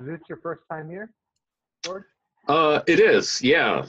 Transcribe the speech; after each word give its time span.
Is 0.00 0.06
this 0.06 0.20
your 0.28 0.38
first 0.38 0.62
time 0.70 0.88
here, 0.88 1.12
George? 1.84 2.04
Uh, 2.48 2.80
it 2.86 3.00
is, 3.00 3.42
yeah. 3.42 3.84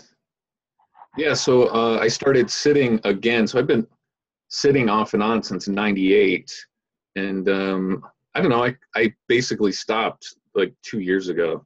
Yeah, 1.18 1.34
so 1.34 1.68
uh, 1.68 2.00
I 2.02 2.08
started 2.10 2.50
sitting 2.50 3.00
again. 3.06 3.48
So 3.48 3.59
I've 3.59 3.67
been 3.67 3.87
sitting 4.50 4.89
off 4.89 5.13
and 5.13 5.24
on 5.24 5.42
since 5.42 5.67
98. 5.67 6.53
And 7.16 7.47
um, 7.50 8.04
I 8.36 8.41
don't 8.41 8.50
know, 8.50 8.63
I, 8.63 8.75
I 8.95 9.13
basically 9.27 9.71
stopped 9.71 10.36
like 10.54 10.73
two 10.84 11.00
years 11.00 11.30
ago. 11.30 11.66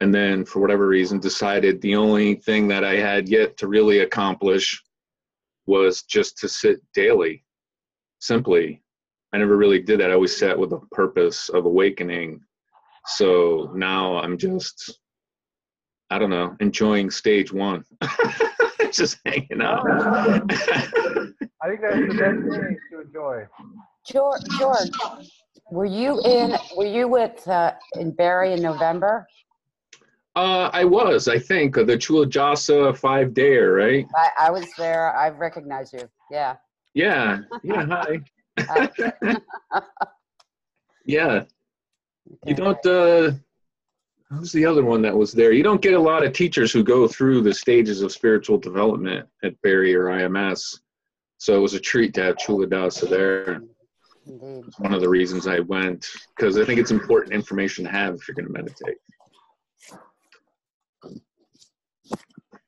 And 0.00 0.14
then 0.14 0.44
for 0.44 0.60
whatever 0.60 0.86
reason 0.86 1.18
decided 1.18 1.80
the 1.80 1.96
only 1.96 2.36
thing 2.36 2.68
that 2.68 2.84
I 2.84 2.96
had 2.96 3.28
yet 3.28 3.56
to 3.58 3.66
really 3.66 4.00
accomplish 4.00 4.80
was 5.66 6.02
just 6.02 6.38
to 6.38 6.48
sit 6.48 6.80
daily, 6.94 7.44
simply. 8.20 8.82
I 9.32 9.38
never 9.38 9.56
really 9.56 9.82
did 9.82 10.00
that. 10.00 10.10
I 10.10 10.14
always 10.14 10.36
sat 10.36 10.58
with 10.58 10.72
a 10.72 10.80
purpose 10.92 11.48
of 11.48 11.66
awakening. 11.66 12.40
So 13.08 13.72
now 13.74 14.18
I'm 14.18 14.36
just, 14.36 15.00
I 16.10 16.18
don't 16.18 16.30
know, 16.30 16.56
enjoying 16.60 17.10
stage 17.10 17.52
one. 17.52 17.84
just 18.92 19.18
hanging 19.24 19.62
out. 19.62 19.84
I 19.86 21.68
think 21.68 21.80
that's 21.80 21.96
the 21.96 22.16
best 22.18 22.60
thing 22.60 22.78
to 22.92 23.00
enjoy. 23.00 23.46
George, 24.06 24.42
George, 24.58 24.90
were 25.70 25.84
you 25.84 26.20
in, 26.24 26.56
were 26.76 26.86
you 26.86 27.08
with, 27.08 27.46
uh, 27.48 27.72
in 27.94 28.10
Barre 28.10 28.52
in 28.52 28.62
November? 28.62 29.26
Uh, 30.36 30.70
I 30.72 30.84
was, 30.84 31.28
I 31.28 31.38
think, 31.38 31.76
uh, 31.76 31.84
the 31.84 31.96
Culadasa 31.96 32.96
five 32.96 33.28
dayer, 33.30 33.76
right? 33.76 34.06
I, 34.14 34.48
I 34.48 34.50
was 34.50 34.66
there. 34.76 35.16
I 35.16 35.30
recognize 35.30 35.92
you. 35.92 36.08
Yeah. 36.30 36.56
Yeah, 36.94 37.38
yeah, 37.62 37.86
hi. 37.86 38.20
Uh, 38.68 39.36
Yeah, 41.08 41.44
you 42.46 42.54
don't, 42.54 42.84
uh, 42.86 43.32
who's 44.30 44.52
the 44.52 44.64
other 44.66 44.84
one 44.84 45.02
that 45.02 45.16
was 45.16 45.32
there? 45.32 45.52
You 45.52 45.62
don't 45.62 45.80
get 45.80 45.94
a 45.94 46.00
lot 46.00 46.24
of 46.24 46.32
teachers 46.32 46.72
who 46.72 46.82
go 46.82 47.08
through 47.08 47.42
the 47.42 47.54
stages 47.54 48.02
of 48.02 48.12
spiritual 48.12 48.58
development 48.58 49.26
at 49.42 49.60
Barre 49.62 49.94
or 49.94 50.04
IMS. 50.06 50.80
So 51.38 51.56
it 51.56 51.60
was 51.60 51.74
a 51.74 51.80
treat 51.80 52.14
to 52.14 52.22
have 52.22 52.36
Culadasa 52.36 53.08
there. 53.08 53.62
Indeed. 54.26 54.64
It's 54.66 54.78
one 54.78 54.92
of 54.92 55.00
the 55.00 55.08
reasons 55.08 55.46
I 55.46 55.60
went, 55.60 56.06
because 56.36 56.58
I 56.58 56.64
think 56.64 56.78
it's 56.78 56.90
important 56.90 57.32
information 57.32 57.84
to 57.84 57.90
have 57.90 58.14
if 58.14 58.28
you're 58.28 58.34
going 58.34 58.46
to 58.46 58.52
meditate. 58.52 58.98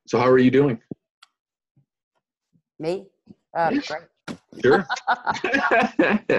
So 0.07 0.17
how 0.17 0.27
are 0.27 0.39
you 0.39 0.51
doing? 0.51 0.81
Me? 2.79 3.05
Uh, 3.55 3.71
Yeah. 3.73 3.81
great. 3.87 4.03
Sure. 4.61 4.87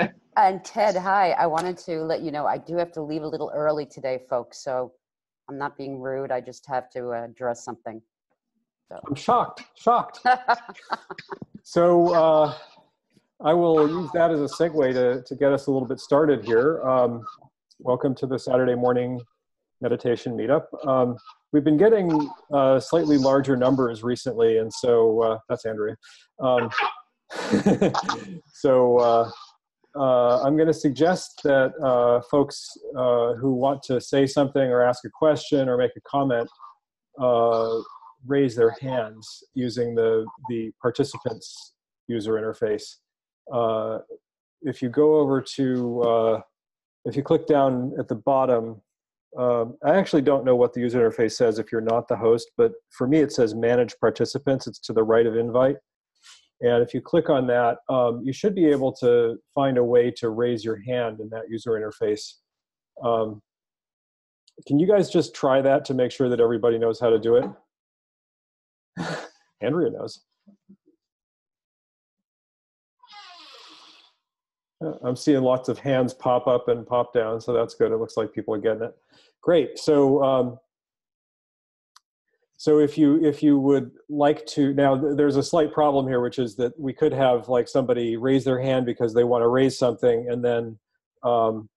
And 0.37 0.65
Ted, 0.65 0.97
hi. 0.97 1.33
I 1.33 1.47
wanted 1.47 1.77
to 1.79 2.01
let 2.03 2.23
you 2.23 2.31
know 2.31 2.47
I 2.47 2.57
do 2.57 2.77
have 2.77 2.91
to 2.93 3.03
leave 3.03 3.23
a 3.23 3.29
little 3.29 3.53
early 3.55 3.85
today, 3.85 4.21
folks. 4.31 4.65
So 4.65 4.93
I'm 5.49 5.59
not 5.59 5.77
being 5.77 6.01
rude. 6.01 6.33
I 6.33 6.41
just 6.41 6.67
have 6.67 6.89
to 6.91 7.13
uh, 7.13 7.25
address 7.25 7.65
something. 7.65 8.01
I'm 8.91 9.15
shocked, 9.15 9.65
shocked. 9.77 10.21
So 11.65 12.13
uh, 12.13 12.55
I 13.41 13.55
will 13.55 13.89
use 13.89 14.11
that 14.15 14.33
as 14.33 14.41
a 14.41 14.53
segue 14.53 14.93
to, 14.95 15.23
to 15.23 15.37
get 15.37 15.53
us 15.53 15.69
a 15.69 15.71
little 15.71 15.87
bit 15.87 16.01
started 16.01 16.45
here. 16.45 16.83
Um, 16.83 17.25
welcome 17.79 18.17
to 18.17 18.27
the 18.27 18.37
Saturday 18.37 18.75
morning 18.75 19.21
meditation 19.81 20.37
meetup. 20.37 20.65
Um, 20.85 21.17
we've 21.53 21.63
been 21.63 21.77
getting 21.77 22.29
uh, 22.53 22.81
slightly 22.81 23.17
larger 23.17 23.57
numbers 23.57 24.03
recently, 24.03 24.59
and 24.59 24.73
so 24.73 25.23
uh, 25.23 25.39
that's 25.49 25.65
Andrea. 25.65 25.97
Um, 26.41 26.69
so 28.53 29.31
uh, 29.99 30.43
I'm 30.43 30.57
going 30.57 30.69
to 30.69 30.75
suggest 30.75 31.41
that 31.45 31.73
uh, 31.83 32.23
folks 32.31 32.71
uh, 32.97 33.35
who 33.35 33.53
want 33.53 33.83
to 33.85 34.01
say 34.01 34.27
something 34.27 34.63
or 34.63 34.83
ask 34.83 35.05
a 35.05 35.11
question 35.11 35.69
or 35.69 35.77
make 35.77 35.93
a 35.97 36.01
comment 36.03 36.49
uh, 37.21 37.79
raise 38.27 38.55
their 38.57 38.75
hands 38.81 39.45
using 39.55 39.95
the 39.95 40.25
the 40.49 40.71
participants 40.81 41.75
user 42.09 42.33
interface. 42.33 42.97
Uh, 43.53 43.99
if 44.63 44.81
you 44.81 44.89
go 44.89 45.17
over 45.17 45.43
to 45.57 46.03
uh, 46.03 46.41
if 47.05 47.17
you 47.17 47.23
click 47.23 47.47
down 47.47 47.93
at 47.99 48.09
the 48.09 48.15
bottom, 48.15 48.81
um, 49.37 49.77
I 49.85 49.95
actually 49.97 50.23
don't 50.23 50.45
know 50.45 50.57
what 50.57 50.73
the 50.73 50.81
user 50.81 51.01
interface 51.01 51.33
says 51.33 51.59
if 51.59 51.71
you're 51.73 51.81
not 51.81 52.09
the 52.09 52.17
host, 52.17 52.51
but 52.57 52.73
for 52.91 53.07
me 53.07 53.19
it 53.19 53.33
says 53.33 53.55
manage 53.55 53.95
participants. 54.01 54.67
It's 54.67 54.79
to 54.81 54.93
the 54.93 55.03
right 55.03 55.27
of 55.27 55.37
invite. 55.37 55.77
And 56.63 56.83
if 56.83 56.95
you 56.95 57.01
click 57.01 57.29
on 57.29 57.49
that, 57.49 57.79
um, 57.89 58.23
you 58.25 58.33
should 58.33 58.55
be 58.55 58.67
able 58.67 58.93
to 58.95 59.37
find 59.53 59.79
a 59.79 59.85
way 59.85 60.13
to 60.13 60.31
raise 60.31 60.65
your 60.65 60.81
hand 60.83 61.19
in 61.19 61.29
that 61.31 61.51
user 61.51 61.73
interface. 61.73 62.35
Um, 63.05 63.43
can 64.67 64.79
you 64.79 64.87
guys 64.87 65.11
just 65.11 65.35
try 65.35 65.61
that 65.61 65.85
to 65.87 65.95
make 65.95 66.13
sure 66.13 66.29
that 66.29 66.39
everybody 66.41 66.79
knows 66.79 67.01
how 67.01 67.11
to 67.11 67.19
do 67.19 67.37
it? 67.37 67.51
Andrea 69.61 69.91
knows. 69.91 70.21
Uh, 74.85 74.93
I'm 75.03 75.17
seeing 75.17 75.43
lots 75.43 75.69
of 75.69 75.81
hands 75.81 76.15
pop 76.15 76.47
up 76.47 76.69
and 76.69 76.87
pop 76.87 77.13
down, 77.13 77.41
so 77.41 77.53
that's 77.53 77.75
good. 77.75 77.91
It 77.91 77.97
looks 77.97 78.17
like 78.17 78.33
people 78.33 78.55
are 78.55 78.59
getting 78.59 78.83
it. 78.83 78.97
Great. 79.41 79.79
So, 79.81 80.23
um, 80.23 80.59
so 82.63 82.79
if 82.79 82.97
you 82.97 83.21
if 83.25 83.43
you 83.43 83.59
would 83.59 83.91
like 84.09 84.47
to 84.47 84.73
now, 84.73 84.97
th- 84.97 85.17
there's 85.17 85.35
a 85.35 85.43
slight 85.43 85.73
problem 85.73 86.07
here, 86.07 86.21
which 86.21 86.39
is 86.39 86.55
that 86.59 86.79
we 86.79 86.93
could 86.93 87.13
have 87.13 87.49
like 87.49 87.67
somebody 87.67 88.17
raise 88.17 88.45
their 88.45 88.61
hand 88.61 88.87
because 88.87 89.13
they 89.13 89.25
want 89.25 89.43
to 89.43 89.49
raise 89.49 89.77
something, 89.77 90.29
and 90.31 90.45
then 90.45 90.79
um, 91.25 91.69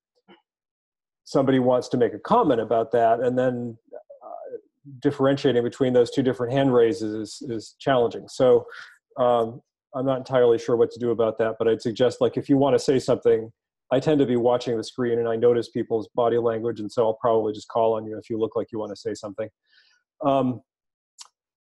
somebody 1.23 1.57
wants 1.57 1.87
to 1.87 1.97
make 1.97 2.13
a 2.13 2.19
comment 2.19 2.61
about 2.61 2.91
that, 2.91 3.19
and 3.19 3.35
then 3.35 3.75
uh, 4.23 4.57
differentiating 4.99 5.63
between 5.63 5.91
those 5.91 6.11
two 6.11 6.21
different 6.21 6.53
hand 6.53 6.71
raises 6.71 7.15
is, 7.15 7.49
is 7.49 7.75
challenging. 7.79 8.27
So 8.27 8.67
um, 9.17 9.63
I'm 9.95 10.05
not 10.05 10.19
entirely 10.19 10.59
sure 10.59 10.75
what 10.75 10.91
to 10.91 10.99
do 10.99 11.09
about 11.09 11.39
that, 11.39 11.55
but 11.57 11.67
I'd 11.67 11.81
suggest 11.81 12.21
like 12.21 12.37
if 12.37 12.47
you 12.47 12.57
want 12.57 12.75
to 12.75 12.79
say 12.79 12.99
something, 12.99 13.51
I 13.91 13.99
tend 13.99 14.19
to 14.19 14.27
be 14.27 14.35
watching 14.35 14.77
the 14.77 14.83
screen 14.83 15.17
and 15.17 15.27
I 15.27 15.35
notice 15.35 15.67
people's 15.67 16.09
body 16.13 16.37
language, 16.37 16.79
and 16.79 16.91
so 16.91 17.07
I'll 17.07 17.17
probably 17.19 17.53
just 17.53 17.69
call 17.69 17.95
on 17.95 18.05
you 18.05 18.19
if 18.19 18.29
you 18.29 18.37
look 18.37 18.55
like 18.55 18.67
you 18.71 18.77
want 18.77 18.91
to 18.91 18.95
say 18.95 19.15
something. 19.15 19.49
Um, 20.23 20.61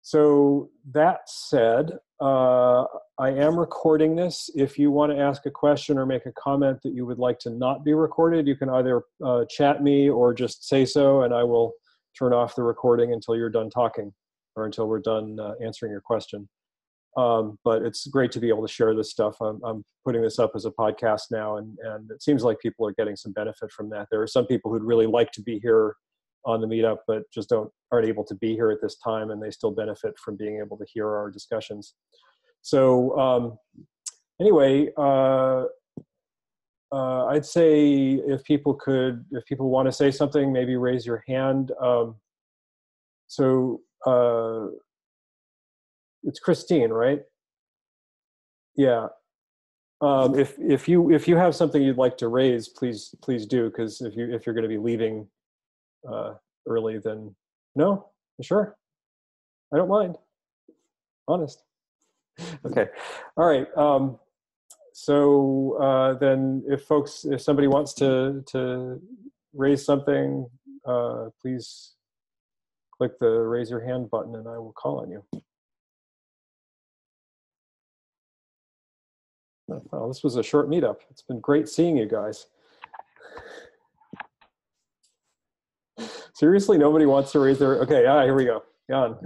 so 0.04 0.68
that 0.92 1.30
said, 1.30 1.92
uh, 2.20 2.84
I 3.18 3.30
am 3.30 3.58
recording 3.58 4.14
this. 4.14 4.50
If 4.54 4.78
you 4.78 4.90
want 4.90 5.10
to 5.12 5.18
ask 5.18 5.46
a 5.46 5.50
question 5.50 5.96
or 5.96 6.04
make 6.04 6.26
a 6.26 6.32
comment 6.32 6.80
that 6.84 6.92
you 6.92 7.06
would 7.06 7.18
like 7.18 7.38
to 7.38 7.50
not 7.50 7.86
be 7.86 7.94
recorded, 7.94 8.46
you 8.46 8.54
can 8.54 8.68
either 8.68 9.04
uh, 9.24 9.46
chat 9.48 9.82
me 9.82 10.10
or 10.10 10.34
just 10.34 10.68
say 10.68 10.84
so, 10.84 11.22
and 11.22 11.32
I 11.32 11.42
will 11.42 11.72
turn 12.18 12.34
off 12.34 12.54
the 12.54 12.62
recording 12.62 13.14
until 13.14 13.34
you're 13.34 13.48
done 13.48 13.70
talking 13.70 14.12
or 14.56 14.66
until 14.66 14.88
we're 14.88 15.00
done 15.00 15.38
uh, 15.40 15.52
answering 15.64 15.90
your 15.90 16.02
question. 16.02 16.50
Um, 17.16 17.58
but 17.64 17.80
it's 17.80 18.06
great 18.06 18.30
to 18.32 18.40
be 18.40 18.50
able 18.50 18.66
to 18.66 18.72
share 18.72 18.94
this 18.94 19.10
stuff. 19.10 19.36
I'm, 19.40 19.58
I'm 19.64 19.84
putting 20.04 20.20
this 20.20 20.38
up 20.38 20.52
as 20.54 20.66
a 20.66 20.70
podcast 20.70 21.30
now, 21.30 21.56
and, 21.56 21.78
and 21.82 22.10
it 22.10 22.22
seems 22.22 22.44
like 22.44 22.58
people 22.60 22.86
are 22.86 22.92
getting 22.92 23.16
some 23.16 23.32
benefit 23.32 23.72
from 23.72 23.88
that. 23.88 24.08
There 24.10 24.20
are 24.20 24.26
some 24.26 24.46
people 24.46 24.70
who'd 24.70 24.84
really 24.84 25.06
like 25.06 25.32
to 25.32 25.40
be 25.40 25.60
here 25.60 25.96
on 26.44 26.60
the 26.60 26.66
meetup, 26.66 26.98
but 27.06 27.22
just 27.32 27.48
don't 27.48 27.70
aren't 27.92 28.06
able 28.06 28.24
to 28.24 28.34
be 28.34 28.54
here 28.54 28.70
at 28.70 28.80
this 28.82 28.96
time, 28.96 29.30
and 29.30 29.42
they 29.42 29.50
still 29.50 29.70
benefit 29.70 30.18
from 30.18 30.36
being 30.36 30.58
able 30.58 30.76
to 30.76 30.84
hear 30.92 31.08
our 31.08 31.30
discussions. 31.30 31.94
So 32.62 33.16
um, 33.18 33.58
anyway, 34.40 34.88
uh, 34.96 35.64
uh, 36.92 37.26
I'd 37.26 37.46
say 37.46 38.20
if 38.26 38.44
people 38.44 38.74
could, 38.74 39.24
if 39.32 39.44
people 39.46 39.68
want 39.70 39.86
to 39.86 39.92
say 39.92 40.10
something, 40.10 40.52
maybe 40.52 40.76
raise 40.76 41.04
your 41.04 41.24
hand. 41.26 41.72
Um, 41.80 42.16
so 43.26 43.80
uh, 44.06 44.66
it's 46.22 46.38
Christine, 46.38 46.90
right? 46.90 47.22
Yeah. 48.76 49.08
Um, 50.00 50.38
if 50.38 50.54
if 50.58 50.88
you 50.88 51.10
if 51.10 51.26
you 51.26 51.36
have 51.36 51.54
something 51.54 51.82
you'd 51.82 51.96
like 51.96 52.16
to 52.18 52.28
raise, 52.28 52.68
please 52.68 53.14
please 53.22 53.46
do. 53.46 53.70
Because 53.70 54.00
if 54.00 54.16
you 54.16 54.32
if 54.34 54.44
you're 54.44 54.54
going 54.54 54.68
to 54.68 54.68
be 54.68 54.78
leaving 54.78 55.26
uh, 56.10 56.34
early, 56.66 56.98
then 56.98 57.34
no, 57.74 58.08
sure, 58.40 58.76
I 59.72 59.76
don't 59.76 59.88
mind. 59.88 60.16
Honest. 61.26 61.62
Okay. 62.64 62.86
All 63.36 63.46
right. 63.46 63.66
Um, 63.76 64.18
so 64.92 65.76
uh, 65.80 66.14
then, 66.18 66.62
if 66.68 66.82
folks, 66.82 67.24
if 67.24 67.40
somebody 67.40 67.66
wants 67.66 67.94
to 67.94 68.42
to 68.48 69.00
raise 69.52 69.84
something, 69.84 70.48
uh, 70.86 71.30
please 71.40 71.94
click 72.96 73.18
the 73.18 73.28
raise 73.28 73.70
your 73.70 73.84
hand 73.84 74.10
button, 74.10 74.34
and 74.36 74.48
I 74.48 74.58
will 74.58 74.72
call 74.72 75.00
on 75.00 75.10
you. 75.10 75.24
Oh, 79.92 80.08
this 80.08 80.22
was 80.22 80.36
a 80.36 80.42
short 80.42 80.68
meetup. 80.68 80.98
It's 81.10 81.22
been 81.22 81.40
great 81.40 81.68
seeing 81.68 81.96
you 81.96 82.06
guys. 82.06 82.46
Seriously, 86.34 86.78
nobody 86.78 87.06
wants 87.06 87.32
to 87.32 87.38
raise 87.38 87.58
their. 87.58 87.76
Okay, 87.82 88.06
ah, 88.06 88.22
here 88.24 88.34
we 88.34 88.44
go. 88.44 88.62
Jan. 88.90 89.16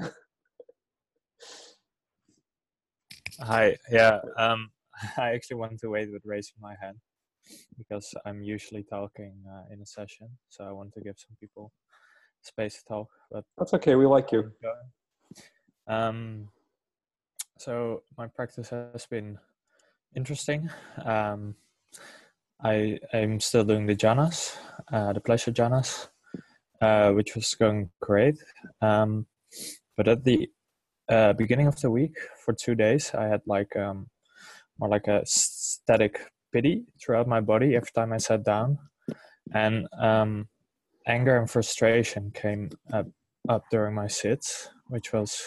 Hi. 3.40 3.76
Yeah. 3.90 4.20
Um, 4.37 4.70
I 5.16 5.31
actually 5.31 5.56
want 5.56 5.78
to 5.81 5.88
wait 5.88 6.12
with 6.12 6.22
raising 6.25 6.56
my 6.60 6.75
hand. 6.81 6.99
because 7.78 8.12
I'm 8.26 8.43
usually 8.43 8.82
talking 8.82 9.34
uh, 9.49 9.72
in 9.72 9.81
a 9.81 9.87
session. 9.87 10.28
So 10.49 10.64
I 10.64 10.72
want 10.72 10.93
to 10.94 11.00
give 11.00 11.16
some 11.16 11.37
people 11.40 11.72
space 12.43 12.75
to 12.78 12.84
talk. 12.84 13.08
But 13.31 13.44
That's 13.56 13.75
okay. 13.75 13.94
We 13.94 14.06
like 14.06 14.32
you. 14.32 14.52
um, 15.87 16.49
so 17.58 18.02
my 18.16 18.26
practice 18.26 18.70
has 18.70 19.06
been 19.06 19.38
interesting. 20.14 20.69
Um, 21.05 21.55
I 22.62 22.99
am 23.12 23.40
still 23.40 23.64
doing 23.64 23.87
the 23.87 23.96
jhanas, 23.96 24.56
uh, 24.93 25.12
the 25.12 25.20
pleasure 25.20 25.52
jhanas, 25.52 26.08
uh, 26.81 27.11
which 27.13 27.35
was 27.35 27.55
going 27.55 27.91
great. 28.01 28.37
Um, 28.81 29.27
but 29.97 30.09
at 30.09 30.25
the 30.25 30.49
uh, 31.09 31.33
beginning 31.33 31.67
of 31.67 31.81
the 31.81 31.91
week, 31.91 32.17
for 32.45 32.53
two 32.53 32.75
days, 32.75 33.13
I 33.15 33.25
had 33.25 33.43
like 33.47 33.75
um, 33.77 34.09
more 34.79 34.89
like 34.89 35.09
a 35.09 35.23
static 35.25 36.21
piti 36.53 36.85
throughout 37.01 37.27
my 37.27 37.41
body 37.41 37.77
every 37.77 37.91
time 37.95 38.13
I 38.13 38.19
sat 38.19 38.45
down, 38.45 38.79
and 39.53 39.87
um, 39.99 40.49
anger 41.07 41.37
and 41.39 41.51
frustration 41.51 42.31
came 42.31 42.71
up, 42.93 43.07
up 43.49 43.65
during 43.71 43.95
my 43.95 44.07
sits, 44.07 44.69
which 44.89 45.13
was 45.13 45.43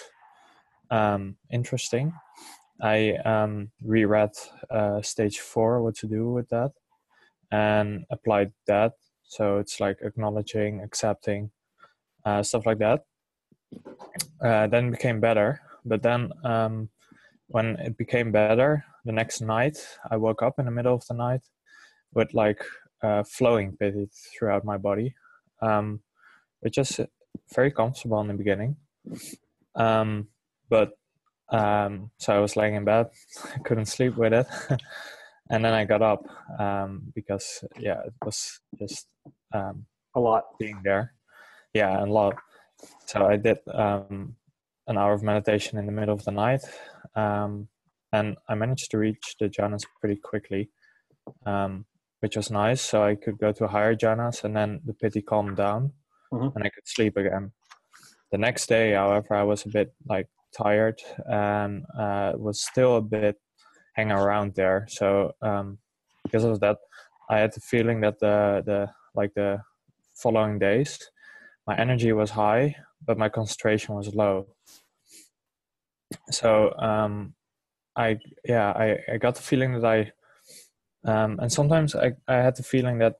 um, 0.89 1.37
interesting. 1.51 2.13
I 2.81 3.13
um, 3.25 3.71
reread 3.83 4.31
uh, 4.69 5.01
stage 5.01 5.39
four, 5.39 5.83
what 5.83 5.95
to 5.97 6.07
do 6.07 6.31
with 6.31 6.49
that, 6.49 6.71
and 7.51 8.05
applied 8.09 8.53
that. 8.67 8.93
So 9.31 9.59
it's 9.59 9.79
like 9.79 9.99
acknowledging, 10.01 10.81
accepting, 10.81 11.51
uh, 12.25 12.43
stuff 12.43 12.65
like 12.65 12.79
that. 12.79 13.05
Uh, 14.43 14.67
then 14.67 14.91
became 14.91 15.21
better. 15.21 15.61
But 15.85 16.03
then 16.03 16.33
um, 16.43 16.89
when 17.47 17.77
it 17.77 17.97
became 17.97 18.33
better, 18.33 18.83
the 19.05 19.13
next 19.13 19.39
night 19.39 19.77
I 20.11 20.17
woke 20.17 20.43
up 20.43 20.59
in 20.59 20.65
the 20.65 20.71
middle 20.71 20.93
of 20.93 21.07
the 21.07 21.13
night 21.13 21.43
with 22.13 22.33
like 22.33 22.61
uh, 23.01 23.23
flowing 23.23 23.77
piti 23.77 24.09
throughout 24.37 24.65
my 24.65 24.75
body, 24.75 25.15
um, 25.61 26.01
which 26.59 26.77
is 26.77 26.99
very 27.55 27.71
comfortable 27.71 28.19
in 28.19 28.27
the 28.27 28.33
beginning. 28.33 28.75
Um, 29.75 30.27
but 30.69 30.91
um, 31.47 32.11
so 32.17 32.35
I 32.35 32.39
was 32.39 32.57
laying 32.57 32.75
in 32.75 32.83
bed, 32.83 33.07
I 33.55 33.59
couldn't 33.63 33.85
sleep 33.85 34.17
with 34.17 34.33
it, 34.33 34.47
and 35.51 35.63
then 35.63 35.73
I 35.73 35.85
got 35.85 36.01
up 36.01 36.23
um, 36.59 37.11
because 37.13 37.63
yeah, 37.79 37.99
it 38.05 38.13
was 38.25 38.59
just 38.79 39.07
um, 39.53 39.85
A 40.15 40.19
lot. 40.19 40.43
being 40.59 40.81
there. 40.83 41.13
Yeah, 41.73 42.03
a 42.03 42.05
lot. 42.05 42.35
So 43.05 43.27
I 43.27 43.37
did 43.37 43.59
um, 43.73 44.35
an 44.87 44.97
hour 44.97 45.13
of 45.13 45.23
meditation 45.23 45.77
in 45.77 45.85
the 45.85 45.91
middle 45.91 46.15
of 46.15 46.25
the 46.25 46.31
night, 46.31 46.63
um, 47.15 47.67
and 48.11 48.37
I 48.49 48.55
managed 48.55 48.89
to 48.91 48.97
reach 48.97 49.35
the 49.39 49.47
jhanas 49.49 49.83
pretty 49.99 50.19
quickly, 50.31 50.69
um, 51.45 51.85
which 52.21 52.35
was 52.35 52.49
nice. 52.49 52.81
So 52.81 53.03
I 53.03 53.15
could 53.15 53.37
go 53.37 53.51
to 53.53 53.67
higher 53.67 53.95
jhanas, 53.95 54.43
and 54.43 54.55
then 54.55 54.81
the 54.85 54.93
piti 54.93 55.21
calmed 55.21 55.57
down, 55.57 55.93
Mhm. 56.33 56.55
and 56.55 56.63
I 56.63 56.69
could 56.69 56.87
sleep 56.87 57.17
again. 57.17 57.51
The 58.31 58.37
next 58.37 58.67
day, 58.67 58.93
however, 58.93 59.35
I 59.35 59.43
was 59.43 59.65
a 59.65 59.69
bit 59.69 59.93
like 60.05 60.27
tired 60.57 60.99
and 61.29 61.85
uh, 61.97 62.33
was 62.37 62.61
still 62.61 62.95
a 62.97 63.01
bit 63.01 63.37
hanging 64.01 64.23
around 64.23 64.55
there. 64.55 64.85
So 64.89 65.33
um, 65.41 65.77
because 66.23 66.43
of 66.43 66.59
that, 66.61 66.77
I 67.29 67.39
had 67.39 67.53
the 67.53 67.61
feeling 67.61 68.01
that 68.01 68.19
the 68.19 68.63
the 68.65 68.89
like 69.13 69.33
the 69.33 69.61
following 70.15 70.59
days, 70.59 70.99
my 71.67 71.75
energy 71.77 72.11
was 72.13 72.31
high, 72.31 72.75
but 73.05 73.17
my 73.17 73.29
concentration 73.29 73.95
was 73.95 74.15
low. 74.15 74.47
So 76.29 76.73
um, 76.79 77.33
I 77.95 78.19
yeah 78.45 78.71
I, 78.71 79.13
I 79.13 79.17
got 79.17 79.35
the 79.35 79.43
feeling 79.43 79.73
that 79.79 79.85
I 79.85 80.11
um, 81.03 81.39
and 81.39 81.51
sometimes 81.51 81.95
I, 81.95 82.13
I 82.27 82.35
had 82.35 82.55
the 82.55 82.63
feeling 82.63 82.99
that 82.99 83.15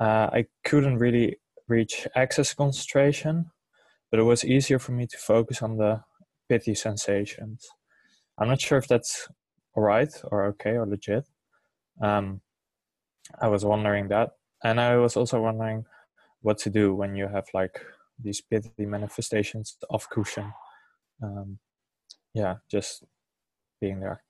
uh, 0.00 0.28
I 0.38 0.46
couldn't 0.64 0.98
really 0.98 1.36
reach 1.68 2.06
access 2.14 2.54
concentration, 2.54 3.50
but 4.10 4.20
it 4.20 4.24
was 4.24 4.44
easier 4.44 4.78
for 4.78 4.92
me 4.92 5.06
to 5.06 5.18
focus 5.18 5.62
on 5.62 5.76
the 5.76 6.00
piti 6.48 6.74
sensations. 6.74 7.68
I'm 8.38 8.48
not 8.48 8.60
sure 8.60 8.78
if 8.78 8.88
that's 8.88 9.28
all 9.76 9.82
right 9.82 10.12
or 10.30 10.46
okay 10.46 10.76
or 10.76 10.86
legit. 10.86 11.24
Um, 12.02 12.40
I 13.40 13.48
was 13.48 13.64
wondering 13.64 14.08
that, 14.08 14.30
and 14.64 14.80
I 14.80 14.96
was 14.96 15.16
also 15.16 15.40
wondering 15.40 15.84
what 16.42 16.58
to 16.58 16.70
do 16.70 16.94
when 16.94 17.14
you 17.14 17.28
have 17.28 17.46
like 17.54 17.80
these 18.22 18.40
piti 18.40 18.86
manifestations 18.86 19.76
of 19.90 20.08
cushion. 20.08 20.52
Um, 21.22 21.58
yeah, 22.34 22.56
just 22.70 23.04
being 23.80 24.00
there. 24.00 24.22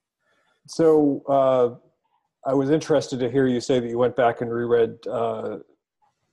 So 0.66 1.22
uh, 1.28 2.48
I 2.48 2.54
was 2.54 2.70
interested 2.70 3.20
to 3.20 3.31
hear 3.31 3.46
you 3.46 3.60
say 3.60 3.81
that 3.81 3.88
you 3.88 3.98
went 3.98 4.16
back 4.16 4.40
and 4.40 4.52
reread 4.52 4.96
uh, 5.06 5.58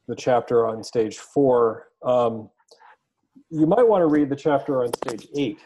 the 0.08 0.16
chapter 0.16 0.68
on 0.68 0.84
stage 0.84 1.18
four. 1.18 1.88
Um, 2.04 2.50
you 3.50 3.66
might 3.68 3.88
want 3.88 4.02
to 4.02 4.08
read 4.08 4.30
the 4.30 4.36
chapter 4.36 4.84
on 4.84 4.92
stage 4.94 5.28
eight, 5.36 5.60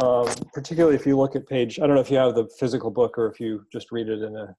um, 0.00 0.26
particularly 0.52 0.96
if 0.96 1.06
you 1.06 1.16
look 1.16 1.36
at 1.36 1.46
page. 1.46 1.78
I 1.78 1.86
don't 1.86 1.94
know 1.94 2.00
if 2.00 2.10
you 2.10 2.16
have 2.16 2.34
the 2.34 2.48
physical 2.58 2.90
book 2.90 3.18
or 3.18 3.30
if 3.30 3.38
you 3.38 3.64
just 3.72 3.92
read 3.92 4.08
it 4.08 4.22
in 4.22 4.36
a 4.36 4.54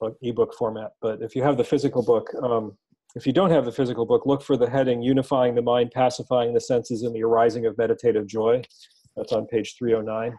book, 0.00 0.16
ebook 0.22 0.54
format. 0.54 0.92
But 1.00 1.22
if 1.22 1.36
you 1.36 1.42
have 1.42 1.56
the 1.56 1.64
physical 1.64 2.02
book, 2.02 2.28
um, 2.42 2.76
if 3.14 3.26
you 3.26 3.32
don't 3.32 3.50
have 3.50 3.64
the 3.64 3.72
physical 3.72 4.06
book, 4.06 4.26
look 4.26 4.42
for 4.42 4.56
the 4.56 4.68
heading 4.68 5.02
"Unifying 5.02 5.54
the 5.54 5.62
Mind, 5.62 5.92
Pacifying 5.92 6.52
the 6.52 6.60
Senses, 6.60 7.02
and 7.02 7.14
the 7.14 7.22
Arising 7.22 7.66
of 7.66 7.78
Meditative 7.78 8.26
Joy." 8.26 8.62
That's 9.16 9.32
on 9.32 9.46
page 9.46 9.76
309. 9.78 10.36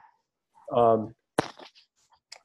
Um, 0.75 1.15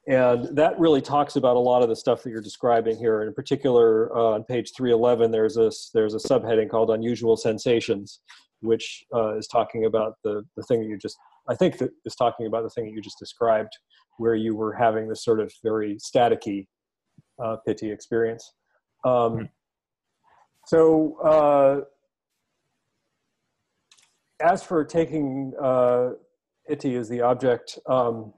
and 0.07 0.55
that 0.55 0.79
really 0.79 1.01
talks 1.01 1.35
about 1.35 1.57
a 1.57 1.59
lot 1.59 1.83
of 1.83 1.89
the 1.89 1.95
stuff 1.95 2.23
that 2.23 2.29
you're 2.29 2.41
describing 2.41 2.97
here. 2.97 3.21
In 3.23 3.33
particular, 3.33 4.15
uh, 4.15 4.35
on 4.35 4.43
page 4.43 4.71
311, 4.75 5.31
there's 5.31 5.57
a 5.57 5.71
there's 5.93 6.13
a 6.13 6.17
subheading 6.17 6.69
called 6.69 6.91
"Unusual 6.91 7.35
Sensations," 7.35 8.21
which 8.61 9.03
uh, 9.13 9.37
is 9.37 9.47
talking 9.47 9.85
about 9.85 10.13
the 10.23 10.43
the 10.55 10.63
thing 10.63 10.79
that 10.81 10.87
you 10.87 10.97
just 10.97 11.17
I 11.51 11.55
think 11.55 11.77
that 11.79 11.91
is 12.05 12.15
talking 12.15 12.47
about 12.47 12.63
the 12.63 12.69
thing 12.69 12.85
that 12.85 12.91
you 12.91 13.01
just 13.01 13.19
described, 13.19 13.71
where 14.17 14.35
you 14.35 14.55
were 14.55 14.73
having 14.73 15.07
this 15.07 15.23
sort 15.23 15.39
of 15.39 15.51
very 15.63 15.97
staticky 15.97 16.67
uh, 17.43 17.57
piti 17.67 17.91
experience. 17.91 18.53
Um, 19.03 19.49
so, 20.67 21.17
uh, 21.21 21.81
as 24.41 24.63
for 24.63 24.83
taking 24.83 25.53
uh, 25.61 26.11
piti 26.67 26.95
as 26.95 27.09
the 27.09 27.21
object. 27.21 27.77
Um, 27.87 28.33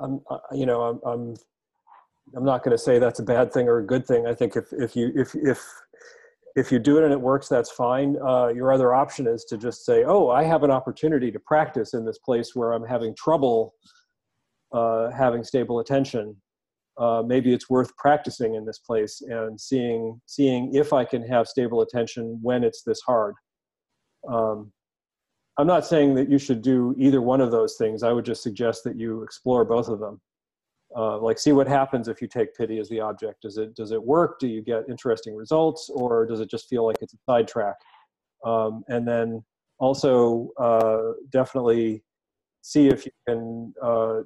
I'm, 0.00 0.20
uh, 0.30 0.38
you 0.52 0.66
know, 0.66 0.82
I'm, 0.82 1.00
I'm, 1.04 1.34
I'm 2.36 2.44
not 2.44 2.62
going 2.62 2.76
to 2.76 2.82
say 2.82 2.98
that's 2.98 3.18
a 3.18 3.24
bad 3.24 3.52
thing 3.52 3.68
or 3.68 3.78
a 3.78 3.86
good 3.86 4.06
thing. 4.06 4.26
I 4.26 4.34
think 4.34 4.56
if, 4.56 4.72
if 4.72 4.94
you, 4.94 5.12
if, 5.14 5.34
if, 5.34 5.62
if 6.58 6.72
you 6.72 6.78
do 6.78 6.98
it 6.98 7.04
and 7.04 7.12
it 7.12 7.20
works, 7.20 7.48
that's 7.48 7.70
fine. 7.70 8.16
Uh, 8.20 8.48
your 8.48 8.72
other 8.72 8.94
option 8.94 9.26
is 9.26 9.44
to 9.44 9.56
just 9.56 9.84
say, 9.84 10.04
oh, 10.04 10.28
I 10.28 10.42
have 10.42 10.62
an 10.64 10.70
opportunity 10.70 11.30
to 11.30 11.38
practice 11.38 11.94
in 11.94 12.04
this 12.04 12.18
place 12.18 12.54
where 12.54 12.72
I'm 12.72 12.84
having 12.84 13.14
trouble 13.14 13.74
uh, 14.72 15.10
having 15.10 15.44
stable 15.44 15.80
attention. 15.80 16.36
Uh, 16.98 17.22
maybe 17.24 17.54
it's 17.54 17.70
worth 17.70 17.96
practicing 17.96 18.54
in 18.54 18.64
this 18.66 18.80
place 18.80 19.22
and 19.22 19.58
seeing, 19.58 20.20
seeing 20.26 20.74
if 20.74 20.92
I 20.92 21.04
can 21.04 21.22
have 21.26 21.46
stable 21.46 21.80
attention 21.80 22.38
when 22.42 22.64
it's 22.64 22.82
this 22.82 23.00
hard. 23.00 23.34
Um, 24.28 24.72
I'm 25.58 25.66
not 25.66 25.86
saying 25.86 26.14
that 26.16 26.28
you 26.28 26.38
should 26.38 26.60
do 26.60 26.94
either 26.98 27.22
one 27.22 27.40
of 27.40 27.50
those 27.50 27.76
things. 27.76 28.02
I 28.02 28.12
would 28.12 28.24
just 28.24 28.42
suggest 28.42 28.84
that 28.84 28.98
you 28.98 29.22
explore 29.22 29.64
both 29.64 29.88
of 29.88 30.00
them. 30.00 30.20
Uh, 30.96 31.18
like 31.18 31.38
see 31.38 31.52
what 31.52 31.68
happens 31.68 32.08
if 32.08 32.22
you 32.22 32.28
take 32.28 32.56
piti 32.56 32.78
as 32.78 32.88
the 32.88 33.00
object. 33.00 33.42
Does 33.42 33.58
it 33.58 33.74
does 33.74 33.92
it 33.92 34.02
work? 34.02 34.38
Do 34.40 34.48
you 34.48 34.62
get 34.62 34.84
interesting 34.88 35.34
results, 35.36 35.90
or 35.94 36.26
does 36.26 36.40
it 36.40 36.50
just 36.50 36.68
feel 36.68 36.86
like 36.86 36.96
it's 37.02 37.14
a 37.14 37.18
sidetrack? 37.26 37.76
Um, 38.44 38.84
and 38.88 39.06
then 39.06 39.44
also 39.78 40.48
uh, 40.58 41.12
definitely 41.30 42.02
see 42.62 42.88
if 42.88 43.04
you 43.06 43.12
can 43.26 43.74
uh, 43.82 44.20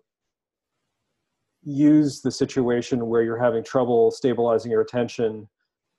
use 1.65 2.23
the 2.23 2.31
situation 2.31 3.07
where 3.07 3.23
you're 3.23 3.39
having 3.39 3.65
trouble 3.65 4.11
stabilizing 4.11 4.71
your 4.71 4.81
attention 4.81 5.49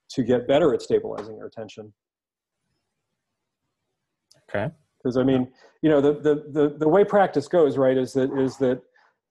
to 0.09 0.23
get 0.23 0.47
better 0.47 0.73
at 0.73 0.81
stabilizing 0.81 1.35
your 1.37 1.47
attention. 1.47 1.93
Okay. 4.49 4.71
because 5.03 5.17
I 5.17 5.23
mean, 5.23 5.47
you 5.81 5.89
know, 5.89 5.99
the, 6.01 6.13
the 6.13 6.35
the 6.51 6.77
the 6.77 6.87
way 6.87 7.03
practice 7.03 7.47
goes, 7.47 7.77
right, 7.77 7.97
is 7.97 8.13
that 8.13 8.31
is 8.37 8.57
that 8.57 8.81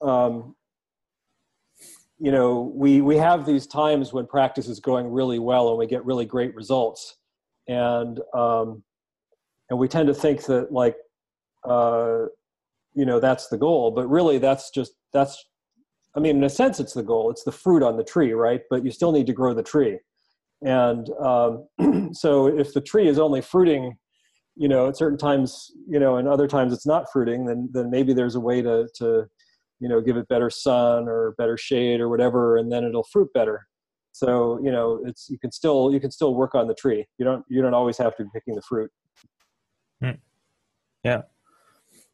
um, 0.06 0.54
you 2.22 2.30
know 2.30 2.72
we 2.72 3.00
we 3.00 3.16
have 3.16 3.44
these 3.44 3.66
times 3.66 4.12
when 4.12 4.26
practice 4.26 4.68
is 4.68 4.78
going 4.78 5.10
really 5.10 5.40
well 5.40 5.70
and 5.70 5.78
we 5.78 5.88
get 5.88 6.06
really 6.06 6.24
great 6.24 6.54
results, 6.54 7.16
and 7.66 8.20
um, 8.32 8.84
and 9.68 9.76
we 9.76 9.88
tend 9.88 10.06
to 10.06 10.14
think 10.14 10.44
that 10.44 10.70
like 10.70 10.94
uh, 11.68 12.26
you 12.94 13.04
know 13.04 13.18
that's 13.18 13.48
the 13.48 13.58
goal, 13.58 13.90
but 13.90 14.06
really 14.08 14.38
that's 14.38 14.70
just 14.70 14.92
that's 15.12 15.44
I 16.14 16.20
mean, 16.20 16.36
in 16.36 16.44
a 16.44 16.48
sense, 16.48 16.78
it's 16.78 16.92
the 16.92 17.02
goal. 17.02 17.28
It's 17.28 17.42
the 17.42 17.50
fruit 17.50 17.82
on 17.82 17.96
the 17.96 18.04
tree, 18.04 18.34
right? 18.34 18.60
But 18.70 18.84
you 18.84 18.92
still 18.92 19.10
need 19.10 19.26
to 19.26 19.32
grow 19.32 19.52
the 19.52 19.64
tree, 19.64 19.98
and 20.62 21.10
um, 21.18 21.66
so 22.12 22.46
if 22.46 22.72
the 22.72 22.80
tree 22.80 23.08
is 23.08 23.18
only 23.18 23.40
fruiting 23.40 23.96
you 24.54 24.68
know 24.68 24.88
at 24.88 24.96
certain 24.96 25.18
times 25.18 25.72
you 25.88 25.98
know 25.98 26.18
and 26.18 26.28
other 26.28 26.46
times 26.46 26.74
it's 26.74 26.84
not 26.84 27.10
fruiting 27.10 27.46
then 27.46 27.70
then 27.72 27.88
maybe 27.88 28.12
there's 28.12 28.34
a 28.34 28.40
way 28.40 28.60
to 28.60 28.86
to 28.94 29.26
you 29.82 29.88
know 29.90 30.00
give 30.00 30.16
it 30.16 30.28
better 30.28 30.50
sun 30.50 31.08
or 31.08 31.34
better 31.38 31.56
shade 31.68 32.00
or 32.00 32.08
whatever 32.08 32.56
and 32.56 32.70
then 32.72 32.84
it'll 32.84 33.08
fruit 33.14 33.30
better 33.34 33.56
so 34.12 34.58
you 34.64 34.70
know 34.76 35.00
it's 35.08 35.22
you 35.32 35.38
can 35.38 35.50
still 35.50 35.80
you 35.92 36.00
can 36.00 36.10
still 36.18 36.34
work 36.42 36.54
on 36.54 36.66
the 36.68 36.74
tree 36.82 37.02
you 37.18 37.24
don't 37.28 37.44
you 37.48 37.60
don't 37.62 37.74
always 37.80 37.98
have 37.98 38.14
to 38.16 38.22
be 38.24 38.30
picking 38.36 38.54
the 38.54 38.62
fruit 38.70 38.90
Yeah. 41.04 41.22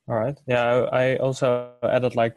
All 0.09 0.17
right. 0.17 0.39
Yeah. 0.47 0.89
I 0.93 0.99
I 1.03 1.17
also 1.17 1.73
added 1.83 2.17
like 2.17 2.37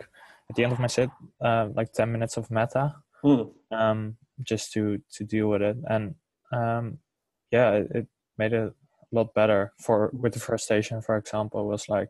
at 0.50 0.56
the 0.56 0.64
end 0.64 0.74
of 0.74 0.80
my 0.80 0.88
set 0.88 1.10
uh, 1.40 1.70
like 1.74 1.94
ten 1.94 2.12
minutes 2.12 2.38
of 2.38 2.52
metta, 2.52 2.96
Hmm. 3.24 3.44
um, 3.72 4.18
just 4.44 4.74
to 4.74 5.00
to 5.16 5.24
deal 5.24 5.48
with 5.48 5.62
it, 5.62 5.78
and 5.88 6.16
um, 6.52 6.98
yeah, 7.52 7.72
it, 7.80 7.88
it 7.96 8.08
made 8.38 8.54
it 8.54 8.68
a 8.68 8.74
lot 9.16 9.34
better. 9.34 9.72
For 9.80 10.10
with 10.14 10.34
the 10.34 10.40
first 10.40 10.66
station, 10.66 11.02
for 11.02 11.16
example, 11.16 11.68
was 11.68 11.88
like, 11.88 12.10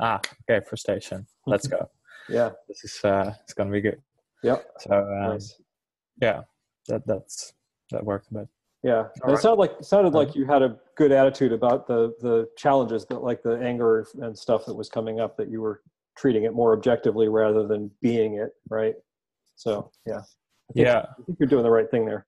ah, 0.00 0.18
okay, 0.42 0.64
first 0.68 0.82
station, 0.82 1.26
let's 1.46 1.68
go. 1.76 1.88
Yeah 2.28 2.50
This 2.68 2.84
is 2.84 3.04
uh, 3.04 3.32
it's 3.44 3.54
gonna 3.54 3.70
be 3.70 3.80
good. 3.80 4.00
Yeah. 4.42 4.56
So 4.80 4.92
um, 4.94 5.30
nice. 5.32 5.54
yeah, 6.20 6.42
that 6.88 7.06
that's 7.06 7.52
that 7.90 8.04
worked 8.04 8.30
a 8.30 8.34
bit. 8.34 8.48
yeah 8.82 9.04
it 9.16 9.22
right. 9.24 9.38
sounded 9.38 9.58
like 9.58 9.72
sounded 9.80 10.12
like 10.12 10.34
you 10.34 10.44
had 10.46 10.62
a 10.62 10.76
good 10.96 11.12
attitude 11.12 11.52
about 11.52 11.86
the 11.86 12.12
the 12.20 12.48
challenges 12.56 13.06
that 13.06 13.22
like 13.22 13.42
the 13.42 13.56
anger 13.62 14.06
and 14.20 14.36
stuff 14.36 14.66
that 14.66 14.74
was 14.74 14.88
coming 14.88 15.20
up 15.20 15.36
that 15.36 15.48
you 15.50 15.60
were 15.60 15.80
treating 16.16 16.44
it 16.44 16.54
more 16.54 16.72
objectively 16.72 17.28
rather 17.28 17.66
than 17.66 17.90
being 18.02 18.34
it 18.38 18.50
right 18.70 18.94
so 19.56 19.90
yeah 20.06 20.18
I 20.18 20.72
think, 20.72 20.86
Yeah. 20.86 21.02
I 21.18 21.22
think 21.24 21.38
you're 21.38 21.48
doing 21.48 21.62
the 21.62 21.70
right 21.70 21.90
thing 21.90 22.06
there 22.06 22.26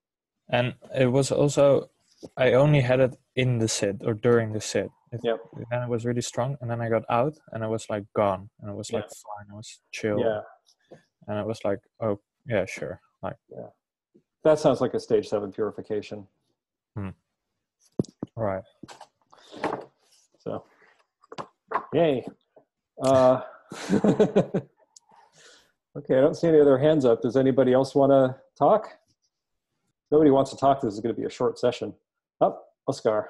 and 0.50 0.74
it 0.94 1.06
was 1.06 1.30
also 1.32 1.90
i 2.36 2.52
only 2.52 2.80
had 2.80 3.00
it 3.00 3.16
in 3.34 3.58
the 3.58 3.68
sit 3.68 3.96
or 4.04 4.14
during 4.14 4.52
the 4.52 4.60
sit 4.60 4.90
it, 5.12 5.20
Yep. 5.22 5.38
then 5.70 5.82
it 5.82 5.88
was 5.88 6.04
really 6.04 6.20
strong 6.20 6.56
and 6.60 6.70
then 6.70 6.80
i 6.80 6.88
got 6.88 7.04
out 7.10 7.34
and 7.52 7.64
I 7.64 7.66
was 7.66 7.86
like 7.88 8.04
gone 8.14 8.50
and 8.60 8.70
it 8.70 8.76
was 8.76 8.92
like 8.92 9.04
fine 9.04 9.46
I 9.52 9.54
was 9.54 9.80
chill 9.92 10.18
yeah 10.20 10.40
and 11.26 11.38
I 11.38 11.44
was 11.44 11.60
like 11.64 11.80
oh 12.00 12.20
yeah 12.46 12.64
sure 12.66 13.00
like 13.22 13.36
yeah. 13.50 13.70
that 14.44 14.58
sounds 14.58 14.80
like 14.80 14.94
a 14.94 15.00
stage 15.00 15.28
seven 15.28 15.52
purification 15.52 16.26
Hmm. 16.98 17.10
Right. 18.34 18.62
So, 20.38 20.64
yay. 21.92 22.26
Uh, 23.02 23.40
okay, 23.94 24.64
I 26.16 26.20
don't 26.20 26.34
see 26.36 26.48
any 26.48 26.60
other 26.60 26.78
hands 26.78 27.04
up. 27.04 27.22
Does 27.22 27.36
anybody 27.36 27.72
else 27.72 27.94
want 27.94 28.10
to 28.10 28.36
talk? 28.56 28.88
Nobody 30.10 30.30
wants 30.30 30.50
to 30.50 30.56
talk. 30.56 30.80
This 30.80 30.94
is 30.94 31.00
going 31.00 31.14
to 31.14 31.20
be 31.20 31.26
a 31.26 31.30
short 31.30 31.58
session. 31.58 31.94
Up, 32.40 32.64
oh, 32.64 32.90
Oscar. 32.90 33.28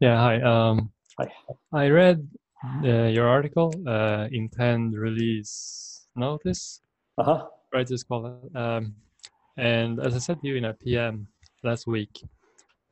Yeah, 0.00 0.16
hi. 0.16 0.40
Um, 0.40 0.90
Hi. 1.18 1.28
I 1.72 1.88
read 1.88 2.26
uh, 2.82 3.06
your 3.08 3.28
article, 3.28 3.70
uh, 3.86 4.28
Intend 4.32 4.94
Release 4.94 6.06
Notice, 6.16 6.80
Uh 7.18 7.24
huh. 7.24 7.46
right? 7.72 7.90
It's 7.90 8.02
called. 8.02 8.26
it. 8.26 8.56
Um, 8.56 8.94
and 9.56 10.00
as 10.00 10.14
I 10.14 10.18
said 10.18 10.40
to 10.40 10.46
you 10.48 10.56
in 10.56 10.64
a 10.64 10.72
PM 10.74 11.26
last 11.62 11.86
week, 11.86 12.22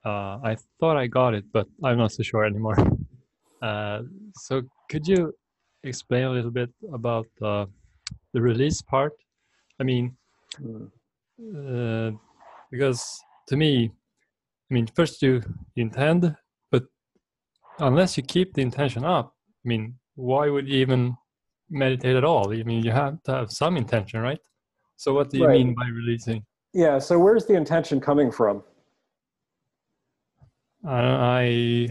uh, 0.05 0.38
I 0.45 0.57
thought 0.81 0.97
I 0.99 1.07
got 1.07 1.35
it, 1.35 1.45
but 1.53 1.67
I'm 1.83 1.99
not 1.99 2.12
so 2.12 2.23
sure 2.23 2.45
anymore. 2.45 2.77
Uh, 3.61 4.03
so 4.37 4.62
could 4.88 5.05
you 5.09 5.33
explain 5.83 6.23
a 6.23 6.31
little 6.31 6.53
bit 6.53 6.71
about 6.95 7.27
uh, 7.43 7.67
the 8.33 8.41
release 8.41 8.81
part? 8.83 9.12
I 9.81 9.83
mean, 9.83 10.17
uh, 10.62 12.11
because 12.71 13.19
to 13.49 13.57
me, 13.57 13.91
I 14.71 14.75
mean, 14.75 14.87
first 14.95 15.21
you 15.23 15.43
intend, 15.75 16.37
unless 17.78 18.16
you 18.16 18.23
keep 18.23 18.54
the 18.54 18.62
intention 18.62 19.04
up, 19.04 19.35
I 19.64 19.68
mean, 19.68 19.94
why 20.14 20.49
would 20.49 20.68
you 20.68 20.78
even 20.78 21.16
meditate 21.70 22.16
at 22.16 22.25
all? 22.25 22.52
I 22.52 22.62
mean, 22.62 22.85
you 22.85 22.90
have 22.90 23.23
to 23.25 23.32
have 23.32 23.50
some 23.50 23.76
intention, 23.76 24.20
right? 24.20 24.40
So, 24.97 25.14
what 25.14 25.30
do 25.30 25.38
you 25.38 25.47
Right. 25.47 25.58
mean 25.58 25.75
by 25.75 25.87
releasing? 25.88 26.44
Yeah. 26.73 26.99
So, 26.99 27.18
where's 27.18 27.47
the 27.47 27.54
intention 27.54 28.00
coming 28.00 28.30
from? 28.30 28.62
I, 30.87 31.90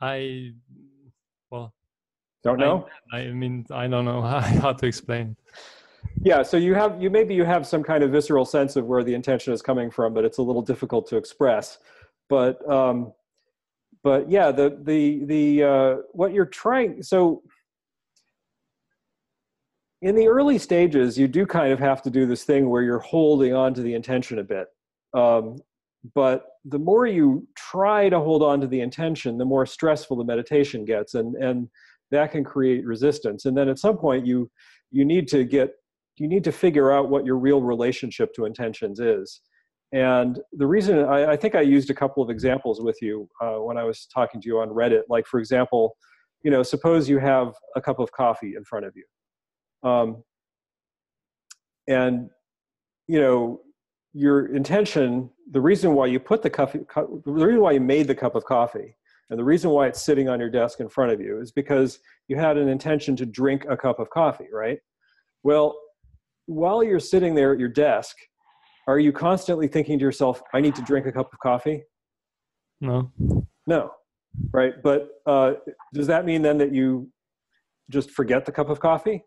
I, 0.00 0.52
well, 1.50 1.72
Don't 2.44 2.58
know. 2.58 2.86
I, 3.12 3.20
I 3.20 3.32
mean, 3.32 3.66
I 3.70 3.86
don't 3.88 4.04
know 4.04 4.22
how, 4.32 4.40
how 4.40 4.72
to 4.72 4.86
explain. 4.86 5.36
Yeah. 6.22 6.42
So 6.42 6.56
you 6.56 6.74
have 6.74 7.00
you 7.00 7.10
maybe 7.10 7.34
you 7.34 7.44
have 7.44 7.66
some 7.66 7.82
kind 7.82 8.02
of 8.02 8.10
visceral 8.10 8.44
sense 8.44 8.76
of 8.76 8.86
where 8.86 9.02
the 9.02 9.14
intention 9.14 9.52
is 9.52 9.62
coming 9.62 9.90
from, 9.90 10.14
but 10.14 10.24
it's 10.24 10.38
a 10.38 10.42
little 10.42 10.62
difficult 10.62 11.06
to 11.08 11.16
express. 11.16 11.78
But 12.28 12.66
um, 12.70 13.12
but 14.02 14.30
yeah, 14.30 14.50
the 14.50 14.78
the 14.82 15.24
the 15.24 15.62
uh, 15.62 15.96
what 16.12 16.32
you're 16.32 16.46
trying 16.46 17.02
so 17.02 17.42
in 20.02 20.14
the 20.14 20.28
early 20.28 20.58
stages, 20.58 21.18
you 21.18 21.26
do 21.26 21.44
kind 21.44 21.72
of 21.72 21.78
have 21.80 22.02
to 22.02 22.10
do 22.10 22.26
this 22.26 22.44
thing 22.44 22.70
where 22.70 22.82
you're 22.82 23.00
holding 23.00 23.52
on 23.52 23.74
to 23.74 23.82
the 23.82 23.94
intention 23.94 24.38
a 24.38 24.44
bit. 24.44 24.68
Um, 25.12 25.56
but 26.14 26.46
the 26.64 26.78
more 26.78 27.06
you 27.06 27.48
try 27.56 28.08
to 28.08 28.20
hold 28.20 28.42
on 28.42 28.60
to 28.60 28.66
the 28.68 28.80
intention, 28.80 29.38
the 29.38 29.44
more 29.44 29.66
stressful 29.66 30.16
the 30.16 30.24
meditation 30.24 30.84
gets, 30.84 31.14
and 31.14 31.34
and 31.36 31.68
that 32.10 32.30
can 32.30 32.44
create 32.44 32.86
resistance. 32.86 33.44
And 33.44 33.56
then 33.56 33.68
at 33.68 33.78
some 33.78 33.98
point, 33.98 34.26
you 34.26 34.50
you 34.90 35.04
need 35.04 35.28
to 35.28 35.44
get 35.44 35.72
you 36.16 36.28
need 36.28 36.44
to 36.44 36.52
figure 36.52 36.92
out 36.92 37.10
what 37.10 37.24
your 37.24 37.36
real 37.36 37.62
relationship 37.62 38.32
to 38.34 38.44
intentions 38.44 39.00
is. 39.00 39.40
And 39.92 40.38
the 40.52 40.66
reason 40.66 40.98
I, 41.00 41.32
I 41.32 41.36
think 41.36 41.54
I 41.54 41.62
used 41.62 41.88
a 41.90 41.94
couple 41.94 42.22
of 42.22 42.28
examples 42.28 42.80
with 42.80 42.98
you 43.00 43.28
uh, 43.40 43.56
when 43.56 43.78
I 43.78 43.84
was 43.84 44.06
talking 44.12 44.40
to 44.40 44.46
you 44.46 44.58
on 44.58 44.68
Reddit. 44.68 45.02
Like 45.08 45.26
for 45.26 45.40
example, 45.40 45.96
you 46.42 46.50
know, 46.50 46.62
suppose 46.62 47.08
you 47.08 47.18
have 47.18 47.54
a 47.74 47.80
cup 47.80 47.98
of 47.98 48.12
coffee 48.12 48.54
in 48.56 48.64
front 48.64 48.84
of 48.84 48.94
you, 48.94 49.88
um, 49.88 50.22
and 51.88 52.28
you 53.06 53.20
know 53.20 53.60
your 54.12 54.54
intention. 54.54 55.30
The 55.50 55.60
reason 55.60 55.94
why 55.94 56.06
you 56.06 56.20
put 56.20 56.42
the 56.42 56.50
coffee, 56.50 56.80
the 56.94 57.20
reason 57.24 57.60
why 57.60 57.72
you 57.72 57.80
made 57.80 58.06
the 58.08 58.14
cup 58.14 58.34
of 58.34 58.44
coffee, 58.44 58.94
and 59.30 59.38
the 59.38 59.44
reason 59.44 59.70
why 59.70 59.86
it's 59.86 60.02
sitting 60.02 60.28
on 60.28 60.38
your 60.38 60.50
desk 60.50 60.80
in 60.80 60.88
front 60.88 61.12
of 61.12 61.20
you 61.20 61.40
is 61.40 61.50
because 61.50 61.98
you 62.28 62.36
had 62.36 62.58
an 62.58 62.68
intention 62.68 63.16
to 63.16 63.26
drink 63.26 63.64
a 63.68 63.76
cup 63.76 63.98
of 63.98 64.10
coffee, 64.10 64.48
right? 64.52 64.78
Well, 65.42 65.78
while 66.46 66.82
you're 66.82 67.00
sitting 67.00 67.34
there 67.34 67.52
at 67.52 67.58
your 67.58 67.68
desk, 67.68 68.16
are 68.88 68.98
you 68.98 69.12
constantly 69.12 69.68
thinking 69.68 69.98
to 69.98 70.04
yourself, 70.04 70.42
I 70.54 70.60
need 70.60 70.74
to 70.76 70.82
drink 70.82 71.06
a 71.06 71.12
cup 71.12 71.30
of 71.32 71.38
coffee? 71.38 71.84
No. 72.80 73.12
No, 73.66 73.92
right? 74.50 74.82
But 74.82 75.10
uh, 75.26 75.54
does 75.92 76.06
that 76.06 76.24
mean 76.24 76.40
then 76.40 76.56
that 76.58 76.72
you 76.72 77.10
just 77.90 78.10
forget 78.10 78.46
the 78.46 78.52
cup 78.52 78.70
of 78.70 78.80
coffee? 78.80 79.24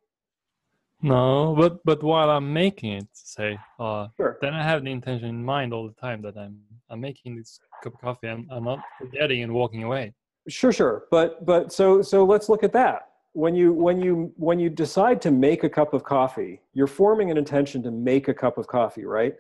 No, 1.04 1.56
but 1.56 1.80
but 1.86 2.02
while 2.04 2.30
I'm 2.30 2.52
making 2.54 2.94
it, 2.94 3.08
say, 3.14 3.58
uh, 3.80 4.08
Sure. 4.18 4.38
then 4.42 4.54
I 4.54 4.64
have 4.64 4.84
the 4.84 4.92
intention 4.92 5.30
in 5.30 5.44
mind 5.44 5.74
all 5.74 5.88
the 5.88 6.00
time 6.00 6.22
that 6.24 6.38
I'm 6.38 6.60
I'm 6.90 7.00
making 7.02 7.36
this 7.38 7.60
cup 7.84 7.94
of 7.96 8.02
coffee. 8.02 8.28
I'm 8.30 8.48
I'm 8.52 8.64
not 8.64 8.80
forgetting 9.00 9.44
and 9.44 9.54
walking 9.54 9.84
away. 9.84 10.14
Sure, 10.48 10.72
sure. 10.72 11.04
But 11.12 11.46
but 11.46 11.72
so 11.72 12.02
so 12.02 12.24
let's 12.24 12.50
look 12.50 12.64
at 12.64 12.74
that. 12.74 13.10
When 13.34 13.56
you 13.56 13.74
when 13.74 14.00
you 14.02 14.32
when 14.38 14.60
you 14.60 14.70
decide 14.70 15.22
to 15.24 15.32
make 15.32 15.64
a 15.64 15.70
cup 15.70 15.94
of 15.94 16.04
coffee, 16.04 16.62
you're 16.74 16.88
forming 16.88 17.32
an 17.32 17.38
intention 17.38 17.82
to 17.84 17.92
make 17.92 18.28
a 18.28 18.34
cup 18.34 18.58
of 18.60 18.68
coffee, 18.68 19.06
right? 19.06 19.36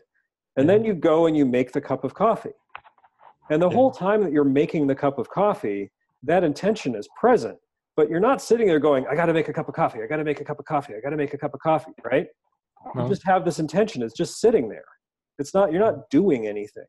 And 0.57 0.69
then 0.69 0.83
you 0.83 0.93
go 0.93 1.25
and 1.27 1.35
you 1.37 1.45
make 1.45 1.71
the 1.71 1.81
cup 1.81 2.03
of 2.03 2.13
coffee. 2.13 2.51
And 3.49 3.61
the 3.61 3.69
Yeah. 3.69 3.75
whole 3.75 3.91
time 3.91 4.21
that 4.23 4.31
you're 4.31 4.43
making 4.43 4.87
the 4.87 4.95
cup 4.95 5.17
of 5.17 5.29
coffee, 5.29 5.91
that 6.23 6.43
intention 6.43 6.95
is 6.95 7.07
present. 7.19 7.57
But 7.95 8.09
you're 8.09 8.19
not 8.19 8.41
sitting 8.41 8.67
there 8.67 8.79
going, 8.79 9.05
I 9.07 9.15
got 9.15 9.25
to 9.25 9.33
make 9.33 9.49
a 9.49 9.53
cup 9.53 9.67
of 9.67 9.75
coffee. 9.75 10.01
I 10.01 10.07
got 10.07 10.17
to 10.17 10.23
make 10.23 10.39
a 10.39 10.45
cup 10.45 10.59
of 10.59 10.65
coffee. 10.65 10.93
I 10.95 10.99
got 11.01 11.09
to 11.09 11.17
make 11.17 11.33
a 11.33 11.37
cup 11.37 11.53
of 11.53 11.59
coffee, 11.59 11.91
right? 12.05 12.27
No. 12.95 13.03
You 13.03 13.09
just 13.09 13.23
have 13.25 13.45
this 13.45 13.59
intention. 13.59 14.01
It's 14.01 14.13
just 14.15 14.39
sitting 14.39 14.69
there. 14.69 14.85
It's 15.39 15.53
not, 15.53 15.71
you're 15.71 15.81
not 15.81 16.09
doing 16.09 16.47
anything, 16.47 16.85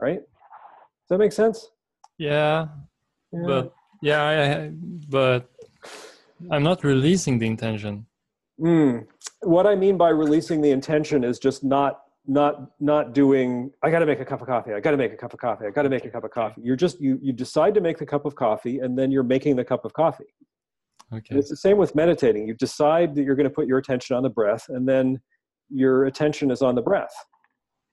right? 0.00 0.18
Does 0.20 1.08
that 1.10 1.18
make 1.18 1.32
sense? 1.32 1.70
Yeah, 2.18 2.68
Yeah. 3.32 3.42
but 3.46 3.72
yeah, 4.02 4.22
I, 4.22 4.52
I, 4.52 4.70
but 5.08 5.50
I'm 6.50 6.62
not 6.62 6.84
releasing 6.84 7.38
the 7.38 7.46
intention. 7.46 8.06
Mm. 8.60 9.06
What 9.42 9.66
I 9.66 9.74
mean 9.74 9.96
by 9.96 10.10
releasing 10.10 10.60
the 10.60 10.70
intention 10.70 11.24
is 11.24 11.38
just 11.38 11.64
not 11.64 12.02
not 12.26 12.70
not 12.80 13.14
doing 13.14 13.70
I 13.82 13.90
got 13.90 14.00
to 14.00 14.06
make 14.06 14.20
a 14.20 14.24
cup 14.24 14.40
of 14.40 14.46
coffee. 14.46 14.72
I 14.72 14.80
got 14.80 14.90
to 14.92 14.96
make 14.96 15.12
a 15.12 15.16
cup 15.16 15.32
of 15.32 15.40
coffee. 15.40 15.66
I 15.66 15.70
got 15.70 15.82
to 15.82 15.88
make 15.88 16.04
a 16.04 16.10
cup 16.10 16.24
of 16.24 16.30
coffee. 16.30 16.60
You're 16.62 16.76
just 16.76 17.00
you 17.00 17.18
you 17.22 17.32
decide 17.32 17.74
to 17.74 17.80
make 17.80 17.98
the 17.98 18.06
cup 18.06 18.26
of 18.26 18.34
coffee 18.34 18.78
and 18.80 18.98
then 18.98 19.10
you're 19.10 19.22
making 19.22 19.56
the 19.56 19.64
cup 19.64 19.84
of 19.84 19.92
coffee. 19.92 20.34
And 21.10 21.18
Okay. 21.18 21.36
it's 21.36 21.48
the 21.48 21.56
same 21.56 21.76
with 21.76 21.94
meditating. 21.96 22.46
You 22.46 22.54
decide 22.54 23.16
that 23.16 23.24
you're 23.24 23.34
going 23.34 23.48
to 23.48 23.54
put 23.54 23.66
your 23.66 23.78
attention 23.78 24.16
on 24.16 24.22
the 24.22 24.30
breath 24.30 24.66
and 24.68 24.88
then 24.88 25.20
your 25.68 26.04
attention 26.04 26.50
is 26.52 26.62
on 26.62 26.76
the 26.76 26.82
breath. 26.82 27.14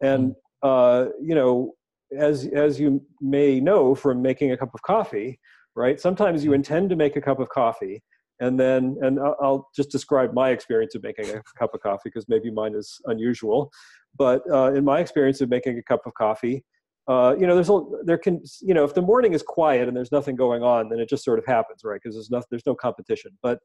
And 0.01 0.36
uh, 0.62 1.05
you 1.22 1.34
know, 1.34 1.74
as 2.15 2.48
as 2.53 2.79
you 2.79 3.01
may 3.22 3.60
know 3.60 3.96
from 3.96 4.22
making 4.22 4.51
a 4.51 4.57
cup 4.57 4.69
of 4.74 4.81
coffee, 4.81 5.39
right? 5.75 6.00
Sometimes 6.00 6.43
you 6.43 6.53
intend 6.53 6.89
to 6.89 6.96
make 6.96 7.15
a 7.15 7.22
cup 7.22 7.39
of 7.39 7.50
coffee 7.50 8.03
and 8.39 8.60
then 8.60 8.98
and 9.01 9.19
I'll 9.19 9.69
just 9.75 9.89
describe 9.89 10.34
my 10.34 10.50
experience 10.50 10.96
of 10.96 11.03
making 11.03 11.29
a 11.29 11.41
cup 11.57 11.74
of 11.74 11.81
coffee 11.81 12.01
because 12.05 12.25
maybe 12.27 12.51
mine 12.51 12.75
is 12.75 13.00
unusual. 13.05 13.72
But 14.18 14.42
uh, 14.52 14.74
in 14.74 14.84
my 14.84 15.00
experience 15.00 15.42
of 15.42 15.50
making 15.50 15.78
a 15.78 15.84
cup 15.84 16.06
of 16.06 16.14
coffee, 16.14 16.64
uh, 17.08 17.36
you 17.40 17.48
know, 17.48 17.56
there's 17.56 17.70
a, 17.70 17.82
there 18.04 18.18
can, 18.18 18.42
you 18.62 18.74
know, 18.74 18.84
if 18.84 18.94
the 18.94 19.02
morning 19.02 19.34
is 19.34 19.42
quiet 19.42 19.88
and 19.88 19.96
there's 19.96 20.12
nothing 20.12 20.36
going 20.36 20.62
on, 20.62 20.90
then 20.90 21.00
it 21.00 21.08
just 21.08 21.24
sort 21.24 21.40
of 21.40 21.46
happens, 21.46 21.82
right? 21.84 22.00
Because 22.02 22.16
there's 22.16 22.30
no, 22.30 22.42
there's 22.50 22.66
no 22.66 22.76
competition. 22.76 23.32
But, 23.42 23.60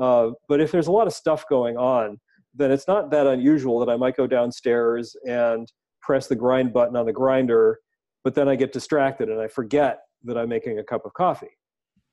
uh, 0.00 0.30
but 0.48 0.60
if 0.60 0.72
there's 0.72 0.88
a 0.88 0.92
lot 0.92 1.06
of 1.06 1.12
stuff 1.12 1.44
going 1.48 1.76
on, 1.76 2.18
then 2.54 2.72
it's 2.72 2.88
not 2.88 3.10
that 3.12 3.26
unusual 3.26 3.78
that 3.78 3.88
I 3.88 3.96
might 3.96 4.16
go 4.16 4.26
downstairs 4.26 5.14
and 5.26 5.70
press 6.02 6.26
the 6.26 6.34
grind 6.34 6.72
button 6.72 6.96
on 6.96 7.06
the 7.06 7.12
grinder, 7.12 7.78
but 8.24 8.34
then 8.34 8.48
I 8.48 8.56
get 8.56 8.72
distracted 8.72 9.28
and 9.28 9.40
I 9.40 9.46
forget 9.46 10.00
that 10.24 10.36
I'm 10.36 10.48
making 10.48 10.78
a 10.80 10.84
cup 10.84 11.06
of 11.06 11.12
coffee. 11.14 11.56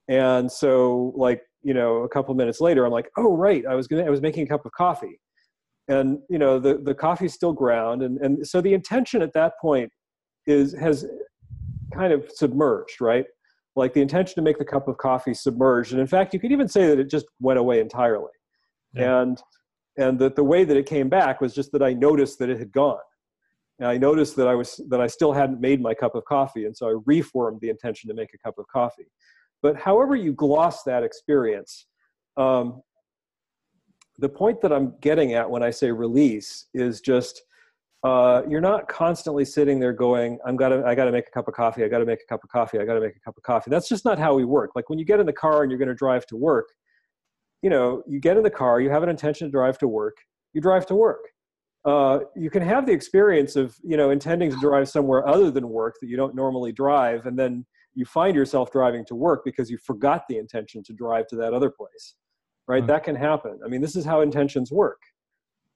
And 0.07 0.51
so, 0.51 1.13
like, 1.15 1.41
you 1.63 1.73
know, 1.73 2.03
a 2.03 2.09
couple 2.09 2.35
minutes 2.35 2.61
later, 2.61 2.85
I'm 2.85 2.91
like, 2.91 3.09
oh, 3.17 3.35
right, 3.35 3.63
I 3.67 3.73
was 3.73 3.87
gonna, 3.87 4.05
I 4.05 4.09
was 4.11 4.21
making 4.21 4.43
a 4.43 4.47
cup 4.47 4.65
of 4.65 4.71
coffee. 4.73 5.19
And, 5.87 6.19
you 6.29 6.39
know, 6.39 6.59
the, 6.59 6.77
the 6.77 6.95
coffee's 6.95 7.33
still 7.33 7.53
ground. 7.53 8.01
And, 8.01 8.17
and 8.19 8.47
so 8.47 8.59
the 8.61 8.73
intention 8.73 9.21
at 9.21 9.33
that 9.33 9.53
point 9.61 9.91
is 10.47 10.73
has 10.73 11.05
kind 11.93 12.13
of 12.13 12.29
submerged, 12.31 13.01
right? 13.01 13.25
Like 13.75 13.93
the 13.93 14.01
intention 14.01 14.35
to 14.35 14.41
make 14.41 14.57
the 14.57 14.65
cup 14.65 14.87
of 14.87 14.97
coffee 14.97 15.33
submerged, 15.33 15.91
and 15.91 15.99
in 15.99 16.07
fact, 16.07 16.33
you 16.33 16.39
could 16.39 16.51
even 16.51 16.67
say 16.67 16.87
that 16.87 16.99
it 16.99 17.09
just 17.09 17.25
went 17.39 17.59
away 17.59 17.79
entirely. 17.79 18.31
Yeah. 18.93 19.21
And 19.21 19.41
and 19.97 20.19
that 20.19 20.35
the 20.35 20.43
way 20.43 20.63
that 20.65 20.75
it 20.77 20.85
came 20.85 21.09
back 21.09 21.41
was 21.41 21.53
just 21.53 21.71
that 21.71 21.81
I 21.81 21.93
noticed 21.93 22.39
that 22.39 22.49
it 22.49 22.59
had 22.59 22.71
gone. 22.71 22.99
And 23.79 23.87
I 23.89 23.97
noticed 23.97 24.35
that 24.37 24.47
I 24.47 24.55
was 24.55 24.79
that 24.89 25.01
I 25.01 25.07
still 25.07 25.33
hadn't 25.33 25.59
made 25.59 25.81
my 25.81 25.93
cup 25.93 26.15
of 26.15 26.23
coffee, 26.25 26.65
and 26.65 26.75
so 26.75 26.87
I 26.89 26.99
reformed 27.05 27.59
the 27.61 27.69
intention 27.69 28.07
to 28.09 28.13
make 28.13 28.29
a 28.33 28.37
cup 28.37 28.57
of 28.57 28.65
coffee. 28.67 29.07
But 29.61 29.75
however 29.77 30.15
you 30.15 30.31
gloss 30.31 30.83
that 30.83 31.03
experience, 31.03 31.87
um, 32.37 32.81
the 34.19 34.29
point 34.29 34.61
that 34.61 34.71
I'm 34.71 34.93
getting 35.01 35.33
at 35.33 35.49
when 35.49 35.63
I 35.63 35.69
say 35.69 35.91
release 35.91 36.67
is 36.73 37.01
just 37.01 37.43
uh, 38.03 38.43
you're 38.47 38.61
not 38.61 38.87
constantly 38.87 39.43
sitting 39.43 39.79
there 39.79 39.93
going, 39.93 40.37
"I'm 40.45 40.55
gotta, 40.55 40.83
I 40.85 40.93
gotta 40.93 41.11
make 41.11 41.27
a 41.27 41.31
cup 41.31 41.47
of 41.47 41.55
coffee. 41.55 41.83
I 41.83 41.87
gotta 41.87 42.05
make 42.05 42.19
a 42.21 42.25
cup 42.27 42.43
of 42.43 42.49
coffee. 42.51 42.77
I 42.77 42.85
gotta 42.85 43.01
make 43.01 43.15
a 43.15 43.19
cup 43.19 43.35
of 43.35 43.41
coffee." 43.43 43.71
That's 43.71 43.89
just 43.89 44.05
not 44.05 44.19
how 44.19 44.35
we 44.35 44.45
work. 44.45 44.71
Like 44.75 44.89
when 44.89 44.99
you 44.99 45.05
get 45.05 45.19
in 45.19 45.25
the 45.25 45.33
car 45.33 45.63
and 45.63 45.71
you're 45.71 45.79
going 45.79 45.89
to 45.89 45.95
drive 45.95 46.25
to 46.27 46.35
work, 46.35 46.67
you 47.63 47.69
know, 47.71 48.03
you 48.07 48.19
get 48.19 48.37
in 48.37 48.43
the 48.43 48.49
car, 48.51 48.79
you 48.79 48.91
have 48.91 49.01
an 49.01 49.09
intention 49.09 49.47
to 49.47 49.51
drive 49.51 49.79
to 49.79 49.87
work, 49.87 50.17
you 50.53 50.61
drive 50.61 50.85
to 50.85 50.95
work. 50.95 51.21
Uh, 51.83 52.19
you 52.35 52.51
can 52.51 52.61
have 52.61 52.85
the 52.85 52.91
experience 52.91 53.55
of, 53.55 53.75
you 53.83 53.97
know, 53.97 54.11
intending 54.11 54.51
to 54.51 54.59
drive 54.59 54.87
somewhere 54.87 55.27
other 55.27 55.49
than 55.49 55.67
work 55.69 55.95
that 56.01 56.07
you 56.07 56.17
don't 56.17 56.35
normally 56.35 56.71
drive, 56.71 57.25
and 57.25 57.37
then 57.37 57.65
you 57.95 58.05
find 58.05 58.35
yourself 58.35 58.71
driving 58.71 59.03
to 59.05 59.15
work 59.15 59.41
because 59.43 59.71
you 59.71 59.77
forgot 59.79 60.23
the 60.29 60.37
intention 60.37 60.83
to 60.83 60.93
drive 60.93 61.25
to 61.27 61.35
that 61.35 61.53
other 61.53 61.71
place, 61.71 62.15
right? 62.67 62.83
Mm. 62.83 62.87
That 62.87 63.03
can 63.03 63.15
happen. 63.15 63.59
I 63.63 63.67
mean, 63.67 63.81
this 63.81 63.95
is 63.95 64.05
how 64.05 64.21
intentions 64.21 64.71
work. 64.71 65.01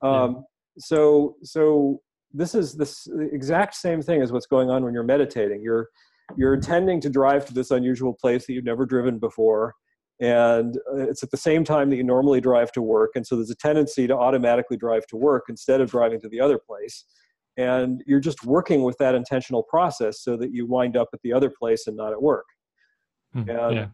Yeah. 0.04 0.24
Um, 0.24 0.46
So, 0.78 1.36
so 1.44 2.02
this 2.32 2.56
is 2.56 2.76
this 2.76 3.08
exact 3.34 3.76
same 3.76 4.02
thing 4.02 4.22
as 4.22 4.32
what's 4.32 4.46
going 4.46 4.70
on 4.70 4.84
when 4.86 4.94
you're 4.94 5.04
meditating. 5.04 5.62
You're 5.62 5.90
you're 6.38 6.54
intending 6.54 7.02
to 7.02 7.10
drive 7.10 7.46
to 7.48 7.54
this 7.54 7.72
unusual 7.72 8.14
place 8.14 8.46
that 8.46 8.54
you've 8.54 8.64
never 8.64 8.86
driven 8.86 9.18
before, 9.20 9.74
and 10.22 10.78
uh, 10.94 11.10
it's 11.10 11.24
at 11.24 11.32
the 11.32 11.38
same 11.38 11.64
time 11.64 11.90
that 11.90 11.96
you 11.98 12.04
normally 12.04 12.40
drive 12.40 12.72
to 12.74 12.82
work, 12.82 13.12
and 13.16 13.26
so 13.26 13.36
there's 13.36 13.50
a 13.50 13.56
tendency 13.56 14.08
to 14.08 14.16
automatically 14.16 14.78
drive 14.78 15.06
to 15.08 15.18
work 15.18 15.46
instead 15.50 15.82
of 15.82 15.90
driving 15.90 16.22
to 16.22 16.30
the 16.30 16.40
other 16.40 16.60
place. 16.60 17.04
And 17.58 18.04
you're 18.06 18.22
just 18.22 18.46
working 18.46 18.84
with 18.84 18.98
that 19.00 19.16
intentional 19.16 19.64
process 19.64 20.22
so 20.24 20.38
that 20.38 20.54
you 20.54 20.66
wind 20.66 20.96
up 20.96 21.10
at 21.14 21.20
the 21.24 21.34
other 21.34 21.50
place 21.50 21.88
and 21.88 21.98
not 21.98 22.14
at 22.14 22.22
work. 22.22 22.46
Mm, 23.36 23.48
Yeah. 23.48 23.70
yeah. 23.72 23.88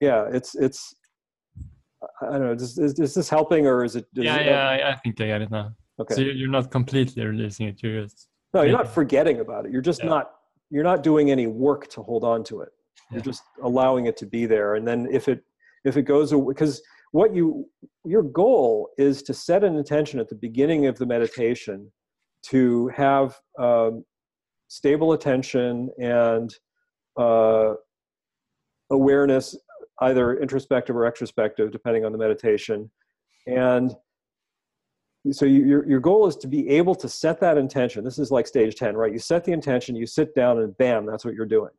Yeah, 0.00 0.28
it's 0.32 0.54
it's. 0.56 0.94
I 2.22 2.32
don't 2.32 2.42
know. 2.42 2.52
Is, 2.52 2.78
is, 2.78 2.98
is 2.98 3.14
this 3.14 3.28
helping 3.28 3.66
or 3.66 3.84
is 3.84 3.96
it? 3.96 4.06
Is 4.16 4.24
Yeah, 4.24 4.36
it- 4.36 4.46
yeah, 4.46 4.68
I, 4.68 4.90
I 4.92 4.94
think 4.96 5.20
I 5.20 5.26
get 5.26 5.42
it 5.42 5.50
now. 5.50 5.74
Okay. 6.00 6.14
So 6.14 6.20
you're 6.22 6.48
not 6.50 6.70
completely 6.70 7.24
releasing 7.24 7.68
it. 7.68 7.82
You're 7.82 8.02
just 8.02 8.28
No, 8.54 8.62
you're 8.62 8.76
not 8.76 8.88
forgetting 8.88 9.40
about 9.40 9.66
it. 9.66 9.72
You're 9.72 9.82
just 9.82 10.02
Yeah. 10.02 10.10
not 10.10 10.30
you're 10.70 10.84
not 10.84 11.02
doing 11.02 11.30
any 11.30 11.46
work 11.46 11.88
to 11.90 12.02
hold 12.02 12.24
on 12.24 12.42
to 12.44 12.62
it. 12.62 12.70
You're 13.10 13.18
Yeah. 13.18 13.24
just 13.24 13.42
allowing 13.62 14.06
it 14.06 14.16
to 14.18 14.26
be 14.26 14.46
there. 14.46 14.74
And 14.76 14.86
then 14.88 15.06
if 15.12 15.28
it 15.28 15.44
if 15.84 15.96
it 15.96 16.02
goes 16.02 16.32
away 16.32 16.52
because 16.54 16.82
what 17.12 17.34
you 17.34 17.68
your 18.04 18.22
goal 18.22 18.88
is 18.98 19.22
to 19.24 19.34
set 19.34 19.62
an 19.64 19.76
intention 19.76 20.18
at 20.18 20.28
the 20.28 20.34
beginning 20.34 20.86
of 20.86 20.96
the 20.98 21.06
meditation 21.06 21.92
to 22.46 22.88
have 22.88 23.36
um, 23.58 24.04
stable 24.68 25.12
attention 25.12 25.90
and 26.00 26.54
uh, 27.18 27.74
awareness, 28.90 29.56
either 30.02 30.38
introspective 30.38 30.96
or 30.96 31.10
extrospective, 31.10 31.70
depending 31.70 32.04
on 32.04 32.12
the 32.12 32.18
meditation. 32.18 32.90
And 33.46 33.94
so 35.30 35.44
you, 35.46 35.64
your, 35.64 35.88
your 35.88 36.00
goal 36.00 36.26
is 36.26 36.36
to 36.36 36.48
be 36.48 36.68
able 36.68 36.94
to 36.96 37.08
set 37.08 37.40
that 37.40 37.56
intention. 37.56 38.04
This 38.04 38.18
is 38.18 38.30
like 38.30 38.46
stage 38.46 38.74
10 38.74 38.96
right? 38.96 39.12
You 39.12 39.18
set 39.18 39.44
the 39.44 39.52
intention 39.52 39.94
you 39.94 40.06
sit 40.06 40.34
down 40.34 40.58
and 40.58 40.76
bam 40.78 41.06
that's 41.06 41.24
what 41.24 41.34
you're 41.34 41.46
doing. 41.46 41.70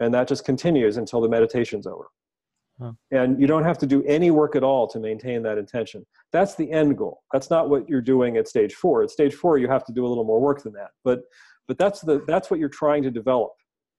And 0.00 0.12
that 0.14 0.26
just 0.26 0.44
continues 0.44 0.96
until 0.96 1.20
the 1.20 1.28
meditation's 1.28 1.86
over. 1.86 2.06
Huh. 2.80 2.92
and 3.10 3.38
you 3.38 3.46
don't 3.46 3.64
have 3.64 3.76
to 3.76 3.86
do 3.86 4.02
any 4.04 4.30
work 4.30 4.56
at 4.56 4.64
all 4.64 4.88
to 4.88 4.98
maintain 4.98 5.42
that 5.42 5.58
intention. 5.58 6.06
That's 6.32 6.54
the 6.54 6.72
end 6.72 6.96
goal. 6.96 7.22
That's 7.30 7.50
not 7.50 7.68
what 7.68 7.86
you're 7.90 8.00
doing 8.00 8.38
at 8.38 8.48
stage 8.48 8.72
four. 8.72 9.02
At 9.02 9.10
stage 9.10 9.34
four 9.34 9.58
you 9.58 9.68
have 9.68 9.84
to 9.84 9.92
do 9.92 10.06
a 10.06 10.08
little 10.08 10.24
more 10.24 10.40
work 10.40 10.62
than 10.62 10.72
that. 10.72 10.92
But 11.04 11.20
but 11.68 11.76
that's 11.76 12.00
the 12.00 12.24
that's 12.26 12.50
what 12.50 12.58
you're 12.58 12.70
trying 12.70 13.02
to 13.02 13.10
develop. 13.10 13.52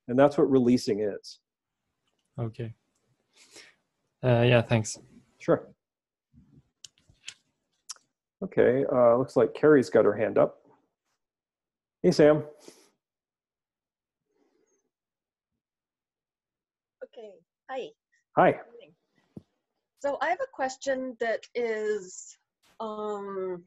And 0.08 0.18
that's 0.18 0.36
what 0.36 0.50
releasing 0.50 1.02
is. 1.02 1.40
Okay. 2.40 2.74
Uh, 4.24 4.44
yeah, 4.46 4.62
thanks. 4.62 4.98
sure 5.40 5.68
okay 8.44 8.86
uh, 8.92 9.16
looks 9.18 9.36
like 9.36 9.54
carrie's 9.54 9.90
got 9.90 10.06
her 10.06 10.16
hand 10.16 10.38
up 10.38 10.58
hey 12.04 12.12
sam 12.12 12.44
Okay, 17.04 17.32
hi. 17.70 17.88
hi 18.38 18.52
good 18.52 18.60
morning. 18.72 18.94
So 20.02 20.18
I 20.22 20.30
have 20.30 20.40
a 20.42 20.48
question 20.52 21.16
that 21.20 21.42
is 21.54 22.38
um, 22.80 23.64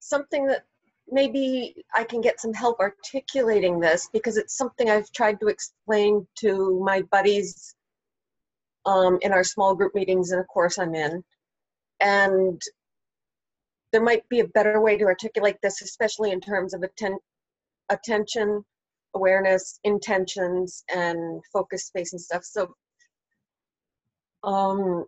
something 0.00 0.46
that 0.46 0.64
maybe 1.12 1.74
I 1.94 2.04
can 2.04 2.20
get 2.20 2.40
some 2.40 2.52
help 2.52 2.80
articulating 2.80 3.78
this 3.78 4.08
because 4.12 4.36
it's 4.36 4.56
something 4.56 4.90
I've 4.90 5.10
tried 5.12 5.38
to 5.40 5.48
explain 5.48 6.26
to 6.40 6.80
my 6.84 7.02
buddies 7.02 7.74
um, 8.86 9.18
in 9.22 9.32
our 9.32 9.44
small 9.44 9.74
group 9.74 9.94
meetings 9.94 10.32
in 10.32 10.38
a 10.38 10.44
course 10.44 10.78
I'm 10.78 10.94
in. 10.94 11.22
And 12.00 12.60
there 13.92 14.02
might 14.02 14.28
be 14.28 14.40
a 14.40 14.48
better 14.48 14.80
way 14.80 14.96
to 14.96 15.04
articulate 15.04 15.56
this, 15.62 15.82
especially 15.82 16.32
in 16.32 16.40
terms 16.40 16.74
of 16.74 16.82
atten- 16.82 17.18
attention 17.90 18.64
awareness, 19.14 19.78
intentions, 19.84 20.84
and 20.94 21.42
focus 21.52 21.86
space 21.86 22.12
and 22.12 22.20
stuff. 22.20 22.44
So, 22.44 22.74
um, 24.44 25.04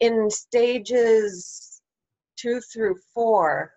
in 0.00 0.30
stages 0.30 1.80
two 2.36 2.60
through 2.60 2.96
four, 3.14 3.72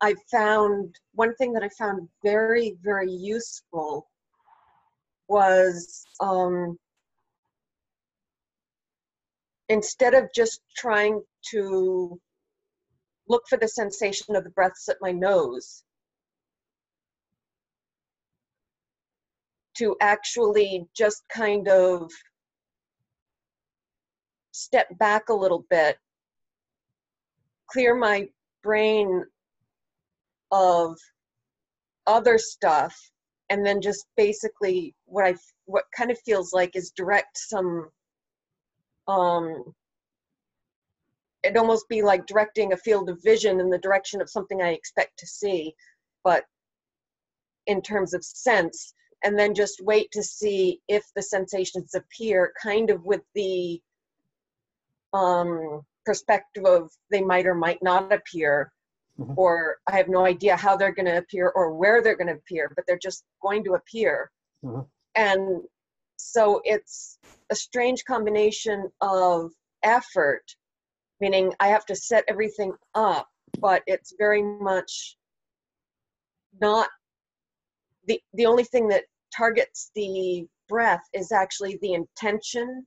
I 0.00 0.14
found 0.30 0.94
one 1.14 1.34
thing 1.36 1.52
that 1.54 1.62
I 1.62 1.70
found 1.70 2.08
very, 2.22 2.76
very 2.82 3.10
useful 3.10 4.08
was 5.28 6.04
um, 6.20 6.78
instead 9.68 10.14
of 10.14 10.28
just 10.34 10.60
trying 10.76 11.22
to 11.50 12.20
look 13.28 13.42
for 13.48 13.58
the 13.58 13.68
sensation 13.68 14.36
of 14.36 14.44
the 14.44 14.50
breaths 14.50 14.88
at 14.88 14.98
my 15.00 15.12
nose, 15.12 15.82
to 19.78 19.96
actually 20.00 20.86
just 20.94 21.22
kind 21.28 21.68
of 21.68 22.10
step 24.52 24.86
back 24.98 25.28
a 25.28 25.34
little 25.34 25.64
bit, 25.68 25.98
clear 27.70 27.94
my 27.94 28.28
brain 28.62 29.24
of 30.50 30.96
other 32.06 32.38
stuff, 32.38 32.94
and 33.50 33.64
then 33.64 33.80
just 33.80 34.06
basically 34.16 34.94
what 35.06 35.26
I 35.26 35.34
what 35.66 35.84
kind 35.96 36.10
of 36.10 36.18
feels 36.20 36.52
like 36.52 36.76
is 36.76 36.90
direct 36.90 37.36
some 37.38 37.88
um 39.08 39.74
it'd 41.42 41.56
almost 41.56 41.88
be 41.88 42.02
like 42.02 42.26
directing 42.26 42.72
a 42.72 42.76
field 42.76 43.08
of 43.08 43.22
vision 43.22 43.60
in 43.60 43.70
the 43.70 43.78
direction 43.78 44.20
of 44.20 44.28
something 44.28 44.62
I 44.62 44.70
expect 44.70 45.18
to 45.18 45.26
see, 45.26 45.74
but 46.24 46.44
in 47.66 47.80
terms 47.80 48.14
of 48.14 48.24
sense, 48.24 48.94
and 49.24 49.38
then 49.38 49.54
just 49.54 49.80
wait 49.84 50.10
to 50.12 50.22
see 50.22 50.80
if 50.88 51.04
the 51.14 51.22
sensations 51.22 51.94
appear, 51.94 52.52
kind 52.60 52.90
of 52.90 53.04
with 53.04 53.22
the 53.34 53.80
um, 55.12 55.82
perspective 56.04 56.64
of 56.64 56.90
they 57.10 57.22
might 57.22 57.46
or 57.46 57.54
might 57.54 57.82
not 57.82 58.12
appear, 58.12 58.72
Mhm. 59.18 59.36
or 59.36 59.78
I 59.86 59.96
have 59.96 60.08
no 60.08 60.26
idea 60.26 60.56
how 60.56 60.76
they're 60.76 60.92
going 60.92 61.06
to 61.06 61.18
appear 61.18 61.48
or 61.54 61.74
where 61.74 62.02
they're 62.02 62.16
going 62.16 62.26
to 62.28 62.34
appear, 62.34 62.70
but 62.74 62.84
they're 62.86 62.98
just 62.98 63.24
going 63.40 63.64
to 63.64 63.74
appear. 63.74 64.30
Mhm. 64.62 64.86
And 65.14 65.62
so 66.16 66.60
it's 66.64 67.18
a 67.50 67.54
strange 67.54 68.04
combination 68.04 68.92
of 69.00 69.52
effort, 69.82 70.44
meaning 71.20 71.54
I 71.60 71.68
have 71.68 71.86
to 71.86 71.96
set 71.96 72.24
everything 72.28 72.72
up, 72.94 73.28
but 73.58 73.82
it's 73.86 74.12
very 74.18 74.42
much 74.42 75.16
not 76.60 76.90
the 78.06 78.22
the 78.34 78.46
only 78.46 78.64
thing 78.64 78.88
that 78.88 79.04
targets 79.34 79.90
the 79.94 80.46
breath 80.68 81.04
is 81.12 81.32
actually 81.32 81.76
the 81.82 81.92
intention 81.92 82.86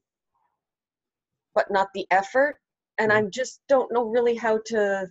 but 1.54 1.70
not 1.72 1.90
the 1.94 2.08
effort 2.12 2.58
and 2.98 3.12
i 3.12 3.22
just 3.24 3.62
don't 3.68 3.92
know 3.92 4.06
really 4.06 4.36
how 4.36 4.60
to 4.66 5.08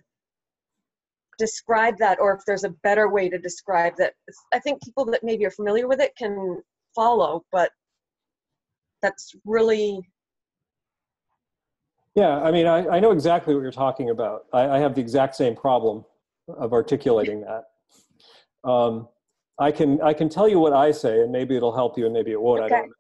describe 1.38 1.96
that 1.98 2.18
or 2.20 2.34
if 2.34 2.42
there's 2.46 2.64
a 2.64 2.70
better 2.82 3.08
way 3.08 3.28
to 3.28 3.38
describe 3.38 3.94
that 3.96 4.14
i 4.52 4.58
think 4.58 4.82
people 4.82 5.04
that 5.04 5.22
maybe 5.22 5.46
are 5.46 5.50
familiar 5.50 5.86
with 5.88 6.00
it 6.00 6.12
can 6.18 6.60
follow 6.94 7.44
but 7.52 7.70
that's 9.02 9.34
really 9.44 10.00
Yeah, 12.14 12.42
I 12.42 12.50
mean, 12.50 12.66
I, 12.66 12.96
I 12.96 13.00
know 13.00 13.12
exactly 13.12 13.54
what 13.54 13.60
you're 13.60 13.70
talking 13.70 14.10
about. 14.10 14.46
I, 14.52 14.62
I 14.70 14.78
have 14.80 14.96
the 14.96 15.00
exact 15.00 15.36
same 15.36 15.54
problem 15.54 16.04
of 16.48 16.72
articulating 16.72 17.42
that. 17.42 17.64
Um, 18.68 19.06
I 19.60 19.70
can 19.70 20.00
I 20.02 20.14
can 20.14 20.28
tell 20.28 20.48
you 20.48 20.58
what 20.58 20.72
I 20.72 20.90
say, 20.90 21.20
and 21.22 21.30
maybe 21.30 21.56
it'll 21.56 21.74
help 21.74 21.96
you, 21.96 22.06
and 22.06 22.12
maybe 22.12 22.32
it 22.32 22.40
won't. 22.40 22.60
I 22.60 22.66
Okay. 22.66 22.74
don't 22.74 22.88
know. 22.88 22.94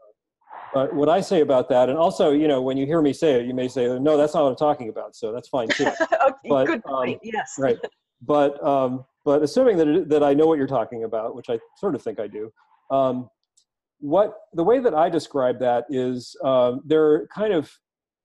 But 0.72 0.94
what 0.94 1.08
I 1.08 1.20
say 1.20 1.40
about 1.40 1.68
that, 1.70 1.88
and 1.88 1.98
also, 1.98 2.30
you 2.30 2.46
know, 2.46 2.62
when 2.62 2.76
you 2.76 2.86
hear 2.86 3.02
me 3.02 3.12
say 3.12 3.40
it, 3.40 3.46
you 3.46 3.54
may 3.54 3.66
say, 3.66 3.98
"No, 3.98 4.16
that's 4.16 4.34
not 4.34 4.44
what 4.44 4.50
I'm 4.50 4.56
talking 4.56 4.88
about." 4.88 5.16
So 5.16 5.32
that's 5.32 5.48
fine 5.48 5.68
too. 5.68 5.86
okay, 6.28 6.48
But, 6.48 6.66
good 6.68 6.84
um, 6.84 6.94
point 6.94 7.18
yes 7.22 7.54
right. 7.58 7.78
But 8.20 8.62
um, 8.64 9.04
but 9.24 9.42
assuming 9.42 9.76
that 9.76 9.88
it, 9.88 10.08
that 10.08 10.22
I 10.22 10.34
know 10.34 10.46
what 10.46 10.58
you're 10.58 10.66
talking 10.66 11.04
about, 11.04 11.36
which 11.36 11.50
I 11.50 11.58
sort 11.76 11.94
of 11.94 12.02
think 12.02 12.18
I 12.18 12.26
do, 12.26 12.50
um, 12.90 13.28
what 14.00 14.34
the 14.52 14.64
way 14.64 14.78
that 14.78 14.94
I 14.94 15.08
describe 15.08 15.58
that 15.60 15.84
is 15.88 16.36
um, 16.44 16.80
there 16.86 17.04
are 17.04 17.28
kind 17.34 17.52
of 17.52 17.70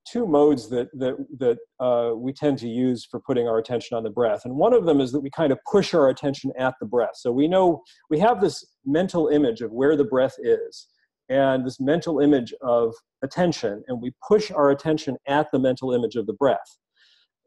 two 0.09 0.25
modes 0.25 0.69
that 0.69 0.87
that 0.93 1.15
that 1.39 1.57
uh, 1.79 2.15
we 2.15 2.33
tend 2.33 2.57
to 2.59 2.67
use 2.67 3.05
for 3.05 3.19
putting 3.19 3.47
our 3.47 3.57
attention 3.57 3.97
on 3.97 4.03
the 4.03 4.09
breath, 4.09 4.45
and 4.45 4.55
one 4.55 4.73
of 4.73 4.85
them 4.85 4.99
is 4.99 5.11
that 5.11 5.21
we 5.21 5.29
kind 5.29 5.51
of 5.51 5.59
push 5.69 5.93
our 5.93 6.09
attention 6.09 6.51
at 6.57 6.73
the 6.79 6.85
breath. 6.85 7.15
So 7.15 7.31
we 7.31 7.47
know 7.47 7.81
we 8.09 8.19
have 8.19 8.41
this 8.41 8.65
mental 8.85 9.27
image 9.27 9.61
of 9.61 9.71
where 9.71 9.95
the 9.95 10.03
breath 10.03 10.35
is, 10.41 10.87
and 11.29 11.65
this 11.65 11.79
mental 11.79 12.19
image 12.19 12.53
of 12.61 12.93
attention, 13.23 13.83
and 13.87 14.01
we 14.01 14.13
push 14.27 14.51
our 14.51 14.71
attention 14.71 15.17
at 15.27 15.47
the 15.51 15.59
mental 15.59 15.91
image 15.93 16.15
of 16.15 16.27
the 16.27 16.33
breath 16.33 16.77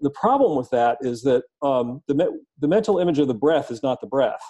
the 0.00 0.10
problem 0.10 0.56
with 0.56 0.70
that 0.70 0.98
is 1.00 1.22
that 1.22 1.44
um, 1.62 2.02
the, 2.08 2.14
me- 2.14 2.38
the 2.58 2.68
mental 2.68 2.98
image 2.98 3.18
of 3.18 3.28
the 3.28 3.34
breath 3.34 3.70
is 3.70 3.82
not 3.82 4.00
the 4.00 4.06
breath. 4.06 4.42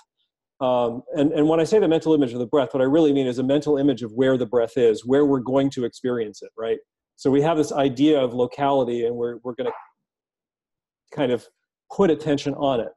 Um, 0.60 1.02
and, 1.14 1.32
and 1.32 1.48
when 1.48 1.60
I 1.60 1.64
say 1.64 1.78
the 1.78 1.88
mental 1.88 2.14
image 2.14 2.32
of 2.32 2.38
the 2.38 2.46
breath, 2.46 2.72
what 2.72 2.80
I 2.80 2.86
really 2.86 3.12
mean 3.12 3.26
is 3.26 3.38
a 3.38 3.42
mental 3.42 3.76
image 3.76 4.02
of 4.02 4.12
where 4.12 4.38
the 4.38 4.46
breath 4.46 4.76
is, 4.76 5.04
where 5.04 5.26
we're 5.26 5.40
going 5.40 5.70
to 5.70 5.84
experience 5.84 6.42
it, 6.42 6.50
right? 6.56 6.78
So 7.16 7.30
we 7.30 7.42
have 7.42 7.56
this 7.56 7.72
idea 7.72 8.20
of 8.20 8.34
locality 8.34 9.06
and 9.06 9.16
we're, 9.16 9.36
we're 9.44 9.54
going 9.54 9.70
to 9.70 11.16
kind 11.16 11.30
of 11.30 11.46
put 11.94 12.10
attention 12.10 12.54
on 12.54 12.80
it. 12.80 12.92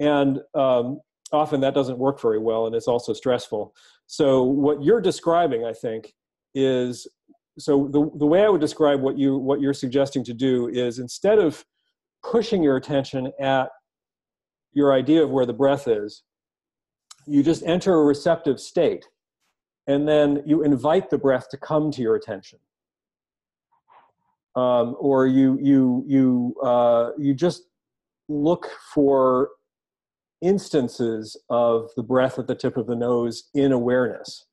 And 0.00 0.40
um, 0.54 1.00
often 1.32 1.60
that 1.60 1.74
doesn't 1.74 1.98
work 1.98 2.20
very 2.20 2.38
well 2.38 2.66
and 2.66 2.74
it's 2.74 2.88
also 2.88 3.12
stressful. 3.12 3.74
So 4.06 4.42
what 4.42 4.82
you're 4.82 5.00
describing, 5.00 5.64
I 5.64 5.72
think, 5.72 6.12
is 6.54 7.06
so 7.58 7.88
the, 7.92 8.10
the 8.18 8.26
way 8.26 8.44
I 8.44 8.48
would 8.48 8.60
describe 8.60 9.00
what 9.00 9.16
you 9.16 9.36
what 9.36 9.60
you're 9.60 9.74
suggesting 9.74 10.24
to 10.24 10.34
do 10.34 10.68
is 10.68 10.98
instead 10.98 11.38
of 11.38 11.64
pushing 12.24 12.62
your 12.62 12.76
attention 12.76 13.32
at 13.40 13.68
your 14.72 14.92
idea 14.92 15.22
of 15.22 15.30
where 15.30 15.46
the 15.46 15.52
breath 15.52 15.86
is, 15.86 16.22
you 17.26 17.42
just 17.42 17.62
enter 17.64 17.94
a 17.94 18.04
receptive 18.04 18.58
state 18.58 19.06
and 19.86 20.08
then 20.08 20.42
you 20.46 20.62
invite 20.62 21.10
the 21.10 21.18
breath 21.18 21.48
to 21.50 21.56
come 21.56 21.90
to 21.90 22.02
your 22.02 22.16
attention. 22.16 22.58
Um, 24.56 24.96
or 24.98 25.26
you, 25.26 25.58
you, 25.60 26.04
you, 26.06 26.54
uh, 26.62 27.10
you 27.18 27.34
just 27.34 27.64
look 28.28 28.70
for 28.92 29.50
instances 30.40 31.36
of 31.50 31.90
the 31.96 32.02
breath 32.02 32.38
at 32.38 32.46
the 32.46 32.54
tip 32.54 32.76
of 32.76 32.86
the 32.86 32.94
nose 32.94 33.50
in 33.54 33.72
awareness. 33.72 34.46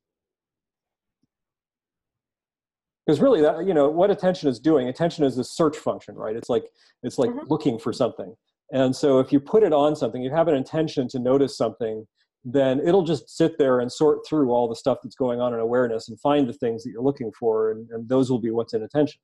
Because 3.11 3.21
really, 3.21 3.41
that 3.41 3.65
you 3.67 3.73
know 3.73 3.89
what 3.89 4.09
attention 4.09 4.47
is 4.47 4.57
doing. 4.57 4.87
Attention 4.87 5.25
is 5.25 5.37
a 5.37 5.43
search 5.43 5.75
function, 5.75 6.15
right? 6.15 6.33
It's 6.33 6.47
like 6.47 6.63
it's 7.03 7.17
like 7.17 7.29
Mhm. 7.29 7.49
looking 7.49 7.77
for 7.77 7.91
something. 7.91 8.37
And 8.71 8.95
so, 8.95 9.19
if 9.19 9.33
you 9.33 9.41
put 9.41 9.63
it 9.63 9.73
on 9.73 9.97
something, 9.97 10.21
you 10.21 10.31
have 10.31 10.47
an 10.47 10.55
intention 10.55 11.09
to 11.09 11.19
notice 11.19 11.57
something, 11.57 12.07
then 12.45 12.79
it'll 12.79 13.03
just 13.03 13.29
sit 13.29 13.57
there 13.57 13.81
and 13.81 13.91
sort 13.91 14.25
through 14.25 14.51
all 14.53 14.69
the 14.69 14.77
stuff 14.77 14.99
that's 15.03 15.17
going 15.17 15.41
on 15.41 15.53
in 15.53 15.59
awareness 15.59 16.07
and 16.07 16.17
find 16.21 16.47
the 16.47 16.53
things 16.53 16.85
that 16.85 16.91
you're 16.91 17.03
looking 17.03 17.33
for, 17.37 17.71
and, 17.71 17.89
and 17.89 18.07
those 18.07 18.31
will 18.31 18.39
be 18.39 18.49
what's 18.49 18.73
in 18.73 18.81
attention. 18.83 19.19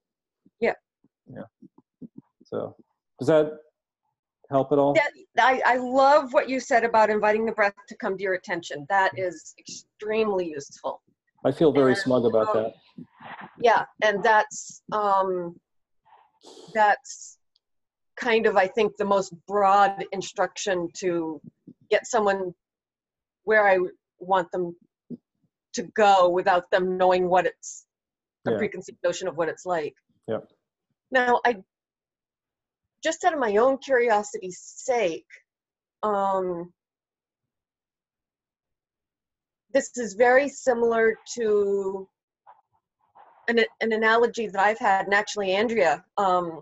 Yeah. 0.59 0.73
Yeah. 1.27 1.43
So, 2.43 2.75
does 3.19 3.29
that 3.29 3.53
help 4.49 4.73
at 4.73 4.79
all? 4.79 4.95
That, 4.95 5.11
I, 5.39 5.61
I 5.65 5.77
love 5.77 6.33
what 6.33 6.49
you 6.49 6.59
said 6.59 6.83
about 6.83 7.09
inviting 7.09 7.45
the 7.45 7.53
breath 7.53 7.73
to 7.87 7.95
come 7.95 8.17
to 8.17 8.23
your 8.23 8.33
attention. 8.33 8.85
That 8.89 9.17
is 9.17 9.55
extremely 9.57 10.49
useful. 10.49 11.01
I 11.45 11.51
feel 11.51 11.71
very 11.71 11.91
And, 11.93 12.01
smug 12.01 12.25
about 12.25 12.55
um, 12.55 12.63
that. 12.63 12.73
Yeah, 13.59 13.85
and 14.03 14.23
that's 14.23 14.81
um, 14.91 15.59
that's 16.73 17.37
kind 18.15 18.45
of 18.45 18.55
I 18.55 18.67
think 18.67 18.97
the 18.97 19.05
most 19.05 19.33
broad 19.47 20.05
instruction 20.11 20.89
to 20.97 21.41
get 21.89 22.07
someone 22.07 22.53
where 23.43 23.67
I 23.67 23.79
want 24.19 24.51
them 24.51 24.75
to 25.73 25.83
go 25.95 26.29
without 26.29 26.69
them 26.71 26.97
knowing 26.97 27.29
what 27.29 27.45
it's 27.45 27.85
a 28.47 28.51
Yeah. 28.51 28.57
preconceived 28.57 28.97
notion 29.03 29.27
of 29.27 29.37
what 29.37 29.49
it's 29.49 29.65
like. 29.65 29.95
Yep. 30.27 30.49
Now 31.11 31.39
I 31.45 31.63
just 33.03 33.23
out 33.23 33.33
of 33.33 33.39
my 33.39 33.57
own 33.57 33.77
curiosity's 33.77 34.59
sake, 34.59 35.27
um, 36.03 36.73
this 39.73 39.95
is 39.97 40.15
very 40.15 40.49
similar 40.49 41.17
to 41.35 42.09
an, 43.47 43.59
an 43.81 43.93
analogy 43.93 44.47
that 44.47 44.61
I've 44.61 44.79
had, 44.79 45.05
and 45.05 45.13
actually 45.13 45.53
Andrea 45.53 46.03
um, 46.17 46.61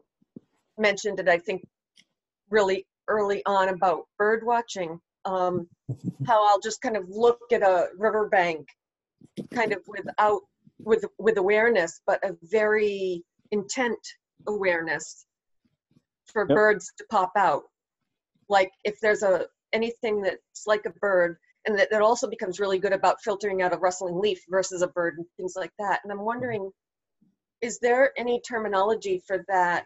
mentioned 0.77 1.19
it, 1.19 1.27
I 1.27 1.37
think, 1.37 1.63
really 2.49 2.85
early 3.07 3.41
on 3.45 3.69
about 3.69 4.07
bird 4.17 4.45
watching. 4.45 4.99
Um, 5.25 5.67
how 6.27 6.47
I'll 6.47 6.59
just 6.59 6.81
kind 6.81 6.97
of 6.97 7.09
look 7.09 7.39
at 7.51 7.61
a 7.61 7.87
riverbank, 7.97 8.67
kind 9.53 9.73
of 9.73 9.79
without 9.87 10.41
with 10.79 11.05
with 11.17 11.37
awareness, 11.37 12.01
but 12.05 12.23
a 12.23 12.35
very 12.43 13.23
intent 13.51 13.99
awareness 14.47 15.25
for 16.25 16.45
Yep. 16.47 16.55
birds 16.55 16.91
to 16.97 17.05
pop 17.09 17.31
out. 17.37 17.63
Like 18.49 18.71
if 18.83 18.99
there's 19.01 19.23
a 19.23 19.47
anything 19.73 20.21
that's 20.21 20.67
like 20.67 20.85
a 20.85 20.91
bird, 21.01 21.37
and 21.65 21.78
that, 21.80 21.89
that 21.91 22.01
also 22.01 22.28
becomes 22.30 22.60
really 22.60 22.80
good 22.80 22.93
about 22.93 23.21
filtering 23.21 23.62
out 23.62 23.73
a 23.73 23.78
rustling 23.78 24.19
leaf 24.19 24.41
versus 24.49 24.82
a 24.82 24.88
bird 24.88 25.15
and 25.17 25.25
things 25.38 25.54
like 25.56 25.71
that. 25.80 26.01
And 26.04 26.12
I'm 26.12 26.21
wondering, 26.23 26.69
is 27.62 27.80
there 27.80 28.12
any 28.17 28.41
terminology 28.47 29.21
for 29.28 29.43
that? 29.47 29.86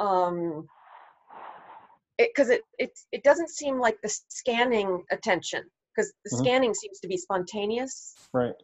Um, 0.00 0.66
because 2.18 2.50
it, 2.50 2.62
it 2.78 2.90
it 3.10 3.24
doesn't 3.24 3.50
seem 3.50 3.78
like 3.80 3.96
the 4.02 4.08
scanning 4.28 5.04
attention 5.10 5.62
because 5.94 6.12
the 6.24 6.30
Mhm. 6.30 6.38
scanning 6.38 6.74
seems 6.74 7.00
to 7.00 7.08
be 7.08 7.16
spontaneous. 7.16 8.16
Right. 8.32 8.54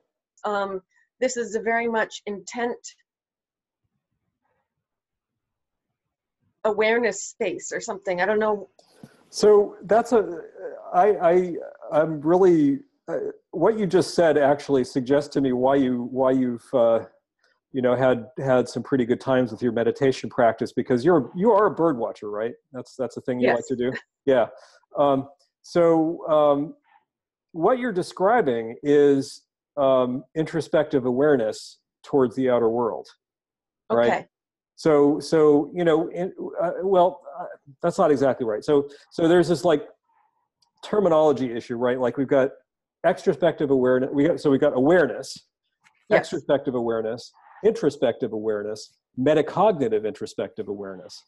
Um, 0.44 0.82
this 1.20 1.36
is 1.36 1.54
a 1.54 1.60
very 1.60 1.88
much 1.88 2.22
intent 2.26 2.78
awareness 6.64 7.24
space 7.24 7.72
or 7.72 7.80
something. 7.80 8.20
I 8.20 8.26
don't 8.26 8.38
know. 8.38 8.68
So 9.30 9.76
that's 9.84 10.12
a, 10.12 10.40
I, 10.92 11.06
I, 11.16 11.52
I'm 11.92 12.20
really, 12.20 12.80
uh, 13.08 13.16
what 13.50 13.78
you 13.78 13.86
just 13.86 14.14
said 14.14 14.36
actually 14.38 14.84
suggests 14.84 15.32
to 15.34 15.40
me 15.40 15.52
why 15.52 15.76
you, 15.76 16.08
why 16.10 16.32
you've, 16.32 16.64
uh, 16.72 17.00
you 17.72 17.82
know, 17.82 17.94
had 17.94 18.26
had 18.38 18.68
some 18.68 18.82
pretty 18.82 19.04
good 19.04 19.20
times 19.20 19.52
with 19.52 19.62
your 19.62 19.72
meditation 19.72 20.30
practice 20.30 20.72
because 20.72 21.04
you're 21.04 21.30
you 21.36 21.52
are 21.52 21.66
a 21.66 21.70
bird 21.70 21.98
watcher, 21.98 22.30
right? 22.30 22.52
That's 22.72 22.96
that's 22.96 23.18
a 23.18 23.20
thing 23.20 23.40
you 23.40 23.52
like 23.52 23.66
to 23.68 23.76
do. 23.76 23.92
Yeah. 24.24 24.46
Um, 24.98 25.28
so 25.62 26.26
um, 26.28 26.74
what 27.52 27.78
you're 27.78 27.92
describing 27.92 28.76
is 28.82 29.42
um, 29.76 30.24
introspective 30.34 31.04
awareness 31.04 31.78
towards 32.02 32.34
the 32.36 32.50
outer 32.50 32.68
world, 32.68 33.06
right? 33.90 34.12
Okay. 34.12 34.26
So 34.78 35.18
so 35.18 35.68
you 35.74 35.82
know 35.84 36.08
in, 36.10 36.32
uh, 36.62 36.70
well 36.84 37.20
uh, 37.38 37.44
that's 37.82 37.98
not 37.98 38.12
exactly 38.12 38.46
right 38.46 38.64
so 38.64 38.88
so 39.10 39.26
there's 39.26 39.48
this 39.48 39.64
like 39.64 39.82
terminology 40.84 41.52
issue 41.52 41.74
right 41.76 41.98
like 42.00 42.16
we've 42.16 42.28
got 42.28 42.50
extrospective 43.04 43.70
awareness 43.70 44.08
we 44.12 44.24
got 44.24 44.40
so 44.40 44.50
we've 44.50 44.60
got 44.60 44.74
awareness 44.76 45.36
Yes. 46.08 46.30
extrospective 46.32 46.74
awareness 46.74 47.32
introspective 47.64 48.32
awareness 48.32 48.94
metacognitive 49.18 50.06
introspective 50.06 50.68
awareness 50.68 51.22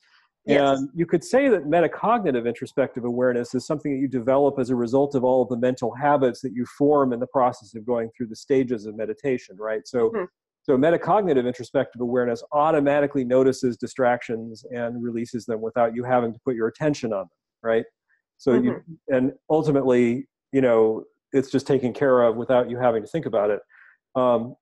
Yes. 0.47 0.79
and 0.79 0.89
you 0.95 1.05
could 1.05 1.23
say 1.25 1.49
that 1.49 1.65
metacognitive 1.65 2.47
introspective 2.47 3.05
awareness 3.05 3.55
is 3.55 3.67
something 3.67 3.93
that 3.93 3.99
you 4.01 4.09
develop 4.09 4.59
as 4.61 4.71
a 4.71 4.77
result 4.77 5.15
of 5.17 5.23
all 5.25 5.43
of 5.43 5.49
the 5.49 5.59
mental 5.59 5.93
habits 5.93 6.41
that 6.41 6.53
you 6.55 6.65
form 6.79 7.13
in 7.13 7.19
the 7.21 7.27
process 7.27 7.75
of 7.75 7.85
going 7.85 8.09
through 8.17 8.29
the 8.29 8.37
stages 8.37 8.87
of 8.87 8.97
meditation, 8.97 9.57
right? 9.59 9.87
So, 9.87 10.09
Hmm. 10.15 10.25
So 10.63 10.77
metacognitive 10.77 11.47
introspective 11.47 12.01
awareness 12.01 12.43
automatically 12.53 13.25
notices 13.25 13.77
distractions 13.77 14.65
and 14.71 15.03
releases 15.03 15.47
them 15.47 15.61
without 15.61 15.95
you 15.95 16.05
having 16.05 16.33
to 16.33 16.39
put 16.45 16.55
your 16.55 16.69
attention 16.69 17.13
on 17.13 17.21
them, 17.21 17.29
right? 17.63 17.85
So 18.37 18.55
you 18.55 18.83
and 19.09 19.33
ultimately, 19.51 20.27
you 20.53 20.61
know, 20.61 21.05
it's 21.33 21.51
just 21.51 21.67
taken 21.67 21.93
care 21.93 22.23
of 22.23 22.37
without 22.37 22.71
you 22.71 22.79
having 22.79 23.03
to 23.03 23.09
think 23.09 23.27
about 23.27 23.51
it. 23.51 23.61
Um, 24.15 24.55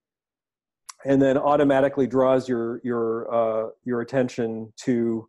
and 1.05 1.23
then 1.23 1.39
automatically 1.39 2.07
draws 2.07 2.49
your 2.49 2.81
your 2.83 3.33
uh, 3.33 3.71
your 3.85 4.01
attention 4.01 4.73
to 4.85 5.29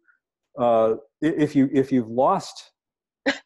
uh, 0.58 0.95
if 1.21 1.55
you 1.55 1.69
if 1.71 1.91
you've 1.91 2.10
lost 2.10 2.71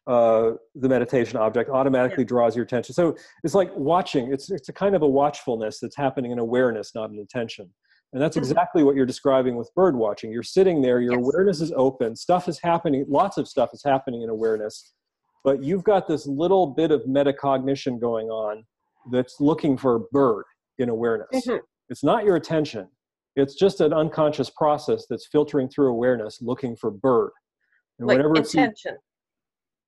uh, 0.06 0.52
the 0.74 0.88
meditation 0.88 1.36
object 1.38 1.70
automatically 1.70 2.24
draws 2.24 2.54
your 2.54 2.64
attention 2.64 2.94
so 2.94 3.16
it's 3.42 3.54
like 3.54 3.70
watching 3.74 4.32
it's 4.32 4.50
it's 4.50 4.68
a 4.68 4.72
kind 4.72 4.94
of 4.94 5.02
a 5.02 5.08
watchfulness 5.08 5.78
that's 5.80 5.96
happening 5.96 6.30
in 6.30 6.38
awareness 6.38 6.94
not 6.94 7.10
in 7.10 7.18
attention 7.18 7.68
and 8.12 8.22
that's 8.22 8.36
Mhm. 8.36 8.40
exactly 8.40 8.84
what 8.84 8.94
you're 8.94 9.06
describing 9.06 9.56
with 9.56 9.70
bird 9.74 9.96
watching 9.96 10.30
you're 10.30 10.42
sitting 10.42 10.80
there 10.82 11.00
your 11.00 11.14
Yes. 11.14 11.22
awareness 11.24 11.60
is 11.60 11.72
open 11.76 12.14
stuff 12.16 12.48
is 12.48 12.60
happening 12.62 13.04
lots 13.08 13.36
of 13.38 13.48
stuff 13.48 13.70
is 13.72 13.82
happening 13.84 14.22
in 14.22 14.28
awareness 14.28 14.92
but 15.42 15.62
you've 15.62 15.84
got 15.84 16.06
this 16.06 16.26
little 16.26 16.66
bit 16.68 16.90
of 16.90 17.02
metacognition 17.02 18.00
going 18.00 18.28
on 18.28 18.64
that's 19.10 19.40
looking 19.40 19.76
for 19.76 19.96
a 19.96 20.00
bird 20.12 20.44
in 20.78 20.88
awareness 20.88 21.28
Mhm. 21.46 21.60
it's 21.88 22.04
not 22.04 22.24
your 22.24 22.36
attention 22.36 22.88
it's 23.36 23.54
just 23.56 23.80
an 23.80 23.92
unconscious 23.92 24.48
process 24.50 25.06
that's 25.08 25.26
filtering 25.26 25.68
through 25.68 25.88
awareness 25.90 26.40
looking 26.40 26.76
for 26.76 26.90
bird 26.90 27.32
and 27.98 28.06
like 28.06 28.18
whenever 28.18 28.36
intention. 28.36 28.96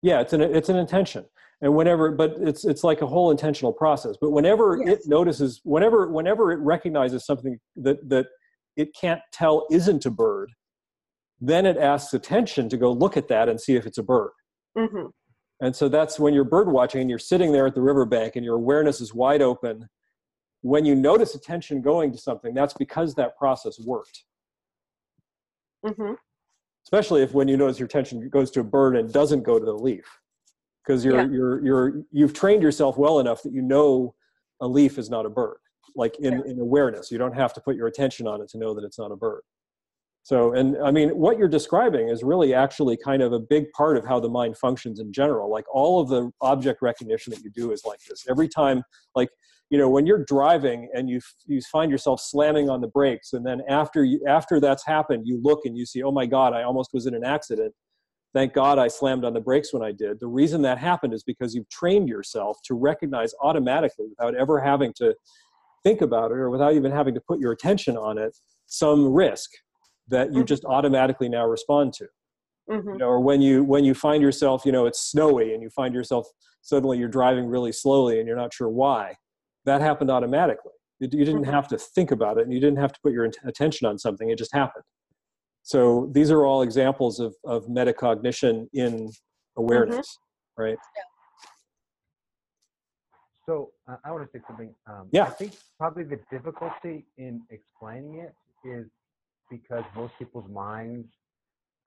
Yeah 0.07 0.21
it's 0.21 0.33
an 0.33 0.41
it's 0.41 0.69
an 0.69 0.77
intention. 0.77 1.25
And 1.63 1.75
whenever 1.75 2.13
but 2.13 2.35
it's 2.51 2.65
it's 2.65 2.85
like 2.85 3.01
a 3.03 3.07
whole 3.07 3.31
intentional 3.31 3.73
process. 3.73 4.15
But 4.21 4.31
whenever 4.31 4.67
Yes. 4.79 5.01
it 5.01 5.09
notices 5.09 5.61
whenever 5.65 5.99
whenever 6.19 6.53
it 6.53 6.61
recognizes 6.61 7.27
something 7.27 7.59
that 7.87 7.99
that 8.09 8.27
it 8.77 8.89
can't 9.01 9.21
tell 9.33 9.67
isn't 9.71 10.07
a 10.07 10.11
bird 10.11 10.51
then 11.41 11.67
it 11.67 11.77
asks 11.77 12.15
attention 12.15 12.67
to 12.71 12.77
go 12.79 12.91
look 12.91 13.15
at 13.17 13.29
that 13.29 13.47
and 13.51 13.61
see 13.61 13.75
if 13.77 13.85
it's 13.87 13.99
a 13.99 14.03
bird. 14.03 14.33
Hmm 14.79 15.07
and 15.61 15.75
so 15.75 15.89
that's 15.89 16.19
when 16.21 16.35
you're 16.35 16.45
bird 16.57 16.69
watching 16.69 17.01
and 17.01 17.09
you're 17.11 17.19
sitting 17.33 17.51
there 17.53 17.67
at 17.67 17.75
the 17.75 17.81
riverbank 17.91 18.37
and 18.37 18.45
your 18.45 18.57
awareness 18.57 19.01
is 19.01 19.15
wide 19.15 19.41
open 19.43 19.89
when 20.61 20.85
you 20.85 20.95
notice 20.95 21.35
attention 21.35 21.81
going 21.81 22.13
to 22.13 22.19
something 22.19 22.53
that's 22.55 22.75
because 22.75 23.15
that 23.15 23.31
process 23.39 23.77
worked. 23.81 24.25
Hmm 25.85 26.15
especially 26.87 27.23
if 27.23 27.35
when 27.35 27.49
you 27.49 27.57
notice 27.57 27.79
your 27.79 27.87
attention 27.87 28.29
goes 28.29 28.51
to 28.53 28.61
a 28.61 28.65
bird 28.65 28.97
and 28.97 29.13
doesn't 29.13 29.43
go 29.43 29.59
to 29.59 29.65
the 29.65 29.73
leaf 29.73 30.07
because 30.85 31.05
you're 31.05 31.17
Yeah. 31.21 31.29
you're 31.29 31.65
you're 31.65 32.03
you've 32.13 32.33
trained 32.33 32.63
yourself 32.63 32.97
well 32.97 33.19
enough 33.19 33.43
that 33.43 33.53
you 33.53 33.63
know 33.63 34.15
a 34.61 34.69
leaf 34.69 34.97
is 34.99 35.11
not 35.11 35.27
a 35.27 35.31
bird 35.31 35.59
like 35.95 36.19
in, 36.21 36.35
in 36.47 36.61
awareness. 36.61 37.11
You 37.11 37.19
don't 37.19 37.35
have 37.35 37.53
to 37.55 37.61
put 37.61 37.75
your 37.75 37.87
attention 37.87 38.27
on 38.27 38.41
it 38.43 38.49
to 38.51 38.59
know 38.59 38.75
that 38.75 38.85
it's 38.85 38.99
not 38.99 39.11
a 39.11 39.17
bird 39.17 39.43
so 40.23 40.53
and 40.55 40.77
i 40.83 40.91
mean 40.91 41.11
what 41.11 41.39
you're 41.39 41.49
describing 41.49 42.09
is 42.09 42.23
really 42.25 42.53
actually 42.53 42.97
kind 42.97 43.23
of 43.23 43.33
a 43.33 43.39
big 43.39 43.71
part 43.73 43.97
of 43.97 44.05
how 44.07 44.19
the 44.21 44.29
mind 44.29 44.57
functions 44.59 44.99
in 45.01 45.13
general. 45.13 45.51
Like 45.51 45.65
all 45.73 46.01
of 46.01 46.09
the 46.09 46.31
object 46.41 46.83
recognition 46.83 47.33
that 47.33 47.43
you 47.45 47.51
do 47.51 47.71
is 47.73 47.85
like 47.85 48.01
this. 48.09 48.27
Every 48.29 48.49
time 48.49 48.83
like 49.15 49.29
you 49.71 49.79
know 49.79 49.89
when 49.89 50.07
you're 50.07 50.25
driving 50.25 50.89
and 50.95 51.09
you 51.09 51.21
you 51.47 51.61
find 51.73 51.91
yourself 51.91 52.21
slamming 52.21 52.69
on 52.71 52.81
the 52.81 52.89
brakes 52.89 53.33
and 53.33 53.45
then 53.45 53.63
after 53.69 54.05
you 54.05 54.21
after 54.29 54.61
that's 54.61 54.87
happened 54.87 55.23
you 55.27 55.41
look 55.43 55.61
and 55.65 55.77
you 55.77 55.85
see 55.85 56.03
oh 56.03 56.13
my 56.13 56.27
god 56.27 56.53
i 56.53 56.63
almost 56.63 56.91
was 56.93 57.07
in 57.07 57.15
an 57.15 57.25
accident 57.25 57.73
thank 58.35 58.53
god 58.53 58.79
i 58.79 58.87
slammed 58.89 59.25
on 59.25 59.33
the 59.35 59.41
brakes 59.41 59.73
when 59.73 59.83
i 59.83 59.91
did 59.93 60.19
the 60.21 60.27
reason 60.27 60.63
that 60.63 60.79
happened 60.79 61.13
is 61.13 61.23
because 61.25 61.55
you've 61.55 61.69
trained 61.69 62.09
yourself 62.09 62.59
to 62.65 62.75
recognize 62.75 63.33
automatically 63.43 64.07
without 64.09 64.35
ever 64.37 64.61
having 64.61 64.93
to 64.97 65.15
think 65.83 66.01
about 66.01 66.31
it 66.31 66.37
or 66.37 66.51
without 66.51 66.75
even 66.75 66.93
having 66.93 67.15
to 67.15 67.21
put 67.21 67.41
your 67.41 67.53
attention 67.53 67.97
on 67.97 68.19
it 68.19 68.37
some 68.67 69.13
risk 69.13 69.51
that 70.09 70.33
you 70.33 70.43
Mhm. 70.43 70.47
just 70.47 70.65
automatically 70.65 71.29
now 71.29 71.45
respond 71.47 71.93
to 71.93 72.07
hmm 72.69 72.93
you 72.93 72.99
know, 72.99 73.07
or 73.09 73.21
when 73.21 73.41
you 73.41 73.63
when 73.65 73.85
you 73.85 73.95
find 73.95 74.23
yourself, 74.23 74.65
you 74.65 74.73
know, 74.73 74.87
it's 74.87 75.01
snowy 75.01 75.53
and 75.55 75.63
you 75.63 75.71
find 75.71 75.95
yourself 75.95 76.27
suddenly 76.63 76.99
you're 76.99 77.09
driving 77.09 77.47
really 77.47 77.73
slowly 77.73 78.19
and 78.19 78.27
you're 78.27 78.37
not 78.37 78.53
sure 78.55 78.69
why. 78.69 79.15
That 79.67 79.81
happened 79.81 80.11
automatically. 80.11 80.73
You, 81.01 81.09
you 81.13 81.25
didn't 81.25 81.43
Mhm. 81.45 81.51
have 81.53 81.69
to 81.69 81.77
think 81.77 82.13
about 82.13 82.39
it 82.39 82.45
and 82.45 82.53
you 82.53 82.61
didn't 82.61 82.79
have 82.79 82.93
to 82.93 83.01
put 83.03 83.13
your 83.13 83.25
attention 83.45 83.87
on 83.87 83.99
something. 83.99 84.31
It 84.31 84.39
just 84.39 84.55
happened. 84.55 84.85
So 85.63 86.07
these 86.13 86.31
are 86.31 86.45
all 86.47 86.63
examples 86.63 87.19
of 87.21 87.35
of 87.45 87.67
metacognition 87.67 88.69
in 88.73 89.11
awareness, 89.57 90.19
right? 90.57 90.79
So 93.45 93.73
uh, 93.89 93.97
I 94.05 94.11
want 94.13 94.25
to 94.31 94.39
say 94.39 94.43
something. 94.47 94.75
Um, 94.87 95.09
Yeah. 95.13 95.25
I 95.25 95.31
think 95.31 95.53
probably 95.79 96.05
the 96.05 96.21
difficulty 96.31 97.07
in 97.19 97.43
explaining 97.51 98.19
it 98.21 98.35
is 98.65 98.87
because 99.51 99.85
most 99.95 100.17
people's 100.19 100.49
minds 100.49 101.09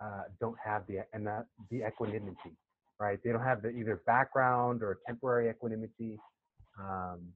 uh, 0.01 0.23
don't 0.39 0.57
have 0.59 0.85
the 0.87 1.05
and 1.13 1.25
that 1.27 1.45
the 1.69 1.85
equanimity, 1.87 2.55
right? 2.99 3.19
They 3.23 3.31
don't 3.31 3.43
have 3.43 3.61
the 3.61 3.69
either 3.69 4.01
background 4.05 4.83
or 4.83 4.99
temporary 5.05 5.49
equanimity 5.49 6.19
um, 6.79 7.33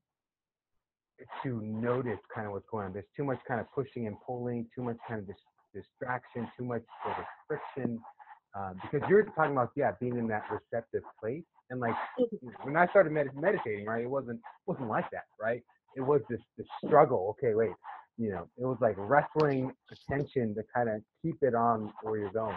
to 1.43 1.62
notice 1.62 2.19
kind 2.34 2.47
of 2.47 2.54
what's 2.54 2.67
going 2.69 2.88
on. 2.88 2.93
There's 2.93 3.06
too 3.15 3.23
much 3.23 3.39
kind 3.47 3.60
of 3.60 3.71
pushing 3.73 4.08
and 4.08 4.15
pulling, 4.26 4.67
too 4.76 4.84
much 4.84 4.97
kind 5.08 5.19
of 5.21 5.28
dis- 5.28 5.36
distraction, 5.73 6.47
too 6.58 6.65
much 6.65 6.84
sort 7.04 7.17
of 7.17 7.26
friction. 7.47 7.99
Um, 8.56 8.80
because 8.82 9.08
you're 9.10 9.23
talking 9.36 9.54
about 9.54 9.71
yeah, 9.76 9.91
being 9.99 10.17
in 10.17 10.28
that 10.28 10.43
receptive 10.52 11.04
place, 11.19 11.43
and 11.71 11.80
like 11.80 11.95
when 12.63 12.78
I 12.78 12.88
started 12.88 13.12
med- 13.12 13.36
meditating, 13.36 13.86
right, 13.86 14.04
it 14.04 14.10
wasn't 14.10 14.39
wasn't 14.67 14.89
like 14.89 15.10
that, 15.12 15.26
right? 15.41 15.63
It 15.95 16.02
was 16.02 16.21
this 16.30 16.39
this 16.58 16.67
struggle. 16.86 17.36
Okay, 17.38 17.56
wait, 17.56 17.71
you 18.17 18.30
know, 18.30 18.47
it 18.58 18.65
was 18.65 18.78
like 18.80 18.95
wrestling 18.97 19.71
attention 19.91 20.54
to 20.56 20.63
kind 20.73 20.89
of 20.89 21.02
keep 21.21 21.38
it 21.41 21.56
on 21.56 21.91
where 22.04 22.19
you're 22.19 22.30
going. 22.30 22.56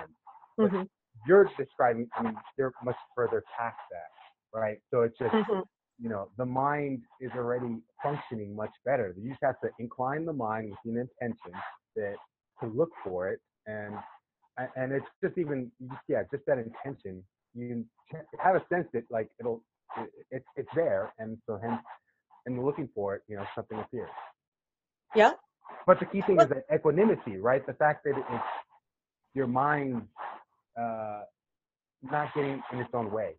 But 0.59 0.71
hmm 0.71 0.83
you're 1.27 1.51
describing, 1.57 2.09
I 2.17 2.23
mean, 2.23 2.37
they're 2.59 2.73
much 2.85 2.97
further 3.15 3.43
past 3.59 3.77
that, 3.91 4.59
right? 4.59 4.79
So 4.91 5.01
it's 5.01 5.17
just, 5.19 5.35
hmm 5.35 5.61
you 6.01 6.09
know, 6.09 6.29
the 6.37 6.47
mind 6.47 7.03
is 7.21 7.31
already 7.37 7.79
functioning 8.03 8.55
much 8.55 8.73
better. 8.85 9.15
You 9.19 9.31
just 9.31 9.43
have 9.43 9.61
to 9.63 9.71
incline 9.79 10.25
the 10.27 10.33
mind 10.33 10.75
with 10.85 10.97
an 10.97 11.09
intention 11.21 11.53
that 11.97 12.17
to 12.61 12.67
look 12.69 12.91
for 13.05 13.29
it, 13.31 13.41
and 13.67 13.95
and 14.77 14.93
it's 14.93 15.07
just 15.23 15.39
even, 15.39 15.71
yeah, 16.09 16.23
just 16.33 16.45
that 16.47 16.59
intention. 16.59 17.23
You 17.55 17.85
have 18.41 18.57
a 18.57 18.63
sense 18.73 18.89
that 18.95 19.05
like 19.11 19.29
it'll, 19.41 19.63
it, 19.99 20.11
it's 20.31 20.47
it's 20.57 20.69
there, 20.75 21.13
and 21.19 21.39
so 21.47 21.59
hence, 21.63 21.83
and 22.47 22.65
looking 22.65 22.89
for 22.95 23.15
it, 23.17 23.23
you 23.29 23.37
know, 23.37 23.45
something 23.55 23.79
appears. 23.79 24.11
Yeah. 25.15 25.33
But 25.87 26.01
the 26.01 26.07
key 26.07 26.23
thing 26.23 26.41
is 26.41 26.49
that 26.49 26.65
equanimity, 26.75 27.39
right? 27.39 27.67
The 27.67 27.75
fact 27.75 28.05
that 28.05 28.19
it's 28.19 28.45
your 29.35 29.47
mind 29.47 30.03
uh, 30.81 31.23
not 32.03 32.35
getting 32.35 32.63
in 32.73 32.81
its 32.81 32.91
own 32.95 33.11
way. 33.11 33.37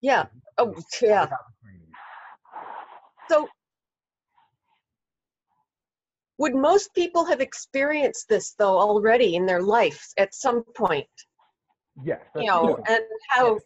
Yeah. 0.00 0.26
Oh, 0.58 0.74
yeah. 1.02 1.28
Without 3.30 3.42
the 3.42 3.48
training. 3.48 3.48
So, 3.48 3.48
would 6.38 6.54
most 6.54 6.94
people 6.94 7.24
have 7.24 7.40
experienced 7.40 8.28
this 8.28 8.54
though 8.58 8.78
already 8.78 9.36
in 9.36 9.46
their 9.46 9.62
life 9.62 10.08
at 10.18 10.34
some 10.34 10.64
point? 10.74 11.06
Yes. 12.02 12.20
You 12.36 12.46
know, 12.46 12.74
true. 12.76 12.84
and 12.88 13.04
how? 13.28 13.58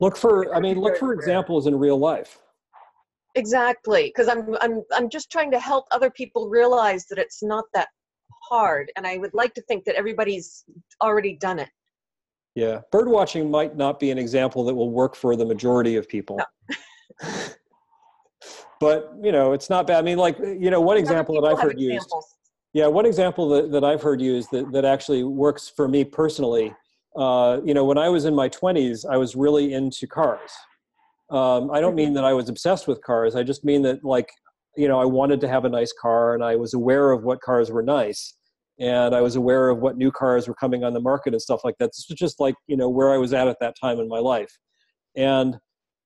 Look 0.00 0.16
for 0.16 0.54
I 0.54 0.60
mean, 0.60 0.80
look 0.80 0.96
for 0.96 1.12
examples 1.12 1.66
in 1.66 1.78
real 1.78 1.98
life. 1.98 2.38
Exactly, 3.36 4.04
because 4.04 4.28
I'm 4.28 4.56
I'm 4.60 4.82
I'm 4.92 5.08
just 5.08 5.30
trying 5.30 5.50
to 5.52 5.58
help 5.58 5.86
other 5.90 6.10
people 6.10 6.48
realize 6.48 7.06
that 7.06 7.18
it's 7.18 7.42
not 7.42 7.64
that 7.74 7.88
hard, 8.48 8.92
and 8.96 9.06
I 9.06 9.16
would 9.18 9.34
like 9.34 9.54
to 9.54 9.62
think 9.62 9.84
that 9.84 9.94
everybody's 9.96 10.64
already 11.02 11.36
done 11.36 11.58
it. 11.58 11.68
Yeah, 12.54 12.80
bird 12.92 13.08
watching 13.08 13.50
might 13.50 13.76
not 13.76 13.98
be 13.98 14.10
an 14.12 14.18
example 14.18 14.64
that 14.64 14.74
will 14.74 14.90
work 14.90 15.16
for 15.16 15.34
the 15.34 15.44
majority 15.44 15.96
of 15.96 16.08
people. 16.08 16.38
but 18.84 19.14
you 19.22 19.32
know, 19.32 19.52
it's 19.52 19.70
not 19.70 19.86
bad. 19.86 19.98
I 19.98 20.02
mean, 20.02 20.18
like 20.18 20.38
you 20.38 20.70
know, 20.70 20.80
one 20.80 20.96
example 20.96 21.40
that 21.40 21.48
I've 21.48 21.58
heard 21.60 21.80
used. 21.80 22.12
Yeah, 22.74 22.88
one 22.88 23.06
example 23.06 23.48
that, 23.50 23.70
that 23.70 23.84
I've 23.84 24.02
heard 24.02 24.20
used 24.20 24.50
that, 24.50 24.72
that 24.72 24.84
actually 24.84 25.22
works 25.22 25.72
for 25.74 25.86
me 25.86 26.04
personally. 26.04 26.74
Uh, 27.16 27.60
you 27.64 27.72
know, 27.72 27.84
when 27.84 27.98
I 27.98 28.08
was 28.08 28.24
in 28.24 28.34
my 28.34 28.48
20s, 28.48 29.06
I 29.08 29.16
was 29.16 29.36
really 29.36 29.72
into 29.72 30.08
cars. 30.08 30.50
Um, 31.30 31.70
I 31.70 31.80
don't 31.80 31.94
mean 31.94 32.14
that 32.14 32.24
I 32.24 32.32
was 32.32 32.48
obsessed 32.48 32.88
with 32.88 33.00
cars. 33.02 33.36
I 33.36 33.44
just 33.44 33.64
mean 33.64 33.82
that, 33.82 34.04
like, 34.04 34.28
you 34.76 34.88
know, 34.88 35.00
I 35.00 35.04
wanted 35.04 35.40
to 35.42 35.48
have 35.48 35.64
a 35.64 35.68
nice 35.68 35.92
car 35.92 36.34
and 36.34 36.42
I 36.42 36.56
was 36.56 36.74
aware 36.74 37.12
of 37.12 37.22
what 37.22 37.40
cars 37.40 37.70
were 37.70 37.82
nice. 37.82 38.34
And 38.80 39.14
I 39.14 39.20
was 39.20 39.36
aware 39.36 39.68
of 39.68 39.78
what 39.78 39.96
new 39.96 40.10
cars 40.10 40.48
were 40.48 40.54
coming 40.56 40.82
on 40.82 40.94
the 40.94 41.00
market 41.00 41.32
and 41.32 41.40
stuff 41.40 41.60
like 41.62 41.76
that. 41.78 41.90
This 41.90 42.06
was 42.08 42.18
just 42.18 42.40
like, 42.40 42.56
you 42.66 42.76
know, 42.76 42.88
where 42.88 43.12
I 43.12 43.18
was 43.18 43.32
at 43.32 43.46
at 43.46 43.58
that 43.60 43.76
time 43.80 44.00
in 44.00 44.08
my 44.08 44.18
life. 44.18 44.50
And 45.14 45.56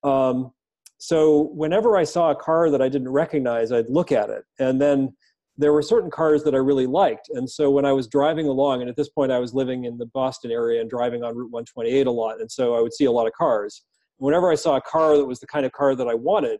um, 0.03 0.51
so 0.99 1.49
whenever 1.53 1.95
I 1.95 2.03
saw 2.03 2.29
a 2.29 2.35
car 2.35 2.69
that 2.69 2.81
I 2.81 2.89
didn't 2.89 3.09
recognize, 3.09 3.71
I'd 3.71 3.89
look 3.89 4.11
at 4.11 4.29
it. 4.29 4.43
And 4.59 4.81
then 4.81 5.15
there 5.57 5.71
were 5.71 5.81
certain 5.81 6.11
cars 6.11 6.43
that 6.43 6.53
I 6.53 6.57
really 6.57 6.87
liked. 6.87 7.29
And 7.33 7.49
so 7.49 7.71
when 7.71 7.85
I 7.85 7.93
was 7.93 8.07
driving 8.07 8.47
along, 8.47 8.81
and 8.81 8.89
at 8.89 8.97
this 8.97 9.07
point 9.09 9.31
I 9.31 9.39
was 9.39 9.53
living 9.53 9.85
in 9.85 9.97
the 9.97 10.07
Boston 10.07 10.51
area 10.51 10.81
and 10.81 10.89
driving 10.89 11.23
on 11.23 11.35
Route 11.35 11.51
128 11.51 12.05
a 12.05 12.11
lot, 12.11 12.41
and 12.41 12.51
so 12.51 12.75
I 12.75 12.81
would 12.81 12.93
see 12.93 13.05
a 13.05 13.11
lot 13.11 13.27
of 13.27 13.33
cars. 13.33 13.83
Whenever 14.17 14.51
I 14.51 14.55
saw 14.55 14.75
a 14.75 14.81
car 14.81 15.17
that 15.17 15.25
was 15.25 15.39
the 15.39 15.47
kind 15.47 15.65
of 15.65 15.71
car 15.71 15.95
that 15.95 16.07
I 16.07 16.13
wanted, 16.13 16.59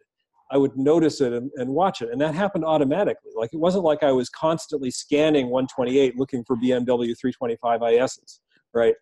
I 0.51 0.57
would 0.57 0.75
notice 0.77 1.19
it 1.19 1.33
and, 1.33 1.51
and 1.57 1.69
watch 1.69 2.01
it. 2.01 2.09
And 2.09 2.19
that 2.21 2.33
happened 2.33 2.63
automatically. 2.63 3.31
Like 3.35 3.53
it 3.53 3.59
wasn't 3.59 3.83
like 3.83 4.03
I 4.03 4.13
was 4.13 4.29
constantly 4.29 4.89
scanning 4.89 5.49
128 5.49 6.17
looking 6.17 6.45
for 6.45 6.55
BMW 6.55 7.13
325 7.19 7.81
ISs, 7.83 8.39
right? 8.73 8.95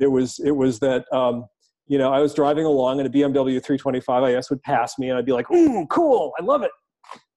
It 0.00 0.08
was, 0.08 0.40
it 0.44 0.50
was 0.50 0.80
that, 0.80 1.04
um, 1.12 1.46
you 1.90 1.98
know, 1.98 2.12
I 2.12 2.20
was 2.20 2.32
driving 2.34 2.64
along 2.66 3.00
and 3.00 3.08
a 3.08 3.10
BMW 3.10 3.54
325 3.60 4.22
IS 4.36 4.48
would 4.48 4.62
pass 4.62 4.96
me 4.96 5.08
and 5.08 5.18
I'd 5.18 5.26
be 5.26 5.32
like, 5.32 5.50
ooh, 5.50 5.84
cool, 5.88 6.32
I 6.38 6.44
love 6.44 6.62
it. 6.62 6.70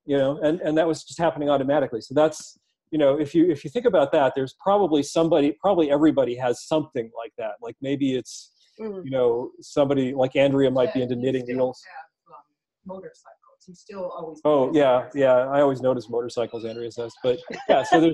You 0.05 0.15
know, 0.19 0.37
and, 0.43 0.61
and 0.61 0.77
that 0.77 0.87
was 0.87 1.03
just 1.03 1.17
happening 1.17 1.49
automatically. 1.49 2.01
So 2.01 2.13
that's, 2.13 2.59
you 2.91 2.99
know, 2.99 3.19
if 3.19 3.33
you 3.33 3.49
if 3.49 3.63
you 3.63 3.71
think 3.71 3.87
about 3.87 4.11
that, 4.11 4.33
there's 4.35 4.53
probably 4.61 5.01
somebody, 5.01 5.53
probably 5.59 5.89
everybody 5.89 6.35
has 6.35 6.67
something 6.67 7.09
like 7.17 7.33
that. 7.39 7.53
Like 7.63 7.75
maybe 7.81 8.15
it's, 8.15 8.51
Mhm. 8.79 9.05
you 9.05 9.09
know, 9.11 9.51
somebody 9.61 10.13
like 10.13 10.35
Andrea 10.35 10.69
might 10.69 10.93
be 10.93 11.01
into 11.01 11.15
knitting 11.15 11.45
needles. 11.47 11.81
have, 11.91 12.35
um, 12.37 12.43
Motorcycles, 12.85 13.67
you 13.67 13.73
still 13.73 14.11
always. 14.11 14.39
Oh 14.45 14.71
yeah, 14.71 15.09
yeah. 15.15 15.33
I 15.55 15.61
always 15.61 15.81
notice 15.81 16.09
motorcycles, 16.11 16.63
Andrea 16.63 16.91
says, 16.91 17.13
but 17.23 17.39
yeah. 17.67 17.81
So 17.83 17.99
there's 18.01 18.13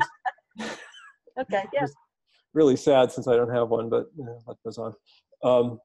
Okay, 1.41 1.63
yeah. 1.73 1.85
really 2.53 2.77
sad 2.77 3.11
since 3.11 3.27
I 3.27 3.35
don't 3.35 3.53
have 3.53 3.67
one, 3.69 3.89
but 3.89 4.05
you 4.17 4.23
know, 4.23 4.39
what 4.45 4.55
goes 4.63 4.77
on. 4.77 4.93
Um, 5.43 5.79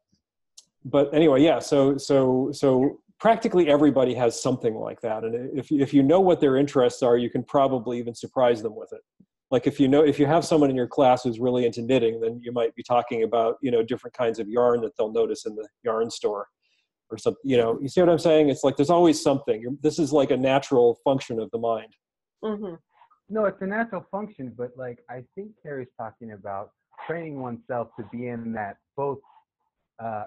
but 0.84 1.12
anyway, 1.14 1.42
yeah. 1.42 1.58
So 1.58 1.96
so 1.96 2.50
so 2.52 3.00
practically 3.18 3.68
everybody 3.68 4.14
has 4.14 4.40
something 4.40 4.74
like 4.74 5.00
that, 5.00 5.24
and 5.24 5.58
if 5.58 5.70
if 5.70 5.94
you 5.94 6.02
know 6.02 6.20
what 6.20 6.40
their 6.40 6.56
interests 6.56 7.02
are, 7.02 7.16
you 7.16 7.30
can 7.30 7.42
probably 7.44 7.98
even 7.98 8.14
surprise 8.14 8.62
them 8.62 8.76
with 8.76 8.92
it. 8.92 9.00
Like 9.50 9.66
if 9.66 9.80
you 9.80 9.88
know 9.88 10.02
if 10.04 10.18
you 10.18 10.26
have 10.26 10.44
someone 10.44 10.70
in 10.70 10.76
your 10.76 10.86
class 10.86 11.22
who's 11.22 11.38
really 11.38 11.64
into 11.64 11.82
knitting, 11.82 12.20
then 12.20 12.40
you 12.42 12.52
might 12.52 12.74
be 12.74 12.82
talking 12.82 13.22
about 13.22 13.56
you 13.62 13.70
know 13.70 13.82
different 13.82 14.14
kinds 14.14 14.38
of 14.38 14.48
yarn 14.48 14.80
that 14.82 14.92
they'll 14.98 15.12
notice 15.12 15.46
in 15.46 15.54
the 15.54 15.66
yarn 15.82 16.10
store 16.10 16.46
or 17.10 17.18
something. 17.18 17.40
You 17.44 17.56
know, 17.56 17.78
you 17.80 17.88
see 17.88 18.00
what 18.00 18.10
I'm 18.10 18.18
saying? 18.18 18.50
It's 18.50 18.64
like 18.64 18.76
there's 18.76 18.90
always 18.90 19.22
something. 19.22 19.60
You're, 19.60 19.72
this 19.82 19.98
is 19.98 20.12
like 20.12 20.30
a 20.30 20.36
natural 20.36 20.98
function 21.04 21.40
of 21.40 21.50
the 21.50 21.58
mind. 21.58 21.94
hmm 22.42 22.74
No, 23.30 23.46
it's 23.46 23.62
a 23.62 23.66
natural 23.66 24.04
function, 24.10 24.52
but 24.56 24.70
like 24.76 24.98
I 25.08 25.22
think 25.34 25.52
Carrie's 25.62 25.88
talking 25.98 26.32
about 26.32 26.70
training 27.06 27.40
oneself 27.40 27.88
to 27.98 28.06
be 28.12 28.28
in 28.28 28.52
that 28.52 28.76
both 28.96 29.18
uh, 30.02 30.24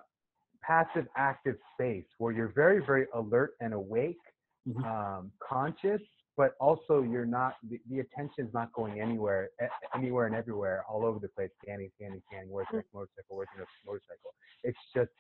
passive 0.68 1.08
active 1.16 1.56
space 1.74 2.06
where 2.18 2.34
you're 2.34 2.54
very, 2.54 2.80
very 2.86 3.08
alert 3.14 3.52
and 3.62 3.74
awake, 3.74 4.20
Mhm. 4.68 4.84
um, 4.84 5.32
conscious, 5.40 6.02
but 6.36 6.56
also 6.60 7.02
you're 7.02 7.26
not, 7.26 7.56
the, 7.70 7.80
the 7.90 8.00
attention's 8.02 8.54
not 8.54 8.72
going 8.74 9.00
anywhere, 9.00 9.50
anywhere 9.96 10.26
and 10.28 10.36
everywhere, 10.36 10.84
all 10.90 11.06
over 11.06 11.20
the 11.20 11.30
place, 11.30 11.50
scanning, 11.64 11.90
scanning, 11.96 12.22
scanning, 12.28 12.50
where's 12.50 12.68
the 12.72 12.78
next 12.78 12.94
motorcycle, 12.94 13.38
where's 13.38 13.50
the 13.56 13.60
next 13.60 13.72
motorcycle. 13.86 14.34
It's 14.64 14.78
just 14.94 15.12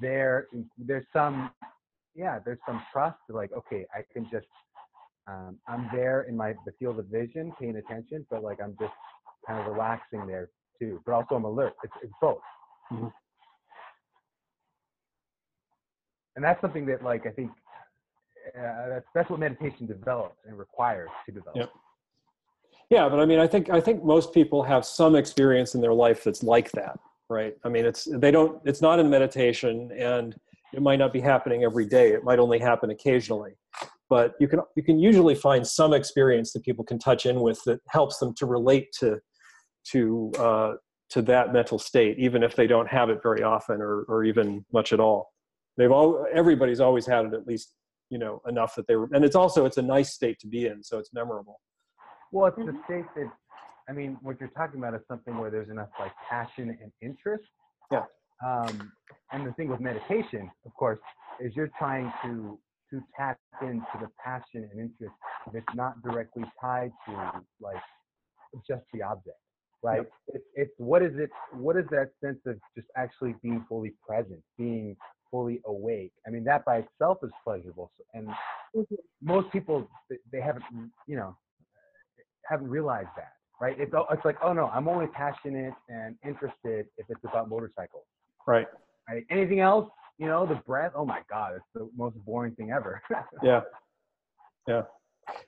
there, 0.00 0.48
there's 0.76 1.06
some, 1.12 1.50
yeah, 2.14 2.38
there's 2.44 2.58
some 2.66 2.82
trust, 2.92 3.18
like, 3.30 3.52
okay, 3.52 3.86
I 3.94 4.02
can 4.12 4.28
just 4.30 4.46
um, 5.28 5.56
I'm 5.68 5.88
there 5.92 6.22
in 6.22 6.36
my 6.36 6.52
the 6.66 6.72
field 6.80 6.98
of 6.98 7.06
vision, 7.06 7.52
paying 7.60 7.76
attention, 7.76 8.26
but 8.28 8.42
like 8.42 8.60
I'm 8.60 8.76
just 8.80 8.92
kind 9.46 9.60
of 9.60 9.72
relaxing 9.72 10.26
there 10.26 10.50
too. 10.80 11.00
But 11.06 11.12
also 11.12 11.36
I'm 11.36 11.44
alert. 11.44 11.74
It's, 11.84 11.92
it's 12.02 12.12
both. 12.20 12.40
Mhm. 12.92 13.12
And 16.36 16.44
that's 16.44 16.60
something 16.60 16.86
that 16.86 17.02
like 17.02 17.26
I 17.26 17.30
think 17.30 17.50
uh, 18.58 18.88
that's 18.88 19.06
that's 19.14 19.30
what 19.30 19.40
meditation 19.40 19.86
develops 19.86 20.36
and 20.46 20.58
requires 20.58 21.10
to 21.26 21.32
develop. 21.32 21.56
Yep. 21.56 21.70
Yeah, 22.90 23.08
but 23.08 23.20
I 23.20 23.26
mean, 23.26 23.38
I 23.38 23.46
think 23.46 23.70
I 23.70 23.80
think 23.80 24.04
most 24.04 24.34
people 24.34 24.62
have 24.62 24.84
some 24.84 25.16
experience 25.16 25.74
in 25.74 25.80
their 25.80 25.94
life 25.94 26.24
that's 26.24 26.42
like 26.42 26.70
that, 26.72 26.98
right? 27.30 27.54
I 27.64 27.68
mean, 27.68 27.86
it's 27.86 28.06
they 28.10 28.30
don't. 28.30 28.60
It's 28.64 28.82
not 28.82 28.98
in 28.98 29.08
meditation, 29.08 29.90
and 29.98 30.34
it 30.74 30.82
might 30.82 30.98
not 30.98 31.12
be 31.12 31.20
happening 31.20 31.64
every 31.64 31.86
day. 31.86 32.12
It 32.12 32.24
might 32.24 32.38
only 32.38 32.58
happen 32.58 32.90
occasionally, 32.90 33.52
but 34.10 34.34
you 34.40 34.46
can 34.46 34.60
you 34.76 34.82
can 34.82 34.98
usually 34.98 35.34
find 35.34 35.66
some 35.66 35.94
experience 35.94 36.52
that 36.52 36.64
people 36.64 36.84
can 36.84 36.98
touch 36.98 37.24
in 37.24 37.40
with 37.40 37.62
that 37.64 37.80
helps 37.88 38.18
them 38.18 38.34
to 38.34 38.44
relate 38.46 38.88
to 39.00 39.18
to 39.92 40.32
uh, 40.38 40.72
to 41.10 41.22
that 41.22 41.54
mental 41.54 41.78
state, 41.78 42.18
even 42.18 42.42
if 42.42 42.56
they 42.56 42.66
don't 42.66 42.88
have 42.88 43.08
it 43.08 43.22
very 43.22 43.42
often 43.42 43.80
or 43.80 44.02
or 44.02 44.24
even 44.24 44.66
much 44.70 44.92
at 44.92 45.00
all. 45.00 45.31
They've 45.76 45.90
all 45.90 46.26
everybody's 46.32 46.80
always 46.80 47.06
had 47.06 47.26
it 47.26 47.34
at 47.34 47.46
least 47.46 47.74
you 48.10 48.18
know 48.18 48.42
enough 48.46 48.74
that 48.76 48.86
they 48.86 48.96
were, 48.96 49.08
and 49.12 49.24
it's 49.24 49.36
also 49.36 49.64
it's 49.64 49.78
a 49.78 49.82
nice 49.82 50.12
state 50.12 50.38
to 50.40 50.46
be 50.46 50.66
in, 50.66 50.82
so 50.82 50.98
it's 50.98 51.12
memorable. 51.14 51.60
Well, 52.30 52.46
it's 52.46 52.56
the 52.56 52.78
state 52.84 53.04
that, 53.16 53.30
I 53.88 53.92
mean, 53.92 54.16
what 54.22 54.40
you're 54.40 54.50
talking 54.50 54.80
about 54.80 54.94
is 54.94 55.02
something 55.06 55.36
where 55.38 55.50
there's 55.50 55.68
enough 55.68 55.90
like 56.00 56.12
passion 56.28 56.76
and 56.82 56.90
interest. 57.02 57.44
Yeah. 57.90 58.04
Um, 58.44 58.92
and 59.32 59.46
the 59.46 59.52
thing 59.52 59.68
with 59.68 59.80
meditation, 59.80 60.50
of 60.66 60.74
course, 60.74 60.98
is 61.40 61.54
you're 61.54 61.70
trying 61.78 62.12
to 62.22 62.58
to 62.90 63.00
tap 63.16 63.38
into 63.62 63.86
the 64.00 64.08
passion 64.22 64.68
and 64.70 64.80
interest 64.80 65.14
that's 65.52 65.74
not 65.74 65.94
directly 66.02 66.44
tied 66.60 66.92
to 67.06 67.12
like 67.60 67.80
just 68.68 68.82
the 68.92 69.02
object, 69.02 69.36
right? 69.82 70.04
It's 70.28 70.44
it's 70.54 70.74
what 70.76 71.02
is 71.02 71.16
it? 71.16 71.30
What 71.52 71.76
is 71.76 71.86
that 71.90 72.10
sense 72.22 72.40
of 72.46 72.56
just 72.76 72.88
actually 72.96 73.34
being 73.42 73.64
fully 73.68 73.94
present, 74.06 74.42
being 74.58 74.96
fully 75.32 75.60
awake? 75.64 76.12
I 76.26 76.30
mean, 76.30 76.44
that 76.44 76.64
by 76.64 76.76
itself 76.78 77.18
is 77.24 77.30
pleasurable, 77.42 77.90
so, 77.96 78.04
and 78.14 78.28
Mhm. 78.76 78.98
most 79.20 79.50
people 79.50 79.88
they- 80.08 80.18
they 80.30 80.40
haven't, 80.40 80.64
you 81.06 81.16
know, 81.16 81.36
haven't 82.44 82.68
realized 82.68 83.08
that, 83.16 83.32
right? 83.60 83.78
It's 83.80 83.92
it's 84.10 84.24
like, 84.24 84.36
oh 84.42 84.52
no, 84.52 84.66
I'm 84.68 84.86
only 84.86 85.06
passionate 85.08 85.74
and 85.88 86.16
interested 86.22 86.88
if 86.98 87.08
it's 87.10 87.24
about 87.24 87.48
motorcycles. 87.48 88.04
Right. 88.46 88.68
Right? 89.08 89.24
Anything 89.30 89.60
else, 89.60 89.90
you 90.18 90.26
know, 90.26 90.46
the 90.46 90.56
breath. 90.56 90.92
Oh 90.94 91.04
my 91.06 91.22
God, 91.28 91.54
it's 91.56 91.64
the 91.74 91.88
most 91.96 92.16
boring 92.24 92.54
thing 92.54 92.70
ever. 92.70 93.02
Yeah. 93.42 93.62
Yeah. 94.68 94.82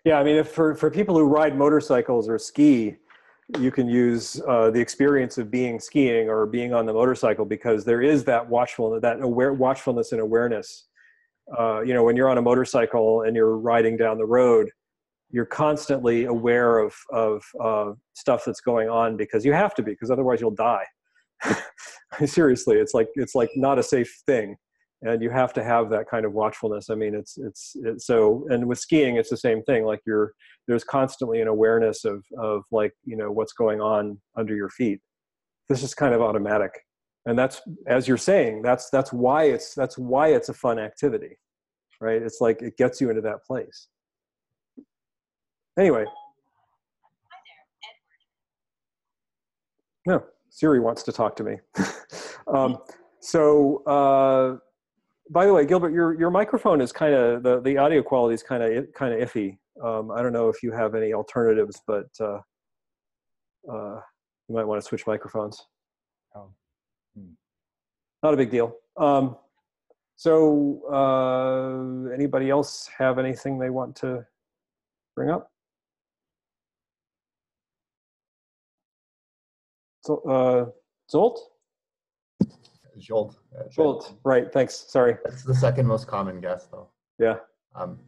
Yeah. 0.05 0.19
I 0.19 0.25
mean, 0.25 0.37
if 0.37 0.49
for, 0.51 0.75
for 0.75 0.91
people 0.91 1.17
who 1.17 1.25
ride 1.27 1.57
motorcycles 1.57 2.29
or 2.29 2.39
ski, 2.39 2.97
you 3.59 3.71
can 3.71 3.89
use 3.89 4.41
uh, 4.49 4.71
the 4.71 4.81
experience 4.81 5.39
of 5.39 5.51
being 5.51 5.79
skiing 5.79 6.29
or 6.29 6.47
being 6.47 6.73
on 6.73 6.87
the 6.87 6.93
motorcycle 6.93 7.45
because 7.45 7.85
there 7.85 8.01
is 8.01 8.25
that 8.25 8.49
watchfulness, 8.49 9.03
that 9.03 9.21
aware 9.21 9.53
watchfulness 9.53 10.13
and 10.13 10.21
awareness. 10.21 10.87
Uh, 11.59 11.81
you 11.83 11.93
know, 11.93 12.03
when 12.03 12.17
you're 12.17 12.31
on 12.31 12.39
a 12.39 12.43
motorcycle 12.43 13.23
and 13.23 13.37
you're 13.37 13.59
riding 13.59 13.97
down 13.97 14.17
the 14.17 14.25
road, 14.25 14.71
you're 15.31 15.45
constantly 15.45 16.25
aware 16.25 16.79
of 16.79 16.95
of 17.13 17.45
uh, 17.63 17.93
stuff 18.15 18.45
that's 18.47 18.61
going 18.61 18.89
on 18.89 19.17
because 19.17 19.45
you 19.45 19.53
have 19.53 19.75
to 19.75 19.83
be 19.83 19.93
because 19.93 20.11
otherwise 20.11 20.41
you'll 20.41 20.51
die. 20.51 20.85
Seriously, 22.25 22.77
it's 22.79 22.95
like 22.95 23.09
it's 23.15 23.35
like 23.35 23.51
not 23.57 23.79
a 23.79 23.83
safe 23.83 24.23
thing 24.27 24.57
and 25.05 25.23
you 25.23 25.31
have 25.31 25.53
to 25.53 25.63
have 25.63 25.91
that 25.91 26.09
kind 26.09 26.27
of 26.27 26.33
watchfulness. 26.33 26.91
I 26.91 26.95
mean 26.95 27.15
it's 27.15 27.39
it's, 27.39 27.77
it's 27.83 28.07
so 28.07 28.47
and 28.51 28.67
with 28.67 28.79
skiing 28.79 29.17
it's 29.17 29.31
the 29.31 29.37
same 29.37 29.63
thing 29.63 29.85
like 29.85 30.01
you're 30.07 30.35
there's 30.67 30.85
constantly 30.85 31.41
an 31.41 31.49
awareness 31.49 32.05
of 32.05 32.25
of 32.39 32.63
like 32.73 32.93
you 33.05 33.17
know 33.17 33.31
what's 33.31 33.53
going 33.53 33.81
on 33.81 34.21
under 34.37 34.55
your 34.55 34.71
feet. 34.71 35.01
This 35.69 35.83
is 35.83 35.95
kind 35.95 36.15
of 36.15 36.21
automatic 36.21 36.73
and 37.27 37.39
that's 37.39 37.63
as 37.87 38.09
you're 38.09 38.17
saying 38.17 38.63
that's 38.63 38.91
that's 38.91 39.13
why 39.13 39.45
it's 39.45 39.75
that's 39.75 39.97
why 39.97 40.29
it's 40.29 40.49
a 40.49 40.55
fun 40.55 40.79
activity 40.79 41.39
right? 42.01 42.23
It's 42.23 42.41
like 42.41 42.63
it 42.63 42.77
gets 42.77 43.01
you 43.01 43.09
into 43.11 43.23
that 43.23 43.45
place. 43.45 43.89
Anyway. 45.79 46.05
Hi 46.05 47.39
there, 50.07 50.17
Edward. 50.17 50.25
no 50.25 50.31
siri 50.51 50.81
wants 50.81 51.03
to 51.05 51.13
talk 51.13 51.37
to 51.37 51.45
me. 51.45 51.57
Um, 52.47 52.77
so 53.21 53.83
uh, 53.87 54.59
by 55.31 55.47
the 55.47 55.53
way, 55.53 55.65
Gilbert, 55.65 55.93
your 55.93 56.19
your 56.19 56.31
microphone 56.31 56.81
is 56.81 56.93
kind 56.93 57.15
of 57.15 57.43
the 57.43 57.61
the 57.61 57.79
audio 57.79 58.03
quality 58.03 58.35
is 58.35 58.43
kind 58.43 58.63
of 58.63 58.87
kind 58.95 59.15
of 59.15 59.29
iffy. 59.29 59.59
Um, 59.83 60.11
I 60.11 60.23
don't 60.23 60.33
know 60.33 60.49
if 60.49 60.63
you 60.63 60.73
have 60.73 60.95
any 60.95 61.13
alternatives, 61.13 61.81
but 61.87 62.09
uh, 62.21 62.39
uh, 63.71 64.01
you 64.49 64.55
might 64.55 64.65
want 64.65 64.81
to 64.81 64.87
switch 64.87 65.07
microphones. 65.07 65.67
Oh. 66.35 66.51
Hmm. 67.17 67.33
Not 68.23 68.35
a 68.35 68.37
big 68.37 68.51
deal. 68.51 68.77
Um, 68.97 69.37
so, 70.17 70.81
uh, 70.93 72.13
anybody 72.15 72.51
else 72.51 72.89
have 72.97 73.19
anything 73.19 73.59
they 73.59 73.71
want 73.71 73.97
to 73.97 74.25
bring 75.17 75.31
up? 75.31 75.51
So, 80.03 80.19
uh, 80.29 80.67
Zolt? 81.13 81.39
Jolt. 83.05 83.39
uh, 83.59 83.65
Zolt, 83.69 84.15
right, 84.25 84.53
thanks, 84.53 84.75
sorry. 84.75 85.17
That's 85.25 85.43
the 85.43 85.55
second 85.55 85.87
most 85.87 86.07
common 86.07 86.41
guess, 86.41 86.67
though. 86.67 86.89
Yeah, 87.19 87.37
Um, 87.75 87.99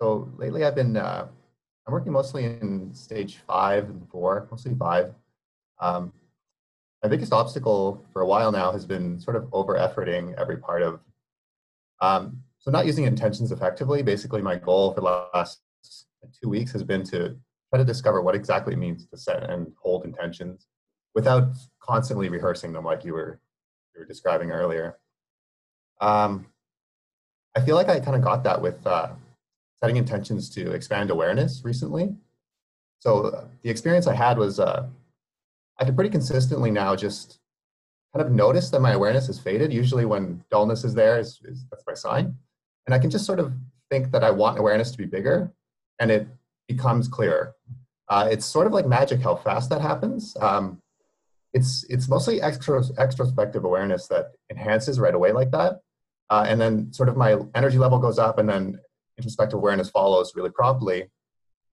so 0.00 0.30
lately, 0.36 0.64
I've 0.64 0.74
been 0.74 0.96
uh, 0.96 1.28
I'm 1.86 1.92
working 1.92 2.12
mostly 2.12 2.44
in 2.44 2.92
stage 2.92 3.38
five 3.46 3.88
and 3.88 4.08
four, 4.10 4.48
mostly 4.50 4.74
five. 4.74 5.14
Um, 5.78 6.12
my 7.02 7.08
biggest 7.08 7.32
obstacle 7.32 8.04
for 8.12 8.22
a 8.22 8.26
while 8.26 8.50
now 8.50 8.72
has 8.72 8.84
been 8.84 9.20
sort 9.20 9.36
of 9.36 9.48
over 9.52 9.74
efforting 9.76 10.34
every 10.40 10.56
part 10.56 10.82
of. 10.82 11.00
Um, 12.00 12.42
so 12.58 12.70
not 12.70 12.86
using 12.86 13.04
intentions 13.04 13.52
effectively. 13.52 14.02
Basically, 14.02 14.42
my 14.42 14.56
goal 14.56 14.92
for 14.92 15.00
the 15.00 15.28
last 15.34 15.60
two 16.42 16.48
weeks 16.48 16.72
has 16.72 16.82
been 16.82 17.04
to 17.04 17.36
try 17.70 17.78
to 17.78 17.84
discover 17.84 18.20
what 18.22 18.34
exactly 18.34 18.74
it 18.74 18.78
means 18.78 19.06
to 19.06 19.16
set 19.16 19.48
and 19.48 19.72
hold 19.80 20.04
intentions 20.04 20.66
without 21.14 21.54
constantly 21.80 22.28
rehearsing 22.28 22.72
them, 22.72 22.84
like 22.84 23.04
you 23.04 23.12
were 23.14 23.40
you 23.96 24.02
were 24.02 24.06
describing 24.06 24.50
earlier. 24.50 24.98
Um, 26.00 26.46
I 27.56 27.60
feel 27.60 27.74
like 27.74 27.88
I 27.88 27.98
kind 28.00 28.16
of 28.16 28.22
got 28.22 28.44
that 28.44 28.60
with 28.60 28.86
uh, 28.86 29.08
setting 29.80 29.96
intentions 29.96 30.50
to 30.50 30.72
expand 30.72 31.10
awareness 31.10 31.62
recently. 31.64 32.14
So 32.98 33.26
uh, 33.26 33.44
the 33.62 33.70
experience 33.70 34.06
I 34.06 34.14
had 34.14 34.36
was 34.36 34.60
uh, 34.60 34.86
I 35.78 35.84
can 35.84 35.94
pretty 35.94 36.10
consistently 36.10 36.70
now 36.70 36.94
just 36.94 37.38
kind 38.14 38.26
of 38.26 38.32
notice 38.32 38.70
that 38.70 38.80
my 38.80 38.92
awareness 38.92 39.26
has 39.28 39.38
faded. 39.38 39.72
Usually, 39.72 40.04
when 40.04 40.44
dullness 40.50 40.84
is 40.84 40.94
there, 40.94 41.18
is, 41.18 41.40
is 41.44 41.64
that's 41.70 41.84
my 41.86 41.94
sign, 41.94 42.34
and 42.86 42.94
I 42.94 42.98
can 42.98 43.10
just 43.10 43.24
sort 43.24 43.40
of 43.40 43.52
think 43.90 44.10
that 44.12 44.24
I 44.24 44.30
want 44.30 44.58
awareness 44.58 44.90
to 44.90 44.98
be 44.98 45.06
bigger, 45.06 45.52
and 45.98 46.10
it 46.10 46.28
becomes 46.68 47.08
clearer. 47.08 47.54
Uh, 48.08 48.28
it's 48.30 48.44
sort 48.44 48.66
of 48.66 48.72
like 48.72 48.86
magic 48.86 49.20
how 49.20 49.34
fast 49.34 49.70
that 49.70 49.80
happens. 49.80 50.36
Um, 50.40 50.80
it's 51.56 51.84
it's 51.88 52.06
mostly 52.08 52.40
extra, 52.42 52.82
extrospective 53.04 53.64
awareness 53.64 54.06
that 54.08 54.26
enhances 54.50 55.00
right 55.00 55.14
away 55.14 55.32
like 55.32 55.50
that, 55.52 55.80
uh, 56.28 56.44
and 56.46 56.60
then 56.60 56.92
sort 56.92 57.08
of 57.08 57.16
my 57.16 57.38
energy 57.54 57.78
level 57.78 57.98
goes 57.98 58.18
up, 58.18 58.38
and 58.38 58.48
then 58.48 58.78
introspective 59.16 59.58
awareness 59.58 59.88
follows 59.88 60.34
really 60.36 60.50
promptly. 60.50 61.10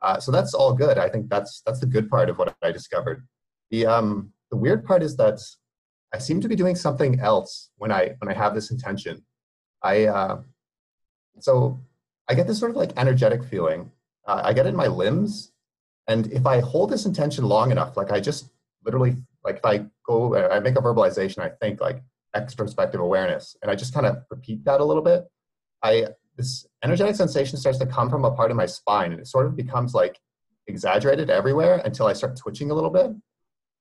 Uh, 0.01 0.19
so 0.19 0.31
that's 0.31 0.53
all 0.53 0.73
good. 0.73 0.97
I 0.97 1.09
think 1.09 1.29
that's 1.29 1.61
that's 1.65 1.81
the 1.81 1.86
good 1.95 2.09
part 2.09 2.29
of 2.29 2.38
what 2.38 2.55
I 2.63 2.71
discovered. 2.71 3.27
The 3.71 3.86
um, 3.86 4.31
the 4.51 4.57
weird 4.57 4.86
part 4.86 5.03
is 5.03 5.17
that 5.17 5.39
I 6.13 6.17
seem 6.19 6.39
to 6.41 6.47
be 6.47 6.55
doing 6.55 6.77
something 6.77 7.19
else 7.19 7.69
when 7.77 7.91
I 7.91 8.15
when 8.19 8.29
I 8.34 8.38
have 8.41 8.55
this 8.55 8.71
intention. 8.71 9.21
I 9.84 10.05
uh, 10.05 10.41
so 11.39 11.77
I 12.29 12.36
get 12.36 12.47
this 12.47 12.59
sort 12.59 12.71
of 12.71 12.77
like 12.77 12.93
energetic 12.95 13.43
feeling. 13.43 13.91
Uh, 14.25 14.41
I 14.45 14.53
get 14.53 14.65
it 14.65 14.69
in 14.69 14.77
my 14.77 14.88
limbs, 14.88 15.51
and 16.07 16.31
if 16.31 16.45
I 16.45 16.61
hold 16.61 16.89
this 16.89 17.05
intention 17.05 17.43
long 17.43 17.69
enough, 17.71 17.97
like 17.97 18.13
I 18.13 18.21
just 18.21 18.49
literally 18.86 19.17
like 19.43 19.57
if 19.57 19.65
I 19.65 19.85
go, 20.05 20.35
I 20.35 20.59
make 20.59 20.75
a 20.75 20.81
verbalization, 20.81 21.39
I 21.39 21.49
think 21.61 21.81
like 21.81 22.01
extrospective 22.35 22.99
awareness, 22.99 23.55
and 23.61 23.69
I 23.69 23.75
just 23.75 23.93
kind 23.93 24.05
of 24.05 24.17
repeat 24.29 24.63
that 24.65 24.81
a 24.81 24.85
little 24.85 25.03
bit. 25.03 25.25
I 25.83 26.07
this 26.37 26.65
energetic 26.83 27.15
sensation 27.15 27.57
starts 27.57 27.77
to 27.77 27.85
come 27.85 28.09
from 28.09 28.25
a 28.25 28.31
part 28.31 28.51
of 28.51 28.57
my 28.57 28.65
spine, 28.65 29.11
and 29.11 29.21
it 29.21 29.27
sort 29.27 29.45
of 29.45 29.55
becomes 29.55 29.93
like 29.93 30.19
exaggerated 30.67 31.29
everywhere 31.29 31.81
until 31.83 32.07
I 32.07 32.13
start 32.13 32.37
twitching 32.37 32.71
a 32.71 32.73
little 32.73 32.89
bit. 32.89 33.11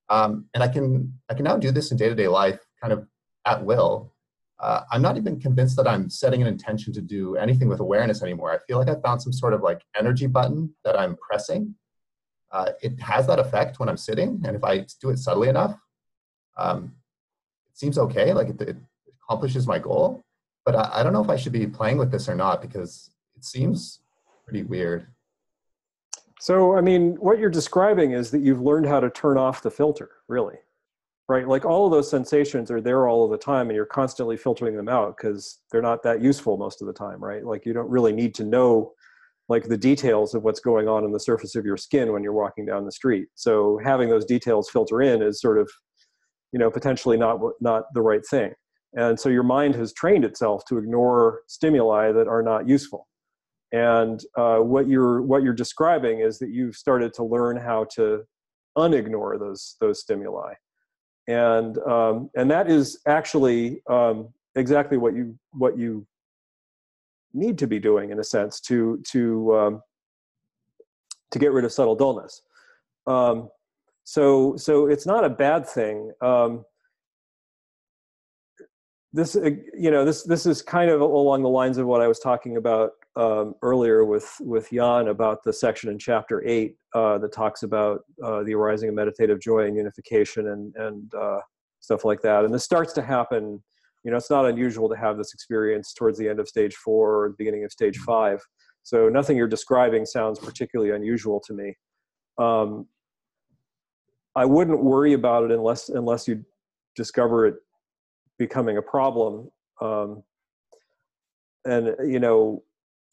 Um, 0.09 0.45
and 0.53 0.63
I 0.63 0.67
can 0.67 1.13
I 1.29 1.33
can 1.33 1.45
now 1.45 1.57
do 1.57 1.71
this 1.71 1.91
in 1.91 1.97
day 1.97 2.09
to 2.09 2.15
day 2.15 2.27
life, 2.27 2.59
kind 2.81 2.93
of 2.93 3.07
at 3.45 3.63
will. 3.63 4.13
Uh, 4.59 4.81
I'm 4.91 5.01
not 5.01 5.17
even 5.17 5.39
convinced 5.39 5.75
that 5.77 5.87
I'm 5.87 6.09
setting 6.09 6.41
an 6.41 6.47
intention 6.47 6.93
to 6.93 7.01
do 7.01 7.35
anything 7.35 7.67
with 7.67 7.79
awareness 7.79 8.21
anymore. 8.21 8.51
I 8.53 8.59
feel 8.65 8.77
like 8.77 8.87
I 8.87 8.95
found 9.01 9.21
some 9.21 9.33
sort 9.33 9.53
of 9.53 9.61
like 9.61 9.81
energy 9.97 10.27
button 10.27 10.73
that 10.85 10.97
I'm 10.97 11.17
pressing. 11.17 11.75
Uh, 12.53 12.71
it 12.81 12.99
has 12.99 13.25
that 13.27 13.39
effect 13.39 13.79
when 13.79 13.89
I'm 13.89 13.97
sitting, 13.97 14.41
and 14.45 14.55
if 14.55 14.63
I 14.63 14.85
do 15.01 15.09
it 15.09 15.17
subtly 15.17 15.49
enough, 15.49 15.75
um, 16.55 16.93
it 17.69 17.77
seems 17.77 17.97
okay. 17.97 18.31
Like 18.31 18.49
it, 18.49 18.61
it 18.61 18.77
accomplishes 19.23 19.67
my 19.67 19.79
goal. 19.79 20.23
But 20.63 20.75
I, 20.75 20.99
I 20.99 21.03
don't 21.03 21.13
know 21.13 21.23
if 21.23 21.29
I 21.29 21.35
should 21.35 21.51
be 21.51 21.65
playing 21.65 21.97
with 21.97 22.11
this 22.11 22.29
or 22.29 22.35
not 22.35 22.61
because 22.61 23.09
it 23.35 23.43
seems 23.43 23.99
pretty 24.45 24.63
weird. 24.63 25.07
So, 26.39 26.77
I 26.77 26.81
mean, 26.81 27.15
what 27.15 27.39
you're 27.39 27.49
describing 27.49 28.11
is 28.11 28.29
that 28.31 28.41
you've 28.41 28.61
learned 28.61 28.85
how 28.85 28.99
to 28.99 29.09
turn 29.09 29.37
off 29.37 29.63
the 29.63 29.71
filter, 29.71 30.09
really, 30.27 30.57
right? 31.29 31.47
Like 31.47 31.65
all 31.65 31.85
of 31.85 31.91
those 31.91 32.09
sensations 32.09 32.69
are 32.69 32.81
there 32.81 33.07
all 33.07 33.23
of 33.25 33.31
the 33.31 33.37
time 33.37 33.69
and 33.69 33.75
you're 33.75 33.85
constantly 33.85 34.35
filtering 34.35 34.75
them 34.75 34.89
out 34.89 35.15
because 35.17 35.59
they're 35.71 35.81
not 35.81 36.03
that 36.03 36.21
useful 36.21 36.57
most 36.57 36.81
of 36.81 36.87
the 36.87 36.93
time, 36.93 37.23
right? 37.23 37.45
Like 37.45 37.65
you 37.65 37.73
don't 37.73 37.89
really 37.89 38.11
need 38.11 38.35
to 38.35 38.43
know 38.43 38.93
like 39.53 39.65
the 39.65 39.77
details 39.77 40.33
of 40.35 40.43
what's 40.43 40.59
going 40.59 40.87
on 40.87 41.03
on 41.03 41.11
the 41.11 41.19
surface 41.19 41.55
of 41.55 41.65
your 41.65 41.77
skin 41.77 42.11
when 42.11 42.23
you're 42.23 42.41
walking 42.43 42.65
down 42.65 42.85
the 42.85 42.91
street. 42.91 43.27
So 43.35 43.79
having 43.83 44.09
those 44.09 44.25
details 44.25 44.69
filter 44.69 45.01
in 45.01 45.21
is 45.21 45.39
sort 45.39 45.57
of, 45.57 45.69
you 46.51 46.59
know, 46.59 46.69
potentially 46.69 47.17
not 47.17 47.39
not 47.61 47.83
the 47.93 48.01
right 48.01 48.25
thing. 48.29 48.51
And 48.95 49.19
so 49.19 49.29
your 49.29 49.47
mind 49.57 49.75
has 49.75 49.93
trained 49.93 50.25
itself 50.25 50.63
to 50.69 50.77
ignore 50.77 51.41
stimuli 51.47 52.11
that 52.11 52.27
are 52.27 52.43
not 52.43 52.67
useful 52.67 53.07
and 53.73 54.23
uh, 54.37 54.59
what 54.59 54.87
you're 54.87 55.21
what 55.23 55.43
you're 55.43 55.51
describing 55.51 56.19
is 56.19 56.37
that 56.39 56.49
you've 56.51 56.75
started 56.75 57.13
to 57.15 57.23
learn 57.23 57.57
how 57.57 57.85
to 57.95 58.23
unignore 58.77 59.37
those 59.37 59.75
those 59.81 59.99
stimuli 59.99 60.53
and 61.27 61.77
um, 61.79 62.29
and 62.35 62.49
that 62.49 62.69
is 62.69 62.99
actually 63.07 63.81
um, 63.89 64.29
exactly 64.55 64.97
what 64.97 65.15
you 65.15 65.37
what 65.51 65.77
you 65.77 66.05
need 67.33 67.57
to 67.57 67.67
be 67.67 67.79
doing 67.79 68.11
in 68.11 68.19
a 68.19 68.23
sense 68.23 68.59
to 68.59 69.01
to 69.09 69.55
um, 69.55 69.81
to 71.31 71.39
get 71.39 71.51
rid 71.51 71.65
of 71.65 71.71
subtle 71.71 71.95
dullness 71.95 72.41
um, 73.07 73.49
so 74.03 74.55
so 74.57 74.87
it's 74.87 75.05
not 75.05 75.23
a 75.23 75.29
bad 75.29 75.67
thing 75.67 76.11
um, 76.21 76.63
this 79.13 79.35
uh, 79.35 79.51
you 79.77 79.91
know 79.91 80.03
this 80.03 80.23
this 80.23 80.45
is 80.45 80.61
kind 80.61 80.89
of 80.89 80.99
along 80.99 81.43
the 81.43 81.49
lines 81.49 81.77
of 81.77 81.85
what 81.85 82.01
I 82.01 82.07
was 82.07 82.19
talking 82.19 82.57
about 82.57 82.91
um, 83.15 83.53
earlier 83.61 84.03
with 84.03 84.29
with 84.41 84.71
Jan 84.71 85.07
about 85.07 85.43
the 85.43 85.53
section 85.53 85.89
in 85.91 85.99
chapter 85.99 86.43
eight 86.45 86.75
uh, 86.95 87.19
that 87.19 87.31
talks 87.31 87.61
about 87.61 88.01
uh, 88.23 88.43
the 88.43 88.55
arising 88.55 88.89
of 88.89 88.95
meditative 88.95 89.39
joy 89.39 89.67
and 89.67 89.77
unification 89.77 90.47
and 90.47 90.75
and 90.75 91.13
uh, 91.13 91.39
stuff 91.79 92.03
like 92.03 92.21
that. 92.21 92.43
And 92.43 92.53
this 92.53 92.63
starts 92.63 92.91
to 92.93 93.03
happen. 93.03 93.63
You 94.03 94.11
know, 94.11 94.17
it's 94.17 94.29
not 94.29 94.45
unusual 94.45 94.89
to 94.89 94.95
have 94.95 95.17
this 95.17 95.33
experience 95.33 95.93
towards 95.93 96.17
the 96.17 96.27
end 96.27 96.39
of 96.39 96.47
stage 96.47 96.75
four 96.75 97.23
or 97.23 97.29
the 97.29 97.35
beginning 97.37 97.63
of 97.63 97.71
stage 97.71 97.97
five. 97.99 98.41
So 98.83 99.07
nothing 99.07 99.37
you're 99.37 99.47
describing 99.47 100.05
sounds 100.05 100.39
particularly 100.39 100.91
unusual 100.91 101.41
to 101.47 101.53
me. 101.53 101.75
Um, 102.37 102.87
I 104.35 104.45
wouldn't 104.45 104.83
worry 104.83 105.13
about 105.13 105.45
it 105.45 105.51
unless 105.51 105.89
unless 105.89 106.27
you 106.27 106.43
discover 106.95 107.47
it 107.47 107.55
becoming 108.37 108.77
a 108.77 108.81
problem. 108.81 109.49
Um, 109.81 110.23
and 111.65 111.95
you 112.05 112.19
know, 112.19 112.63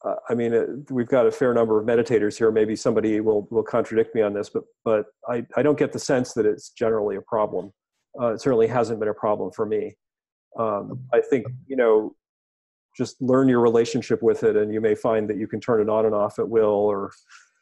uh, 0.04 0.16
I 0.28 0.34
mean, 0.34 0.54
uh, 0.54 0.66
we've 0.90 1.08
got 1.08 1.26
a 1.26 1.30
fair 1.30 1.52
number 1.54 1.78
of 1.78 1.86
meditators 1.86 2.36
here. 2.36 2.50
Maybe 2.50 2.74
somebody 2.74 3.20
will 3.20 3.46
will 3.50 3.62
contradict 3.62 4.14
me 4.14 4.22
on 4.22 4.32
this, 4.32 4.48
but 4.48 4.64
but 4.84 5.06
I 5.28 5.46
I 5.56 5.62
don't 5.62 5.78
get 5.78 5.92
the 5.92 5.98
sense 5.98 6.32
that 6.34 6.46
it's 6.46 6.70
generally 6.70 7.16
a 7.16 7.22
problem. 7.22 7.72
Uh, 8.20 8.34
it 8.34 8.40
certainly 8.40 8.66
hasn't 8.66 8.98
been 8.98 9.08
a 9.08 9.14
problem 9.14 9.52
for 9.52 9.66
me. 9.66 9.94
Um, 10.58 11.00
I 11.12 11.20
think 11.20 11.46
you 11.66 11.76
know, 11.76 12.14
just 12.96 13.20
learn 13.22 13.48
your 13.48 13.60
relationship 13.60 14.22
with 14.22 14.44
it, 14.44 14.56
and 14.56 14.72
you 14.72 14.80
may 14.80 14.94
find 14.94 15.28
that 15.28 15.36
you 15.36 15.46
can 15.46 15.60
turn 15.60 15.80
it 15.80 15.88
on 15.88 16.06
and 16.06 16.14
off 16.14 16.38
at 16.38 16.48
will, 16.48 16.66
or 16.66 17.12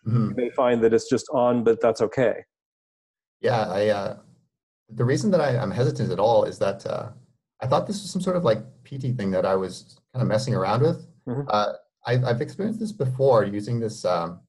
mm-hmm. 0.07 0.31
you 0.31 0.35
may 0.37 0.51
find 0.51 0.83
that 0.83 0.93
it's 0.95 1.09
just 1.09 1.27
on, 1.33 1.65
but 1.65 1.81
that's 1.81 2.01
okay. 2.03 2.45
Yeah, 3.41 3.67
I. 3.69 3.89
Uh, 3.89 4.17
the 4.91 5.05
reason 5.05 5.31
that 5.31 5.41
I, 5.41 5.51
am 5.51 5.71
hesitant 5.71 6.11
at 6.11 6.19
all 6.19 6.45
is 6.45 6.59
that 6.59 6.87
uh, 6.87 7.11
I 7.61 7.67
thought 7.67 7.87
this 7.87 8.01
was 8.03 8.11
some 8.11 8.23
sort 8.23 8.37
of 8.37 8.45
like 8.45 8.59
piti 8.85 9.13
thing 9.13 9.31
that 9.33 9.45
I 9.45 9.55
was 9.55 9.99
kind 10.15 10.23
of 10.23 10.29
messing 10.29 10.55
around 10.55 10.83
with. 10.83 11.07
Mm-hmm. 11.29 11.43
Uh, 11.49 11.73
I've, 12.07 12.25
I've 12.25 12.41
experienced 12.41 12.81
this 12.81 12.93
before 12.93 13.45
using 13.45 13.81
this. 13.81 14.05
Um, 14.05 14.41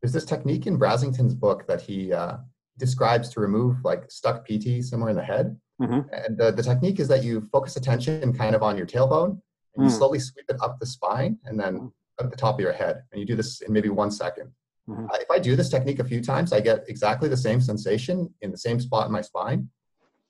there's 0.00 0.12
this 0.12 0.24
technique 0.24 0.66
in 0.66 0.78
Brasington's 0.78 1.34
book 1.34 1.66
that 1.66 1.80
he 1.80 2.12
uh, 2.12 2.36
describes 2.78 3.28
to 3.30 3.40
remove 3.40 3.76
like 3.84 4.10
stuck 4.10 4.46
piti 4.46 4.82
somewhere 4.82 5.10
in 5.10 5.16
the 5.16 5.22
head. 5.22 5.58
Mm-hmm. 5.80 6.12
And 6.12 6.36
the, 6.36 6.50
the 6.50 6.62
technique 6.62 6.98
is 7.00 7.08
that 7.08 7.22
you 7.22 7.40
focus 7.40 7.76
attention 7.76 8.32
kind 8.32 8.54
of 8.54 8.62
on 8.62 8.76
your 8.76 8.86
tailbone 8.86 9.40
and 9.76 9.84
you 9.84 9.90
mm. 9.90 9.96
slowly 9.96 10.18
sweep 10.18 10.46
it 10.48 10.56
up 10.60 10.78
the 10.80 10.86
spine 10.86 11.38
and 11.44 11.58
then 11.58 11.78
mm. 11.78 11.92
up 12.18 12.30
the 12.30 12.36
top 12.36 12.56
of 12.56 12.60
your 12.60 12.72
head. 12.72 13.02
And 13.12 13.20
you 13.20 13.26
do 13.26 13.36
this 13.36 13.60
in 13.60 13.72
maybe 13.72 13.88
one 13.88 14.10
second. 14.10 14.50
Mm-hmm. 14.88 15.06
Uh, 15.06 15.16
if 15.20 15.30
I 15.30 15.38
do 15.38 15.54
this 15.54 15.68
technique 15.68 15.98
a 16.00 16.04
few 16.04 16.22
times, 16.22 16.52
I 16.52 16.60
get 16.60 16.84
exactly 16.88 17.28
the 17.28 17.36
same 17.36 17.60
sensation 17.60 18.32
in 18.40 18.50
the 18.50 18.58
same 18.58 18.80
spot 18.80 19.06
in 19.06 19.12
my 19.12 19.20
spine. 19.20 19.68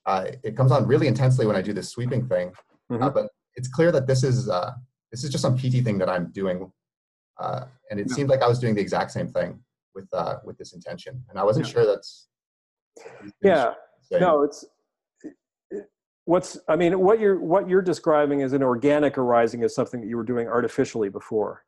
Uh, 0.05 0.25
it 0.43 0.55
comes 0.55 0.71
on 0.71 0.85
really 0.85 1.07
intensely 1.07 1.45
when 1.45 1.55
I 1.55 1.61
do 1.61 1.73
this 1.73 1.89
sweeping 1.89 2.27
thing, 2.27 2.49
uh, 2.49 2.93
mm-hmm. 2.93 3.03
uh, 3.03 3.09
but 3.09 3.27
it's 3.55 3.67
clear 3.67 3.91
that 3.91 4.07
this 4.07 4.23
is 4.23 4.49
uh, 4.49 4.71
this 5.11 5.23
is 5.23 5.29
just 5.29 5.41
some 5.41 5.57
piti 5.57 5.81
thing 5.81 5.97
that 5.99 6.09
I'm 6.09 6.31
doing, 6.31 6.71
uh, 7.37 7.65
and 7.89 7.99
it 7.99 8.07
yeah. 8.09 8.15
seemed 8.15 8.29
like 8.29 8.41
I 8.41 8.47
was 8.47 8.59
doing 8.59 8.75
the 8.75 8.81
exact 8.81 9.11
same 9.11 9.27
thing 9.27 9.59
with 9.93 10.07
uh, 10.13 10.37
with 10.43 10.57
this 10.57 10.73
intention, 10.73 11.23
and 11.29 11.37
I 11.37 11.43
wasn't 11.43 11.67
yeah. 11.67 11.73
sure 11.73 11.85
that's. 11.85 12.27
Yeah. 13.41 13.73
No, 14.11 14.41
it's 14.41 14.65
what's 16.29 16.59
i 16.67 16.75
mean 16.75 16.99
what 16.99 17.19
you're 17.19 17.39
what 17.39 17.67
you're 17.67 17.81
describing 17.81 18.43
as 18.43 18.53
an 18.53 18.61
organic 18.61 19.17
arising 19.17 19.63
is 19.63 19.73
something 19.73 19.99
that 19.99 20.07
you 20.07 20.15
were 20.15 20.23
doing 20.23 20.47
artificially 20.47 21.09
before 21.09 21.65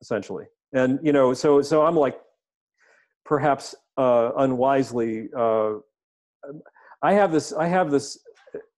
essentially. 0.00 0.44
And 0.72 1.00
you 1.02 1.12
know 1.12 1.34
so 1.34 1.62
so 1.62 1.84
i'm 1.84 1.96
like 1.96 2.16
perhaps 3.24 3.74
uh 3.96 4.30
unwisely 4.36 5.28
uh 5.36 5.74
I 7.02 7.12
have 7.14 7.32
this 7.32 7.52
I 7.52 7.66
have 7.66 7.90
this 7.90 8.18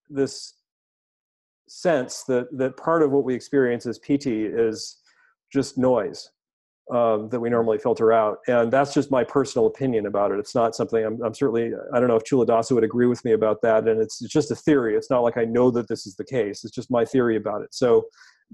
this 0.08 0.54
sense 1.68 2.24
that 2.24 2.46
that 2.56 2.76
part 2.76 3.02
of 3.02 3.10
what 3.10 3.24
we 3.24 3.34
experience 3.34 3.84
as 3.86 3.98
piti 3.98 4.46
is 4.46 4.98
just 5.52 5.76
noise 5.76 6.30
um, 6.92 7.28
that 7.28 7.40
we 7.40 7.50
normally 7.50 7.78
filter 7.78 8.12
out, 8.12 8.38
and 8.48 8.72
that's 8.72 8.94
just 8.94 9.10
my 9.10 9.24
personal 9.24 9.66
opinion 9.66 10.06
about 10.06 10.32
it. 10.32 10.38
It's 10.38 10.54
not 10.54 10.74
something 10.74 11.04
I'm, 11.04 11.20
I'm 11.22 11.34
certainly 11.34 11.72
I 11.92 12.00
don't 12.00 12.08
know 12.08 12.16
if 12.16 12.24
Culadasa 12.24 12.72
would 12.72 12.84
agree 12.84 13.06
with 13.06 13.24
me 13.24 13.32
about 13.32 13.62
that, 13.62 13.86
and 13.88 14.00
it's, 14.00 14.22
it's 14.22 14.32
just 14.32 14.50
a 14.50 14.56
theory. 14.56 14.96
It's 14.96 15.10
not 15.10 15.20
like 15.20 15.36
I 15.36 15.44
know 15.44 15.70
that 15.72 15.88
this 15.88 16.06
is 16.06 16.16
the 16.16 16.24
case. 16.24 16.64
It's 16.64 16.74
just 16.74 16.90
my 16.90 17.04
theory 17.04 17.36
about 17.36 17.62
it. 17.62 17.74
So. 17.74 18.06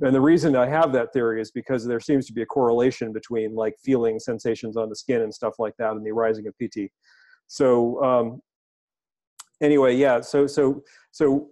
And 0.02 0.12
the 0.12 0.20
reason 0.20 0.56
I 0.56 0.66
have 0.68 0.92
that 0.94 1.12
theory 1.12 1.40
is 1.40 1.52
because 1.52 1.86
there 1.86 2.00
seems 2.00 2.26
to 2.26 2.32
be 2.32 2.42
a 2.42 2.46
correlation 2.46 3.12
between 3.12 3.54
like 3.54 3.76
feeling 3.80 4.18
sensations 4.18 4.76
on 4.76 4.88
the 4.88 4.96
skin 4.96 5.22
and 5.22 5.32
stuff 5.32 5.54
like 5.60 5.74
that 5.78 5.92
and 5.92 6.04
the 6.04 6.10
arising 6.10 6.48
of 6.48 6.58
piti. 6.58 6.90
So 7.46 8.02
um, 8.02 8.40
anyway, 9.62 9.94
yeah. 9.94 10.20
So 10.20 10.48
so 10.48 10.82
so 11.12 11.50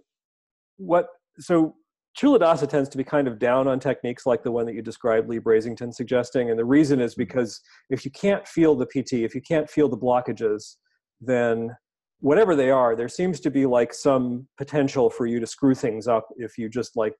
what? 0.77 1.07
So 1.39 1.75
Culadasa 2.17 2.69
tends 2.69 2.89
to 2.89 2.97
be 2.97 3.03
kind 3.03 3.27
of 3.27 3.39
down 3.39 3.67
on 3.67 3.79
techniques 3.79 4.25
like 4.25 4.43
the 4.43 4.51
one 4.51 4.65
that 4.65 4.75
you 4.75 4.81
described 4.81 5.29
Leigh 5.29 5.39
Brasington 5.39 5.93
suggesting, 5.93 6.49
and 6.49 6.59
the 6.59 6.65
reason 6.65 7.01
is 7.01 7.15
because 7.15 7.59
if 7.89 8.05
you 8.05 8.11
can't 8.11 8.47
feel 8.47 8.75
the 8.75 8.85
piti, 8.85 9.23
if 9.23 9.33
you 9.33 9.41
can't 9.41 9.69
feel 9.69 9.89
the 9.89 9.97
blockages, 9.97 10.75
then 11.19 11.75
whatever 12.19 12.55
they 12.55 12.69
are, 12.69 12.95
there 12.95 13.09
seems 13.09 13.39
to 13.41 13.49
be 13.49 13.65
like 13.65 13.93
some 13.93 14.47
potential 14.57 15.09
for 15.09 15.25
you 15.25 15.39
to 15.39 15.47
screw 15.47 15.73
things 15.73 16.07
up 16.07 16.27
if 16.37 16.57
you 16.57 16.69
just 16.69 16.95
like 16.95 17.13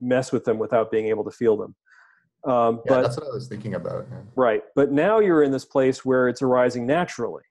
mess 0.00 0.32
with 0.32 0.44
them 0.44 0.58
without 0.58 0.90
being 0.90 1.06
able 1.06 1.24
to 1.24 1.30
feel 1.30 1.56
them. 1.56 1.74
Um, 2.44 2.80
Yeah, 2.84 2.94
but 2.96 3.02
that's 3.02 3.16
what 3.16 3.26
I 3.26 3.34
was 3.34 3.48
thinking 3.48 3.74
about. 3.74 4.06
yeah. 4.10 4.18
Right. 4.34 4.62
But 4.74 4.92
now 4.92 5.20
you're 5.20 5.42
in 5.42 5.52
this 5.52 5.64
place 5.64 6.04
where 6.04 6.28
it's 6.28 6.42
arising 6.42 6.86
naturally. 6.86 7.42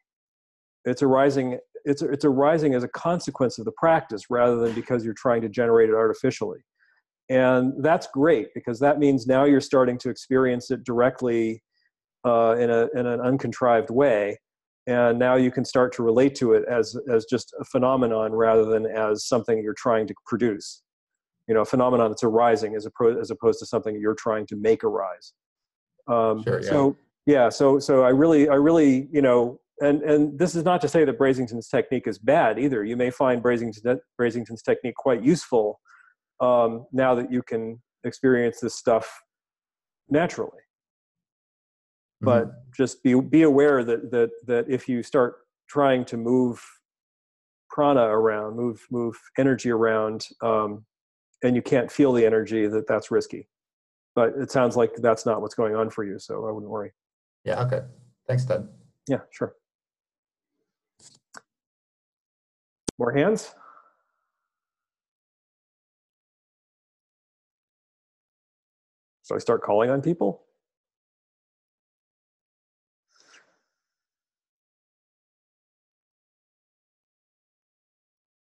It's 0.86 1.02
arising 1.02 1.58
it's 1.86 2.02
it's 2.02 2.26
arising 2.26 2.74
as 2.74 2.84
a 2.84 2.88
consequence 2.90 3.58
of 3.60 3.66
the 3.66 3.72
practice 3.78 4.24
rather 4.30 4.58
than 4.58 4.74
because 4.74 5.06
you're 5.06 5.14
trying 5.14 5.42
to 5.42 5.50
generate 5.50 5.90
it 5.90 5.96
artificially. 5.96 6.60
And 7.30 7.74
that's 7.84 8.08
great 8.14 8.50
because 8.54 8.80
that 8.80 9.00
means 9.00 9.26
now 9.26 9.46
you're 9.46 9.62
starting 9.62 9.98
to 10.00 10.10
experience 10.10 10.70
it 10.70 10.84
directly 10.84 11.64
uh, 12.26 12.56
in 12.60 12.70
a 12.70 12.88
in 12.94 13.06
an 13.06 13.22
uncontrived 13.22 13.90
way. 13.90 14.40
And 14.88 15.18
now 15.18 15.36
you 15.36 15.50
can 15.50 15.66
start 15.66 15.94
to 15.94 16.04
relate 16.04 16.36
to 16.36 16.54
it 16.54 16.66
as 16.70 16.96
as 17.12 17.26
just 17.26 17.54
a 17.60 17.66
phenomenon 17.66 18.32
rather 18.34 18.66
than 18.66 18.86
as 18.86 19.26
something 19.26 19.62
you're 19.64 19.74
trying 19.74 20.08
to 20.08 20.14
produce. 20.26 20.84
You 21.48 21.54
know, 21.56 21.62
a 21.62 21.66
phenomenon 21.66 22.12
that's 22.12 22.24
arising 22.24 22.76
as 22.76 22.86
opposed 22.86 23.20
as 23.20 23.32
opposed 23.32 23.60
to 23.60 23.66
something 23.66 24.00
you're 24.00 24.16
trying 24.16 24.46
to 24.48 24.56
make 24.56 24.84
arise. 24.84 25.34
Um, 26.08 26.44
Sure, 26.44 26.62
yeah. 26.62 26.70
So 26.70 26.98
yeah, 27.26 27.50
so 27.50 27.80
so 27.80 28.04
I 28.04 28.10
really 28.10 28.50
I 28.50 28.56
really 28.56 29.08
you 29.12 29.22
know, 29.22 29.60
and 29.82 30.02
and 30.04 30.40
this 30.40 30.56
is 30.56 30.64
not 30.64 30.82
to 30.82 30.88
say 30.88 31.06
that 31.06 31.18
Brasington's 31.18 31.68
technique 31.68 32.08
is 32.08 32.18
bad 32.18 32.58
either. 32.60 32.84
You 32.84 32.96
may 32.96 33.10
find 33.10 33.42
Brasington's 33.42 34.62
technique 34.62 34.96
quite 34.96 35.24
useful 35.24 35.80
um, 36.40 36.86
now 36.92 37.16
that 37.16 37.32
you 37.32 37.42
can 37.42 37.82
experience 38.04 38.60
this 38.60 38.76
stuff 38.76 39.22
naturally. 40.10 40.52
But 42.22 42.74
just 42.76 43.04
be 43.04 43.20
be 43.20 43.44
aware 43.44 43.84
that 43.84 44.12
that 44.12 44.32
that 44.48 44.66
if 44.70 44.88
you 44.90 45.04
start 45.04 45.36
trying 45.70 46.06
to 46.06 46.18
move 46.18 46.64
prana 47.70 48.04
around, 48.04 48.56
move 48.56 48.82
move 48.90 49.16
energy 49.38 49.70
around, 49.70 50.28
um, 50.42 50.86
and 51.44 51.56
you 51.56 51.62
can't 51.62 51.92
feel 51.92 52.14
the 52.14 52.26
energy, 52.26 52.68
that 52.68 52.88
that's 52.88 53.12
risky. 53.12 53.48
But 54.16 54.34
it 54.38 54.50
sounds 54.50 54.78
like 54.78 54.96
that's 54.96 55.26
not 55.26 55.42
what's 55.42 55.56
going 55.56 55.76
on 55.76 55.90
for 55.90 56.04
you, 56.04 56.18
so 56.18 56.48
I 56.48 56.52
wouldn't 56.52 56.72
worry. 56.72 56.94
Yeah, 57.44 57.62
okay. 57.64 57.82
Thanks, 58.28 58.46
Ted. 58.46 58.68
Yeah, 59.08 59.20
sure. 59.32 59.54
More 62.98 63.12
hands? 63.12 63.54
So 69.24 69.36
I 69.36 69.40
start 69.40 69.64
calling 69.64 69.90
on 69.90 70.02
people? 70.02 70.44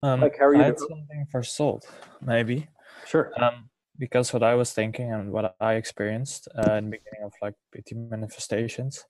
Um, 0.04 0.22
Mike, 0.22 0.38
how 0.40 0.46
are 0.46 0.56
you 0.56 0.62
I 0.62 0.66
had 0.66 0.80
something 0.80 1.28
for 1.32 1.44
salt, 1.44 1.88
maybe. 2.20 2.68
Sure. 3.06 3.32
Um, 3.40 3.70
because 4.00 4.34
what 4.34 4.42
I 4.42 4.56
was 4.56 4.74
thinking 4.74 5.12
and 5.14 5.32
what 5.32 5.56
I 5.60 5.76
experienced 5.76 6.48
uh, 6.58 6.74
in 6.74 6.86
the 6.86 6.98
beginning 6.98 7.24
of 7.24 7.34
like 7.42 7.54
PT 7.72 7.94
manifestations 7.96 9.06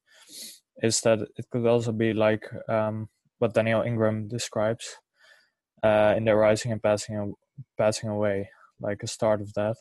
is 0.84 1.00
that 1.02 1.20
it 1.38 1.46
could 1.50 1.66
also 1.66 1.94
be 1.94 2.12
like 2.12 2.46
um, 2.68 3.08
what 3.40 3.54
Daniel 3.54 3.82
Ingram 3.82 4.28
describes 4.28 4.98
uh, 5.84 6.14
in 6.18 6.26
the 6.26 6.36
rising 6.36 6.72
and 6.72 6.82
passing 6.82 7.34
passing 7.78 8.10
away, 8.10 8.50
like 8.80 9.04
a 9.04 9.08
start 9.08 9.42
of 9.42 9.54
that, 9.54 9.78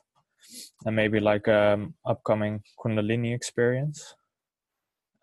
and 0.85 0.97
maybe 0.97 1.21
like 1.21 1.49
um 1.49 1.95
upcoming 2.05 2.63
Kundalini 2.79 3.35
experience, 3.35 4.15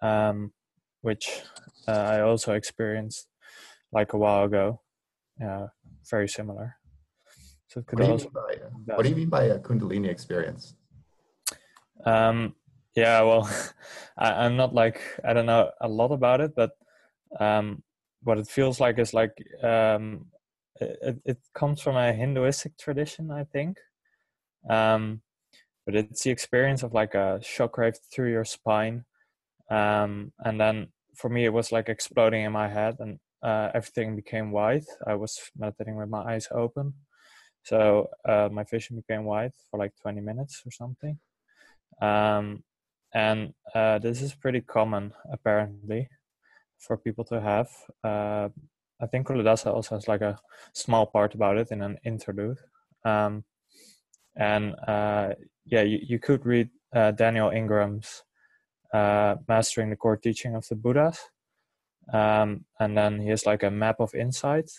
um, 0.01 0.53
which 1.01 1.41
uh, 1.87 1.91
I 1.91 2.21
also 2.21 2.53
experienced 2.53 3.27
like 3.91 4.13
a 4.13 4.17
while 4.17 4.43
ago. 4.43 4.81
Yeah, 5.39 5.67
very 6.09 6.27
similar. 6.27 6.75
So 7.67 7.81
it 7.81 7.87
could 7.87 7.99
What 7.99 8.05
do 8.05 8.11
you 8.11 8.17
mean 8.17 8.29
by, 8.33 8.93
uh, 8.93 8.95
what 8.95 9.03
do 9.03 9.09
you 9.09 9.15
mean 9.15 9.29
by 9.29 9.43
a 9.43 9.59
Kundalini 9.59 10.07
experience? 10.09 10.75
Um, 12.05 12.55
yeah, 12.95 13.21
well, 13.21 13.49
I, 14.17 14.45
I'm 14.45 14.55
not 14.55 14.73
like 14.73 15.01
I 15.23 15.33
don't 15.33 15.45
know 15.45 15.71
a 15.81 15.87
lot 15.87 16.11
about 16.11 16.41
it, 16.41 16.55
but 16.55 16.71
um, 17.39 17.83
what 18.23 18.37
it 18.37 18.47
feels 18.47 18.79
like 18.79 18.99
is 18.99 19.13
like 19.13 19.37
um, 19.63 20.27
it, 20.81 21.21
it 21.25 21.37
comes 21.53 21.81
from 21.81 21.95
a 21.95 22.13
Hinduistic 22.13 22.77
tradition, 22.77 23.31
I 23.31 23.43
think. 23.45 23.77
Um, 24.69 25.21
but 25.85 25.95
it's 25.95 26.23
the 26.23 26.31
experience 26.31 26.83
of 26.83 26.93
like 26.93 27.15
a 27.15 27.39
shockwave 27.41 27.97
through 28.11 28.31
your 28.31 28.45
spine, 28.45 29.05
um, 29.71 30.33
and 30.39 30.59
then 30.59 30.87
for 31.15 31.29
me 31.29 31.45
it 31.45 31.53
was 31.53 31.71
like 31.71 31.89
exploding 31.89 32.43
in 32.43 32.51
my 32.51 32.67
head, 32.67 32.97
and 32.99 33.19
uh, 33.41 33.69
everything 33.73 34.15
became 34.15 34.51
white. 34.51 34.85
I 35.05 35.15
was 35.15 35.39
meditating 35.57 35.95
with 35.95 36.09
my 36.09 36.23
eyes 36.23 36.49
open, 36.51 36.93
so 37.63 38.09
uh, 38.27 38.49
my 38.51 38.63
vision 38.65 38.97
became 38.97 39.23
white 39.23 39.53
for 39.71 39.79
like 39.79 39.93
20 40.01 40.21
minutes 40.21 40.61
or 40.65 40.71
something 40.71 41.19
um, 42.01 42.63
and 43.13 43.53
uh, 43.73 43.99
this 43.99 44.21
is 44.21 44.35
pretty 44.35 44.61
common 44.61 45.13
apparently 45.31 46.09
for 46.79 46.97
people 46.97 47.23
to 47.25 47.41
have. 47.41 47.69
I 48.99 49.05
think 49.05 49.27
Culadasa 49.27 49.73
also 49.73 49.95
has 49.95 50.07
like 50.07 50.21
a 50.21 50.39
small 50.73 51.05
part 51.05 51.35
about 51.35 51.57
it 51.57 51.71
in 51.71 51.81
an 51.81 51.97
interlude. 52.03 52.57
Um, 53.05 53.43
and 54.35 54.75
uh, 54.87 55.33
yeah, 55.65 55.81
you, 55.81 55.99
you 56.01 56.19
could 56.19 56.45
read 56.45 56.69
uh, 56.93 57.11
Daniel 57.11 57.49
Ingram's 57.49 58.23
uh, 58.93 59.35
Mastering 59.47 59.89
the 59.89 59.95
Core 59.95 60.17
Teaching 60.17 60.55
of 60.55 60.67
the 60.67 60.75
Buddhas. 60.75 61.19
Um, 62.11 62.65
and 62.79 62.97
then 62.97 63.19
he 63.19 63.29
has 63.29 63.45
like 63.45 63.63
a 63.63 63.71
map 63.71 63.99
of 63.99 64.15
insight. 64.15 64.71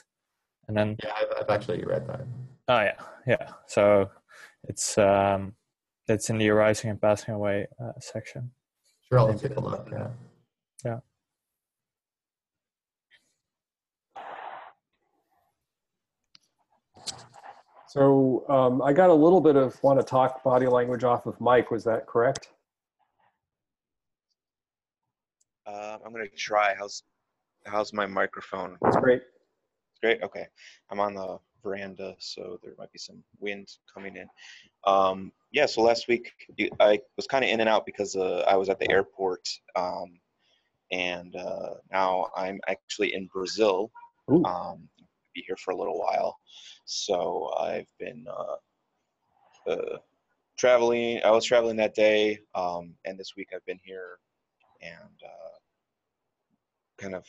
And 0.67 0.77
then 0.77 0.97
Yeah, 1.03 1.13
I've, 1.17 1.43
I've 1.43 1.51
actually 1.51 1.85
read 1.85 2.07
that. 2.09 2.21
Oh 2.69 2.81
yeah, 2.81 3.01
yeah. 3.27 3.51
So 3.67 4.11
it's 4.65 4.99
um, 4.99 5.55
it's 6.07 6.29
in 6.31 6.39
the 6.39 6.51
arising 6.51 6.91
and 6.91 7.01
passing 7.01 7.35
away 7.35 7.67
uh, 7.83 7.93
section. 8.01 8.51
Sure, 9.09 9.21
I'll 9.21 9.35
take 9.35 9.57
a 9.57 9.61
look. 9.61 9.89
Yeah. 9.91 10.09
Yeah. 10.85 10.99
So 17.89 18.45
um, 18.51 18.83
I 18.83 18.93
got 18.93 19.09
a 19.09 19.15
little 19.15 19.41
bit 19.41 19.57
of 19.57 19.83
want 19.83 19.99
to 19.99 20.05
talk 20.05 20.45
body 20.45 20.67
language 20.67 21.05
off 21.05 21.25
of 21.25 21.41
Mike. 21.41 21.71
Was 21.71 21.85
that 21.85 22.07
correct? 22.07 22.51
Uh, 25.67 25.97
I'm 26.05 26.13
gonna 26.13 26.29
try. 26.29 26.75
How's 26.79 27.03
how's 27.65 27.95
my 27.95 28.07
microphone? 28.07 28.77
That's 28.83 28.97
great. 28.97 29.23
It's 29.23 30.01
great. 30.03 30.23
Okay. 30.23 30.47
I'm 30.91 31.01
on 31.01 31.15
the 31.15 31.39
veranda, 31.63 32.15
so 32.19 32.61
there 32.63 32.75
might 32.79 32.93
be 32.93 32.99
some 32.99 33.23
wind 33.41 33.69
coming 33.93 34.17
in. 34.17 34.29
Um, 34.85 35.33
yeah. 35.53 35.65
So 35.65 35.81
last 35.81 36.09
week 36.09 36.33
I 36.81 37.01
was 37.17 37.27
kind 37.27 37.43
of 37.43 37.51
in 37.51 37.61
and 37.61 37.71
out 37.71 37.87
because 37.87 38.17
uh, 38.17 38.45
I 38.47 38.57
was 38.57 38.69
at 38.69 38.79
the 38.79 38.91
airport, 38.91 39.49
um, 39.77 40.19
and 40.93 41.35
uh, 41.37 41.75
now 41.91 42.29
I'm 42.37 42.61
actually 42.69 43.15
in 43.15 43.29
Brazil. 43.33 43.91
Um, 44.45 44.89
be 45.39 45.45
here 45.47 45.57
for 45.57 45.71
a 45.73 45.77
little 45.77 45.99
while. 45.99 46.39
So 46.85 47.53
I've 47.59 47.89
been 47.99 48.27
uh, 48.29 49.71
uh, 49.71 49.99
traveling. 50.57 51.21
I 51.25 51.31
was 51.31 51.45
traveling 51.45 51.77
that 51.77 51.95
day, 51.95 52.39
um, 52.55 52.95
and 53.05 53.19
this 53.19 53.35
week 53.37 53.51
I've 53.55 53.65
been 53.67 53.81
here, 53.85 54.19
and 54.83 55.23
uh, 55.25 55.59
kind 56.99 57.15
of 57.15 57.25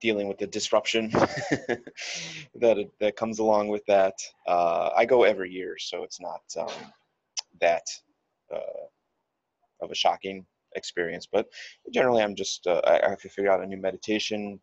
dealing 0.00 0.28
with 0.28 0.38
the 0.38 0.46
disruption 0.46 1.10
that 1.10 2.90
that 3.00 3.16
comes 3.16 3.38
along 3.38 3.68
with 3.68 3.84
that. 3.86 4.14
Uh, 4.46 4.90
I 4.96 5.04
go 5.04 5.24
every 5.24 5.50
year, 5.50 5.76
so 5.78 6.02
it's 6.04 6.20
not 6.20 6.42
um, 6.58 6.92
that 7.60 7.86
uh, 8.52 8.86
of 9.82 9.90
a 9.90 9.94
shocking 9.94 10.46
experience. 10.74 11.26
But 11.30 11.46
generally, 11.92 12.22
I'm 12.22 12.34
just 12.34 12.66
uh, 12.66 12.80
I, 12.84 13.06
I 13.06 13.10
have 13.10 13.20
to 13.20 13.28
figure 13.28 13.50
out 13.50 13.62
a 13.62 13.66
new 13.66 13.80
meditation 13.80 14.60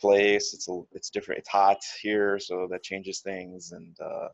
place. 0.00 0.54
It's 0.54 0.68
a, 0.68 0.80
it's 0.92 1.10
different. 1.10 1.40
It's 1.40 1.48
hot 1.48 1.82
here, 2.02 2.38
so 2.38 2.66
that 2.70 2.82
changes 2.82 3.20
things. 3.20 3.72
And 3.72 3.96
uh, 4.00 4.28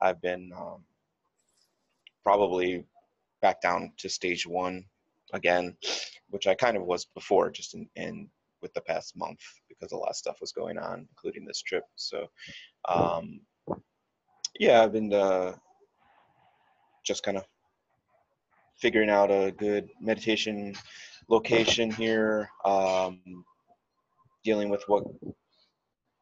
I've 0.00 0.20
been 0.20 0.50
um, 0.56 0.84
probably 2.22 2.84
back 3.42 3.60
down 3.60 3.92
to 3.98 4.08
stage 4.08 4.46
one 4.46 4.84
again, 5.32 5.76
which 6.28 6.46
I 6.46 6.54
kind 6.54 6.76
of 6.76 6.84
was 6.84 7.04
before, 7.04 7.50
just 7.50 7.74
in, 7.74 7.88
in 7.96 8.28
with 8.62 8.72
the 8.74 8.80
past 8.82 9.16
month 9.16 9.40
because 9.68 9.92
a 9.92 9.96
lot 9.96 10.10
of 10.10 10.16
stuff 10.16 10.40
was 10.40 10.52
going 10.52 10.78
on, 10.78 11.06
including 11.10 11.44
this 11.44 11.62
trip. 11.62 11.84
So, 11.96 12.26
um, 12.88 13.40
yeah, 14.58 14.82
I've 14.82 14.92
been 14.92 15.12
uh, 15.12 15.54
just 17.04 17.22
kind 17.22 17.36
of 17.36 17.44
figuring 18.78 19.10
out 19.10 19.30
a 19.30 19.52
good 19.56 19.88
meditation 20.00 20.74
location 21.28 21.90
here, 21.90 22.50
um, 22.64 23.20
dealing 24.44 24.68
with 24.68 24.82
what 24.86 25.04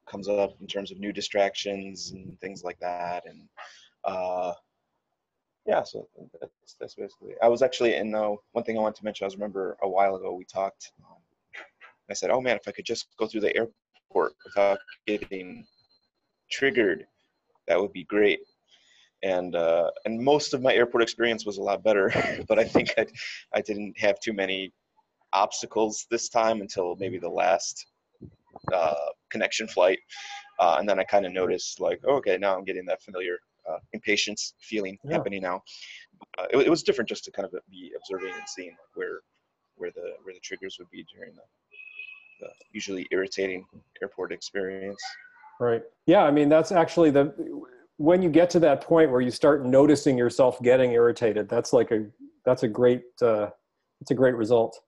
comes 0.08 0.28
up 0.28 0.56
in 0.60 0.66
terms 0.66 0.90
of 0.90 0.98
new 0.98 1.12
distractions 1.12 2.12
and 2.12 2.38
things 2.40 2.64
like 2.64 2.78
that, 2.80 3.24
and 3.26 3.48
uh, 4.04 4.52
yeah, 5.66 5.82
so 5.82 6.08
that's 6.40 6.76
that's 6.80 6.94
basically. 6.94 7.34
I 7.42 7.48
was 7.48 7.62
actually 7.62 7.94
in. 7.94 8.14
Uh, 8.14 8.30
one 8.52 8.64
thing 8.64 8.78
I 8.78 8.80
wanted 8.80 8.96
to 8.96 9.04
mention. 9.04 9.24
I 9.24 9.26
was 9.26 9.36
remember 9.36 9.76
a 9.82 9.88
while 9.88 10.16
ago 10.16 10.32
we 10.34 10.44
talked. 10.44 10.92
Um, 11.04 11.16
I 12.10 12.14
said, 12.14 12.30
"Oh 12.30 12.40
man, 12.40 12.56
if 12.56 12.66
I 12.66 12.72
could 12.72 12.86
just 12.86 13.08
go 13.18 13.26
through 13.26 13.42
the 13.42 13.54
airport 13.54 14.32
without 14.44 14.78
getting 15.06 15.66
triggered, 16.50 17.06
that 17.66 17.80
would 17.80 17.92
be 17.92 18.04
great. 18.04 18.40
And 19.22 19.54
uh, 19.56 19.90
and 20.04 20.22
most 20.22 20.54
of 20.54 20.62
my 20.62 20.74
airport 20.74 21.02
experience 21.02 21.44
was 21.44 21.58
a 21.58 21.62
lot 21.62 21.82
better, 21.82 22.12
but 22.48 22.58
I 22.58 22.64
think 22.64 22.94
I 22.96 23.06
I 23.52 23.60
didn't 23.60 23.98
have 23.98 24.20
too 24.20 24.32
many 24.32 24.72
obstacles 25.32 26.06
this 26.10 26.28
time 26.28 26.60
until 26.60 26.96
maybe 26.96 27.18
the 27.18 27.28
last 27.28 27.86
uh, 28.72 28.94
connection 29.30 29.68
flight, 29.68 29.98
uh, 30.58 30.76
and 30.78 30.88
then 30.88 30.98
I 30.98 31.04
kind 31.04 31.26
of 31.26 31.32
noticed 31.32 31.80
like, 31.80 32.00
oh, 32.06 32.16
okay, 32.16 32.38
now 32.38 32.56
I'm 32.56 32.64
getting 32.64 32.86
that 32.86 33.02
familiar 33.02 33.38
uh, 33.68 33.78
impatience 33.92 34.54
feeling 34.60 34.98
Yeah. 35.04 35.12
happening 35.16 35.42
now. 35.42 35.62
Uh, 36.38 36.46
it, 36.50 36.56
it 36.66 36.70
was 36.70 36.82
different 36.82 37.08
just 37.08 37.24
to 37.24 37.30
kind 37.30 37.46
of 37.46 37.54
be 37.70 37.92
observing 37.96 38.32
and 38.34 38.48
seeing 38.48 38.70
like, 38.70 38.94
where 38.94 39.20
where 39.76 39.90
the 39.94 40.14
where 40.24 40.34
the 40.34 40.40
triggers 40.40 40.76
would 40.78 40.90
be 40.90 41.04
during 41.14 41.32
the, 41.34 41.42
the 42.40 42.48
usually 42.72 43.06
irritating 43.10 43.64
airport 44.02 44.32
experience. 44.32 45.00
Right. 45.60 45.82
Yeah. 46.06 46.22
I 46.22 46.30
mean, 46.30 46.48
that's 46.48 46.72
actually 46.72 47.10
the 47.10 47.32
when 47.96 48.22
you 48.22 48.30
get 48.30 48.48
to 48.50 48.60
that 48.60 48.80
point 48.80 49.10
where 49.10 49.20
you 49.20 49.30
start 49.30 49.66
noticing 49.66 50.16
yourself 50.16 50.60
getting 50.62 50.92
irritated. 50.92 51.48
That's 51.48 51.72
like 51.72 51.90
a 51.90 52.06
that's 52.44 52.62
a 52.62 52.68
great 52.68 53.02
uh, 53.22 53.50
that's 54.00 54.10
a 54.10 54.14
great 54.14 54.34
result 54.34 54.80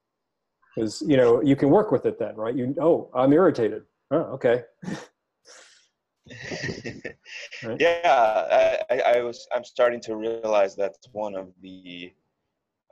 because 0.74 1.02
you 1.02 1.16
know 1.16 1.42
you 1.42 1.56
can 1.56 1.70
work 1.70 1.90
with 1.90 2.06
it 2.06 2.18
then, 2.18 2.36
right? 2.36 2.54
You 2.54 2.74
oh, 2.80 3.10
I'm 3.14 3.32
irritated. 3.32 3.84
Oh, 4.10 4.38
okay. 4.38 4.64
Right. 7.62 7.80
Yeah, 7.80 8.78
I, 8.90 9.00
I, 9.00 9.22
was 9.22 9.46
I'm 9.54 9.64
starting 9.64 10.00
to 10.02 10.16
realize 10.16 10.74
that's 10.74 11.08
one 11.12 11.34
of 11.34 11.48
the 11.60 12.12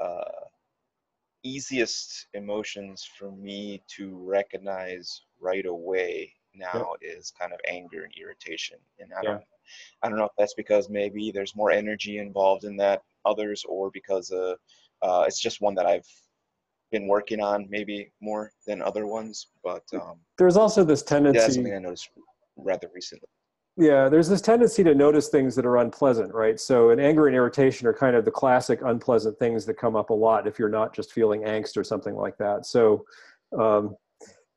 uh, 0.00 0.44
easiest 1.42 2.26
emotions 2.34 3.08
for 3.18 3.32
me 3.32 3.82
to 3.96 4.16
recognize 4.16 5.22
right 5.40 5.66
away 5.66 6.32
now 6.54 6.94
is 7.00 7.32
kind 7.38 7.52
of 7.52 7.60
anger 7.68 8.04
and 8.04 8.12
irritation. 8.20 8.78
And 8.98 9.10
I 9.12 9.22
Yeah. 9.22 9.30
don't 9.30 9.44
I 10.02 10.08
don't 10.08 10.18
know 10.18 10.24
if 10.24 10.32
that's 10.38 10.54
because 10.54 10.88
maybe 10.88 11.30
there's 11.30 11.56
more 11.56 11.70
energy 11.70 12.18
involved 12.18 12.64
in 12.64 12.76
that 12.78 13.02
others 13.24 13.64
or 13.68 13.90
because 13.90 14.30
uh, 14.32 14.54
uh, 15.02 15.24
it's 15.26 15.40
just 15.40 15.60
one 15.60 15.74
that 15.74 15.86
I've 15.86 16.06
been 16.90 17.06
working 17.06 17.40
on 17.40 17.66
maybe 17.70 18.10
more 18.20 18.52
than 18.66 18.82
other 18.82 19.06
ones. 19.06 19.48
But 19.62 19.84
um, 19.94 20.16
There's 20.36 20.56
also 20.56 20.84
this 20.84 21.02
yeah, 21.02 21.08
tendency. 21.08 21.52
something 21.52 21.74
I 21.74 21.78
noticed 21.78 22.10
rather 22.56 22.90
recently. 22.94 23.28
Yeah, 23.76 24.08
there's 24.08 24.28
this 24.28 24.40
tendency 24.40 24.82
to 24.82 24.92
notice 24.92 25.28
things 25.28 25.54
that 25.54 25.64
are 25.64 25.76
unpleasant, 25.76 26.34
right? 26.34 26.58
So, 26.58 26.90
an 26.90 26.98
anger 26.98 27.28
and 27.28 27.36
irritation 27.36 27.86
are 27.86 27.94
kind 27.94 28.16
of 28.16 28.24
the 28.24 28.30
classic 28.30 28.80
unpleasant 28.84 29.38
things 29.38 29.64
that 29.66 29.74
come 29.74 29.94
up 29.94 30.10
a 30.10 30.14
lot 30.14 30.48
if 30.48 30.58
you're 30.58 30.68
not 30.68 30.92
just 30.92 31.12
feeling 31.12 31.42
angst 31.42 31.76
or 31.76 31.84
something 31.84 32.16
like 32.16 32.36
that. 32.38 32.66
So, 32.66 33.04
um, 33.56 33.94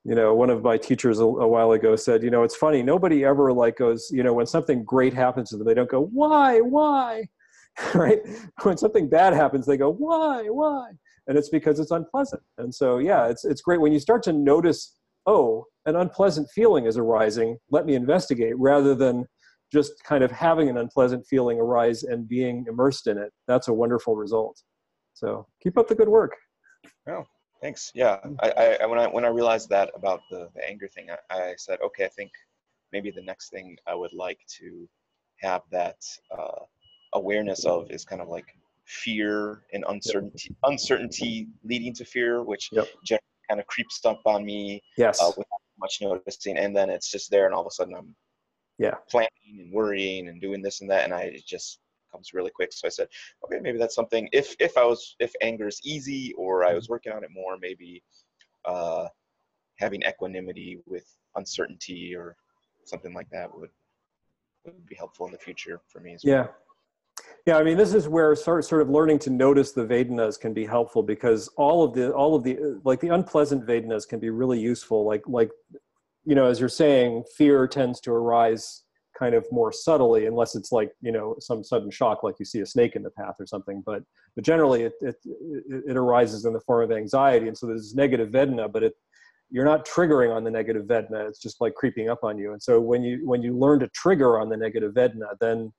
you 0.03 0.15
know, 0.15 0.33
one 0.33 0.49
of 0.49 0.63
my 0.63 0.77
teachers 0.77 1.19
a, 1.19 1.25
a 1.25 1.47
while 1.47 1.73
ago 1.73 1.95
said, 1.95 2.23
you 2.23 2.31
know, 2.31 2.43
it's 2.43 2.55
funny, 2.55 2.81
nobody 2.81 3.23
ever 3.23 3.53
like 3.53 3.77
goes, 3.77 4.09
you 4.11 4.23
know, 4.23 4.33
when 4.33 4.47
something 4.47 4.83
great 4.83 5.13
happens 5.13 5.49
to 5.49 5.57
them, 5.57 5.67
they 5.67 5.75
don't 5.75 5.89
go, 5.89 6.01
why, 6.01 6.59
why, 6.59 7.29
right? 7.93 8.21
When 8.63 8.77
something 8.77 9.07
bad 9.07 9.33
happens, 9.33 9.67
they 9.67 9.77
go, 9.77 9.91
why, 9.91 10.45
why? 10.49 10.93
And 11.27 11.37
it's 11.37 11.49
because 11.49 11.79
it's 11.79 11.91
unpleasant. 11.91 12.41
And 12.57 12.73
so, 12.73 12.97
yeah, 12.97 13.27
it's 13.27 13.45
it's 13.45 13.61
great 13.61 13.79
when 13.79 13.93
you 13.93 13.99
start 13.99 14.23
to 14.23 14.33
notice 14.33 14.97
oh, 15.25 15.65
an 15.85 15.95
unpleasant 15.95 16.49
feeling 16.53 16.85
is 16.85 16.97
arising, 16.97 17.57
let 17.69 17.85
me 17.85 17.95
investigate, 17.95 18.57
rather 18.57 18.95
than 18.95 19.25
just 19.71 19.93
kind 20.03 20.23
of 20.23 20.31
having 20.31 20.69
an 20.69 20.77
unpleasant 20.77 21.25
feeling 21.27 21.59
arise 21.59 22.03
and 22.03 22.27
being 22.27 22.65
immersed 22.67 23.07
in 23.07 23.17
it. 23.17 23.31
That's 23.47 23.67
a 23.67 23.73
wonderful 23.73 24.15
result. 24.15 24.61
So 25.13 25.47
keep 25.61 25.77
up 25.77 25.87
the 25.87 25.95
good 25.95 26.09
work. 26.09 26.35
Oh, 27.07 27.25
thanks. 27.61 27.91
Yeah, 27.95 28.17
I, 28.41 28.77
I 28.81 28.85
when 28.85 28.99
I 28.99 29.07
when 29.07 29.25
I 29.25 29.29
realized 29.29 29.69
that 29.69 29.91
about 29.95 30.21
the, 30.29 30.49
the 30.55 30.67
anger 30.67 30.87
thing, 30.87 31.07
I, 31.09 31.35
I 31.35 31.53
said, 31.57 31.79
okay, 31.85 32.05
I 32.05 32.09
think 32.09 32.31
maybe 32.91 33.11
the 33.11 33.21
next 33.21 33.49
thing 33.49 33.77
I 33.87 33.95
would 33.95 34.13
like 34.13 34.39
to 34.59 34.87
have 35.39 35.61
that 35.71 35.97
uh, 36.37 36.65
awareness 37.13 37.65
of 37.65 37.89
is 37.89 38.05
kind 38.05 38.21
of 38.21 38.27
like 38.27 38.45
fear 38.91 39.63
and 39.73 39.85
uncertainty, 39.87 40.53
uncertainty 40.63 41.47
leading 41.63 41.93
to 41.93 42.03
fear, 42.03 42.43
which 42.43 42.69
Yep. 42.73 42.87
generally 43.05 43.43
kind 43.49 43.59
of 43.59 43.67
creeps 43.67 44.03
up 44.05 44.21
on 44.25 44.43
me 44.43 44.81
Yes. 44.97 45.19
uh, 45.21 45.31
without 45.37 45.61
much 45.79 45.99
noticing, 46.01 46.57
and 46.57 46.75
then 46.75 46.89
it's 46.89 47.09
just 47.09 47.31
there, 47.31 47.45
and 47.45 47.55
all 47.55 47.61
of 47.61 47.67
a 47.67 47.71
sudden 47.71 47.95
I'm 47.95 48.15
Yeah. 48.77 48.95
planning 49.09 49.29
and 49.59 49.71
worrying 49.71 50.27
and 50.27 50.41
doing 50.41 50.61
this 50.61 50.81
and 50.81 50.89
that, 50.91 51.05
and 51.05 51.13
I 51.13 51.23
it 51.23 51.45
just 51.45 51.79
comes 52.11 52.33
really 52.33 52.51
quick. 52.51 52.73
So 52.73 52.85
I 52.85 52.89
said, 52.89 53.07
okay, 53.45 53.59
maybe 53.61 53.77
that's 53.77 53.95
something. 53.95 54.27
If 54.33 54.55
if 54.59 54.77
I 54.77 54.83
was 54.83 55.15
if 55.19 55.31
anger 55.41 55.67
is 55.67 55.79
easy 55.83 56.33
or 56.37 56.65
I 56.65 56.73
was 56.73 56.89
working 56.89 57.13
on 57.13 57.23
it 57.23 57.31
more, 57.31 57.57
maybe 57.57 58.03
uh, 58.65 59.07
having 59.79 60.01
equanimity 60.03 60.79
with 60.85 61.07
uncertainty 61.35 62.13
or 62.15 62.35
something 62.83 63.13
like 63.13 63.29
that 63.31 63.47
would 63.57 63.69
would 64.65 64.85
be 64.85 64.95
helpful 64.95 65.25
in 65.27 65.31
the 65.31 65.37
future 65.39 65.79
for 65.87 66.01
me 66.01 66.13
as 66.13 66.23
well. 66.25 66.33
Yeah, 66.33 66.47
I 67.49 67.63
mean, 67.63 67.77
this 67.77 67.93
is 67.93 68.07
where 68.07 68.35
sort 68.35 68.65
sort 68.65 68.81
of 68.81 68.89
learning 68.89 69.19
to 69.19 69.29
notice 69.29 69.71
the 69.71 69.85
Vedanas 69.85 70.39
can 70.39 70.53
be 70.53 70.65
helpful 70.65 71.01
because 71.01 71.47
all 71.57 71.83
of 71.83 71.93
the 71.93 72.11
all 72.11 72.35
of 72.35 72.43
the 72.43 72.57
uh, 72.57 72.79
like 72.83 72.99
the 72.99 73.09
unpleasant 73.09 73.65
Vedanas 73.65 74.07
can 74.07 74.19
be 74.19 74.29
really 74.29 74.59
useful. 74.59 75.05
Like 75.05 75.23
like 75.27 75.49
you 76.25 76.35
know, 76.35 76.45
as 76.45 76.59
you're 76.59 76.69
saying, 76.69 77.23
fear 77.35 77.67
tends 77.67 77.99
to 78.01 78.11
arise 78.11 78.83
kind 79.17 79.33
of 79.33 79.45
more 79.51 79.71
subtly, 79.71 80.27
unless 80.27 80.55
it's 80.55 80.71
like 80.71 80.91
you 81.01 81.11
know 81.11 81.35
some 81.39 81.63
sudden 81.63 81.89
shock, 81.89 82.23
like 82.23 82.35
you 82.39 82.45
see 82.45 82.59
a 82.59 82.65
snake 82.65 82.95
in 82.95 83.03
the 83.03 83.09
path 83.09 83.35
or 83.39 83.45
something. 83.45 83.81
But 83.85 84.03
but 84.35 84.45
generally, 84.45 84.83
it 84.83 84.93
it 85.01 85.15
it, 85.87 85.97
arises 85.97 86.45
in 86.45 86.53
the 86.53 86.61
form 86.61 86.89
of 86.89 86.95
anxiety, 86.95 87.47
and 87.47 87.57
so 87.57 87.65
there's 87.65 87.95
negative 87.95 88.29
Vedana, 88.29 88.71
but 88.71 88.83
it 88.83 88.93
you're 89.49 89.65
not 89.65 89.85
triggering 89.85 90.33
on 90.33 90.43
the 90.43 90.51
negative 90.51 90.85
Vedana. 90.85 91.27
It's 91.27 91.39
just 91.39 91.59
like 91.59 91.75
creeping 91.75 92.09
up 92.09 92.23
on 92.23 92.37
you. 92.37 92.53
And 92.53 92.61
so 92.61 92.79
when 92.79 93.03
you 93.03 93.27
when 93.27 93.41
you 93.41 93.57
learn 93.57 93.79
to 93.79 93.87
trigger 93.89 94.39
on 94.39 94.49
the 94.49 94.57
negative 94.57 94.93
Vedana, 94.93 95.37
then 95.39 95.73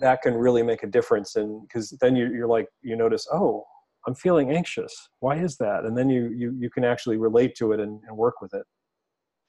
that 0.00 0.22
can 0.22 0.34
really 0.34 0.62
make 0.62 0.82
a 0.82 0.86
difference 0.86 1.36
and 1.36 1.62
because 1.62 1.96
then 2.00 2.16
you, 2.16 2.32
you're 2.32 2.48
like 2.48 2.66
you 2.82 2.96
notice 2.96 3.26
oh 3.32 3.64
i'm 4.06 4.14
feeling 4.14 4.50
anxious 4.50 4.92
why 5.20 5.36
is 5.36 5.56
that 5.56 5.84
and 5.84 5.96
then 5.96 6.08
you 6.08 6.32
you, 6.36 6.56
you 6.58 6.70
can 6.70 6.84
actually 6.84 7.16
relate 7.16 7.54
to 7.54 7.72
it 7.72 7.80
and, 7.80 8.00
and 8.08 8.16
work 8.16 8.40
with 8.40 8.52
it 8.54 8.64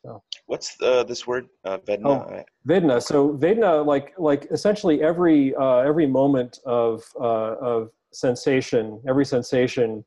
So 0.03 0.21
What's 0.45 0.77
the, 0.77 1.03
this 1.03 1.25
word? 1.25 1.47
Uh, 1.63 1.79
Vedna? 1.85 2.09
Oh. 2.09 2.43
Vedana 2.67 3.01
so 3.01 3.29
vedna 3.33 3.85
like 3.85 4.13
like 4.17 4.47
essentially 4.51 5.01
every 5.01 5.55
uh, 5.55 5.77
every 5.77 6.07
moment 6.07 6.59
of 6.65 7.03
uh, 7.19 7.55
of 7.71 7.89
sensation 8.13 9.01
every 9.07 9.25
sensation 9.25 10.05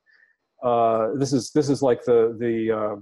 uh, 0.63 1.09
this 1.17 1.33
is 1.33 1.51
this 1.53 1.69
is 1.69 1.83
like 1.83 2.05
the 2.05 2.37
the 2.39 2.55
uh, 2.73 2.97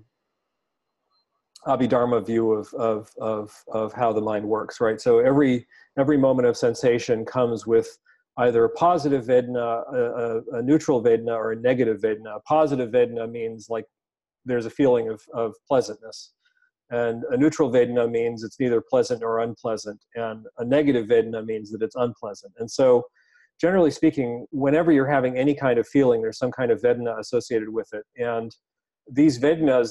Abhidharma 1.67 2.25
view 2.25 2.53
of, 2.53 2.73
of, 2.75 3.11
of, 3.21 3.53
of 3.73 3.93
how 3.93 4.13
the 4.13 4.21
mind 4.21 4.47
works, 4.47 4.81
right? 4.81 5.01
So 5.01 5.19
every, 5.19 5.67
every 5.99 6.17
moment 6.17 6.47
of 6.47 6.57
sensation 6.57 7.25
comes 7.25 7.67
with 7.67 7.99
either 8.39 8.65
a 8.65 8.71
positive 8.71 9.27
Vedna, 9.27 9.83
a, 9.93 9.97
a, 9.97 10.59
a 10.59 10.63
neutral 10.63 11.01
Vedna, 11.01 11.33
or 11.33 11.53
a 11.53 11.57
negative 11.57 12.01
Vedna. 12.01 12.37
A 12.37 12.41
positive 12.41 12.91
Vedna 12.91 13.27
means 13.27 13.69
like 13.69 13.87
there's 14.45 14.67
a 14.67 14.71
feeling 14.71 15.09
of, 15.09 15.21
of 15.35 15.55
pleasantness. 15.69 16.33
And 16.91 17.25
a 17.31 17.37
neutral 17.37 17.71
Vedna 17.71 18.07
means 18.09 18.45
it's 18.45 18.61
neither 18.61 18.81
pleasant 18.81 19.21
nor 19.23 19.41
unpleasant. 19.41 20.05
And 20.15 20.47
a 20.59 20.65
negative 20.65 21.09
Vedna 21.09 21.45
means 21.45 21.71
that 21.73 21.83
it's 21.83 21.97
unpleasant. 21.97 22.53
And 22.59 22.71
so 22.71 23.05
generally 23.61 23.91
speaking, 23.91 24.47
whenever 24.51 24.93
you're 24.93 25.07
having 25.07 25.37
any 25.37 25.55
kind 25.55 25.79
of 25.79 25.89
feeling, 25.89 26.23
there's 26.23 26.39
some 26.39 26.53
kind 26.53 26.71
of 26.71 26.81
Vedna 26.81 27.17
associated 27.19 27.71
with 27.71 27.89
it. 27.93 28.05
And 28.17 28.55
these 29.13 29.39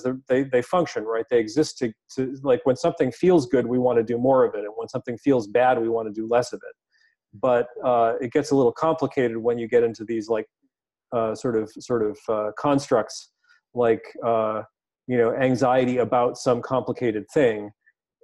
they're- 0.03 0.20
they, 0.28 0.43
they 0.43 0.61
function, 0.61 1.03
right? 1.03 1.26
They 1.30 1.39
exist 1.39 1.78
to, 1.80 1.93
to, 2.16 2.38
like 2.43 2.61
when 2.66 2.76
something 2.76 3.11
feels 3.11 3.45
good, 3.47 3.66
we 3.66 3.80
want 3.80 3.97
to 3.97 4.03
do 4.03 4.18
more 4.18 4.43
of 4.43 4.55
it. 4.55 4.59
And 4.59 4.74
when 4.76 4.88
something 4.89 5.18
feels 5.18 5.47
bad, 5.47 5.82
we 5.82 5.89
want 5.89 6.07
to 6.07 6.13
do 6.13 6.28
less 6.28 6.53
of 6.53 6.61
it. 6.68 6.76
But 7.34 7.68
uh, 7.84 8.13
it 8.22 8.32
gets 8.32 8.51
a 8.51 8.55
little 8.55 8.72
complicated 8.72 9.38
when 9.38 9.57
you 9.57 9.68
get 9.68 9.84
into 9.84 10.03
these 10.05 10.28
like 10.30 10.45
uh, 11.16 11.36
sort 11.36 11.55
of, 11.55 11.72
sort 11.80 12.03
of 12.03 12.18
uh, 12.30 12.51
constructs 12.57 13.32
like, 13.74 14.03
uh, 14.26 14.63
you 15.07 15.18
know, 15.18 15.34
anxiety 15.36 15.97
about 15.97 16.38
some 16.38 16.61
complicated 16.61 17.26
thing. 17.34 17.72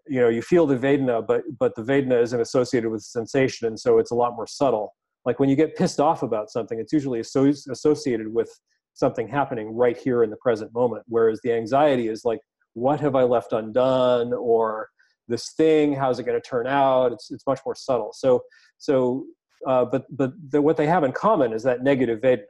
You 0.08 0.22
know, 0.22 0.30
you 0.30 0.42
feel 0.42 0.66
the 0.66 0.78
Vedana, 0.78 1.26
but, 1.26 1.44
but 1.60 1.76
the 1.76 1.84
Vedana 1.84 2.22
isn't 2.22 2.42
associated 2.42 2.90
with 2.90 3.02
sensation. 3.02 3.68
And 3.68 3.80
so 3.80 3.98
it's 3.98 4.12
a 4.12 4.16
lot 4.16 4.36
more 4.36 4.48
subtle. 4.48 4.94
Like 5.26 5.40
when 5.40 5.50
you 5.50 5.56
get 5.56 5.76
pissed 5.76 6.00
off 6.00 6.24
about 6.24 6.50
something, 6.50 6.80
it's 6.80 6.92
usually 6.92 7.20
asso- 7.20 7.54
associated 7.70 8.34
with 8.34 8.50
something 8.94 9.28
happening 9.28 9.76
right 9.76 9.98
here 9.98 10.24
in 10.24 10.30
the 10.30 10.38
present 10.38 10.74
moment. 10.74 11.04
Whereas 11.08 11.40
the 11.44 11.54
anxiety 11.54 12.08
is 12.08 12.26
like 12.26 12.40
what 12.74 13.00
have 13.02 13.16
i 13.16 13.24
left 13.24 13.54
undone? 13.54 14.34
Or 14.34 14.88
this 15.28 15.54
thing 15.54 15.94
how's 15.94 16.20
it 16.20 16.24
going 16.24 16.40
to 16.40 16.48
turn 16.48 16.68
out? 16.68 17.12
It's, 17.12 17.32
it's 17.32 17.46
much 17.48 17.60
more 17.66 17.76
subtle. 17.76 18.12
So 18.14 18.42
so 18.78 19.26
uh, 19.68 19.86
but 19.86 20.06
but 20.10 20.32
the, 20.50 20.62
what 20.62 20.78
they 20.78 20.88
have 20.88 21.04
in 21.04 21.12
common 21.12 21.54
is 21.54 21.64
that 21.64 21.84
negative 21.84 22.20
vedana 22.20 22.46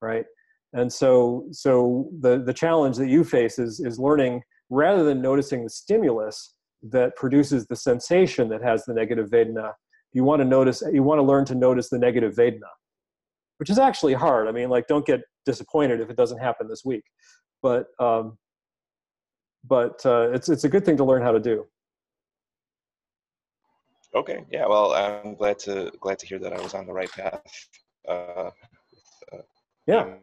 right? 0.00 0.24
And 0.72 0.92
so 0.92 1.46
so 1.52 2.08
the 2.20 2.42
the 2.42 2.52
challenge 2.52 2.96
that 2.96 3.08
you 3.08 3.24
face 3.24 3.58
is 3.58 3.80
is 3.80 3.98
learning 3.98 4.42
rather 4.70 5.04
than 5.04 5.20
noticing 5.22 5.62
the 5.62 5.70
stimulus 5.70 6.54
that 6.90 7.16
produces 7.16 7.66
the 7.66 7.76
sensation 7.76 8.48
that 8.48 8.62
has 8.62 8.84
the 8.84 8.92
negative 8.92 9.30
vedana 9.30 9.72
you 10.12 10.24
want 10.24 10.40
to 10.40 10.44
notice 10.44 10.82
you 10.92 11.02
want 11.02 11.18
to 11.18 11.22
learn 11.22 11.44
to 11.44 11.54
notice 11.54 11.88
the 11.88 11.98
negative 11.98 12.34
vedana 12.34 12.72
which 13.58 13.70
is 13.70 13.78
actually 13.78 14.14
hard. 14.14 14.48
I 14.48 14.52
mean 14.52 14.68
like 14.68 14.86
don't 14.86 15.06
get 15.06 15.20
disappointed 15.46 16.00
if 16.00 16.10
it 16.10 16.16
doesn't 16.16 16.38
happen 16.38 16.68
this 16.68 16.84
week 16.84 17.04
but 17.64 17.86
um, 17.98 18.36
but 19.66 20.04
uh, 20.04 20.28
it's 20.32 20.48
it's 20.50 20.64
a 20.64 20.68
good 20.68 20.84
thing 20.84 20.98
to 20.98 21.04
learn 21.04 21.22
how 21.22 21.32
to 21.32 21.40
do. 21.40 21.66
Okay. 24.14 24.44
Yeah. 24.50 24.66
Well, 24.66 24.92
I'm 24.92 25.34
glad 25.34 25.58
to 25.60 25.90
glad 25.98 26.18
to 26.20 26.26
hear 26.26 26.38
that 26.38 26.52
I 26.52 26.60
was 26.60 26.74
on 26.74 26.86
the 26.86 26.92
right 26.92 27.10
path. 27.10 27.42
Uh, 28.06 28.50
uh, 29.32 29.42
Yeah. 29.86 30.14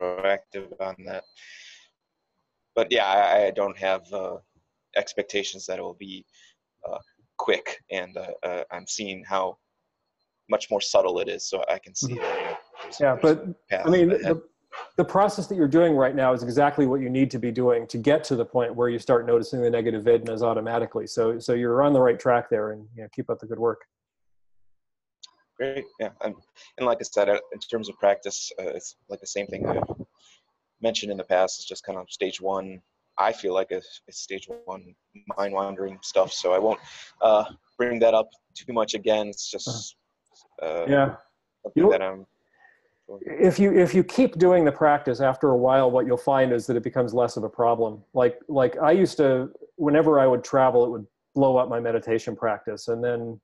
Proactive 0.00 0.72
on 0.80 0.96
that. 1.06 1.24
But 2.74 2.90
yeah, 2.90 3.06
I, 3.06 3.46
I 3.46 3.50
don't 3.50 3.76
have 3.76 4.10
uh, 4.12 4.38
expectations 4.96 5.66
that 5.66 5.78
it 5.78 5.82
will 5.82 6.00
be 6.10 6.24
uh, 6.88 6.98
quick, 7.36 7.82
and 7.90 8.16
uh, 8.16 8.64
I'm 8.72 8.86
seeing 8.86 9.24
how 9.24 9.58
much 10.48 10.70
more 10.70 10.80
subtle 10.80 11.18
it 11.18 11.28
is, 11.28 11.44
so 11.50 11.62
I 11.68 11.78
can 11.78 11.94
see. 11.94 12.14
that, 12.14 12.38
you 12.38 12.44
know, 12.44 12.56
Mm-hmm. 12.78 13.04
Yeah, 13.04 13.16
there's 13.20 13.38
but 13.70 13.86
I 13.86 13.90
mean, 13.90 14.08
the, 14.08 14.42
the 14.96 15.04
process 15.04 15.46
that 15.46 15.54
you're 15.54 15.68
doing 15.68 15.94
right 15.94 16.14
now 16.14 16.32
is 16.32 16.42
exactly 16.42 16.86
what 16.86 17.00
you 17.00 17.08
need 17.10 17.30
to 17.30 17.38
be 17.38 17.50
doing 17.52 17.86
to 17.88 17.98
get 17.98 18.24
to 18.24 18.36
the 18.36 18.44
point 18.44 18.74
where 18.74 18.88
you 18.88 18.98
start 18.98 19.26
noticing 19.26 19.60
the 19.60 19.70
negative 19.70 20.04
vidnas 20.04 20.42
automatically. 20.42 21.06
So, 21.06 21.38
so 21.38 21.54
you're 21.54 21.82
on 21.82 21.92
the 21.92 22.00
right 22.00 22.18
track 22.18 22.50
there, 22.50 22.72
and 22.72 22.86
you 22.96 23.02
know, 23.02 23.08
keep 23.14 23.30
up 23.30 23.38
the 23.38 23.46
good 23.46 23.58
work. 23.58 23.82
Great. 25.56 25.84
Yeah. 25.98 26.10
And, 26.22 26.34
and 26.76 26.86
like 26.86 26.98
I 27.00 27.04
said, 27.04 27.28
uh, 27.28 27.38
in 27.52 27.58
terms 27.58 27.88
of 27.88 27.98
practice, 27.98 28.52
uh, 28.60 28.68
it's 28.68 28.96
like 29.08 29.20
the 29.20 29.26
same 29.26 29.46
thing 29.48 29.66
I've 29.66 29.82
mentioned 30.80 31.10
in 31.10 31.18
the 31.18 31.24
past. 31.24 31.58
It's 31.58 31.68
just 31.68 31.84
kind 31.84 31.98
of 31.98 32.08
stage 32.10 32.40
one. 32.40 32.80
I 33.18 33.32
feel 33.32 33.52
like 33.54 33.68
it's, 33.70 34.02
it's 34.06 34.20
stage 34.20 34.48
one 34.66 34.94
mind 35.36 35.52
wandering 35.52 35.98
stuff. 36.02 36.32
So 36.32 36.52
I 36.52 36.58
won't 36.60 36.78
uh, 37.20 37.44
bring 37.76 37.98
that 37.98 38.14
up 38.14 38.28
too 38.54 38.72
much 38.72 38.94
again. 38.94 39.26
It's 39.28 39.50
just 39.50 39.96
uh, 40.62 40.84
Yeah. 40.88 41.16
something 41.64 41.82
You- 41.84 41.90
that 41.90 42.02
I'm. 42.02 42.26
If 43.22 43.58
you 43.58 43.72
if 43.72 43.94
you 43.94 44.04
keep 44.04 44.38
doing 44.38 44.64
the 44.64 44.72
practice 44.72 45.20
after 45.20 45.50
a 45.50 45.56
while 45.56 45.90
what 45.90 46.06
you'll 46.06 46.16
find 46.16 46.52
is 46.52 46.66
that 46.66 46.76
it 46.76 46.82
becomes 46.82 47.14
less 47.14 47.36
of 47.36 47.44
a 47.44 47.48
problem. 47.48 48.02
Like 48.14 48.38
like 48.48 48.76
i 48.78 48.92
used 48.92 49.16
to 49.18 49.50
whenever 49.76 50.20
i 50.20 50.26
would 50.26 50.44
travel 50.44 50.84
it 50.84 50.90
would 50.90 51.06
blow 51.34 51.56
up 51.56 51.68
my 51.68 51.80
meditation 51.80 52.36
practice. 52.36 52.88
And 52.88 53.02
then 53.02 53.40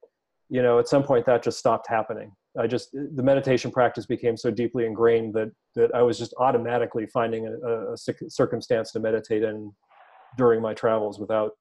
you 0.50 0.62
know 0.62 0.78
at 0.78 0.88
some 0.88 1.02
point 1.02 1.26
that 1.26 1.42
just 1.42 1.58
stopped 1.58 1.88
happening. 1.88 2.32
I 2.58 2.66
just 2.66 2.92
the 2.92 3.22
meditation 3.22 3.70
practice 3.70 4.06
became 4.06 4.36
so 4.36 4.50
deeply 4.50 4.86
ingrained 4.86 5.34
that 5.34 5.50
that 5.74 5.94
i 5.94 6.02
was 6.02 6.18
just 6.18 6.34
automatically 6.38 7.06
finding 7.06 7.46
a, 7.46 7.92
a 7.92 7.96
circ- 7.96 8.28
circumstance 8.28 8.92
to 8.92 9.00
meditate 9.00 9.42
in 9.42 9.72
during 10.36 10.60
my 10.60 10.74
travels 10.74 11.18
without 11.18 11.52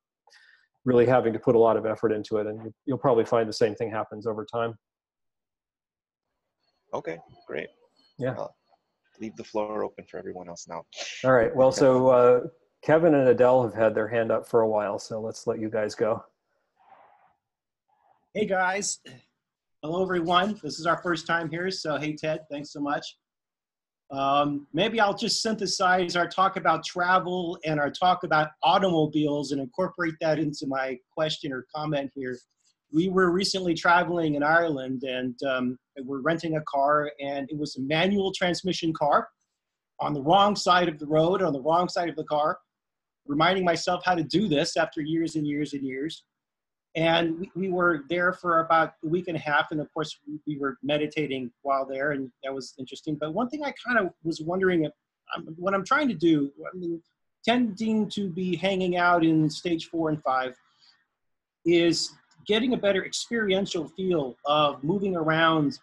really 0.85 1.05
having 1.05 1.33
to 1.33 1.39
put 1.39 1.55
a 1.55 1.59
lot 1.59 1.77
of 1.77 1.85
effort 1.85 2.11
into 2.11 2.37
it. 2.37 2.47
And 2.47 2.73
you'll 2.85 2.97
probably 2.97 3.25
find 3.25 3.47
the 3.47 3.53
same 3.53 3.75
thing 3.75 3.89
happens 3.89 4.27
over 4.27 4.45
time. 4.45 4.75
Okay, 6.93 7.17
great. 7.47 7.69
Yeah. 8.17 8.35
I'll 8.37 8.55
leave 9.19 9.35
the 9.35 9.43
floor 9.43 9.83
open 9.83 10.05
for 10.09 10.17
everyone 10.17 10.49
else 10.49 10.67
now. 10.67 10.83
All 11.23 11.31
right. 11.31 11.55
Well, 11.55 11.71
so 11.83 12.07
uh, 12.09 12.41
Kevin 12.83 13.15
and 13.15 13.27
Adele 13.29 13.63
have 13.63 13.73
had 13.73 13.95
their 13.95 14.07
hand 14.07 14.31
up 14.31 14.47
for 14.47 14.61
a 14.61 14.67
while, 14.67 14.99
so 14.99 15.21
let's 15.21 15.47
let 15.47 15.59
you 15.59 15.69
guys 15.69 15.95
go. 15.95 16.23
Hey 18.33 18.45
guys, 18.47 18.97
hello 19.83 20.01
everyone. 20.01 20.59
This 20.63 20.79
is 20.79 20.87
our 20.87 20.97
first 21.03 21.27
time 21.27 21.51
here, 21.51 21.69
so 21.69 21.97
hey 21.97 22.15
Ted, 22.15 22.41
thanks 22.49 22.73
so 22.73 22.81
much. 22.81 23.15
Um, 24.09 24.65
maybe 24.73 24.99
I'll 24.99 25.15
just 25.15 25.43
synthesize 25.43 26.15
our 26.15 26.27
talk 26.27 26.57
about 26.57 26.83
travel 26.83 27.59
and 27.63 27.79
our 27.79 27.91
talk 27.91 28.23
about 28.23 28.49
automobiles 28.63 29.51
and 29.51 29.61
incorporate 29.61 30.15
that 30.19 30.39
into 30.39 30.65
my 30.67 30.97
question 31.15 31.53
or 31.53 31.65
comment 31.75 32.11
here. 32.15 32.37
We 32.91 33.09
were 33.09 33.31
recently 33.31 33.75
traveling 33.75 34.33
in 34.33 34.41
Ireland 34.41 35.03
and 35.03 35.35
um, 35.43 35.77
we're 36.03 36.21
renting 36.21 36.57
a 36.57 36.61
car, 36.61 37.11
and 37.19 37.49
it 37.49 37.57
was 37.57 37.75
a 37.75 37.81
manual 37.81 38.31
transmission 38.31 38.93
car 38.93 39.27
on 39.99 40.13
the 40.13 40.21
wrong 40.21 40.55
side 40.55 40.89
of 40.89 40.99
the 40.99 41.05
road, 41.05 41.41
on 41.41 41.53
the 41.53 41.61
wrong 41.61 41.87
side 41.87 42.09
of 42.09 42.15
the 42.15 42.23
car. 42.25 42.57
Reminding 43.25 43.63
myself 43.63 44.03
how 44.05 44.15
to 44.15 44.23
do 44.23 44.47
this 44.49 44.75
after 44.75 45.01
years 45.01 45.35
and 45.35 45.47
years 45.47 45.73
and 45.73 45.83
years 45.83 46.23
and 46.95 47.39
we, 47.39 47.51
we 47.55 47.69
were 47.69 48.03
there 48.09 48.33
for 48.33 48.59
about 48.59 48.93
a 49.03 49.07
week 49.07 49.27
and 49.27 49.35
a 49.35 49.39
half 49.39 49.71
and 49.71 49.81
of 49.81 49.91
course 49.93 50.19
we, 50.27 50.39
we 50.45 50.59
were 50.59 50.77
meditating 50.83 51.51
while 51.61 51.85
there 51.85 52.11
and 52.11 52.31
that 52.43 52.53
was 52.53 52.73
interesting 52.77 53.15
but 53.19 53.33
one 53.33 53.49
thing 53.49 53.63
i 53.63 53.73
kind 53.85 53.99
of 53.99 54.13
was 54.23 54.41
wondering 54.41 54.85
if, 54.85 54.91
um, 55.35 55.47
what 55.57 55.73
i'm 55.73 55.85
trying 55.85 56.07
to 56.07 56.13
do 56.13 56.51
I 56.65 56.77
mean, 56.77 57.01
tending 57.45 58.09
to 58.11 58.29
be 58.29 58.55
hanging 58.55 58.95
out 58.95 59.25
in 59.25 59.49
stage 59.49 59.89
four 59.89 60.09
and 60.09 60.21
five 60.21 60.55
is 61.65 62.13
getting 62.45 62.73
a 62.73 62.77
better 62.77 63.05
experiential 63.05 63.87
feel 63.87 64.35
of 64.45 64.83
moving 64.83 65.15
around 65.15 65.79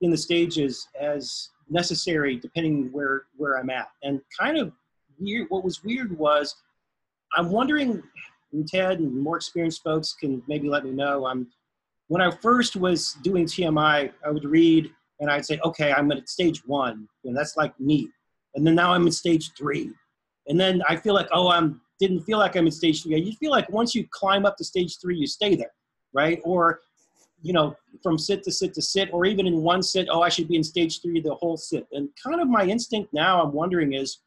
in 0.00 0.10
the 0.10 0.16
stages 0.16 0.88
as 1.00 1.50
necessary 1.68 2.36
depending 2.36 2.90
where 2.92 3.24
where 3.36 3.58
i'm 3.58 3.70
at 3.70 3.88
and 4.02 4.20
kind 4.38 4.58
of 4.58 4.72
weird 5.18 5.46
what 5.50 5.62
was 5.62 5.84
weird 5.84 6.16
was 6.18 6.56
i'm 7.36 7.50
wondering 7.50 8.02
and 8.52 8.66
Ted 8.66 8.98
and 8.98 9.14
more 9.16 9.36
experienced 9.36 9.82
folks 9.82 10.12
can 10.12 10.42
maybe 10.48 10.68
let 10.68 10.84
me 10.84 10.90
know. 10.90 11.26
I'm 11.26 11.46
when 12.08 12.20
I 12.20 12.30
first 12.30 12.74
was 12.74 13.16
doing 13.22 13.46
TMI, 13.46 14.12
I 14.24 14.30
would 14.30 14.44
read 14.44 14.90
and 15.20 15.30
I'd 15.30 15.46
say, 15.46 15.60
okay, 15.64 15.92
I'm 15.92 16.10
at 16.10 16.28
stage 16.28 16.66
one, 16.66 17.06
and 17.24 17.36
that's 17.36 17.56
like 17.56 17.78
me 17.78 18.08
And 18.54 18.66
then 18.66 18.74
now 18.74 18.92
I'm 18.92 19.06
in 19.06 19.12
stage 19.12 19.52
three, 19.56 19.92
and 20.48 20.58
then 20.58 20.82
I 20.88 20.96
feel 20.96 21.14
like, 21.14 21.28
oh, 21.32 21.50
I'm 21.50 21.80
didn't 22.00 22.22
feel 22.22 22.38
like 22.38 22.56
I'm 22.56 22.64
in 22.66 22.72
stage 22.72 23.02
three. 23.02 23.20
You 23.20 23.32
feel 23.34 23.50
like 23.50 23.68
once 23.70 23.94
you 23.94 24.06
climb 24.10 24.46
up 24.46 24.56
to 24.56 24.64
stage 24.64 24.98
three, 25.00 25.16
you 25.16 25.26
stay 25.26 25.54
there, 25.54 25.72
right? 26.12 26.40
Or 26.44 26.80
you 27.42 27.52
know, 27.52 27.74
from 28.02 28.18
sit 28.18 28.42
to 28.44 28.52
sit 28.52 28.74
to 28.74 28.82
sit, 28.82 29.08
or 29.12 29.24
even 29.24 29.46
in 29.46 29.62
one 29.62 29.82
sit, 29.82 30.08
oh, 30.10 30.20
I 30.20 30.28
should 30.28 30.48
be 30.48 30.56
in 30.56 30.64
stage 30.64 31.00
three 31.00 31.20
the 31.20 31.34
whole 31.34 31.56
sit. 31.56 31.86
And 31.92 32.08
kind 32.22 32.40
of 32.40 32.48
my 32.48 32.64
instinct 32.66 33.12
now, 33.14 33.42
I'm 33.42 33.52
wondering 33.52 33.94
is, 33.94 34.18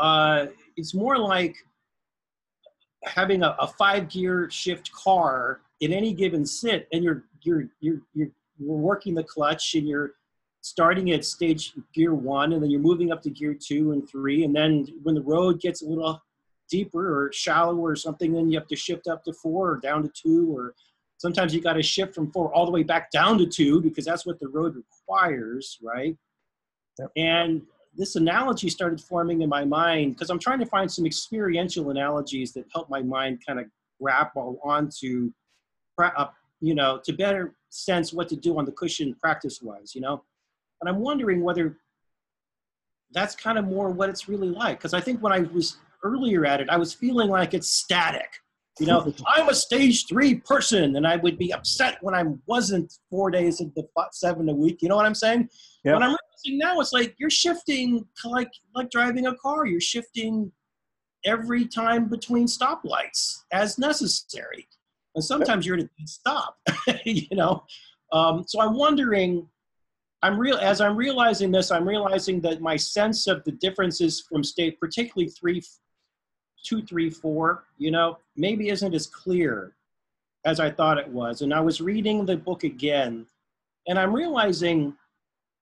uh, 0.00 0.46
it's 0.76 0.94
more 0.94 1.18
like 1.18 1.56
having 3.04 3.42
a, 3.42 3.56
a 3.58 3.66
five 3.66 4.08
gear 4.08 4.48
shift 4.50 4.92
car 4.92 5.60
in 5.80 5.92
any 5.92 6.12
given 6.12 6.44
sit 6.44 6.88
and 6.92 7.04
you're 7.04 7.24
you're 7.42 7.68
you're 7.80 8.00
you're, 8.14 8.28
you're 8.58 8.76
working 8.76 9.14
the 9.14 9.22
clutch 9.22 9.74
and 9.74 9.86
you're 9.88 10.12
starting 10.60 11.12
at 11.12 11.24
stage 11.24 11.72
gear 11.94 12.14
one 12.14 12.52
and 12.52 12.62
then 12.62 12.70
you're 12.70 12.80
moving 12.80 13.12
up 13.12 13.22
to 13.22 13.30
gear 13.30 13.54
two 13.54 13.92
and 13.92 14.08
three 14.10 14.44
and 14.44 14.54
then 14.54 14.86
when 15.02 15.14
the 15.14 15.22
road 15.22 15.60
gets 15.60 15.82
a 15.82 15.86
little 15.86 16.20
deeper 16.70 17.24
or 17.24 17.32
shallower 17.32 17.90
or 17.90 17.96
something 17.96 18.32
then 18.32 18.50
you 18.50 18.58
have 18.58 18.68
to 18.68 18.76
shift 18.76 19.06
up 19.06 19.24
to 19.24 19.32
four 19.32 19.72
or 19.72 19.76
down 19.78 20.02
to 20.02 20.10
two 20.10 20.54
or 20.56 20.74
sometimes 21.18 21.54
you 21.54 21.60
got 21.60 21.74
to 21.74 21.82
shift 21.82 22.14
from 22.14 22.30
four 22.32 22.52
all 22.54 22.66
the 22.66 22.72
way 22.72 22.82
back 22.82 23.10
down 23.10 23.38
to 23.38 23.46
two 23.46 23.80
because 23.80 24.04
that's 24.04 24.26
what 24.26 24.38
the 24.40 24.48
road 24.48 24.74
requires 24.74 25.78
right 25.82 26.16
Yep. 26.98 27.10
and 27.16 27.62
this 27.96 28.16
analogy 28.16 28.68
started 28.68 29.00
forming 29.00 29.42
in 29.42 29.48
my 29.48 29.64
mind 29.64 30.14
because 30.14 30.30
I'm 30.30 30.38
trying 30.38 30.58
to 30.60 30.66
find 30.66 30.90
some 30.90 31.06
experiential 31.06 31.90
analogies 31.90 32.52
that 32.52 32.66
help 32.72 32.90
my 32.90 33.02
mind 33.02 33.42
kind 33.46 33.58
of 33.58 33.66
grapple 34.00 34.60
onto, 34.62 35.32
uh, 35.98 36.26
you 36.60 36.74
know, 36.74 37.00
to 37.04 37.12
better 37.12 37.54
sense 37.70 38.12
what 38.12 38.28
to 38.28 38.36
do 38.36 38.58
on 38.58 38.64
the 38.64 38.72
cushion 38.72 39.14
practice 39.14 39.60
wise, 39.62 39.94
you 39.94 40.00
know. 40.00 40.22
And 40.80 40.90
I'm 40.90 41.00
wondering 41.00 41.42
whether 41.42 41.78
that's 43.12 43.34
kind 43.34 43.56
of 43.58 43.64
more 43.64 43.88
what 43.90 44.10
it's 44.10 44.28
really 44.28 44.48
like 44.48 44.78
because 44.78 44.92
I 44.92 45.00
think 45.00 45.22
when 45.22 45.32
I 45.32 45.40
was 45.40 45.78
earlier 46.06 46.46
at 46.46 46.60
it, 46.60 46.68
I 46.70 46.76
was 46.76 46.94
feeling 46.94 47.28
like 47.28 47.54
it's 47.54 47.70
static. 47.70 48.28
You 48.78 48.86
know, 48.86 49.14
I'm 49.26 49.48
a 49.48 49.54
stage 49.54 50.06
three 50.06 50.34
person, 50.34 50.96
and 50.96 51.06
I 51.06 51.16
would 51.16 51.38
be 51.38 51.52
upset 51.52 51.96
when 52.02 52.14
I 52.14 52.24
wasn't 52.46 52.92
four 53.08 53.30
days 53.30 53.60
of 53.62 53.74
the 53.74 53.86
seven 54.12 54.50
a 54.50 54.54
week. 54.54 54.82
You 54.82 54.90
know 54.90 54.96
what 54.96 55.06
I'm 55.06 55.14
saying? 55.14 55.48
When 55.94 56.02
I'm 56.02 56.16
realizing 56.44 56.58
now, 56.58 56.80
it's 56.80 56.92
like 56.92 57.14
you're 57.18 57.30
shifting 57.30 58.04
like 58.24 58.50
like 58.74 58.90
driving 58.90 59.28
a 59.28 59.36
car. 59.36 59.64
You're 59.64 59.80
shifting 59.80 60.52
every 61.24 61.66
time 61.66 62.08
between 62.08 62.46
stoplights 62.46 63.44
as 63.50 63.78
necessary, 63.78 64.68
and 65.14 65.24
sometimes 65.24 65.64
you're 65.64 65.78
at 65.78 65.84
a 65.84 65.88
stop. 66.04 66.56
you 67.06 67.34
know, 67.34 67.64
um, 68.12 68.44
so 68.46 68.60
I'm 68.60 68.74
wondering. 68.74 69.48
I'm 70.22 70.38
real 70.38 70.56
as 70.56 70.80
I'm 70.80 70.96
realizing 70.96 71.52
this. 71.52 71.70
I'm 71.70 71.86
realizing 71.86 72.40
that 72.40 72.60
my 72.60 72.74
sense 72.76 73.26
of 73.26 73.44
the 73.44 73.52
differences 73.52 74.24
from 74.28 74.42
state, 74.42 74.80
particularly 74.80 75.30
three, 75.30 75.62
two, 76.64 76.82
three, 76.82 77.10
four, 77.10 77.64
you 77.78 77.90
know, 77.90 78.18
maybe 78.36 78.68
isn't 78.68 78.94
as 78.94 79.06
clear 79.06 79.74
as 80.44 80.60
I 80.60 80.70
thought 80.70 80.98
it 80.98 81.08
was. 81.08 81.42
And 81.42 81.52
I 81.52 81.60
was 81.60 81.80
reading 81.80 82.24
the 82.24 82.36
book 82.36 82.64
again, 82.64 83.26
and 83.88 83.98
I'm 83.98 84.14
realizing, 84.14 84.94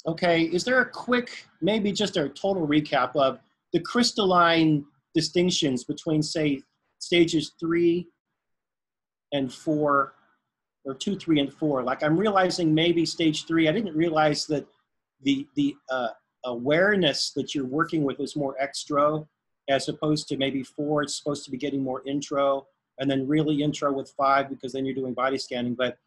okay, 0.07 0.43
is 0.43 0.65
there 0.65 0.81
a 0.81 0.89
quick, 0.89 1.47
maybe 1.61 1.93
just 1.93 2.17
a 2.17 2.29
total 2.29 2.67
recap 2.67 3.17
of 3.17 3.39
the 3.73 3.81
crystalline 3.81 4.85
distinctions 5.15 5.85
between, 5.85 6.23
say, 6.23 6.63
stages 6.99 7.53
three 7.59 8.09
and 9.33 9.53
four, 9.53 10.15
or 10.85 10.95
two, 10.95 11.17
three, 11.17 11.41
and 11.41 11.53
four? 11.53 11.83
Like 11.83 12.03
I'm 12.03 12.17
realizing 12.17 12.75
maybe 12.75 13.07
stage 13.07 13.47
three, 13.47 13.69
I 13.69 13.73
didn't 13.73 13.97
realize 13.97 14.47
that 14.47 14.67
the 15.23 15.47
the 15.57 15.75
uh, 15.91 16.09
awareness 16.45 17.33
that 17.35 17.55
you're 17.55 17.65
working 17.65 18.05
with 18.05 18.21
is 18.21 18.37
more 18.37 18.55
extra 18.61 19.25
as 19.69 19.89
opposed 19.89 20.29
to 20.29 20.37
maybe 20.37 20.63
four 20.63 21.03
it's 21.03 21.17
supposed 21.17 21.45
to 21.45 21.51
be 21.51 21.57
getting 21.57 21.83
more 21.83 22.03
intro 22.07 22.67
and 22.99 23.11
then 23.11 23.27
really 23.27 23.63
intro 23.63 23.93
with 23.93 24.13
five 24.17 24.49
because 24.49 24.73
then 24.73 24.85
you're 24.85 24.95
doing 24.95 25.15
body 25.15 25.39
scanning. 25.39 25.75
But 25.75 25.99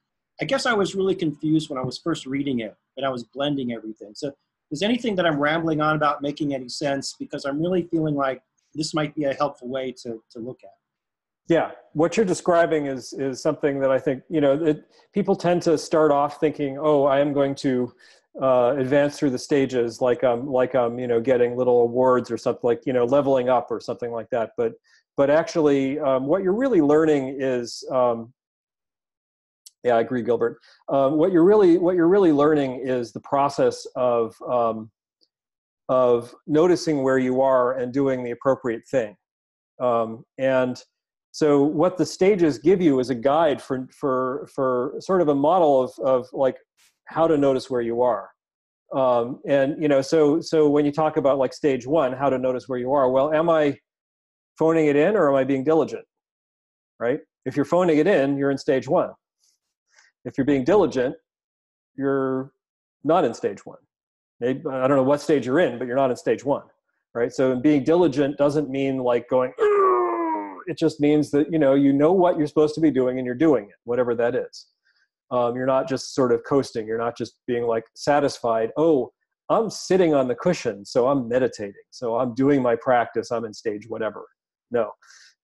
i 0.41 0.45
guess 0.45 0.65
i 0.65 0.73
was 0.73 0.93
really 0.93 1.15
confused 1.15 1.69
when 1.69 1.79
i 1.79 1.83
was 1.83 1.97
first 1.97 2.27
reading 2.27 2.59
it 2.59 2.75
and 2.95 3.05
i 3.05 3.09
was 3.09 3.23
blending 3.23 3.73
everything. 3.73 4.11
So 4.13 4.31
is 4.71 4.81
anything 4.81 5.15
that 5.15 5.25
i'm 5.25 5.39
rambling 5.39 5.81
on 5.81 5.95
about 5.95 6.21
making 6.21 6.53
any 6.53 6.69
sense? 6.69 7.15
Because 7.19 7.45
i'm 7.45 7.61
really 7.61 7.83
feeling 7.83 8.15
like 8.15 8.41
this 8.73 8.93
might 8.93 9.15
be 9.15 9.25
a 9.25 9.33
helpful 9.33 9.67
way 9.67 9.91
to, 10.03 10.21
to 10.31 10.39
look 10.39 10.59
at. 10.63 10.77
Yeah, 11.49 11.71
what 11.93 12.17
you're 12.17 12.25
describing 12.25 12.87
is 12.87 13.13
is 13.13 13.41
something 13.41 13.79
that 13.79 13.89
I 13.89 13.99
think 13.99 14.23
you 14.29 14.41
know 14.41 14.61
it, 14.61 14.85
people 15.13 15.35
tend 15.35 15.61
to 15.63 15.77
start 15.77 16.11
off 16.11 16.39
thinking, 16.39 16.77
oh, 16.77 17.05
I 17.05 17.19
am 17.19 17.31
going 17.31 17.55
to 17.55 17.93
uh, 18.41 18.75
advance 18.77 19.17
through 19.17 19.31
the 19.31 19.39
stages 19.39 20.01
like 20.01 20.23
I'm 20.23 20.47
like 20.47 20.75
I'm 20.75 20.99
you 20.99 21.07
know 21.07 21.19
getting 21.19 21.55
little 21.55 21.81
awards 21.81 22.29
or 22.29 22.37
something 22.37 22.61
like 22.63 22.85
you 22.85 22.93
know 22.93 23.05
leveling 23.05 23.49
up 23.49 23.67
or 23.71 23.79
something 23.79 24.11
like 24.11 24.29
that. 24.31 24.51
But 24.57 24.73
but 25.15 25.29
actually, 25.29 25.99
um, 25.99 26.27
what 26.27 26.43
you're 26.43 26.53
really 26.53 26.81
learning 26.81 27.37
is 27.39 27.83
um, 27.91 28.33
yeah, 29.83 29.95
I 29.95 30.01
agree, 30.01 30.21
Gilbert. 30.21 30.59
Um, 30.89 31.17
what 31.17 31.31
you're 31.31 31.43
really 31.43 31.77
what 31.77 31.95
you're 31.95 32.07
really 32.07 32.31
learning 32.31 32.81
is 32.83 33.11
the 33.11 33.21
process 33.21 33.87
of 33.95 34.35
um, 34.41 34.91
of 35.89 36.33
noticing 36.45 37.03
where 37.03 37.17
you 37.17 37.41
are 37.41 37.77
and 37.77 37.93
doing 37.93 38.23
the 38.23 38.31
appropriate 38.31 38.87
thing. 38.87 39.15
Um, 39.79 40.25
and 40.37 40.81
so 41.31 41.61
what 41.61 41.97
the 41.97 42.05
stages 42.05 42.57
give 42.57 42.81
you 42.81 42.99
is 42.99 43.09
a 43.09 43.15
guide 43.15 43.61
for 43.61 43.87
for 43.91 44.49
for 44.53 44.95
sort 44.99 45.21
of 45.21 45.29
a 45.29 45.35
model 45.35 45.83
of 45.83 45.91
of 45.99 46.27
like 46.33 46.57
how 47.07 47.27
to 47.27 47.37
notice 47.37 47.69
where 47.69 47.81
you 47.81 48.01
are. 48.01 48.29
Um, 48.95 49.39
and 49.47 49.81
you 49.81 49.87
know, 49.87 50.01
so 50.01 50.39
so 50.39 50.69
when 50.69 50.85
you 50.85 50.91
talk 50.91 51.17
about 51.17 51.37
like 51.37 51.53
stage 51.53 51.85
one, 51.85 52.13
how 52.13 52.29
to 52.29 52.37
notice 52.37 52.69
where 52.69 52.79
you 52.79 52.93
are, 52.93 53.09
well, 53.09 53.33
am 53.33 53.49
I 53.49 53.77
phoning 54.57 54.87
it 54.87 54.95
in 54.95 55.15
or 55.15 55.29
am 55.29 55.35
I 55.35 55.43
being 55.43 55.63
diligent? 55.63 56.05
Right? 56.99 57.19
If 57.45 57.55
you're 57.55 57.65
phoning 57.65 57.97
it 57.97 58.07
in, 58.07 58.37
you're 58.37 58.51
in 58.51 58.57
stage 58.57 58.87
one. 58.87 59.09
If 60.25 60.37
you're 60.37 60.45
being 60.45 60.63
diligent, 60.63 61.15
you're 61.95 62.51
not 63.03 63.23
in 63.23 63.33
stage 63.33 63.65
one. 63.65 63.77
Maybe, 64.39 64.61
I 64.69 64.87
don't 64.87 64.97
know 64.97 65.03
what 65.03 65.21
stage 65.21 65.45
you're 65.45 65.59
in, 65.59 65.79
but 65.79 65.87
you're 65.87 65.95
not 65.95 66.11
in 66.11 66.17
stage 66.17 66.45
one, 66.45 66.63
right? 67.13 67.31
So 67.31 67.55
being 67.55 67.83
diligent 67.83 68.37
doesn't 68.37 68.69
mean 68.69 68.99
like 68.99 69.29
going. 69.29 69.51
It 70.67 70.77
just 70.77 70.99
means 70.99 71.31
that 71.31 71.51
you 71.51 71.59
know 71.59 71.73
you 71.73 71.93
know 71.93 72.11
what 72.11 72.37
you're 72.37 72.47
supposed 72.47 72.75
to 72.75 72.81
be 72.81 72.91
doing 72.91 73.17
and 73.17 73.25
you're 73.25 73.35
doing 73.35 73.65
it, 73.65 73.75
whatever 73.83 74.15
that 74.15 74.35
is. 74.35 74.67
Um, 75.31 75.55
you're 75.55 75.65
not 75.65 75.89
just 75.89 76.15
sort 76.15 76.31
of 76.31 76.41
coasting. 76.47 76.87
You're 76.87 76.97
not 76.97 77.17
just 77.17 77.35
being 77.47 77.63
like 77.63 77.83
satisfied. 77.95 78.71
Oh, 78.77 79.11
I'm 79.49 79.69
sitting 79.69 80.13
on 80.13 80.27
the 80.27 80.35
cushion, 80.35 80.85
so 80.85 81.07
I'm 81.07 81.27
meditating. 81.27 81.73
So 81.89 82.17
I'm 82.17 82.33
doing 82.33 82.61
my 82.61 82.75
practice. 82.75 83.31
I'm 83.31 83.45
in 83.45 83.53
stage 83.53 83.87
whatever. 83.87 84.25
No, 84.71 84.91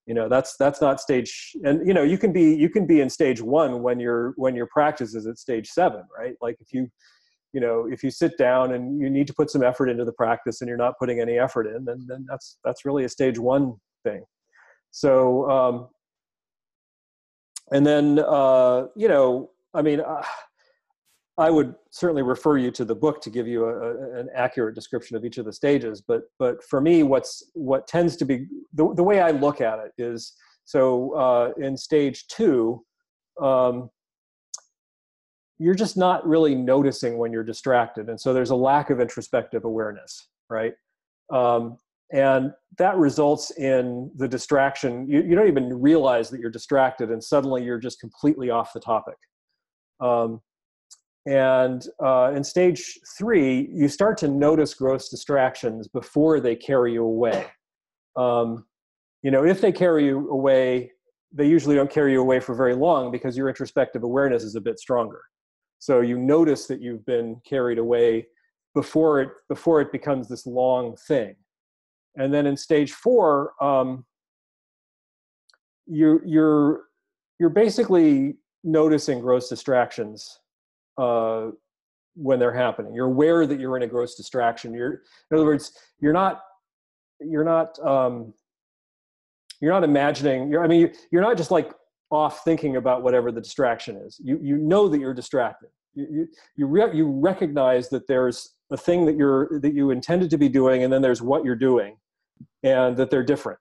you 0.05 0.13
know 0.13 0.29
that's 0.29 0.55
that's 0.57 0.81
not 0.81 0.99
stage. 0.99 1.51
And 1.63 1.85
you 1.87 1.93
know 1.93 2.03
you 2.03 2.17
can 2.17 2.31
be 2.31 2.53
you 2.55 2.69
can 2.69 2.85
be 2.85 3.01
in 3.01 3.09
stage 3.09 3.41
one 3.41 3.81
when 3.81 3.99
your 3.99 4.33
when 4.37 4.55
your 4.55 4.67
practice 4.67 5.15
is 5.15 5.27
at 5.27 5.37
stage 5.37 5.69
seven, 5.69 6.03
right? 6.17 6.35
Like 6.41 6.57
if 6.59 6.73
you 6.73 6.89
you 7.53 7.61
know 7.61 7.87
if 7.89 8.03
you 8.03 8.11
sit 8.11 8.37
down 8.37 8.73
and 8.73 8.99
you 8.99 9.09
need 9.09 9.27
to 9.27 9.33
put 9.33 9.49
some 9.49 9.63
effort 9.63 9.87
into 9.89 10.05
the 10.05 10.13
practice 10.13 10.61
and 10.61 10.67
you're 10.67 10.77
not 10.77 10.97
putting 10.99 11.19
any 11.19 11.37
effort 11.37 11.67
in 11.67 11.85
then, 11.85 12.05
then 12.07 12.25
that's 12.27 12.57
that's 12.63 12.83
really 12.85 13.05
a 13.05 13.09
stage 13.09 13.39
one 13.39 13.73
thing 14.03 14.23
so 14.93 15.49
um, 15.49 15.87
and 17.71 17.85
then 17.85 18.19
uh, 18.19 18.85
you 18.95 19.07
know 19.07 19.49
i 19.73 19.81
mean 19.81 19.99
uh, 19.99 20.23
i 21.37 21.49
would 21.49 21.75
certainly 21.91 22.21
refer 22.21 22.57
you 22.57 22.71
to 22.71 22.85
the 22.85 22.95
book 22.95 23.21
to 23.21 23.29
give 23.29 23.47
you 23.47 23.65
a, 23.65 23.73
a, 23.73 24.19
an 24.19 24.29
accurate 24.35 24.75
description 24.75 25.15
of 25.15 25.25
each 25.25 25.37
of 25.37 25.45
the 25.45 25.53
stages 25.53 26.01
but 26.01 26.23
but 26.39 26.63
for 26.63 26.81
me 26.81 27.03
what's 27.03 27.51
what 27.53 27.87
tends 27.87 28.15
to 28.15 28.25
be 28.25 28.45
the, 28.73 28.93
the 28.95 29.03
way 29.03 29.21
i 29.21 29.31
look 29.31 29.61
at 29.61 29.79
it 29.79 29.91
is 29.97 30.33
so 30.65 31.13
uh, 31.15 31.51
in 31.61 31.75
stage 31.75 32.27
two 32.27 32.83
um, 33.41 33.89
you're 35.59 35.75
just 35.75 35.97
not 35.97 36.25
really 36.27 36.55
noticing 36.55 37.17
when 37.17 37.31
you're 37.33 37.43
distracted 37.43 38.09
and 38.09 38.19
so 38.19 38.33
there's 38.33 38.51
a 38.51 38.55
lack 38.55 38.89
of 38.89 38.99
introspective 38.99 39.65
awareness 39.65 40.27
right? 40.53 40.73
Um, 41.31 41.77
and 42.11 42.51
that 42.77 42.95
results 42.97 43.51
in 43.51 44.11
the 44.15 44.27
distraction. 44.27 45.07
You, 45.09 45.23
you 45.23 45.35
don't 45.35 45.47
even 45.47 45.81
realize 45.81 46.29
that 46.29 46.39
you're 46.39 46.51
distracted 46.51 47.09
and 47.09 47.23
suddenly 47.23 47.63
you're 47.63 47.79
just 47.79 47.99
completely 47.99 48.49
off 48.49 48.71
the 48.73 48.79
topic 48.79 49.15
um, 49.99 50.41
and 51.25 51.87
uh, 52.03 52.33
in 52.35 52.43
stage 52.43 52.99
three 53.17 53.69
you 53.71 53.87
start 53.87 54.17
to 54.17 54.27
notice 54.27 54.73
gross 54.73 55.09
distractions 55.09 55.87
before 55.87 56.39
they 56.39 56.55
carry 56.55 56.93
you 56.93 57.03
away. 57.03 57.45
Um, 58.15 58.65
you 59.21 59.31
know 59.31 59.45
if 59.45 59.61
they 59.61 59.71
carry 59.71 60.05
you 60.05 60.29
away 60.29 60.91
they 61.33 61.47
usually 61.47 61.75
don't 61.75 61.89
carry 61.89 62.11
you 62.11 62.21
away 62.21 62.39
for 62.39 62.53
very 62.53 62.75
long 62.75 63.11
because 63.11 63.35
your 63.35 63.49
introspective 63.49 64.03
awareness 64.03 64.43
is 64.43 64.55
a 64.55 64.61
bit 64.61 64.77
stronger. 64.79 65.21
So 65.79 66.01
you 66.01 66.17
notice 66.17 66.67
that 66.67 66.79
you've 66.79 67.05
been 67.05 67.41
carried 67.45 67.79
away 67.79 68.27
before 68.75 69.21
it 69.21 69.29
before 69.49 69.81
it 69.81 69.91
becomes 69.91 70.27
this 70.27 70.45
long 70.45 70.95
thing. 71.07 71.35
And 72.15 72.33
then 72.33 72.45
in 72.45 72.55
stage 72.55 72.91
four 72.91 73.53
um, 73.61 74.05
you 75.85 76.21
you're 76.25 76.83
you're 77.39 77.49
basically 77.49 78.35
noticing 78.63 79.19
gross 79.19 79.49
distractions 79.49 80.39
uh, 80.97 81.47
when 82.15 82.39
they're 82.39 82.53
happening 82.53 82.93
you're 82.93 83.07
aware 83.07 83.45
that 83.47 83.59
you're 83.59 83.75
in 83.75 83.83
a 83.83 83.87
gross 83.87 84.15
distraction 84.15 84.73
you're 84.73 85.01
in 85.31 85.37
other 85.37 85.45
words 85.45 85.73
you're 85.99 86.13
not 86.13 86.41
you're 87.19 87.43
not 87.43 87.77
um, 87.85 88.33
you're 89.61 89.71
not 89.71 89.83
imagining 89.83 90.51
you're 90.51 90.63
i 90.63 90.67
mean 90.67 90.91
you're 91.11 91.21
not 91.21 91.37
just 91.37 91.51
like 91.51 91.71
off 92.13 92.43
thinking 92.43 92.75
about 92.75 93.01
whatever 93.01 93.31
the 93.31 93.41
distraction 93.41 93.97
is. 93.97 94.21
You, 94.23 94.39
you 94.41 94.57
know 94.57 94.87
that 94.87 94.99
you're 94.99 95.15
distracted. 95.15 95.69
You, 95.95 96.07
you, 96.11 96.27
you, 96.55 96.67
re- 96.67 96.95
you 96.95 97.07
recognize 97.07 97.89
that 97.89 98.07
there's 98.07 98.53
a 98.71 98.77
thing 98.77 99.05
that 99.07 99.17
you're 99.17 99.59
that 99.61 99.73
you 99.73 99.89
intended 99.89 100.29
to 100.29 100.37
be 100.37 100.47
doing, 100.47 100.83
and 100.83 100.93
then 100.93 101.01
there's 101.01 101.21
what 101.21 101.43
you're 101.43 101.55
doing, 101.55 101.97
and 102.61 102.95
that 102.97 103.09
they're 103.09 103.23
different. 103.23 103.59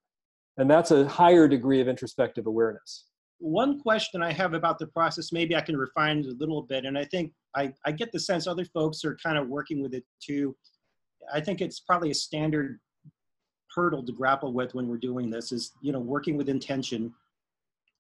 And 0.59 0.70
that's 0.70 0.90
a 0.90 1.09
higher 1.09 1.48
degree 1.48 1.80
of 1.80 1.88
introspective 1.88 2.46
awareness. 2.46 3.07
One 3.43 3.80
question 3.80 4.22
I 4.22 4.32
have 4.32 4.55
about 4.55 4.78
the 4.78 4.86
process, 4.86 5.32
maybe 5.32 5.57
I 5.57 5.61
can 5.61 5.76
refine 5.76 6.20
it 6.20 6.26
a 6.26 6.36
little 6.38 6.62
bit, 6.62 6.84
and 6.84 6.97
I 6.97 7.05
think 7.05 7.32
I, 7.57 7.72
I 7.84 7.90
get 7.90 8.12
the 8.12 8.20
sense 8.20 8.47
other 8.47 8.64
folks 8.64 9.05
are 9.05 9.16
kind 9.16 9.36
of 9.36 9.49
working 9.49 9.82
with 9.82 9.95
it 9.95 10.05
too. 10.24 10.57
I 11.32 11.40
think 11.40 11.61
it's 11.61 11.80
probably 11.80 12.12
a 12.12 12.14
standard 12.14 12.78
hurdle 13.74 14.05
to 14.05 14.12
grapple 14.12 14.53
with 14.53 14.74
when 14.74 14.86
we're 14.86 14.97
doing 14.97 15.30
this 15.30 15.53
is 15.53 15.72
you 15.80 15.93
know 15.93 15.99
working 15.99 16.36
with 16.36 16.49
intention 16.49 17.12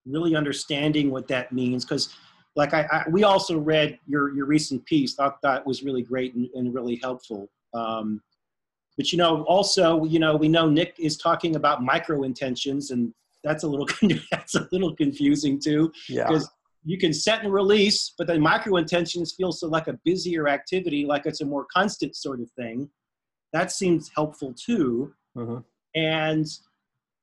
really 0.06 0.36
understanding 0.36 1.10
what 1.10 1.28
that 1.28 1.52
means 1.52 1.84
because 1.84 2.14
like 2.56 2.74
I, 2.74 2.86
I, 2.92 3.04
we 3.10 3.24
also 3.24 3.58
read 3.58 3.98
your 4.06 4.34
your 4.34 4.46
recent 4.46 4.84
piece 4.84 5.14
thought 5.14 5.40
that 5.42 5.66
was 5.66 5.82
really 5.82 6.02
great 6.02 6.34
and, 6.34 6.48
and 6.54 6.74
really 6.74 6.96
helpful 7.02 7.48
um, 7.72 8.20
but 8.96 9.12
you 9.12 9.18
know 9.18 9.42
also 9.44 10.04
you 10.04 10.18
know 10.18 10.36
we 10.36 10.48
know 10.48 10.68
nick 10.68 10.94
is 10.98 11.16
talking 11.16 11.56
about 11.56 11.82
micro 11.82 12.24
intentions 12.24 12.90
and 12.90 13.14
that's 13.44 13.64
a 13.64 13.68
little 13.68 13.88
that's 14.30 14.54
a 14.54 14.68
little 14.72 14.94
confusing 14.94 15.60
too 15.60 15.92
yeah 16.08 16.26
because 16.26 16.50
you 16.84 16.98
can 16.98 17.12
set 17.12 17.42
and 17.42 17.52
release 17.52 18.12
but 18.18 18.26
then 18.26 18.40
micro 18.40 18.76
intentions 18.76 19.34
feel 19.36 19.52
so 19.52 19.68
like 19.68 19.88
a 19.88 19.98
busier 20.04 20.48
activity 20.48 21.04
like 21.04 21.26
it's 21.26 21.40
a 21.40 21.44
more 21.44 21.66
constant 21.72 22.16
sort 22.16 22.40
of 22.40 22.50
thing 22.52 22.88
that 23.52 23.70
seems 23.70 24.10
helpful 24.14 24.54
too 24.54 25.12
mm-hmm. 25.36 25.58
and 25.94 26.46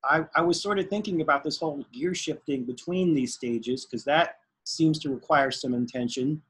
I, 0.03 0.21
I 0.35 0.41
was 0.41 0.61
sort 0.61 0.79
of 0.79 0.87
thinking 0.87 1.21
about 1.21 1.43
this 1.43 1.57
whole 1.57 1.85
gear 1.91 2.15
shifting 2.15 2.63
between 2.63 3.13
these 3.13 3.33
stages 3.33 3.85
because 3.85 4.03
that 4.05 4.35
seems 4.63 4.99
to 4.99 5.09
require 5.09 5.51
some 5.51 5.73
intention. 5.73 6.41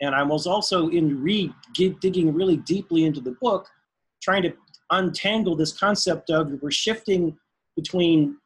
And 0.00 0.14
I 0.14 0.22
was 0.22 0.46
also 0.46 0.88
in 0.88 1.20
re 1.20 1.52
digging 1.74 2.32
really 2.32 2.58
deeply 2.58 3.04
into 3.04 3.20
the 3.20 3.36
book, 3.40 3.66
trying 4.22 4.42
to 4.42 4.52
untangle 4.90 5.56
this 5.56 5.76
concept 5.76 6.30
of 6.30 6.52
we're 6.62 6.70
shifting 6.70 7.36
between 7.76 8.36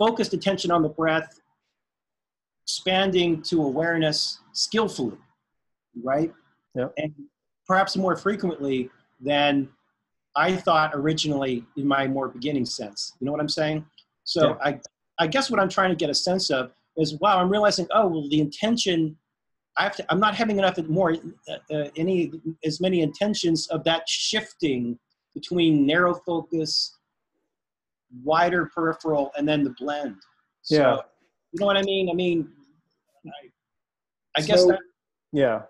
focused 0.00 0.32
attention 0.32 0.70
on 0.72 0.82
the 0.82 0.88
breath, 0.88 1.40
expanding 2.64 3.42
to 3.42 3.62
awareness 3.62 4.40
skillfully, 4.52 5.18
right? 6.02 6.32
Yeah. 6.74 6.88
And 6.96 7.12
perhaps 7.68 7.96
more 7.96 8.16
frequently 8.16 8.88
than 9.20 9.68
I 10.34 10.56
thought 10.56 10.92
originally 10.94 11.66
in 11.76 11.86
my 11.86 12.08
more 12.08 12.28
beginning 12.28 12.64
sense. 12.64 13.12
You 13.20 13.26
know 13.26 13.32
what 13.32 13.42
I'm 13.42 13.48
saying? 13.48 13.84
So 14.24 14.40
Yeah. 14.48 14.54
I, 14.64 14.80
I 15.18 15.26
guess 15.26 15.50
what 15.50 15.60
I'm 15.60 15.68
trying 15.68 15.90
to 15.90 15.96
get 15.96 16.08
a 16.08 16.14
sense 16.14 16.50
of 16.50 16.72
is, 16.96 17.18
wow, 17.20 17.38
I'm 17.38 17.50
realizing, 17.50 17.86
oh, 17.92 18.06
well, 18.08 18.28
the 18.30 18.40
intention, 18.40 19.16
I 19.76 19.82
have 19.82 19.96
to, 19.96 20.06
I'm 20.10 20.20
not 20.20 20.34
having 20.34 20.58
enough 20.58 20.78
more, 20.88 21.14
uh, 21.48 21.74
uh, 21.74 21.88
any, 21.96 22.32
as 22.64 22.80
many 22.80 23.02
intentions 23.02 23.68
of 23.68 23.84
that 23.84 24.08
shifting 24.08 24.98
between 25.34 25.84
narrow 25.84 26.14
focus, 26.26 26.96
wider 28.22 28.70
peripheral, 28.74 29.30
and 29.36 29.48
then 29.48 29.64
the 29.64 29.74
blend. 29.78 30.16
So, 30.62 30.76
Yeah. 30.76 30.96
You 31.52 31.60
know 31.60 31.66
what 31.66 31.76
I 31.76 31.82
mean? 31.82 32.08
I 32.10 32.14
mean, 32.14 32.48
I, 33.26 34.40
I 34.40 34.42
guess 34.42 34.64
that, 34.66 34.78
Yeah. 35.32 35.62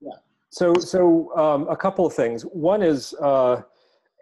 Yeah. 0.00 0.12
So, 0.50 0.74
so 0.74 1.36
um, 1.36 1.68
a 1.68 1.76
couple 1.76 2.06
of 2.06 2.14
things. 2.14 2.42
One 2.42 2.82
is 2.82 3.12
uh, 3.14 3.62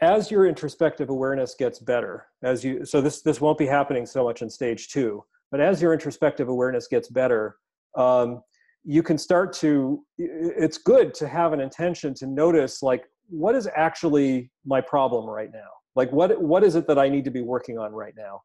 as 0.03 0.31
your 0.31 0.47
introspective 0.47 1.09
awareness 1.09 1.55
gets 1.55 1.79
better, 1.79 2.27
as 2.43 2.65
you 2.65 2.85
so 2.85 3.01
this 3.01 3.23
this 3.23 3.41
won't 3.41 3.59
be 3.59 3.67
happening 3.67 4.07
so 4.07 4.25
much 4.25 4.43
in 4.43 4.51
stage 4.51 4.89
two, 4.89 5.25
but 5.51 5.61
as 5.61 5.81
your 5.81 5.93
introspective 5.93 6.49
awareness 6.49 6.89
gets 6.89 7.09
better, 7.09 7.57
um, 7.97 8.43
you 8.85 9.03
can 9.03 9.17
start 9.19 9.53
to. 9.55 10.05
It's 10.19 10.79
good 10.79 11.15
to 11.15 11.29
have 11.29 11.53
an 11.53 11.61
intention 11.61 12.15
to 12.15 12.27
notice 12.27 12.83
like 12.83 13.05
what 13.29 13.55
is 13.55 13.69
actually 13.75 14.51
my 14.65 14.81
problem 14.81 15.29
right 15.29 15.51
now. 15.53 15.71
Like 15.97 16.11
what 16.13 16.41
what 16.41 16.65
is 16.65 16.75
it 16.75 16.87
that 16.89 16.99
I 16.99 17.09
need 17.09 17.25
to 17.25 17.31
be 17.31 17.43
working 17.43 17.79
on 17.79 17.93
right 17.93 18.15
now? 18.17 18.43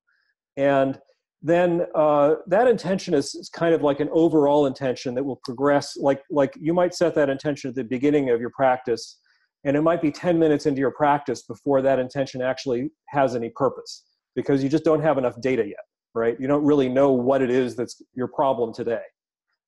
And 0.57 0.99
then 1.41 1.85
uh, 1.95 2.35
that 2.47 2.67
intention 2.67 3.13
is, 3.13 3.33
is 3.33 3.49
kind 3.49 3.73
of 3.73 3.81
like 3.81 3.99
an 3.99 4.09
overall 4.11 4.65
intention 4.65 5.15
that 5.15 5.23
will 5.23 5.39
progress. 5.43 5.95
Like 5.97 6.21
like 6.29 6.53
you 6.59 6.73
might 6.73 6.93
set 6.93 7.15
that 7.15 7.29
intention 7.29 7.69
at 7.69 7.75
the 7.75 7.83
beginning 7.83 8.29
of 8.29 8.41
your 8.41 8.49
practice, 8.49 9.19
and 9.63 9.77
it 9.77 9.81
might 9.81 10.01
be 10.01 10.11
10 10.11 10.37
minutes 10.37 10.65
into 10.65 10.79
your 10.79 10.91
practice 10.91 11.43
before 11.43 11.81
that 11.81 11.99
intention 11.99 12.41
actually 12.41 12.89
has 13.07 13.35
any 13.35 13.49
purpose 13.55 14.03
because 14.35 14.61
you 14.63 14.69
just 14.69 14.83
don't 14.83 15.01
have 15.01 15.17
enough 15.17 15.39
data 15.41 15.65
yet, 15.65 15.83
right? 16.13 16.37
You 16.39 16.47
don't 16.47 16.63
really 16.63 16.89
know 16.89 17.11
what 17.11 17.41
it 17.41 17.49
is 17.49 17.75
that's 17.75 18.01
your 18.13 18.27
problem 18.27 18.73
today. 18.73 19.01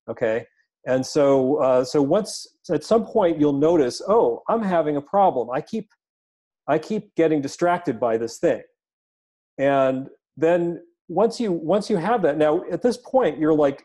Okay, 0.10 0.46
and 0.88 1.06
so 1.06 1.56
uh, 1.58 1.84
so 1.86 2.02
once 2.02 2.46
at 2.70 2.84
some 2.84 3.06
point 3.06 3.40
you'll 3.40 3.54
notice, 3.54 4.02
oh, 4.08 4.42
I'm 4.50 4.62
having 4.62 4.98
a 4.98 5.02
problem. 5.02 5.50
I 5.50 5.62
keep 5.62 5.88
I 6.72 6.78
keep 6.80 7.14
getting 7.16 7.42
distracted 7.42 8.00
by 8.00 8.18
this 8.18 8.38
thing, 8.40 8.62
and 9.58 10.08
then 10.38 10.82
once 11.12 11.40
you 11.40 11.52
once 11.52 11.90
you 11.90 11.98
have 11.98 12.22
that 12.22 12.38
now 12.38 12.64
at 12.72 12.82
this 12.82 12.98
point 12.98 13.38
you're 13.38 13.54
like 13.54 13.84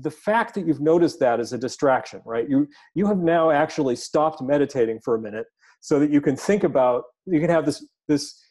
the 0.00 0.10
fact 0.10 0.54
that 0.54 0.66
you've 0.66 0.80
noticed 0.80 1.18
that 1.20 1.40
is 1.40 1.52
a 1.52 1.58
distraction 1.58 2.20
right? 2.26 2.48
You 2.48 2.68
you 2.94 3.06
have 3.06 3.18
now 3.18 3.50
actually 3.50 3.96
stopped 3.96 4.42
meditating 4.42 5.00
for 5.04 5.14
a 5.14 5.20
minute 5.20 5.46
so 5.80 5.98
that 6.00 6.10
you 6.10 6.20
can 6.20 6.36
think 6.36 6.64
about 6.64 7.04
you 7.26 7.40
can 7.40 7.50
have 7.50 7.64
this 7.64 7.86
this 8.08 8.42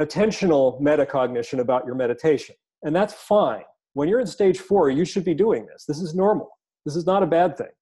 attentional 0.00 0.80
metacognition 0.80 1.58
about 1.58 1.84
your 1.84 1.94
meditation. 1.94 2.54
And 2.82 2.96
that's 2.96 3.12
fine. 3.12 3.64
When 3.92 4.08
you're 4.08 4.20
in 4.20 4.26
stage 4.26 4.58
4 4.58 4.90
you 4.90 5.04
should 5.04 5.24
be 5.24 5.34
doing 5.34 5.66
this. 5.66 5.84
This 5.86 6.00
is 6.00 6.14
normal. 6.14 6.48
This 6.86 6.96
is 6.96 7.04
not 7.04 7.22
a 7.22 7.26
bad 7.26 7.56
thing. 7.56 7.74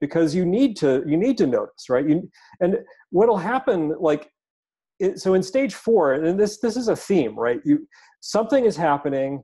Because 0.00 0.34
you 0.34 0.44
need 0.44 0.76
to 0.78 1.04
you 1.06 1.16
need 1.16 1.38
to 1.38 1.46
notice 1.46 1.88
right? 1.88 2.08
You 2.08 2.28
and 2.60 2.78
what'll 3.10 3.44
happen 3.52 3.94
like 4.00 4.28
it, 5.02 5.20
so 5.20 5.34
in 5.34 5.42
stage 5.42 5.74
4 5.74 6.14
and 6.14 6.38
this 6.38 6.58
this 6.60 6.76
is 6.76 6.88
a 6.88 6.96
theme 6.96 7.38
right? 7.38 7.60
You 7.64 7.86
something 8.20 8.64
is 8.64 8.76
happening 8.76 9.42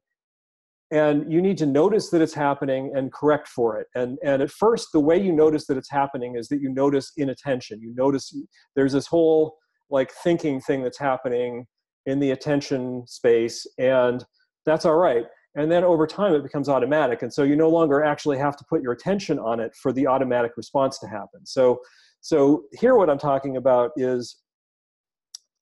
and 0.90 1.30
you 1.30 1.42
need 1.42 1.58
to 1.58 1.66
notice 1.66 2.08
that 2.10 2.22
it's 2.22 2.32
happening 2.32 2.92
and 2.94 3.12
correct 3.12 3.48
for 3.48 3.78
it. 3.78 3.88
And 3.94 4.18
and 4.24 4.40
at 4.40 4.50
first 4.50 4.88
the 4.92 5.00
way 5.00 5.20
you 5.20 5.32
notice 5.32 5.66
that 5.66 5.76
it's 5.76 5.90
happening 5.90 6.36
is 6.36 6.48
that 6.48 6.60
you 6.60 6.72
notice 6.72 7.12
inattention. 7.16 7.80
You 7.82 7.92
notice 7.94 8.34
there's 8.76 8.92
this 8.92 9.06
whole 9.06 9.56
like 9.90 10.12
thinking 10.12 10.60
thing 10.60 10.82
that's 10.82 10.98
happening 10.98 11.66
in 12.06 12.20
the 12.20 12.30
attention 12.30 13.04
space 13.06 13.66
and 13.78 14.24
that's 14.64 14.84
all 14.84 14.96
right. 14.96 15.24
And 15.56 15.72
then 15.72 15.82
over 15.82 16.06
time 16.06 16.34
it 16.34 16.42
becomes 16.42 16.68
automatic 16.68 17.22
and 17.22 17.32
so 17.32 17.42
you 17.42 17.56
no 17.56 17.68
longer 17.68 18.04
actually 18.04 18.38
have 18.38 18.56
to 18.56 18.64
put 18.70 18.80
your 18.80 18.92
attention 18.92 19.38
on 19.40 19.58
it 19.60 19.74
for 19.74 19.92
the 19.92 20.06
automatic 20.06 20.52
response 20.56 20.98
to 21.00 21.08
happen. 21.08 21.44
So 21.44 21.80
so 22.20 22.64
here 22.72 22.96
what 22.96 23.08
i'm 23.08 23.18
talking 23.18 23.58
about 23.58 23.92
is 23.96 24.38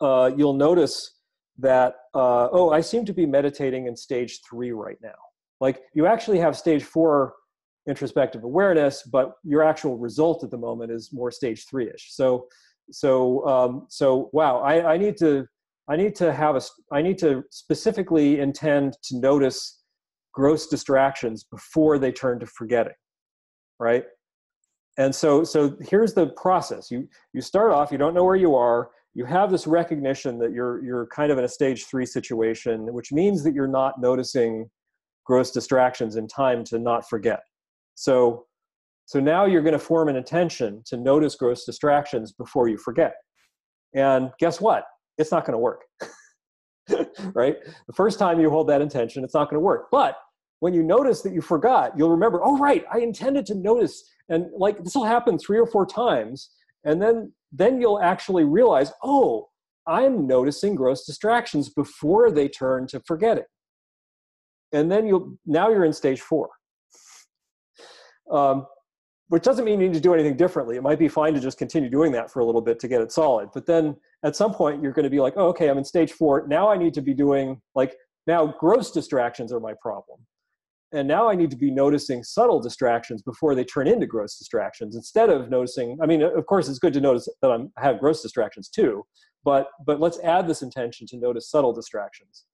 uh, 0.01 0.31
you'll 0.37 0.55
notice 0.55 1.13
that 1.59 1.95
uh, 2.15 2.49
oh 2.53 2.71
i 2.71 2.81
seem 2.81 3.05
to 3.05 3.15
be 3.15 3.25
meditating 3.25 3.87
in 3.87 3.97
stage 3.97 4.41
three 4.49 4.73
right 4.73 4.99
now. 5.03 5.15
Like 5.61 5.81
you 5.95 6.07
actually 6.07 6.39
have 6.39 6.57
stage 6.57 6.85
four 6.85 7.35
introspective 7.89 8.45
awareness 8.45 9.03
but 9.05 9.35
your 9.45 9.63
actual 9.63 9.97
result 9.97 10.45
at 10.45 10.51
the 10.51 10.59
moment 10.59 10.91
is 10.91 11.11
more 11.13 11.31
stage 11.31 11.67
three-ish. 11.67 12.09
So 12.11 12.47
so 12.91 13.47
um, 13.47 13.87
so 13.89 14.31
wow 14.33 14.61
I, 14.61 14.95
I 14.95 14.97
need 14.97 15.17
to 15.19 15.47
i 15.89 15.97
need 15.97 16.15
to 16.17 16.33
have 16.33 16.57
a 16.57 16.63
i 16.93 17.01
need 17.03 17.19
to 17.19 17.43
specifically 17.51 18.41
intend 18.41 18.97
to 19.05 19.19
notice 19.19 19.83
gross 20.33 20.67
distractions 20.67 21.45
before 21.45 21.99
they 21.99 22.13
turn 22.13 22.39
to 22.41 22.47
forgetting 22.47 22.95
right? 23.79 24.05
And 24.99 25.15
so 25.15 25.45
so 25.45 25.77
here's 25.81 26.15
the 26.15 26.29
process. 26.29 26.91
You 26.91 27.09
you 27.33 27.41
start 27.41 27.73
off 27.73 27.93
you 27.93 27.99
don't 27.99 28.15
know 28.15 28.25
where 28.25 28.37
you 28.37 28.55
are 28.55 28.91
you 29.17 29.25
have 29.25 29.51
this 29.51 29.67
recognition 29.67 30.39
that 30.39 30.53
you're 30.53 30.85
you're 30.85 31.07
kind 31.07 31.33
of 31.33 31.39
in 31.39 31.45
a 31.45 31.49
stage 31.49 31.87
three 31.87 32.05
situation, 32.05 32.93
which 32.93 33.13
means 33.13 33.43
that 33.45 33.55
you're 33.55 33.67
not 33.67 33.99
noticing 33.99 34.69
gross 35.25 35.51
distractions 35.51 36.17
in 36.17 36.29
time 36.29 36.63
to 36.65 36.79
not 36.79 37.09
forget. 37.09 37.41
So 37.95 38.45
so 39.07 39.19
now 39.19 39.47
you're 39.47 39.63
going 39.63 39.73
to 39.73 39.79
form 39.79 40.11
an 40.11 40.17
intention 40.17 40.83
to 40.87 40.99
notice 40.99 41.35
gross 41.35 41.65
distractions 41.65 42.33
before 42.33 42.69
you 42.69 42.77
forget. 42.77 43.15
And 43.95 44.31
guess 44.39 44.61
what? 44.61 44.85
It's 45.17 45.33
not 45.33 45.47
going 45.47 45.53
to 45.55 45.59
work. 45.59 45.81
right? 47.35 47.57
The 47.87 47.93
first 47.95 48.19
time 48.19 48.39
you 48.39 48.51
hold 48.51 48.69
that 48.69 48.83
intention, 48.83 49.25
it's 49.25 49.33
not 49.33 49.49
going 49.49 49.59
to 49.59 49.65
work. 49.65 49.87
But 49.91 50.17
when 50.61 50.75
you 50.75 50.83
notice 50.83 51.23
that 51.23 51.33
you 51.33 51.41
forgot, 51.41 51.97
you'll 51.97 52.11
remember, 52.11 52.41
oh, 52.45 52.59
right, 52.59 52.85
I 52.93 52.99
intended 52.99 53.47
to 53.47 53.55
notice. 53.55 54.05
And 54.29 54.47
like 54.59 54.83
this 54.85 54.95
will 54.95 55.05
happen 55.05 55.39
three 55.39 55.59
or 55.59 55.67
four 55.67 55.87
times. 55.87 56.51
And 56.85 57.01
then 57.01 57.33
then 57.57 57.81
you'll 57.81 58.01
actually 58.01 58.45
realize, 58.45 58.93
oh, 59.03 59.49
I'm 59.87 60.27
noticing 60.27 60.75
gross 60.75 61.05
distractions 61.05 61.69
before 61.69 62.31
they 62.31 62.49
turn 62.49 62.87
to 62.89 63.01
forgetting. 63.01 63.45
And 64.73 64.91
then 64.91 65.07
you'll 65.07 65.39
now 65.47 65.71
you're 65.71 65.85
in 65.85 65.93
stage 65.93 66.21
four. 66.21 66.49
Um, 68.31 68.67
which 69.29 69.43
doesn't 69.43 69.65
mean 69.65 69.81
you 69.81 69.89
need 69.89 69.95
to 69.95 70.01
do 70.01 70.15
anything 70.15 70.37
differently. 70.37 70.77
It 70.77 70.83
might 70.83 70.99
be 70.99 71.09
fine 71.09 71.35
to 71.35 71.41
just 71.41 71.59
continue 71.59 71.91
doing 71.91 72.13
that 72.13 72.31
for 72.31 72.41
a 72.41 72.45
little 72.45 72.61
bit 72.61 72.79
to 72.81 72.89
get 72.89 73.01
it 73.01 73.11
solid. 73.11 73.49
But 73.53 73.67
then 73.67 73.97
at 74.25 74.37
some 74.37 74.53
point 74.53 74.83
you're 74.83 74.93
going 74.93 75.05
to 75.05 75.11
be 75.11 75.21
like, 75.21 75.35
oh, 75.37 75.49
okay, 75.49 75.69
I'm 75.69 75.79
in 75.79 75.85
stage 75.85 76.13
four. 76.13 76.47
Now 76.47 76.71
I 76.71 76.77
need 76.77 76.95
to 76.95 77.03
be 77.03 77.15
doing 77.15 77.61
like 77.75 77.97
now 78.27 78.55
gross 78.59 78.91
distractions 78.91 79.53
are 79.53 79.61
my 79.61 79.75
problem 79.81 80.19
and 80.93 81.07
now 81.09 81.29
i 81.29 81.35
need 81.35 81.51
to 81.51 81.57
be 81.57 81.71
noticing 81.71 82.23
subtle 82.23 82.61
distractions 82.61 83.23
before 83.23 83.55
they 83.55 83.65
turn 83.65 83.87
into 83.87 84.07
gross 84.07 84.39
distractions 84.39 84.97
instead 84.97 85.31
of 85.31 85.51
noticing 85.51 85.99
i 86.03 86.07
mean 86.07 86.23
of 86.23 86.47
course 86.47 86.69
it's 86.69 86.79
good 86.79 86.93
to 86.93 87.01
notice 87.01 87.29
that 87.43 87.51
i'm, 87.51 87.73
i 87.77 87.83
have 87.83 87.99
gross 87.99 88.23
distractions 88.23 88.69
too 88.69 89.05
but 89.45 89.69
but 89.87 90.01
let's 90.01 90.19
add 90.21 90.47
this 90.47 90.63
intention 90.63 91.07
to 91.07 91.17
notice 91.17 91.51
subtle 91.51 91.73
distractions 91.73 92.45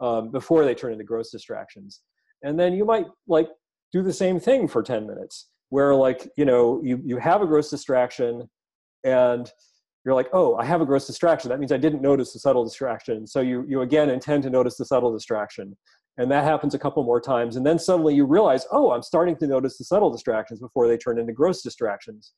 um, 0.00 0.30
before 0.30 0.64
they 0.64 0.74
turn 0.74 0.92
into 0.92 1.04
gross 1.04 1.30
distractions. 1.30 2.02
And 2.42 2.58
then 2.58 2.74
you 2.74 2.84
might 2.84 3.06
like 3.26 3.48
do 3.92 4.02
the 4.02 4.12
same 4.12 4.38
thing 4.38 4.68
for 4.68 4.82
10 4.82 5.06
minutes 5.06 5.48
where 5.70 5.94
like 5.94 6.28
you 6.36 6.44
know 6.44 6.80
you 6.84 7.00
you 7.04 7.18
have 7.18 7.42
a 7.42 7.46
gross 7.46 7.70
distraction 7.70 8.48
and 9.04 9.50
you're 10.06 10.14
like 10.14 10.28
oh 10.32 10.54
i 10.56 10.64
have 10.64 10.80
a 10.80 10.86
gross 10.86 11.06
distraction. 11.06 11.50
That 11.50 11.58
means 11.58 11.72
i 11.72 11.76
didn't 11.76 12.00
notice 12.00 12.32
the 12.32 12.38
subtle 12.38 12.64
distraction. 12.64 13.26
So 13.26 13.40
you 13.40 13.66
you 13.68 13.82
again 13.82 14.08
intend 14.08 14.44
to 14.44 14.50
notice 14.50 14.76
the 14.76 14.86
subtle 14.86 15.12
distraction. 15.12 15.76
And 16.18 16.30
that 16.30 16.44
happens 16.44 16.72
a 16.72 16.78
couple 16.78 17.04
more 17.04 17.20
times. 17.20 17.56
And 17.56 17.66
then 17.66 17.78
suddenly 17.78 18.14
you 18.14 18.24
realize 18.24 18.64
oh 18.70 18.92
i'm 18.92 19.02
starting 19.02 19.36
to 19.38 19.46
notice 19.46 19.76
the 19.76 19.84
subtle 19.84 20.10
distractions 20.10 20.60
before 20.60 20.88
they 20.88 20.96
turn 20.96 21.18
into 21.18 21.32
gross 21.32 21.60
distractions. 21.60 22.32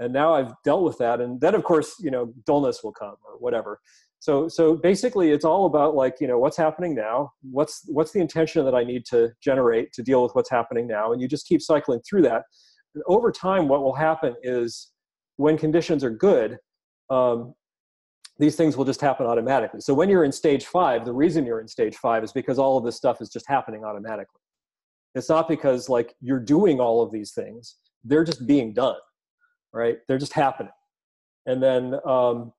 And 0.00 0.12
now 0.12 0.34
i've 0.34 0.52
dealt 0.64 0.82
with 0.82 0.98
that. 0.98 1.20
And 1.20 1.40
then 1.40 1.54
of 1.54 1.62
course 1.62 1.94
you 2.00 2.10
know 2.10 2.34
dullness 2.44 2.82
will 2.82 2.92
come 2.92 3.16
or 3.24 3.38
whatever. 3.38 3.78
So 4.18 4.48
so 4.48 4.74
basically 4.74 5.30
it's 5.30 5.44
all 5.44 5.66
about 5.66 5.94
like 5.94 6.16
you 6.20 6.26
know 6.26 6.40
what's 6.40 6.56
happening 6.56 6.96
now? 6.96 7.30
What's 7.42 7.82
what's 7.86 8.10
the 8.10 8.20
intention 8.20 8.64
that 8.64 8.74
i 8.74 8.82
need 8.82 9.04
to 9.06 9.30
generate 9.40 9.92
to 9.92 10.02
deal 10.02 10.22
with 10.22 10.34
what's 10.34 10.50
happening 10.50 10.88
now? 10.88 11.12
And 11.12 11.22
you 11.22 11.28
just 11.28 11.46
keep 11.46 11.62
cycling 11.62 12.00
through 12.00 12.22
that. 12.22 12.42
And 12.96 13.04
over 13.06 13.30
time 13.30 13.68
what 13.68 13.82
will 13.84 13.94
happen 13.94 14.34
is 14.42 14.90
when 15.36 15.56
conditions 15.56 16.02
are 16.02 16.10
good 16.10 16.58
um, 17.10 17.54
these 18.38 18.56
things 18.56 18.76
will 18.76 18.84
just 18.84 19.00
happen 19.00 19.26
automatically. 19.26 19.80
So 19.80 19.94
when 19.94 20.08
you're 20.08 20.24
in 20.24 20.32
stage 20.32 20.66
five, 20.66 21.04
the 21.04 21.12
reason 21.12 21.46
you're 21.46 21.60
in 21.60 21.68
stage 21.68 21.96
five 21.96 22.24
is 22.24 22.32
because 22.32 22.58
all 22.58 22.76
of 22.76 22.84
this 22.84 22.96
stuff 22.96 23.20
is 23.20 23.28
just 23.28 23.46
happening 23.48 23.84
automatically. 23.84 24.40
It's 25.14 25.28
not 25.28 25.48
because 25.48 25.88
like 25.88 26.14
you're 26.20 26.40
doing 26.40 26.80
all 26.80 27.02
of 27.02 27.12
these 27.12 27.32
things; 27.32 27.76
they're 28.02 28.24
just 28.24 28.46
being 28.46 28.72
done, 28.74 28.96
right? 29.72 29.98
They're 30.08 30.18
just 30.18 30.32
happening. 30.32 30.72
And 31.46 31.62
then, 31.62 32.00
um, 32.06 32.52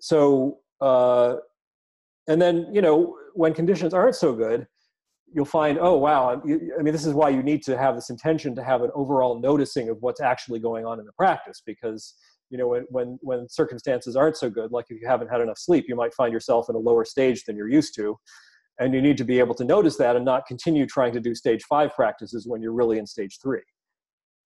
so, 0.00 0.58
uh, 0.80 1.36
and 2.28 2.42
then 2.42 2.68
you 2.72 2.82
know 2.82 3.16
when 3.32 3.54
conditions 3.54 3.94
aren't 3.94 4.16
so 4.16 4.34
good, 4.34 4.66
you'll 5.32 5.46
find, 5.46 5.78
oh 5.80 5.96
wow, 5.96 6.30
I 6.44 6.82
mean, 6.82 6.92
this 6.92 7.06
is 7.06 7.14
why 7.14 7.30
you 7.30 7.42
need 7.42 7.62
to 7.64 7.78
have 7.78 7.94
this 7.94 8.10
intention 8.10 8.54
to 8.56 8.64
have 8.64 8.82
an 8.82 8.90
overall 8.94 9.40
noticing 9.40 9.88
of 9.88 9.96
what's 10.00 10.20
actually 10.20 10.58
going 10.58 10.84
on 10.84 11.00
in 11.00 11.06
the 11.06 11.12
practice 11.12 11.62
because 11.64 12.14
you 12.50 12.58
know 12.58 12.68
when 12.68 12.86
when 12.88 13.18
when 13.22 13.48
circumstances 13.48 14.16
aren't 14.16 14.36
so 14.36 14.48
good 14.48 14.70
like 14.72 14.86
if 14.88 15.00
you 15.00 15.08
haven't 15.08 15.28
had 15.28 15.40
enough 15.40 15.58
sleep 15.58 15.86
you 15.88 15.96
might 15.96 16.14
find 16.14 16.32
yourself 16.32 16.66
in 16.68 16.76
a 16.76 16.78
lower 16.78 17.04
stage 17.04 17.44
than 17.44 17.56
you're 17.56 17.68
used 17.68 17.94
to. 17.96 18.18
And 18.78 18.92
you 18.92 19.00
need 19.00 19.16
to 19.16 19.24
be 19.24 19.38
able 19.38 19.54
to 19.54 19.64
notice 19.64 19.96
that 19.96 20.16
and 20.16 20.24
not 20.24 20.44
continue 20.46 20.84
trying 20.84 21.14
to 21.14 21.20
do 21.20 21.34
stage 21.34 21.64
5 21.64 21.94
practices 21.94 22.46
when 22.46 22.60
you're 22.60 22.74
really 22.74 22.98
in 22.98 23.06
stage 23.06 23.38
3 23.42 23.58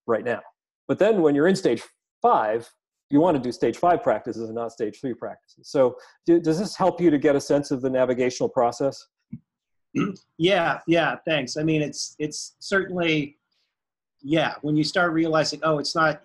right 0.07 0.25
now. 0.25 0.41
But 0.87 1.01
then 1.01 1.21
when 1.21 1.35
you're 1.35 1.49
in 1.49 1.57
stage 1.57 1.83
5 2.23 2.71
you 3.13 3.21
want 3.21 3.37
to 3.37 3.43
do 3.43 3.51
stage 3.51 3.77
5 3.77 4.05
practices 4.05 4.45
and 4.45 4.55
not 4.55 4.71
stage 4.71 5.01
3 5.01 5.15
practices. 5.15 5.69
So 5.69 5.97
do, 6.27 6.39
does 6.39 6.61
this 6.61 6.77
help 6.77 7.01
you 7.01 7.11
to 7.11 7.19
get 7.19 7.35
a 7.35 7.41
sense 7.41 7.73
of 7.73 7.83
the 7.83 7.91
navigational 7.91 8.49
process? 8.49 9.07
Yeah 10.39 10.79
yeah 10.87 11.17
thanks. 11.27 11.57
I 11.57 11.65
mean 11.65 11.83
it's 11.83 12.15
it's 12.19 12.55
certainly 12.61 13.41
yeah 14.23 14.55
when 14.63 14.77
you 14.77 14.85
start 14.85 15.13
realizing 15.13 15.61
oh 15.63 15.79
it's 15.79 15.95
not 15.95 16.23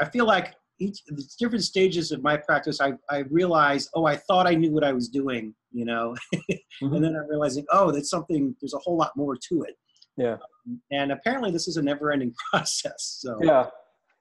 i 0.00 0.04
feel 0.04 0.26
like 0.26 0.54
each 0.78 1.02
the 1.06 1.24
different 1.38 1.64
stages 1.64 2.12
of 2.12 2.22
my 2.22 2.36
practice, 2.36 2.80
I, 2.80 2.92
I 3.10 3.18
realized, 3.30 3.90
oh, 3.94 4.06
I 4.06 4.16
thought 4.16 4.46
I 4.46 4.54
knew 4.54 4.72
what 4.72 4.84
I 4.84 4.92
was 4.92 5.08
doing, 5.08 5.54
you 5.72 5.84
know, 5.84 6.14
mm-hmm. 6.34 6.94
and 6.94 7.04
then 7.04 7.16
I'm 7.16 7.28
realizing, 7.28 7.64
oh, 7.70 7.90
that's 7.90 8.10
something. 8.10 8.54
There's 8.60 8.74
a 8.74 8.78
whole 8.78 8.96
lot 8.96 9.12
more 9.16 9.36
to 9.48 9.62
it. 9.62 9.76
Yeah. 10.16 10.34
Um, 10.34 10.80
and 10.90 11.12
apparently, 11.12 11.50
this 11.50 11.68
is 11.68 11.76
a 11.76 11.82
never-ending 11.82 12.34
process. 12.50 13.18
So. 13.20 13.38
Yeah, 13.42 13.66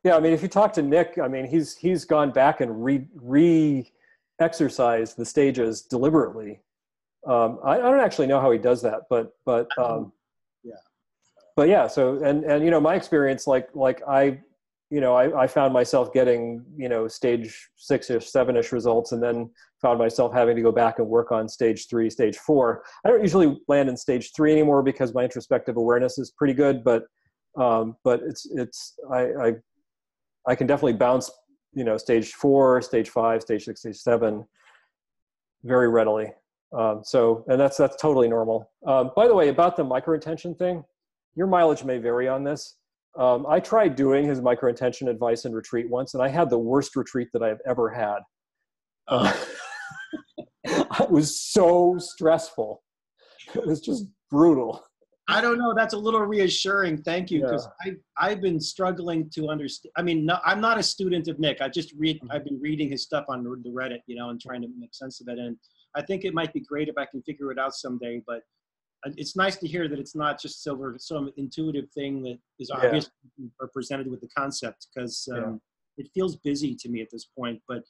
yeah. 0.04 0.16
I 0.16 0.20
mean, 0.20 0.34
if 0.34 0.42
you 0.42 0.48
talk 0.48 0.74
to 0.74 0.82
Nick, 0.82 1.18
I 1.22 1.28
mean, 1.28 1.46
he's 1.46 1.76
he's 1.76 2.06
gone 2.06 2.32
back 2.32 2.62
and 2.62 2.84
re 2.84 3.06
re 3.16 3.92
exercise 4.40 5.14
the 5.14 5.26
stages 5.26 5.82
deliberately. 5.82 6.62
Um, 7.28 7.60
I, 7.64 7.74
I 7.74 7.78
don't 7.80 8.02
actually 8.02 8.28
know 8.28 8.40
how 8.40 8.52
he 8.52 8.58
does 8.58 8.82
that, 8.84 9.04
but 9.10 9.32
but 9.46 9.68
um, 9.78 10.12
Yeah. 10.64 10.74
but 11.56 11.68
yeah. 11.68 11.88
So 11.88 12.24
and 12.24 12.44
and 12.44 12.64
you 12.64 12.72
know 12.72 12.80
my 12.80 12.96
experience, 12.96 13.48
like 13.48 13.70
like 13.74 14.02
I, 14.08 14.40
you 14.90 15.02
know, 15.02 15.16
I, 15.16 15.44
I 15.44 15.48
found 15.48 15.74
myself 15.74 16.14
getting 16.14 16.64
you 16.78 16.90
know 16.90 17.08
stage 17.08 17.70
six 17.76 18.10
or 18.10 18.20
seven 18.20 18.56
ish 18.56 18.72
results, 18.72 19.12
and 19.12 19.22
then 19.22 19.50
found 19.82 20.00
myself 20.00 20.34
having 20.34 20.56
to 20.56 20.62
go 20.62 20.72
back 20.72 21.00
and 21.00 21.08
work 21.08 21.32
on 21.32 21.50
stage 21.50 21.88
three, 21.90 22.10
stage 22.10 22.38
four. 22.38 22.84
I 23.04 23.10
don't 23.10 23.22
usually 23.22 23.60
land 23.68 23.90
in 23.90 23.98
stage 23.98 24.32
three 24.36 24.52
anymore 24.52 24.84
because 24.84 25.14
my 25.14 25.24
introspective 25.24 25.78
awareness 25.78 26.18
is 26.18 26.32
pretty 26.32 26.54
good, 26.54 26.84
but 26.84 27.04
um, 27.60 27.96
but 28.04 28.22
it's 28.24 28.46
it's 28.52 28.94
I, 29.12 29.22
I 29.22 29.54
I 30.48 30.56
can 30.56 30.68
definitely 30.68 30.94
bounce 30.94 31.32
you 31.74 31.84
know 31.84 31.98
stage 31.98 32.34
four, 32.34 32.82
stage 32.82 33.10
five, 33.10 33.42
stage 33.42 33.66
six, 33.66 33.82
stage 33.82 33.98
seven 33.98 34.46
very 35.64 35.90
readily. 35.90 36.32
Um, 36.78 37.02
so 37.04 37.44
and 37.48 37.60
that's 37.60 37.78
that's 37.78 37.96
totally 37.96 38.28
normal. 38.28 38.70
Um, 38.86 39.12
by 39.16 39.28
the 39.28 39.36
way, 39.36 39.50
about 39.50 39.78
the 39.78 39.84
micro 39.84 40.14
intention 40.14 40.54
thing, 40.56 40.84
your 41.36 41.48
mileage 41.48 41.84
may 41.84 41.98
vary 41.98 42.28
on 42.28 42.44
this. 42.44 42.76
Um, 43.18 43.46
I 43.48 43.60
tried 43.60 43.96
doing 43.96 44.26
his 44.26 44.42
micro 44.42 44.70
intention 44.70 45.08
advice 45.08 45.46
and 45.46 45.56
retreat 45.56 45.90
once, 45.90 46.14
and 46.14 46.24
I 46.24 46.28
had 46.28 46.50
the 46.50 46.60
worst 46.60 46.96
retreat 46.96 47.30
that 47.34 47.42
I've 47.42 47.62
ever 47.66 47.90
had. 47.90 48.20
Uh, 49.08 49.34
it 50.64 51.10
was 51.10 51.40
so 51.40 51.96
stressful. 51.98 52.84
It 53.54 53.66
was 53.66 53.80
just 53.80 54.06
brutal. 54.30 54.84
I 55.28 55.42
don't 55.42 55.58
know. 55.58 55.74
That's 55.74 55.94
a 55.94 55.98
little 55.98 56.22
reassuring. 56.22 57.02
Thank 57.02 57.32
you, 57.32 57.42
because 57.42 57.68
I 57.82 57.94
I've 58.18 58.42
been 58.42 58.60
struggling 58.60 59.30
to 59.32 59.50
understand. 59.50 59.92
I 59.98 60.04
mean, 60.04 60.26
no, 60.26 60.38
I'm 60.46 60.62
not 60.62 60.78
a 60.78 60.84
student 60.84 61.28
of 61.28 61.40
Nick. 61.40 61.62
I 61.62 61.70
just 61.70 61.94
read. 61.98 62.20
I've 62.30 62.44
been 62.44 62.60
reading 62.62 62.92
his 62.92 63.04
stuff 63.04 63.26
on 63.28 63.44
the 63.44 63.70
Reddit, 63.70 64.02
you 64.06 64.16
know, 64.16 64.30
and 64.30 64.40
trying 64.40 64.62
to 64.62 64.68
make 64.78 64.94
sense 64.94 65.22
of 65.22 65.28
it. 65.30 65.40
And 65.40 65.58
I 65.96 66.04
think 66.04 66.26
it 66.26 66.34
might 66.34 66.54
be 66.54 66.60
great 66.60 66.90
if 66.90 66.98
I 66.98 67.06
can 67.06 67.24
figure 67.24 67.52
it 67.52 67.58
out 67.58 67.74
someday. 67.74 68.22
But 68.28 68.42
it's 69.18 69.36
nice 69.36 69.56
to 69.58 69.68
hear 69.68 69.88
that 69.88 70.00
it's 70.00 70.16
not 70.16 70.42
just 70.42 70.64
silver, 70.64 70.96
some 70.98 71.32
intuitive 71.38 71.90
thing 71.92 72.24
that 72.24 72.40
is 72.60 72.70
Yeah. 72.70 72.86
obvious 72.86 73.10
or 73.60 73.68
presented 73.68 74.08
with 74.10 74.22
the 74.22 74.28
concept, 74.30 74.88
because 74.94 75.28
um, 75.32 75.62
it 75.98 76.10
feels 76.14 76.36
busy 76.36 76.76
to 76.76 76.90
me 76.90 77.02
at 77.02 77.10
this 77.12 77.26
point. 77.26 77.62
But 77.68 77.84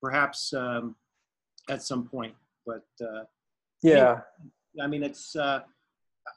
perhaps 0.00 0.52
um, 0.52 0.96
at 1.68 1.82
some 1.82 2.08
point. 2.08 2.34
But 2.66 2.86
uh, 3.00 3.24
Yeah, 3.82 4.20
I 4.80 4.86
mean, 4.86 5.02
it's. 5.02 5.36
Uh, 5.36 5.60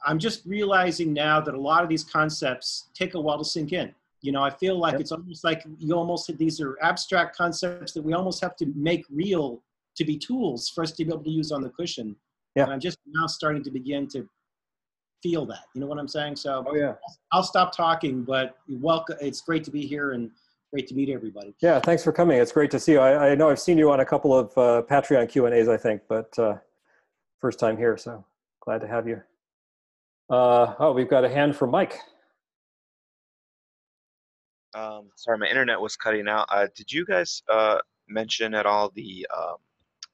I'm 0.03 0.17
just 0.17 0.45
realizing 0.45 1.13
now 1.13 1.39
that 1.39 1.53
a 1.53 1.61
lot 1.61 1.83
of 1.83 1.89
these 1.89 2.03
concepts 2.03 2.89
take 2.95 3.13
a 3.13 3.21
while 3.21 3.37
to 3.37 3.45
sink 3.45 3.71
in. 3.71 3.93
You 4.21 4.31
know, 4.31 4.41
I 4.41 4.49
feel 4.49 4.79
like 4.79 4.99
it's 4.99 5.11
almost 5.11 5.43
like 5.43 5.63
you 5.77 5.93
almost 5.93 6.35
these 6.37 6.59
are 6.59 6.75
abstract 6.81 7.37
concepts 7.37 7.91
that 7.93 8.01
we 8.01 8.13
almost 8.13 8.41
have 8.41 8.55
to 8.57 8.65
make 8.75 9.05
real 9.11 9.61
to 9.95 10.03
be 10.03 10.17
tools 10.17 10.69
for 10.69 10.83
us 10.83 10.91
to 10.93 11.05
be 11.05 11.11
able 11.13 11.23
to 11.23 11.29
use 11.29 11.51
on 11.51 11.61
the 11.61 11.69
cushion. 11.69 12.15
Yeah. 12.55 12.63
And 12.63 12.73
I'm 12.73 12.79
just 12.79 12.97
now 13.07 13.27
starting 13.27 13.63
to 13.63 13.71
begin 13.71 14.07
to 14.09 14.27
feel 15.21 15.45
that. 15.47 15.65
You 15.73 15.81
know 15.81 15.87
what 15.87 15.99
I'm 15.99 16.07
saying? 16.07 16.37
So 16.37 16.63
Oh 16.67 16.75
yeah. 16.75 16.93
I'll 17.31 17.43
stop 17.43 17.75
talking, 17.75 18.23
but 18.23 18.57
welcome. 18.67 19.17
It's 19.21 19.41
great 19.41 19.63
to 19.65 19.71
be 19.71 19.85
here 19.85 20.13
and 20.13 20.31
great 20.71 20.87
to 20.87 20.95
meet 20.95 21.09
everybody. 21.09 21.55
Yeah, 21.61 21.79
thanks 21.79 22.03
for 22.03 22.11
coming. 22.11 22.39
It's 22.39 22.51
great 22.51 22.71
to 22.71 22.79
see 22.79 22.93
you. 22.93 22.99
I, 22.99 23.31
I 23.31 23.35
know 23.35 23.49
I've 23.49 23.59
seen 23.59 23.77
you 23.77 23.91
on 23.91 23.99
a 23.99 24.05
couple 24.05 24.37
of 24.37 24.57
uh, 24.57 24.83
Patreon 24.89 25.29
Q 25.29 25.45
and 25.45 25.55
A's, 25.55 25.67
I 25.67 25.77
think, 25.77 26.01
but 26.07 26.37
uh, 26.39 26.57
first 27.39 27.59
time 27.59 27.77
here, 27.77 27.97
so 27.97 28.23
glad 28.61 28.81
to 28.81 28.87
have 28.87 29.07
you. 29.07 29.21
Uh, 30.29 30.73
oh, 30.79 30.91
we've 30.91 31.09
got 31.09 31.23
a 31.23 31.29
hand 31.29 31.55
from 31.55 31.71
Mike. 31.71 31.99
Um, 34.73 35.09
sorry, 35.15 35.37
my 35.37 35.47
internet 35.47 35.79
was 35.79 35.95
cutting 35.95 36.27
out. 36.27 36.47
Uh, 36.49 36.67
did 36.75 36.91
you 36.91 37.05
guys 37.05 37.41
uh, 37.49 37.77
mention 38.07 38.53
at 38.53 38.65
all 38.65 38.91
the, 38.95 39.25
um, 39.35 39.55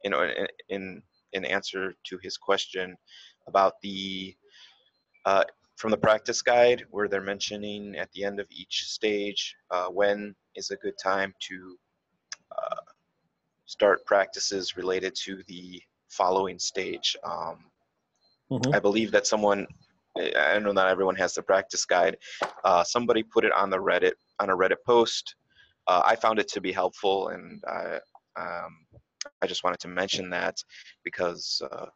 you 0.03 0.09
know, 0.09 0.23
in, 0.23 0.47
in 0.69 1.03
in 1.33 1.45
answer 1.45 1.93
to 2.03 2.17
his 2.21 2.37
question 2.37 2.95
about 3.47 3.73
the 3.81 4.35
uh, 5.25 5.43
from 5.77 5.91
the 5.91 5.97
practice 5.97 6.41
guide 6.41 6.85
where 6.91 7.07
they're 7.07 7.21
mentioning 7.21 7.95
at 7.95 8.11
the 8.11 8.23
end 8.23 8.39
of 8.39 8.47
each 8.51 8.83
stage 8.83 9.55
uh, 9.71 9.87
when 9.87 10.35
is 10.55 10.71
a 10.71 10.75
good 10.77 10.97
time 11.03 11.33
to 11.39 11.77
uh, 12.51 12.75
start 13.65 14.05
practices 14.05 14.77
related 14.77 15.15
to 15.15 15.41
the 15.47 15.81
following 16.09 16.59
stage. 16.59 17.15
Um, 17.23 17.71
Mhm. 18.51 18.75
I 18.75 18.79
believe 18.79 19.11
that 19.11 19.25
someone, 19.25 19.65
I 20.17 20.33
I 20.55 20.59
know 20.59 20.73
not 20.73 20.89
everyone 20.89 21.15
has 21.15 21.33
the 21.33 21.41
practice 21.41 21.85
guide. 21.85 22.17
Uh, 22.63 22.83
somebody 22.83 23.23
put 23.23 23.45
it 23.45 23.53
on 23.53 23.69
the 23.69 23.77
Reddit 23.77 24.13
on 24.39 24.49
a 24.49 24.55
Reddit 24.55 24.83
post. 24.85 25.35
Uh, 25.87 26.01
I 26.05 26.15
found 26.15 26.37
it 26.39 26.47
to 26.49 26.61
be 26.61 26.71
helpful, 26.71 27.29
and 27.29 27.63
I, 27.65 27.99
um, 28.35 28.85
I 29.41 29.47
just 29.47 29.63
wanted 29.63 29.79
to 29.81 29.87
mention 29.87 30.29
that 30.31 30.63
because 31.03 31.61
uh, 31.71 31.87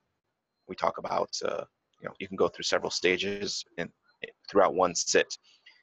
we 0.67 0.75
talk 0.75 0.97
about 0.97 1.29
uh, 1.43 1.63
you 2.01 2.07
know 2.07 2.13
you 2.19 2.27
can 2.27 2.37
go 2.37 2.47
through 2.47 2.63
several 2.63 2.91
stages 2.91 3.63
in 3.77 3.89
throughout 4.49 4.73
one 4.73 4.95
sit. 4.95 5.37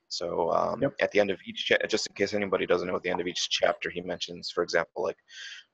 So 0.08 0.50
um, 0.52 0.82
at 1.00 1.10
the 1.12 1.20
end 1.20 1.30
of 1.30 1.38
each, 1.46 1.64
cha- 1.66 1.86
just 1.88 2.06
in 2.06 2.14
case 2.14 2.34
anybody 2.34 2.66
doesn't 2.66 2.86
know, 2.86 2.96
at 2.96 3.02
the 3.02 3.08
end 3.08 3.20
of 3.20 3.26
each 3.26 3.48
chapter, 3.48 3.88
he 3.88 4.02
mentions, 4.02 4.50
for 4.50 4.62
example, 4.62 5.02
like 5.02 5.16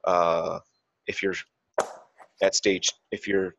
uh, 0.05 0.61
if 1.09 1.23
you're 1.23 1.35
at 2.41 2.55
stage, 2.55 2.89
if 3.11 3.27
you're 3.27 3.55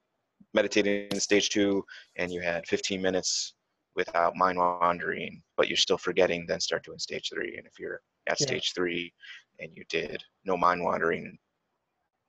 meditating 0.53 1.07
in 1.11 1.19
stage 1.19 1.49
two 1.49 1.83
and 2.15 2.31
you 2.31 2.39
had 2.41 2.65
15 2.67 3.01
minutes 3.01 3.55
without 3.95 4.37
mind 4.37 4.57
wandering, 4.57 5.41
but 5.57 5.67
you're 5.67 5.75
still 5.75 5.97
forgetting, 5.97 6.45
then 6.47 6.61
start 6.61 6.85
doing 6.85 6.99
stage 6.99 7.29
three. 7.33 7.57
And 7.57 7.67
if 7.67 7.77
you're 7.77 7.99
at 8.27 8.39
Yeah. 8.39 8.47
stage 8.47 8.71
three 8.73 9.11
and 9.59 9.69
you 9.75 9.83
did 9.89 10.23
no 10.45 10.55
mind 10.55 10.81
wandering, 10.83 11.37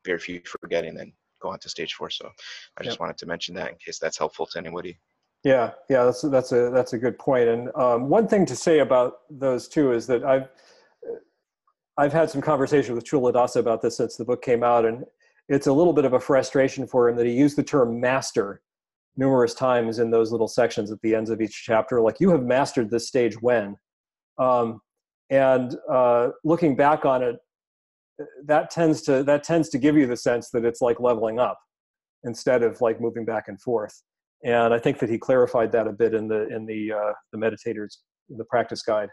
very 0.05 0.19
few 0.19 0.41
forgetting, 0.45 0.95
then 0.95 1.13
go 1.41 1.51
on 1.51 1.59
to 1.61 1.69
stage 1.69 1.95
four. 1.95 2.11
So 2.11 2.31
I 2.79 2.83
just 2.83 2.95
Yep. 2.95 3.01
wanted 3.01 3.19
to 3.19 3.27
mention 3.27 3.55
that 3.57 3.71
in 3.71 3.77
case 3.77 3.99
that's 3.99 4.19
helpful 4.19 4.47
to 4.47 4.59
anybody. 4.59 4.99
Yeah, 5.43 5.73
yeah, 5.89 6.05
that's 6.05 6.21
that's 6.23 6.53
a 6.53 6.71
that's 6.71 6.93
a 6.93 6.99
good 6.99 7.19
point. 7.19 7.49
And 7.49 7.71
um, 7.75 8.09
one 8.09 8.29
thing 8.29 8.45
to 8.47 8.57
say 8.57 8.81
about 8.81 9.21
those 9.31 9.69
two 9.69 9.93
is 9.93 10.07
that 10.07 10.23
I've 10.23 10.49
I've 11.97 12.13
had 12.13 12.31
some 12.31 12.43
conversation 12.43 12.95
with 12.95 13.05
Culadasa 13.05 13.57
about 13.57 13.81
this 13.81 13.97
since 13.97 14.17
the 14.17 14.25
book 14.25 14.43
came 14.43 14.63
out, 14.63 14.85
and 14.85 15.05
it's 15.49 15.67
a 15.67 15.73
little 15.73 15.93
bit 15.93 16.05
of 16.05 16.13
a 16.13 16.21
frustration 16.21 16.87
for 16.87 17.09
him 17.09 17.17
that 17.17 17.27
he 17.27 17.33
used 17.33 17.57
the 17.57 17.63
term 17.63 18.01
master 18.01 18.61
numerous 19.17 19.55
times 19.55 19.99
in 19.99 20.11
those 20.11 20.31
little 20.31 20.49
sections 20.49 20.91
at 20.93 21.01
the 21.03 21.15
ends 21.15 21.31
of 21.31 21.41
each 21.41 21.63
chapter. 21.65 22.01
Like 22.01 22.21
you 22.21 22.31
have 22.31 22.43
mastered 22.43 22.91
this 22.91 23.09
stage 23.09 23.41
when, 23.41 23.77
um, 24.39 24.81
and 25.31 25.77
uh, 25.91 26.29
looking 26.45 26.77
back 26.77 27.05
on 27.05 27.23
it, 27.23 27.37
that 28.45 28.71
tends 28.71 29.03
to 29.03 29.23
that 29.25 29.45
tends 29.45 29.69
to 29.71 29.79
give 29.79 29.97
you 29.97 30.07
the 30.07 30.17
sense 30.17 30.51
that 30.51 30.65
it's 30.65 30.81
like 30.81 31.01
leveling 31.01 31.39
up 31.39 31.59
instead 32.25 32.63
of 32.63 32.81
like 32.81 33.01
moving 33.01 33.25
back 33.25 33.49
and 33.49 33.61
forth 33.61 34.03
and 34.45 34.73
I 34.73 34.79
think 34.79 34.99
that 35.01 35.11
he 35.11 35.19
clarified 35.19 35.71
that 35.73 35.87
a 35.87 35.93
bit 35.93 36.15
in 36.15 36.29
the 36.29 36.49
in 36.49 36.65
the 36.65 36.93
uh, 36.93 37.13
the 37.33 37.39
meditators 37.39 37.99
the 38.31 38.45
practice 38.45 38.83
guide. 38.83 39.09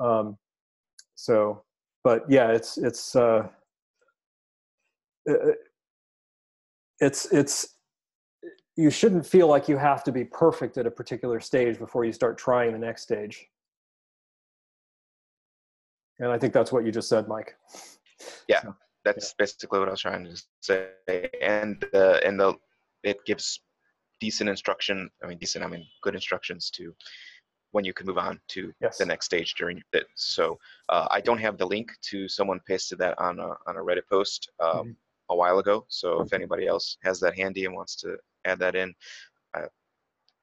Um, 0.00 0.36
so, 1.14 1.64
but 2.04 2.22
yeah, 2.28 2.48
it's 2.52 2.78
it's 2.78 3.16
uh, 3.16 3.48
uh, 5.28 5.34
it's 7.00 7.26
it's 7.32 7.76
you 8.76 8.90
shouldn't 8.90 9.26
feel 9.26 9.48
like 9.48 9.68
you 9.68 9.76
have 9.76 10.04
to 10.04 10.12
be 10.12 10.24
perfect 10.24 10.78
at 10.78 10.86
a 10.86 10.90
particular 10.90 11.40
stage 11.40 11.78
before 11.78 12.04
you 12.04 12.12
start 12.12 12.38
trying 12.38 12.72
the 12.72 12.78
next 12.78 13.02
stage. 13.02 13.46
And 16.20 16.30
I 16.30 16.38
think 16.38 16.54
that's 16.54 16.70
what 16.70 16.84
you 16.84 16.92
just 16.92 17.08
said, 17.08 17.26
Mike. 17.26 17.56
Yeah, 18.48 18.62
that's 19.04 19.34
basically 19.34 19.78
what 19.78 19.88
I 19.88 19.92
was 19.92 20.00
trying 20.00 20.24
to 20.24 20.42
say. 20.60 21.28
And 21.40 21.84
uh, 21.94 22.18
and 22.24 22.38
the 22.38 22.54
it 23.02 23.18
gives 23.26 23.60
decent 24.20 24.48
instruction. 24.48 25.10
I 25.22 25.26
mean, 25.26 25.38
decent. 25.38 25.64
I 25.64 25.68
mean, 25.68 25.86
good 26.02 26.14
instructions 26.14 26.70
to 26.70 26.94
when 27.72 27.84
you 27.84 27.92
can 27.92 28.06
move 28.06 28.18
on 28.18 28.38
to 28.48 28.72
the 28.98 29.06
next 29.06 29.26
stage 29.26 29.54
during 29.54 29.82
it. 29.92 30.06
So 30.14 30.58
uh, 30.90 31.08
I 31.10 31.20
don't 31.20 31.38
have 31.38 31.58
the 31.58 31.66
link 31.66 31.90
to 32.10 32.28
someone 32.28 32.60
pasted 32.66 32.98
that 32.98 33.18
on 33.18 33.40
a 33.40 33.54
on 33.66 33.76
a 33.76 33.80
Reddit 33.80 34.06
post 34.08 34.50
um, 34.60 34.96
a 35.30 35.36
while 35.36 35.58
ago. 35.58 35.84
So 35.88 36.20
if 36.20 36.32
anybody 36.32 36.66
else 36.66 36.98
has 37.02 37.18
that 37.20 37.36
handy 37.36 37.64
and 37.64 37.74
wants 37.74 37.96
to 37.96 38.16
add 38.44 38.58
that 38.60 38.76
in, 38.76 38.94
I, 39.54 39.62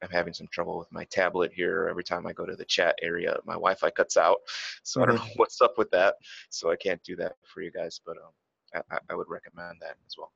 I'm 0.01 0.09
having 0.09 0.33
some 0.33 0.47
trouble 0.51 0.77
with 0.77 0.91
my 0.91 1.05
tablet 1.05 1.51
here. 1.53 1.87
Every 1.89 2.03
time 2.03 2.25
I 2.25 2.33
go 2.33 2.45
to 2.45 2.55
the 2.55 2.65
chat 2.65 2.95
area, 3.01 3.37
my 3.45 3.53
Wi-Fi 3.53 3.89
cuts 3.91 4.17
out. 4.17 4.37
So 4.83 5.03
I 5.03 5.05
don't 5.05 5.15
know 5.15 5.27
what's 5.35 5.61
up 5.61 5.77
with 5.77 5.91
that. 5.91 6.15
So 6.49 6.71
I 6.71 6.75
can't 6.75 7.03
do 7.03 7.15
that 7.17 7.33
for 7.43 7.61
you 7.61 7.71
guys. 7.71 7.99
But 8.05 8.17
um, 8.17 8.83
I, 8.91 8.97
I 9.09 9.15
would 9.15 9.29
recommend 9.29 9.77
that 9.81 9.95
as 10.07 10.15
well. 10.17 10.31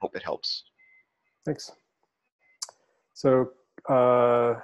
Hope 0.00 0.16
it 0.16 0.22
helps. 0.22 0.64
Thanks. 1.44 1.70
So 3.14 3.50
uh, 3.88 4.54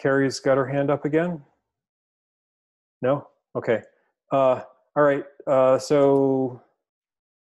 Carrie's 0.00 0.40
got 0.40 0.56
her 0.56 0.66
hand 0.66 0.90
up 0.90 1.04
again. 1.04 1.42
No. 3.02 3.28
Okay. 3.56 3.82
Uh, 4.30 4.62
all 4.96 5.02
right. 5.02 5.24
Uh, 5.46 5.78
so 5.78 6.60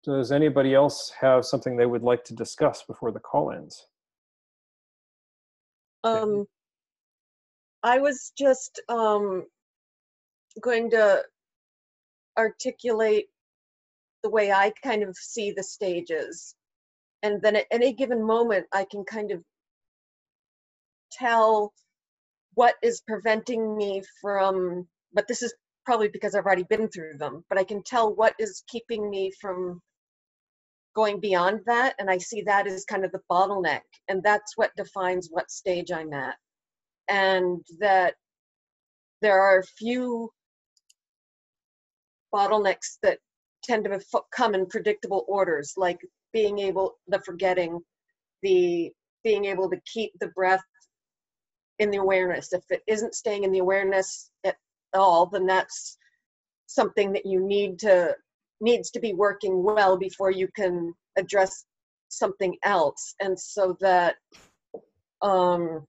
does 0.03 0.32
anybody 0.32 0.74
else 0.74 1.11
have 1.20 1.45
something 1.45 1.76
they 1.76 1.86
would 1.86 2.03
like 2.03 2.24
to 2.26 2.34
discuss 2.34 2.84
before 2.84 3.11
the 3.11 3.20
call 3.20 3.52
ends? 3.52 3.88
Um, 6.04 6.46
I 7.84 8.00
was 8.00 8.32
just 8.38 8.82
um, 8.90 9.46
going 10.62 10.92
to 10.92 11.24
articulate 12.38 13.28
the 14.24 14.30
way 14.30 14.52
I 14.52 14.72
kind 14.84 15.04
of 15.04 15.16
see 15.16 15.52
the 15.52 15.64
stages. 15.64 16.56
And 17.24 17.42
then 17.42 17.56
at 17.56 17.66
any 17.72 17.94
given 17.94 18.24
moment, 18.24 18.66
I 18.74 18.86
can 18.90 19.04
kind 19.04 19.32
of 19.32 19.44
tell 21.12 21.74
what 22.54 22.76
is 22.82 23.02
preventing 23.08 23.78
me 23.78 24.04
from, 24.22 24.88
but 25.14 25.28
this 25.28 25.42
is 25.42 25.54
probably 25.86 26.10
because 26.10 26.36
I've 26.36 26.46
already 26.46 26.64
been 26.64 26.90
through 26.90 27.18
them, 27.18 27.44
but 27.50 27.58
I 27.58 27.64
can 27.64 27.84
tell 27.84 28.14
what 28.14 28.36
is 28.40 28.64
keeping 28.68 29.10
me 29.10 29.32
from 29.40 29.82
going 30.95 31.20
beyond 31.20 31.61
that. 31.66 31.95
And 31.99 32.10
I 32.10 32.18
see 32.18 32.41
that 32.44 32.68
as 32.68 32.86
kind 32.86 33.06
of 33.06 33.11
the 33.11 33.22
bottleneck. 33.30 33.82
And 34.07 34.22
that's 34.24 34.57
what 34.57 34.72
defines 34.76 35.30
what 35.32 35.52
stage 35.52 35.91
I'm 35.91 36.14
at. 36.14 36.36
And 37.07 37.64
that 37.80 38.16
there 39.22 39.40
are 39.40 39.60
a 39.60 39.64
few 39.78 40.30
bottlenecks 42.34 42.98
that 43.03 43.20
tend 43.64 43.86
to 43.86 43.99
come 44.32 44.56
in 44.56 44.66
predictable 44.66 45.26
orders, 45.28 45.74
like 45.78 45.99
being 46.34 46.60
able, 46.60 46.95
the 47.07 47.20
forgetting, 47.20 47.80
the 48.44 48.91
being 49.24 49.45
able 49.45 49.70
to 49.70 49.82
keep 49.91 50.11
the 50.20 50.30
breath 50.30 50.64
in 51.80 51.91
the 51.91 51.98
awareness. 51.98 52.53
If 52.53 52.64
it 52.70 52.82
isn't 52.88 53.16
staying 53.16 53.44
in 53.44 53.52
the 53.52 53.60
awareness 53.60 54.30
at 54.44 54.56
all, 54.94 55.26
then 55.26 55.45
that's 55.45 55.98
something 56.68 57.11
that 57.14 57.26
you 57.26 57.45
need 57.45 57.80
to 57.80 58.16
needs 58.61 58.91
to 58.91 58.99
be 58.99 59.14
working 59.14 59.64
well 59.64 59.98
before 59.98 60.31
you 60.31 60.48
can 60.56 60.94
address 61.18 61.65
something 62.10 62.56
else. 62.64 63.15
And 63.19 63.40
so 63.40 63.77
that 63.80 64.15
um, 65.22 65.86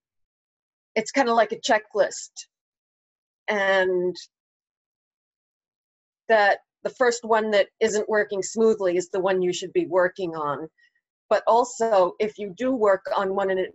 it's 0.94 1.12
kind 1.12 1.28
of 1.28 1.36
like 1.36 1.52
a 1.52 1.60
checklist, 1.60 2.30
and 3.48 4.14
that 6.28 6.58
the 6.82 6.90
first 6.90 7.24
one 7.24 7.50
that 7.50 7.68
isn't 7.80 8.08
working 8.08 8.42
smoothly 8.42 8.96
is 8.96 9.08
the 9.10 9.20
one 9.20 9.42
you 9.42 9.52
should 9.52 9.72
be 9.72 9.86
working 9.86 10.34
on. 10.34 10.68
But 11.28 11.42
also, 11.46 12.14
if 12.18 12.38
you 12.38 12.54
do 12.56 12.72
work 12.72 13.04
on 13.16 13.34
one 13.34 13.50
and 13.50 13.60
it 13.60 13.72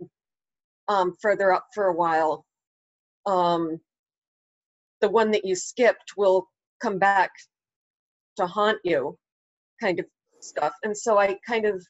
um, 0.88 1.14
further 1.20 1.52
up 1.52 1.66
for 1.74 1.86
a 1.86 1.94
while, 1.94 2.44
um, 3.24 3.80
the 5.00 5.08
one 5.08 5.30
that 5.30 5.44
you 5.44 5.54
skipped 5.54 6.16
will 6.16 6.48
come 6.80 6.98
back 6.98 7.30
to 8.36 8.46
haunt 8.46 8.78
you, 8.84 9.16
kind 9.80 10.00
of 10.00 10.06
stuff. 10.40 10.72
And 10.82 10.96
so 10.96 11.18
I 11.18 11.36
kind 11.46 11.66
of, 11.66 11.84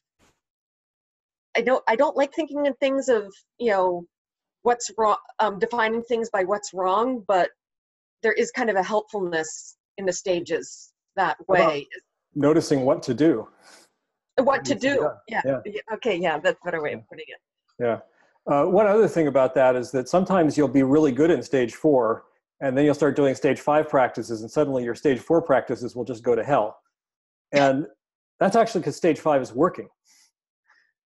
I 1.55 1.61
don't, 1.61 1.83
I 1.87 1.95
don't 1.95 2.15
like 2.15 2.33
thinking 2.33 2.65
in 2.65 2.73
things 2.75 3.09
of 3.09 3.33
you 3.57 3.71
know 3.71 4.03
what's 4.63 4.91
wrong, 4.97 5.17
um, 5.39 5.59
defining 5.59 6.03
things 6.03 6.29
by 6.29 6.43
what's 6.43 6.73
wrong, 6.73 7.23
but 7.27 7.49
there 8.23 8.33
is 8.33 8.51
kind 8.51 8.69
of 8.69 8.75
a 8.75 8.83
helpfulness 8.83 9.77
in 9.97 10.05
the 10.05 10.13
stages 10.13 10.91
that 11.15 11.37
way. 11.47 11.87
Noticing 12.35 12.81
what 12.81 13.01
to 13.03 13.13
do. 13.13 13.47
What 14.37 14.65
to 14.65 14.73
needs 14.73 14.83
to 14.83 14.89
be 14.89 14.95
do? 14.95 15.09
Yeah. 15.27 15.41
Yeah. 15.45 15.59
yeah. 15.65 15.81
Okay. 15.93 16.17
Yeah, 16.17 16.39
that's 16.39 16.59
a 16.61 16.65
better 16.65 16.81
way 16.81 16.93
of 16.93 17.07
putting 17.09 17.25
it. 17.27 17.39
Yeah. 17.79 17.99
Uh, 18.51 18.65
one 18.65 18.87
other 18.87 19.07
thing 19.07 19.27
about 19.27 19.55
that 19.55 19.75
is 19.75 19.91
that 19.91 20.07
sometimes 20.07 20.57
you'll 20.57 20.67
be 20.67 20.83
really 20.83 21.11
good 21.11 21.31
in 21.31 21.43
stage 21.43 21.75
four, 21.75 22.23
and 22.61 22.77
then 22.77 22.85
you'll 22.85 22.93
start 22.93 23.15
doing 23.15 23.35
stage 23.35 23.59
five 23.59 23.87
practices, 23.87 24.41
and 24.41 24.49
suddenly 24.49 24.83
your 24.83 24.95
stage 24.95 25.19
four 25.19 25.41
practices 25.41 25.95
will 25.95 26.05
just 26.05 26.23
go 26.23 26.35
to 26.35 26.43
hell. 26.43 26.77
And 27.51 27.85
that's 28.39 28.55
actually 28.55 28.81
because 28.81 28.95
stage 28.95 29.19
five 29.19 29.41
is 29.41 29.53
working. 29.53 29.87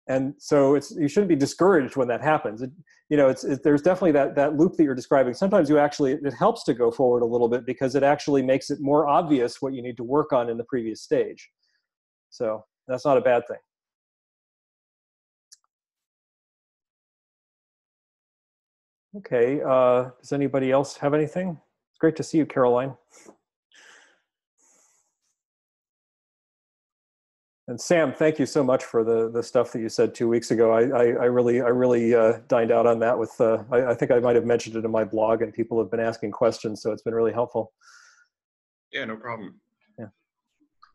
And 0.08 0.34
so 0.38 0.74
it's 0.74 0.90
you 0.90 1.08
shouldn't 1.08 1.28
be 1.28 1.36
discouraged 1.36 1.96
when 1.96 2.08
that 2.08 2.20
happens. 2.20 2.62
It, 2.62 2.70
you 3.10 3.16
know, 3.16 3.28
it's 3.28 3.44
it, 3.44 3.62
there's 3.62 3.82
definitely 3.82 4.12
that 4.12 4.34
that 4.34 4.56
loop 4.56 4.76
that 4.76 4.84
you're 4.84 4.94
describing. 4.94 5.34
Sometimes 5.34 5.68
you 5.68 5.78
actually 5.78 6.12
it 6.12 6.34
helps 6.34 6.64
to 6.64 6.74
go 6.74 6.90
forward 6.90 7.22
a 7.22 7.26
little 7.26 7.48
bit 7.48 7.64
because 7.66 7.94
it 7.94 8.02
actually 8.02 8.42
makes 8.42 8.70
it 8.70 8.78
more 8.80 9.06
obvious 9.06 9.60
what 9.60 9.72
you 9.72 9.82
need 9.82 9.96
to 9.98 10.04
work 10.04 10.32
on 10.32 10.48
in 10.48 10.56
the 10.56 10.64
previous 10.64 11.02
stage. 11.02 11.48
So 12.30 12.64
that's 12.88 13.04
not 13.04 13.18
a 13.18 13.20
bad 13.20 13.42
thing. 13.46 13.58
Okay, 19.16 19.60
uh, 19.60 20.10
does 20.20 20.32
anybody 20.32 20.70
else 20.70 20.96
have 20.96 21.14
anything? 21.14 21.58
It's 21.90 21.98
great 21.98 22.14
to 22.16 22.22
see 22.22 22.38
you, 22.38 22.46
Caroline. 22.46 22.94
And 27.66 27.80
Sam, 27.80 28.12
thank 28.12 28.40
you 28.40 28.46
so 28.46 28.64
much 28.64 28.84
for 28.84 29.04
the 29.04 29.30
the 29.30 29.42
stuff 29.42 29.70
that 29.72 29.80
you 29.80 29.88
said 29.88 30.12
two 30.12 30.28
weeks 30.28 30.50
ago. 30.50 30.72
I 30.72 30.82
I, 30.82 31.04
I 31.04 31.24
really 31.26 31.60
I 31.60 31.68
really 31.68 32.14
uh, 32.14 32.38
dined 32.48 32.72
out 32.72 32.86
on 32.86 32.98
that. 33.00 33.16
With 33.16 33.32
uh, 33.40 33.62
I, 33.70 33.86
I 33.86 33.94
think 33.94 34.10
I 34.10 34.18
might 34.18 34.34
have 34.34 34.44
mentioned 34.44 34.74
it 34.74 34.84
in 34.84 34.90
my 34.90 35.04
blog, 35.04 35.42
and 35.42 35.52
people 35.52 35.78
have 35.78 35.90
been 35.90 36.00
asking 36.00 36.32
questions, 36.32 36.82
so 36.82 36.90
it's 36.90 37.02
been 37.02 37.14
really 37.14 37.32
helpful. 37.32 37.72
Yeah, 38.92 39.04
no 39.04 39.16
problem. 39.16 39.60
Yeah. 39.98 40.06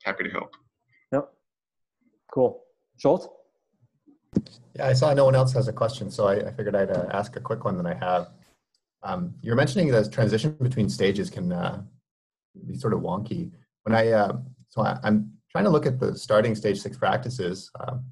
Happy 0.03 0.25
to 0.25 0.29
help. 0.29 0.53
Yep. 1.13 1.29
Cool. 2.33 2.61
Schultz. 2.97 3.27
Yeah, 4.75 4.87
I 4.87 4.93
saw 4.93 5.13
no 5.13 5.25
one 5.25 5.35
else 5.35 5.53
has 5.53 5.67
a 5.67 5.73
question, 5.73 6.11
so 6.11 6.27
I, 6.27 6.47
I 6.47 6.51
figured 6.51 6.75
I'd 6.75 6.91
uh, 6.91 7.07
ask 7.11 7.35
a 7.37 7.39
quick 7.39 7.63
one 7.63 7.77
that 7.77 7.85
I 7.85 7.93
have. 7.93 8.31
Um, 9.03 9.33
you're 9.41 9.55
mentioning 9.55 9.87
that 9.89 10.11
transition 10.11 10.57
between 10.59 10.89
stages 10.89 11.29
can 11.29 11.51
uh, 11.51 11.81
be 12.67 12.77
sort 12.77 12.93
of 12.93 12.99
wonky. 12.99 13.51
When 13.83 13.95
I 13.95 14.11
uh, 14.11 14.37
so 14.69 14.81
I, 14.81 14.99
I'm 15.03 15.31
trying 15.51 15.63
to 15.63 15.69
look 15.69 15.85
at 15.85 15.99
the 15.99 16.17
starting 16.17 16.55
stage 16.55 16.81
six 16.81 16.97
practices. 16.97 17.71
Um, 17.79 18.03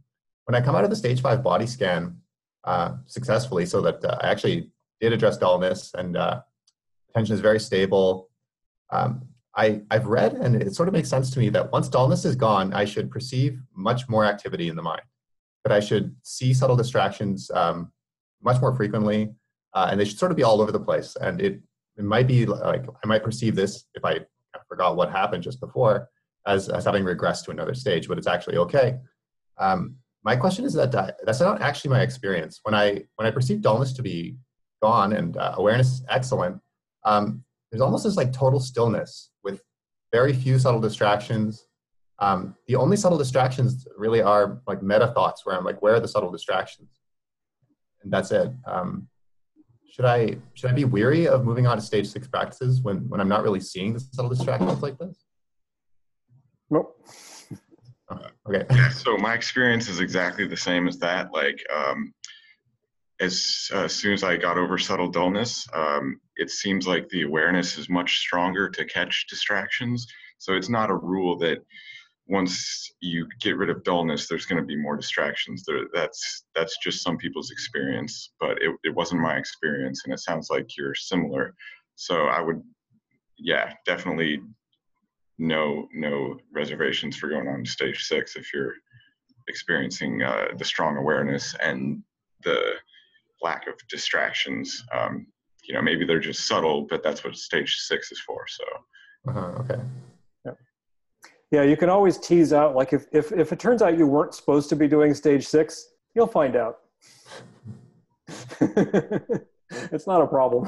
when 0.45 0.55
I 0.55 0.61
come 0.63 0.75
out 0.75 0.83
of 0.83 0.89
the 0.89 0.95
stage 0.95 1.21
five 1.21 1.43
body 1.43 1.65
scan 1.65 2.17
uh, 2.63 2.93
successfully, 3.05 3.65
so 3.65 3.81
that 3.81 4.03
uh, 4.05 4.17
I 4.21 4.27
actually 4.27 4.71
did 5.01 5.11
address 5.11 5.37
dullness 5.37 5.93
and 5.95 6.15
uh, 6.15 6.41
attention 7.09 7.33
is 7.33 7.41
very 7.41 7.59
stable. 7.59 8.29
Um, 8.91 9.23
I, 9.55 9.81
I've 9.91 10.07
read, 10.07 10.33
and 10.33 10.55
it 10.55 10.73
sort 10.73 10.87
of 10.87 10.93
makes 10.93 11.09
sense 11.09 11.29
to 11.31 11.39
me 11.39 11.49
that 11.49 11.71
once 11.71 11.89
dullness 11.89 12.25
is 12.25 12.35
gone, 12.35 12.73
I 12.73 12.85
should 12.85 13.11
perceive 13.11 13.61
much 13.75 14.07
more 14.07 14.25
activity 14.25 14.69
in 14.69 14.75
the 14.75 14.81
mind 14.81 15.01
that 15.63 15.71
I 15.71 15.79
should 15.79 16.15
see 16.23 16.53
subtle 16.53 16.75
distractions 16.75 17.49
um, 17.53 17.91
much 18.41 18.61
more 18.61 18.75
frequently, 18.75 19.33
uh, 19.73 19.87
and 19.89 19.99
they 19.99 20.05
should 20.05 20.19
sort 20.19 20.31
of 20.31 20.37
be 20.37 20.43
all 20.43 20.61
over 20.61 20.71
the 20.71 20.79
place. 20.79 21.15
And 21.19 21.41
it 21.41 21.61
it 21.97 22.03
might 22.03 22.27
be 22.27 22.45
like 22.45 22.85
I 23.03 23.07
might 23.07 23.23
perceive 23.23 23.55
this 23.55 23.85
if 23.95 24.03
I 24.03 24.21
forgot 24.67 24.95
what 24.95 25.11
happened 25.11 25.43
just 25.43 25.59
before 25.59 26.09
as 26.45 26.69
as 26.69 26.85
having 26.85 27.03
regressed 27.03 27.45
to 27.45 27.51
another 27.51 27.73
stage, 27.73 28.07
but 28.07 28.17
it's 28.17 28.27
actually 28.27 28.57
okay. 28.57 28.99
Um, 29.57 29.95
my 30.23 30.35
question 30.35 30.65
is 30.65 30.73
that 30.73 30.95
uh, 30.95 31.11
that's 31.25 31.39
not 31.39 31.61
actually 31.61 31.91
my 31.91 32.01
experience. 32.01 32.59
When 32.63 32.73
I 32.73 33.03
when 33.15 33.27
I 33.27 33.31
perceive 33.31 33.61
dullness 33.61 33.93
to 33.93 34.01
be 34.01 34.35
gone 34.81 35.13
and 35.13 35.37
uh, 35.37 35.55
awareness 35.57 36.03
excellent, 36.09 36.59
um, 37.05 37.43
there's 37.71 37.81
almost 37.81 38.03
this 38.03 38.17
like 38.17 38.33
total 38.33 38.59
stillness 38.59 39.31
with 39.43 39.61
very 40.11 40.33
few 40.33 40.59
subtle 40.59 40.79
distractions. 40.79 41.67
Um, 42.19 42.55
the 42.67 42.75
only 42.75 42.95
subtle 42.95 43.17
distractions 43.17 43.87
really 43.97 44.21
are 44.21 44.61
like 44.67 44.83
meta 44.83 45.11
thoughts 45.13 45.45
where 45.45 45.57
I'm 45.57 45.65
like, 45.65 45.81
where 45.81 45.95
are 45.95 45.99
the 45.99 46.07
subtle 46.07 46.31
distractions? 46.31 46.89
And 48.03 48.11
that's 48.11 48.31
it. 48.31 48.51
Um, 48.67 49.07
should 49.89 50.05
I 50.05 50.37
should 50.53 50.71
I 50.71 50.73
be 50.73 50.85
weary 50.85 51.27
of 51.27 51.45
moving 51.45 51.67
on 51.67 51.77
to 51.77 51.83
stage 51.83 52.07
six 52.07 52.27
practices 52.27 52.81
when 52.81 53.07
when 53.09 53.21
I'm 53.21 53.29
not 53.29 53.43
really 53.43 53.59
seeing 53.59 53.93
the 53.93 53.99
subtle 53.99 54.29
distractions 54.29 54.81
like 54.81 54.97
this? 54.97 55.23
Nope. 56.69 56.99
okay. 58.49 58.65
Yeah, 58.71 58.89
so 58.89 59.17
my 59.17 59.35
experience 59.35 59.87
is 59.87 59.99
exactly 59.99 60.47
the 60.47 60.57
same 60.57 60.87
as 60.87 60.97
that. 60.99 61.31
Like, 61.31 61.63
um, 61.73 62.13
as 63.19 63.69
uh, 63.73 63.87
soon 63.87 64.13
as 64.13 64.23
I 64.23 64.35
got 64.35 64.57
over 64.57 64.77
subtle 64.77 65.09
dullness, 65.09 65.67
um, 65.73 66.19
it 66.35 66.49
seems 66.49 66.87
like 66.87 67.07
the 67.09 67.21
awareness 67.21 67.77
is 67.77 67.89
much 67.89 68.17
stronger 68.17 68.69
to 68.69 68.85
catch 68.85 69.27
distractions. 69.29 70.07
So 70.39 70.53
it's 70.53 70.69
not 70.69 70.89
a 70.89 70.95
rule 70.95 71.37
that 71.37 71.59
once 72.27 72.91
you 73.01 73.27
get 73.41 73.57
rid 73.57 73.69
of 73.69 73.83
dullness, 73.83 74.27
there's 74.27 74.45
going 74.45 74.61
to 74.61 74.65
be 74.65 74.75
more 74.75 74.95
distractions. 74.95 75.63
There, 75.65 75.85
that's 75.93 76.45
that's 76.55 76.77
just 76.77 77.03
some 77.03 77.17
people's 77.17 77.51
experience, 77.51 78.31
but 78.39 78.61
it, 78.61 78.75
it 78.83 78.95
wasn't 78.95 79.21
my 79.21 79.37
experience, 79.37 80.03
and 80.05 80.13
it 80.13 80.19
sounds 80.19 80.49
like 80.49 80.77
you're 80.77 80.95
similar. 80.95 81.53
So 81.95 82.25
I 82.27 82.41
would, 82.41 82.61
yeah, 83.37 83.73
definitely 83.85 84.41
no 85.37 85.87
no 85.93 86.37
reservations 86.53 87.17
for 87.17 87.27
going 87.27 87.47
on 87.47 87.65
stage 87.65 88.03
six 88.03 88.35
if 88.35 88.53
you're 88.53 88.75
experiencing 89.49 90.23
uh, 90.23 90.47
the 90.57 90.65
strong 90.65 90.95
awareness 90.95 91.55
and 91.61 92.01
the 92.43 92.73
lack 93.41 93.67
of 93.67 93.73
distractions. 93.89 94.83
Um, 94.93 95.27
you 95.63 95.73
know, 95.73 95.81
maybe 95.81 96.05
they're 96.05 96.19
just 96.19 96.47
subtle, 96.47 96.87
but 96.89 97.03
that's 97.03 97.23
what 97.23 97.35
stage 97.35 97.75
six 97.75 98.11
is 98.11 98.19
for. 98.19 98.45
So. 98.47 98.63
Uh-huh, 99.27 99.63
okay. 99.63 99.81
Yeah, 101.53 101.61
you 101.61 101.77
can 101.77 101.87
always 101.87 102.17
tease 102.17 102.51
out 102.51 102.75
like 102.75 102.93
if 102.93 103.05
if 103.11 103.31
if 103.31 103.53
it 103.53 103.59
turns 103.59 103.83
out 103.83 103.95
you 103.95 104.07
weren't 104.07 104.33
supposed 104.33 104.69
to 104.69 104.75
be 104.75 104.87
doing 104.87 105.13
stage 105.13 105.45
six, 105.45 105.89
you'll 106.15 106.25
find 106.25 106.55
out. 106.55 106.79
it's 109.91 110.07
not 110.07 110.23
a 110.23 110.25
problem. 110.25 110.67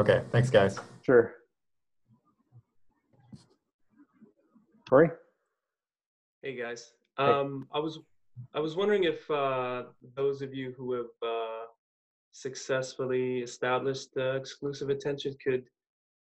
Okay. 0.00 0.24
Thanks, 0.32 0.50
guys. 0.50 0.80
Sure. 1.02 1.32
Corey. 4.90 5.10
Hey 6.42 6.56
guys. 6.56 6.90
Um, 7.16 7.68
I 7.72 7.78
was 7.78 8.00
I 8.52 8.58
was 8.58 8.74
wondering 8.74 9.04
if 9.04 9.30
uh, 9.30 9.84
those 10.16 10.42
of 10.42 10.52
you 10.54 10.74
who 10.76 10.92
have 10.94 11.14
uh, 11.24 11.66
successfully 12.32 13.42
established 13.42 14.08
uh, 14.16 14.32
exclusive 14.32 14.88
attention 14.90 15.36
could 15.40 15.62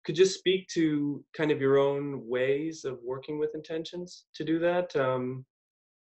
could 0.06 0.16
just 0.16 0.38
speak 0.38 0.68
to 0.70 1.24
kind 1.36 1.52
of 1.52 1.60
your 1.60 1.78
own 1.78 2.28
ways 2.28 2.86
of 2.86 3.00
working 3.04 3.40
with 3.40 3.56
intentions 3.56 4.26
to 4.36 4.44
do 4.44 4.60
that. 4.60 4.96
Um, 4.96 5.46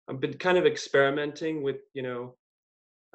I've 0.07 0.21
been 0.21 0.37
kind 0.37 0.57
of 0.57 0.65
experimenting 0.65 1.63
with, 1.63 1.77
you 1.93 2.03
know, 2.03 2.35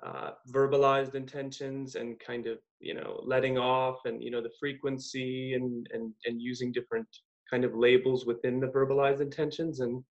uh, 0.03 0.31
verbalized 0.51 1.15
intentions 1.15 1.95
and 1.95 2.19
kind 2.19 2.47
of, 2.47 2.59
you 2.81 2.95
know, 2.95 3.21
letting 3.25 3.57
off 3.59 4.01
and, 4.05 4.23
you 4.23 4.31
know, 4.31 4.43
the 4.43 4.51
frequency 4.59 5.55
and, 5.55 5.87
and, 5.93 6.13
and 6.25 6.43
using 6.43 6.73
different 6.73 7.07
kind 7.49 7.65
of 7.65 7.75
labels 7.75 8.27
within 8.27 8.59
the 8.59 8.67
verbalized 8.67 9.21
intentions. 9.21 9.81
And 9.81 10.03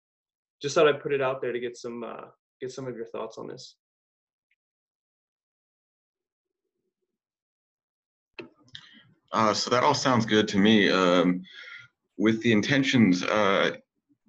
just 0.62 0.74
thought 0.74 0.88
I'd 0.88 1.02
put 1.02 1.12
it 1.12 1.20
out 1.20 1.42
there 1.42 1.52
to 1.52 1.60
get 1.60 1.76
some, 1.76 2.04
uh, 2.04 2.26
get 2.60 2.70
some 2.70 2.86
of 2.86 2.96
your 2.96 3.06
thoughts 3.06 3.36
on 3.38 3.48
this. 3.48 3.76
Uh, 9.32 9.54
so 9.54 9.70
that 9.70 9.84
all 9.84 9.94
sounds 9.94 10.26
good 10.26 10.48
to 10.48 10.58
me. 10.58 10.90
Um, 10.90 11.42
with 12.18 12.42
the 12.42 12.52
intentions, 12.52 13.22
uh, 13.22 13.76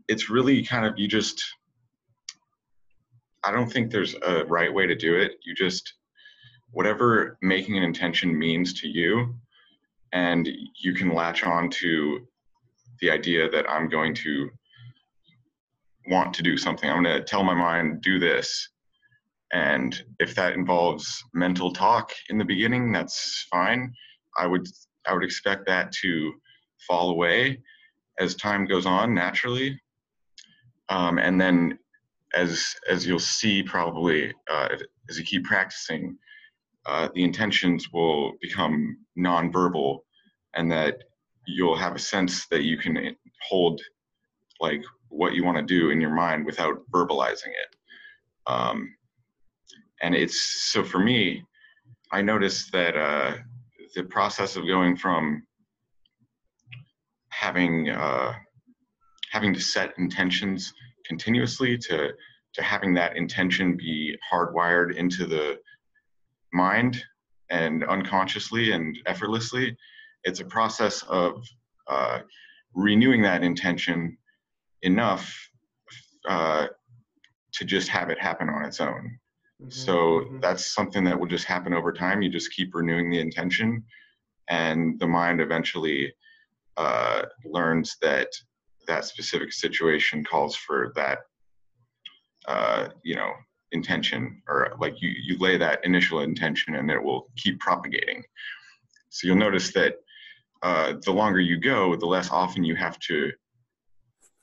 it's 0.07 0.29
really 0.29 0.63
kind 0.63 0.85
of 0.85 0.93
you 0.97 1.07
just. 1.07 1.43
I 3.43 3.51
don't 3.51 3.71
think 3.71 3.91
there's 3.91 4.15
a 4.21 4.45
right 4.45 4.71
way 4.71 4.85
to 4.85 4.95
do 4.95 5.15
it. 5.15 5.33
You 5.43 5.55
just, 5.55 5.95
whatever 6.69 7.39
making 7.41 7.75
an 7.75 7.83
intention 7.83 8.37
means 8.37 8.73
to 8.81 8.87
you, 8.87 9.35
and 10.13 10.47
you 10.79 10.93
can 10.93 11.13
latch 11.13 11.43
on 11.43 11.69
to 11.71 12.27
the 12.99 13.09
idea 13.09 13.49
that 13.49 13.67
I'm 13.67 13.89
going 13.89 14.13
to 14.15 14.49
want 16.07 16.33
to 16.35 16.43
do 16.43 16.55
something. 16.57 16.87
I'm 16.89 17.03
going 17.03 17.17
to 17.17 17.23
tell 17.23 17.43
my 17.43 17.55
mind, 17.55 18.01
do 18.01 18.19
this. 18.19 18.69
And 19.53 20.01
if 20.19 20.35
that 20.35 20.53
involves 20.53 21.23
mental 21.33 21.73
talk 21.73 22.13
in 22.29 22.37
the 22.37 22.45
beginning, 22.45 22.91
that's 22.91 23.47
fine. 23.51 23.93
I 24.37 24.47
would 24.47 24.67
I 25.07 25.13
would 25.13 25.23
expect 25.23 25.65
that 25.67 25.91
to 26.01 26.33
fall 26.87 27.11
away 27.11 27.61
as 28.19 28.35
time 28.35 28.65
goes 28.65 28.85
on 28.85 29.13
naturally. 29.13 29.79
Um, 30.89 31.17
and 31.17 31.39
then 31.39 31.79
as 32.35 32.75
as 32.89 33.05
you'll 33.05 33.19
see 33.19 33.63
probably 33.63 34.33
uh, 34.49 34.69
as 35.09 35.17
you 35.17 35.25
keep 35.25 35.43
practicing, 35.45 36.17
uh, 36.85 37.09
the 37.13 37.23
intentions 37.23 37.91
will 37.91 38.33
become 38.41 38.97
nonverbal, 39.17 39.99
and 40.55 40.71
that 40.71 40.97
you'll 41.47 41.75
have 41.75 41.95
a 41.95 41.99
sense 41.99 42.47
that 42.47 42.63
you 42.63 42.77
can 42.77 43.15
hold 43.47 43.81
like 44.59 44.83
what 45.09 45.33
you 45.33 45.43
want 45.43 45.57
to 45.57 45.63
do 45.63 45.89
in 45.89 45.99
your 45.99 46.13
mind 46.13 46.45
without 46.45 46.81
verbalizing 46.91 47.47
it. 47.47 47.75
Um, 48.47 48.95
and 50.01 50.15
it's 50.15 50.71
so 50.71 50.83
for 50.83 50.99
me, 50.99 51.43
I 52.11 52.21
noticed 52.21 52.71
that 52.71 52.95
uh, 52.95 53.37
the 53.95 54.03
process 54.03 54.55
of 54.55 54.67
going 54.67 54.95
from 54.95 55.43
having 57.29 57.89
uh, 57.89 58.33
having 59.31 59.53
to 59.53 59.61
set 59.61 59.93
intentions 59.97 60.73
continuously 61.05 61.77
to 61.77 62.09
to 62.53 62.61
having 62.61 62.93
that 62.93 63.15
intention 63.15 63.77
be 63.77 64.15
hardwired 64.31 64.95
into 64.95 65.25
the 65.25 65.57
mind 66.53 67.01
and 67.49 67.83
unconsciously 67.85 68.71
and 68.71 68.97
effortlessly 69.05 69.75
it's 70.23 70.41
a 70.41 70.45
process 70.45 71.03
of 71.03 71.43
uh, 71.87 72.19
renewing 72.73 73.21
that 73.21 73.43
intention 73.43 74.17
enough 74.83 75.49
uh, 76.27 76.67
to 77.53 77.65
just 77.65 77.87
have 77.87 78.09
it 78.09 78.19
happen 78.19 78.49
on 78.49 78.63
its 78.65 78.79
own 78.79 79.17
so 79.69 80.25
that's 80.41 80.73
something 80.73 81.03
that 81.05 81.19
will 81.19 81.27
just 81.27 81.45
happen 81.45 81.73
over 81.73 81.91
time. 81.93 82.21
You 82.21 82.29
just 82.29 82.53
keep 82.53 82.73
renewing 82.73 83.09
the 83.09 83.19
intention, 83.19 83.83
and 84.49 84.99
the 84.99 85.07
mind 85.07 85.41
eventually 85.41 86.13
uh, 86.77 87.23
learns 87.45 87.97
that 88.01 88.27
that 88.87 89.05
specific 89.05 89.53
situation 89.53 90.23
calls 90.23 90.55
for 90.55 90.91
that, 90.95 91.19
uh, 92.47 92.89
you 93.03 93.15
know, 93.15 93.31
intention, 93.71 94.41
or 94.47 94.73
like 94.79 95.01
you 95.01 95.09
you 95.09 95.37
lay 95.37 95.57
that 95.57 95.83
initial 95.85 96.21
intention, 96.21 96.75
and 96.75 96.89
it 96.89 97.01
will 97.01 97.27
keep 97.37 97.59
propagating. 97.59 98.23
So 99.09 99.27
you'll 99.27 99.37
notice 99.37 99.73
that 99.73 99.95
uh, 100.63 100.93
the 101.03 101.11
longer 101.11 101.39
you 101.39 101.59
go, 101.59 101.95
the 101.95 102.05
less 102.05 102.29
often 102.29 102.63
you 102.63 102.75
have 102.75 102.99
to 102.99 103.31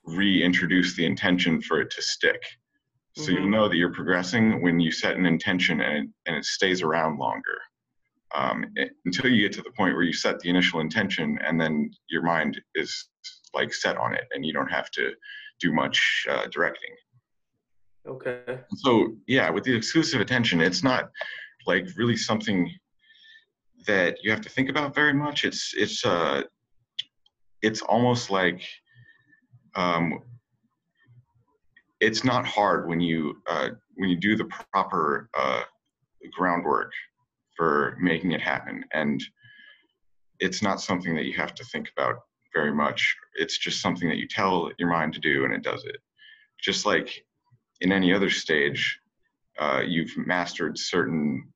reintroduce 0.04 0.96
the 0.96 1.04
intention 1.04 1.60
for 1.60 1.80
it 1.80 1.90
to 1.90 2.02
stick. 2.02 2.42
So 3.18 3.32
you'll 3.32 3.48
know 3.48 3.68
that 3.68 3.76
you're 3.76 3.92
progressing 3.92 4.62
when 4.62 4.78
you 4.78 4.92
set 4.92 5.16
an 5.16 5.26
intention 5.26 5.80
and 5.80 6.04
it, 6.04 6.10
and 6.26 6.36
it 6.36 6.44
stays 6.44 6.82
around 6.82 7.18
longer. 7.18 7.58
Um, 8.34 8.66
it, 8.76 8.90
until 9.06 9.30
you 9.30 9.42
get 9.42 9.52
to 9.54 9.62
the 9.62 9.72
point 9.72 9.94
where 9.94 10.04
you 10.04 10.12
set 10.12 10.38
the 10.40 10.50
initial 10.50 10.80
intention 10.80 11.38
and 11.44 11.58
then 11.60 11.90
your 12.08 12.22
mind 12.22 12.60
is 12.74 13.08
like 13.54 13.72
set 13.72 13.96
on 13.96 14.14
it 14.14 14.24
and 14.32 14.44
you 14.44 14.52
don't 14.52 14.70
have 14.70 14.90
to 14.92 15.12
do 15.60 15.72
much 15.72 16.26
uh, 16.30 16.46
directing. 16.52 16.90
Okay. 18.06 18.60
So 18.76 19.16
yeah, 19.26 19.50
with 19.50 19.64
the 19.64 19.74
exclusive 19.74 20.20
attention, 20.20 20.60
it's 20.60 20.82
not 20.82 21.10
like 21.66 21.86
really 21.96 22.16
something 22.16 22.70
that 23.86 24.18
you 24.22 24.30
have 24.30 24.42
to 24.42 24.48
think 24.50 24.68
about 24.68 24.94
very 24.94 25.14
much. 25.14 25.44
It's 25.44 25.72
it's 25.76 26.04
uh 26.04 26.42
it's 27.62 27.80
almost 27.82 28.30
like 28.30 28.62
um, 29.74 30.20
it's 32.00 32.24
not 32.24 32.46
hard 32.46 32.88
when 32.88 33.00
you 33.00 33.36
uh, 33.48 33.70
when 33.96 34.08
you 34.08 34.16
do 34.16 34.36
the 34.36 34.48
proper 34.72 35.28
uh, 35.36 35.62
groundwork 36.32 36.92
for 37.56 37.96
making 38.00 38.32
it 38.32 38.40
happen. 38.40 38.84
And 38.92 39.22
it's 40.38 40.62
not 40.62 40.80
something 40.80 41.14
that 41.16 41.24
you 41.24 41.34
have 41.34 41.54
to 41.54 41.64
think 41.64 41.90
about 41.96 42.16
very 42.54 42.72
much. 42.72 43.16
It's 43.34 43.58
just 43.58 43.82
something 43.82 44.08
that 44.08 44.18
you 44.18 44.28
tell 44.28 44.70
your 44.78 44.88
mind 44.88 45.12
to 45.14 45.20
do 45.20 45.44
and 45.44 45.52
it 45.52 45.62
does 45.62 45.84
it. 45.84 45.96
Just 46.60 46.86
like 46.86 47.24
in 47.80 47.92
any 47.92 48.12
other 48.12 48.30
stage 48.30 48.98
uh, 49.58 49.82
you've 49.84 50.16
mastered 50.16 50.78
certain 50.78 51.52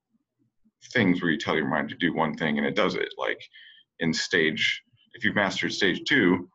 things 0.92 1.22
where 1.22 1.30
you 1.30 1.38
tell 1.38 1.56
your 1.56 1.68
mind 1.68 1.88
to 1.88 1.94
do 1.94 2.12
one 2.12 2.36
thing 2.36 2.58
and 2.58 2.66
it 2.66 2.74
does 2.74 2.96
it. 2.96 3.08
Like 3.16 3.40
in 4.00 4.12
stage 4.12 4.82
if 5.14 5.24
you've 5.24 5.36
mastered 5.36 5.72
stage 5.72 6.02
two 6.08 6.48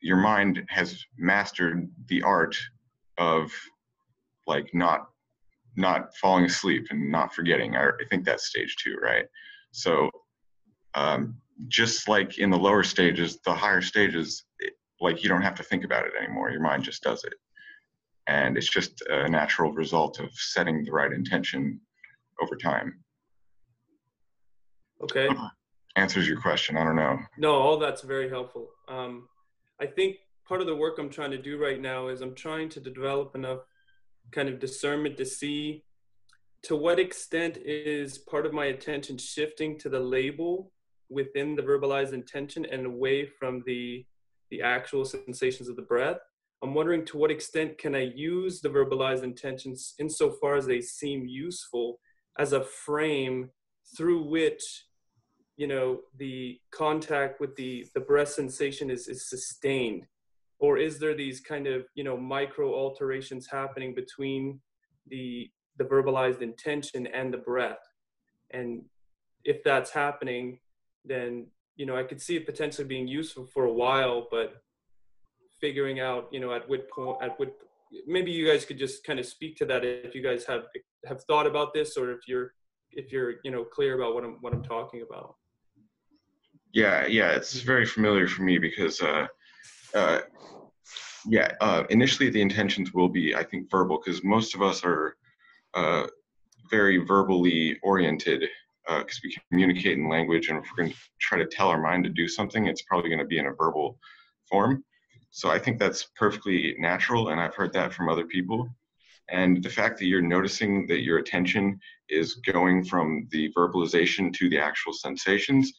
your 0.00 0.16
mind 0.16 0.64
has 0.68 1.04
mastered 1.16 1.88
the 2.08 2.20
art 2.22 2.56
of 3.18 3.52
like 4.46 4.74
not 4.74 5.08
not 5.76 6.14
falling 6.16 6.44
asleep 6.44 6.88
and 6.90 7.10
not 7.10 7.34
forgetting. 7.34 7.76
I, 7.76 7.86
I 7.86 8.04
think 8.10 8.24
that's 8.24 8.46
stage 8.46 8.76
two, 8.76 8.96
right? 9.02 9.24
So 9.70 10.10
um, 10.94 11.36
just 11.68 12.08
like 12.08 12.38
in 12.38 12.50
the 12.50 12.58
lower 12.58 12.82
stages, 12.82 13.38
the 13.44 13.54
higher 13.54 13.80
stages, 13.80 14.44
it, 14.58 14.74
like 15.00 15.22
you 15.22 15.28
don't 15.28 15.42
have 15.42 15.54
to 15.54 15.62
think 15.62 15.84
about 15.84 16.04
it 16.06 16.12
anymore. 16.20 16.50
Your 16.50 16.60
mind 16.60 16.84
just 16.84 17.02
does 17.02 17.24
it, 17.24 17.34
and 18.26 18.56
it's 18.56 18.68
just 18.68 19.02
a 19.08 19.28
natural 19.28 19.72
result 19.72 20.20
of 20.20 20.30
setting 20.34 20.84
the 20.84 20.92
right 20.92 21.12
intention 21.12 21.80
over 22.40 22.56
time. 22.56 23.02
Okay. 25.02 25.28
Answers 25.96 26.26
your 26.28 26.40
question. 26.40 26.76
I 26.76 26.84
don't 26.84 26.96
know. 26.96 27.18
No, 27.36 27.54
all 27.54 27.78
that's 27.78 28.02
very 28.02 28.28
helpful. 28.28 28.68
Um, 28.88 29.28
I 29.80 29.86
think 29.86 30.16
part 30.46 30.60
of 30.60 30.66
the 30.66 30.76
work 30.76 30.98
I'm 30.98 31.10
trying 31.10 31.30
to 31.32 31.38
do 31.38 31.58
right 31.58 31.80
now 31.80 32.08
is 32.08 32.20
I'm 32.20 32.34
trying 32.34 32.68
to 32.70 32.80
develop 32.80 33.34
enough 33.34 33.60
kind 34.30 34.48
of 34.48 34.60
discernment 34.60 35.16
to 35.18 35.24
see 35.24 35.84
to 36.64 36.76
what 36.76 37.00
extent 37.00 37.58
is 37.64 38.18
part 38.18 38.46
of 38.46 38.52
my 38.52 38.66
attention 38.66 39.18
shifting 39.18 39.78
to 39.80 39.88
the 39.88 39.98
label 39.98 40.70
within 41.10 41.56
the 41.56 41.62
verbalized 41.62 42.12
intention 42.12 42.64
and 42.66 42.86
away 42.86 43.26
from 43.26 43.62
the 43.66 44.04
the 44.50 44.62
actual 44.62 45.04
sensations 45.04 45.68
of 45.68 45.76
the 45.76 45.82
breath. 45.82 46.18
I'm 46.62 46.74
wondering 46.74 47.04
to 47.06 47.16
what 47.16 47.30
extent 47.30 47.78
can 47.78 47.94
i 47.94 48.02
use 48.14 48.60
the 48.60 48.68
verbalized 48.68 49.24
intentions 49.24 49.94
insofar 49.98 50.56
as 50.56 50.66
they 50.66 50.80
seem 50.80 51.26
useful 51.26 51.98
as 52.38 52.52
a 52.52 52.62
frame 52.62 53.50
through 53.96 54.22
which 54.22 54.86
you 55.56 55.66
know 55.66 56.00
the 56.18 56.58
contact 56.70 57.40
with 57.40 57.56
the 57.56 57.86
the 57.94 58.00
breath 58.00 58.28
sensation 58.28 58.90
is 58.90 59.08
is 59.08 59.28
sustained 59.28 60.06
or 60.62 60.78
is 60.78 60.98
there 60.98 61.14
these 61.14 61.40
kind 61.40 61.66
of 61.66 61.84
you 61.94 62.04
know 62.04 62.16
micro 62.16 62.72
alterations 62.72 63.46
happening 63.46 63.94
between 63.94 64.60
the 65.08 65.50
the 65.78 65.84
verbalized 65.84 66.40
intention 66.40 67.06
and 67.08 67.34
the 67.34 67.38
breath? 67.38 67.84
And 68.52 68.82
if 69.44 69.62
that's 69.64 69.90
happening 69.90 70.58
then 71.04 71.46
you 71.74 71.84
know 71.84 71.96
i 71.96 72.04
could 72.04 72.20
see 72.20 72.36
it 72.36 72.46
potentially 72.46 72.86
being 72.86 73.08
useful 73.08 73.44
for 73.52 73.64
a 73.64 73.72
while 73.72 74.28
but 74.30 74.62
figuring 75.60 75.98
out 75.98 76.28
you 76.30 76.38
know 76.38 76.52
at 76.54 76.68
what 76.68 76.88
point 76.90 77.18
at 77.20 77.36
what 77.40 77.52
maybe 78.06 78.30
you 78.30 78.46
guys 78.46 78.64
could 78.64 78.78
just 78.78 79.04
kind 79.04 79.18
of 79.18 79.26
speak 79.26 79.56
to 79.56 79.64
that 79.64 79.84
if 79.84 80.14
you 80.14 80.22
guys 80.22 80.44
have 80.44 80.64
have 81.06 81.22
thought 81.24 81.46
about 81.46 81.74
this 81.74 81.96
or 81.96 82.12
if 82.12 82.28
you're 82.28 82.52
if 82.90 83.12
you're 83.12 83.34
you 83.44 83.50
know 83.50 83.64
clear 83.64 84.00
about 84.00 84.14
what 84.14 84.24
i'm 84.24 84.38
what 84.40 84.52
i'm 84.52 84.62
talking 84.62 85.02
about. 85.02 85.36
Yeah, 86.72 87.06
yeah, 87.06 87.32
it's 87.32 87.60
very 87.60 87.84
familiar 87.84 88.26
for 88.26 88.42
me 88.42 88.56
because 88.56 89.02
uh, 89.02 89.26
uh, 89.94 90.20
yeah, 91.26 91.52
uh, 91.60 91.84
initially 91.90 92.30
the 92.30 92.40
intentions 92.40 92.92
will 92.92 93.08
be, 93.08 93.34
I 93.34 93.44
think, 93.44 93.70
verbal 93.70 94.00
because 94.04 94.24
most 94.24 94.54
of 94.54 94.62
us 94.62 94.84
are 94.84 95.16
uh, 95.74 96.06
very 96.70 96.98
verbally 96.98 97.78
oriented 97.82 98.44
because 98.88 99.20
we 99.22 99.36
communicate 99.48 99.96
in 99.96 100.08
language, 100.08 100.48
and 100.48 100.58
if 100.58 100.64
we're 100.70 100.84
going 100.84 100.90
to 100.90 100.98
try 101.20 101.38
to 101.38 101.46
tell 101.46 101.68
our 101.68 101.80
mind 101.80 102.04
to 102.04 102.10
do 102.10 102.26
something, 102.26 102.66
it's 102.66 102.82
probably 102.82 103.08
going 103.08 103.20
to 103.20 103.24
be 103.24 103.38
in 103.38 103.46
a 103.46 103.52
verbal 103.52 103.96
form. 104.50 104.84
So 105.30 105.50
I 105.50 105.58
think 105.58 105.78
that's 105.78 106.10
perfectly 106.16 106.74
natural, 106.78 107.28
and 107.28 107.40
I've 107.40 107.54
heard 107.54 107.72
that 107.74 107.94
from 107.94 108.08
other 108.08 108.26
people. 108.26 108.68
And 109.30 109.62
the 109.62 109.70
fact 109.70 109.98
that 109.98 110.06
you're 110.06 110.20
noticing 110.20 110.86
that 110.88 111.02
your 111.02 111.18
attention 111.18 111.80
is 112.08 112.34
going 112.34 112.84
from 112.84 113.28
the 113.30 113.50
verbalization 113.56 114.34
to 114.34 114.50
the 114.50 114.58
actual 114.58 114.92
sensations, 114.92 115.72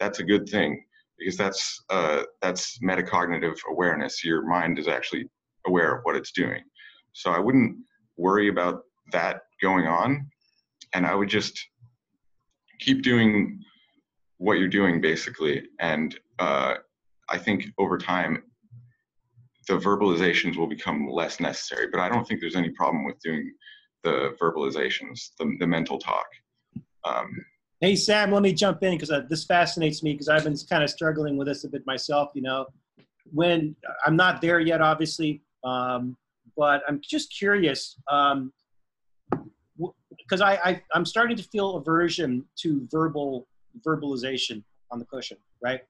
that's 0.00 0.18
a 0.18 0.24
good 0.24 0.48
thing 0.48 0.84
because 1.18 1.36
that's 1.36 1.82
uh, 1.90 2.22
that's 2.40 2.78
metacognitive 2.78 3.56
awareness. 3.70 4.24
Your 4.24 4.46
mind 4.46 4.78
is 4.78 4.88
actually 4.88 5.28
aware 5.66 5.96
of 5.96 6.00
what 6.04 6.16
it's 6.16 6.32
doing. 6.32 6.62
So 7.12 7.30
I 7.30 7.38
wouldn't 7.38 7.76
worry 8.16 8.48
about 8.48 8.82
that 9.12 9.42
going 9.60 9.86
on, 9.86 10.28
and 10.94 11.06
I 11.06 11.14
would 11.14 11.28
just 11.28 11.58
keep 12.78 13.02
doing 13.02 13.60
what 14.38 14.58
you're 14.58 14.68
doing 14.68 15.00
basically. 15.00 15.64
And 15.80 16.18
uh, 16.38 16.74
I 17.28 17.38
think 17.38 17.66
over 17.78 17.98
time, 17.98 18.42
the 19.66 19.78
verbalizations 19.78 20.56
will 20.56 20.66
become 20.66 21.08
less 21.08 21.40
necessary. 21.40 21.88
But 21.90 22.00
I 22.00 22.08
don't 22.08 22.26
think 22.26 22.40
there's 22.40 22.56
any 22.56 22.70
problem 22.70 23.04
with 23.04 23.18
doing 23.20 23.52
the 24.04 24.36
verbalizations, 24.40 25.30
the, 25.38 25.56
the 25.58 25.66
mental 25.66 25.98
talk. 25.98 26.26
Um, 27.04 27.30
Hey, 27.80 27.94
Sam, 27.94 28.32
let 28.32 28.42
me 28.42 28.52
jump 28.52 28.82
in 28.82 28.94
because 28.94 29.12
uh, 29.12 29.22
this 29.30 29.44
fascinates 29.44 30.02
me 30.02 30.12
because 30.12 30.28
I've 30.28 30.42
been 30.42 30.56
kind 30.68 30.82
of 30.82 30.90
struggling 30.90 31.36
with 31.36 31.46
this 31.46 31.62
a 31.62 31.68
bit 31.68 31.86
myself. 31.86 32.30
You 32.34 32.42
know, 32.42 32.66
when 33.32 33.76
I'm 34.04 34.16
not 34.16 34.40
there 34.40 34.58
yet, 34.58 34.80
obviously, 34.80 35.42
um, 35.62 36.16
but 36.56 36.82
I'm 36.88 37.00
just 37.00 37.32
curious 37.32 37.94
because 38.04 38.50
um, 40.40 40.80
I'm 40.92 41.06
starting 41.06 41.36
to 41.36 41.42
feel 41.44 41.76
aversion 41.76 42.44
to 42.62 42.88
verbal 42.90 43.46
verbalization 43.86 44.64
on 44.90 44.98
the 44.98 45.04
cushion, 45.04 45.36
right? 45.62 45.82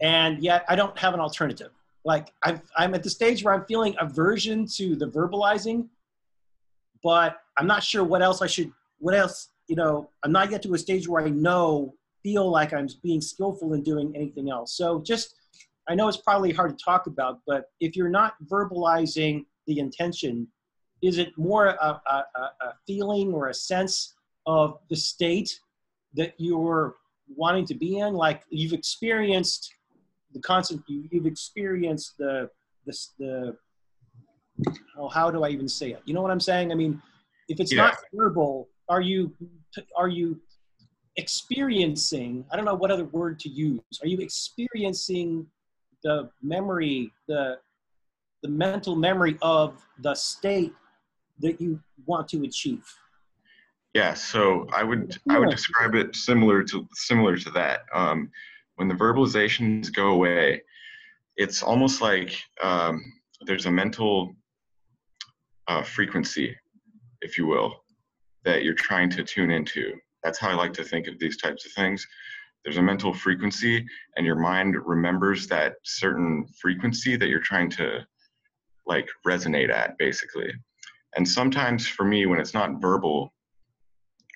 And 0.00 0.42
yet 0.42 0.64
I 0.68 0.74
don't 0.74 0.98
have 0.98 1.14
an 1.14 1.20
alternative. 1.20 1.70
Like 2.04 2.32
I've, 2.42 2.62
I'm 2.76 2.94
at 2.94 3.04
the 3.04 3.10
stage 3.10 3.44
where 3.44 3.54
I'm 3.54 3.64
feeling 3.66 3.94
aversion 4.00 4.66
to 4.74 4.96
the 4.96 5.06
verbalizing, 5.06 5.86
but 7.04 7.38
I'm 7.56 7.68
not 7.68 7.84
sure 7.84 8.02
what 8.02 8.22
else 8.22 8.42
I 8.42 8.48
should, 8.48 8.72
what 8.98 9.14
else 9.14 9.50
you 9.68 9.76
know, 9.76 10.10
I'm 10.22 10.32
not 10.32 10.50
yet 10.50 10.62
to 10.62 10.74
a 10.74 10.78
stage 10.78 11.08
where 11.08 11.24
I 11.24 11.30
know, 11.30 11.94
feel 12.22 12.50
like 12.50 12.72
I'm 12.72 12.88
being 13.02 13.20
skillful 13.20 13.74
in 13.74 13.82
doing 13.82 14.12
anything 14.16 14.50
else. 14.50 14.76
So 14.76 15.00
just, 15.00 15.34
I 15.88 15.94
know 15.94 16.08
it's 16.08 16.16
probably 16.16 16.52
hard 16.52 16.76
to 16.76 16.84
talk 16.84 17.06
about, 17.06 17.40
but 17.46 17.66
if 17.80 17.94
you're 17.94 18.08
not 18.08 18.34
verbalizing 18.46 19.44
the 19.66 19.78
intention, 19.78 20.48
is 21.02 21.18
it 21.18 21.36
more 21.36 21.66
a, 21.66 22.00
a, 22.06 22.24
a 22.36 22.74
feeling 22.86 23.32
or 23.32 23.48
a 23.48 23.54
sense 23.54 24.14
of 24.46 24.78
the 24.90 24.96
state 24.96 25.60
that 26.14 26.34
you're 26.38 26.96
wanting 27.28 27.66
to 27.66 27.74
be 27.74 27.98
in? 27.98 28.14
Like 28.14 28.42
you've 28.50 28.72
experienced 28.72 29.72
the 30.32 30.82
you, 30.88 31.08
you've 31.10 31.26
experienced 31.26 32.18
the, 32.18 32.50
the, 32.86 32.98
the, 33.18 33.56
oh, 34.98 35.08
how 35.08 35.30
do 35.30 35.44
I 35.44 35.50
even 35.50 35.68
say 35.68 35.92
it? 35.92 36.02
You 36.04 36.14
know 36.14 36.22
what 36.22 36.30
I'm 36.30 36.40
saying? 36.40 36.72
I 36.72 36.74
mean, 36.74 37.00
if 37.48 37.60
it's 37.60 37.72
yeah. 37.72 37.82
not 37.82 37.96
verbal, 38.12 38.68
are 38.88 39.00
you 39.00 39.32
are 39.96 40.08
you 40.08 40.40
experiencing 41.16 42.44
i 42.52 42.56
don't 42.56 42.64
know 42.64 42.74
what 42.74 42.90
other 42.90 43.06
word 43.06 43.38
to 43.40 43.48
use 43.48 43.80
are 44.02 44.06
you 44.06 44.18
experiencing 44.18 45.46
the 46.02 46.28
memory 46.42 47.10
the 47.26 47.58
the 48.42 48.48
mental 48.52 48.94
memory 48.94 49.36
of 49.42 49.84
the 50.00 50.14
state 50.14 50.72
that 51.40 51.60
you 51.60 51.80
want 52.06 52.28
to 52.28 52.44
achieve? 52.44 52.84
Yeah 53.94 54.14
so 54.14 54.66
i 54.72 54.82
would 54.82 55.18
i 55.30 55.38
would 55.38 55.50
describe 55.50 55.94
it 55.94 56.14
similar 56.14 56.62
to 56.64 56.86
similar 56.94 57.36
to 57.36 57.50
that. 57.50 57.80
Um, 57.92 58.30
when 58.76 58.88
the 58.88 58.94
verbalizations 58.94 59.92
go 59.92 60.08
away 60.08 60.62
it's 61.36 61.62
almost 61.62 62.00
like 62.00 62.38
um, 62.62 63.02
there's 63.46 63.66
a 63.66 63.70
mental 63.70 64.34
uh, 65.68 65.82
frequency 65.82 66.56
if 67.20 67.36
you 67.36 67.46
will 67.46 67.82
that 68.46 68.62
you're 68.62 68.74
trying 68.74 69.10
to 69.10 69.22
tune 69.22 69.50
into. 69.50 69.92
That's 70.22 70.38
how 70.38 70.48
I 70.48 70.54
like 70.54 70.72
to 70.74 70.84
think 70.84 71.08
of 71.08 71.18
these 71.18 71.36
types 71.36 71.66
of 71.66 71.72
things. 71.72 72.06
There's 72.64 72.78
a 72.78 72.82
mental 72.82 73.12
frequency, 73.12 73.86
and 74.16 74.24
your 74.24 74.36
mind 74.36 74.76
remembers 74.86 75.46
that 75.48 75.74
certain 75.82 76.46
frequency 76.58 77.16
that 77.16 77.28
you're 77.28 77.40
trying 77.40 77.70
to 77.72 78.06
like 78.86 79.08
resonate 79.26 79.70
at, 79.70 79.98
basically. 79.98 80.52
And 81.16 81.28
sometimes 81.28 81.86
for 81.86 82.04
me, 82.04 82.26
when 82.26 82.40
it's 82.40 82.54
not 82.54 82.80
verbal, 82.80 83.34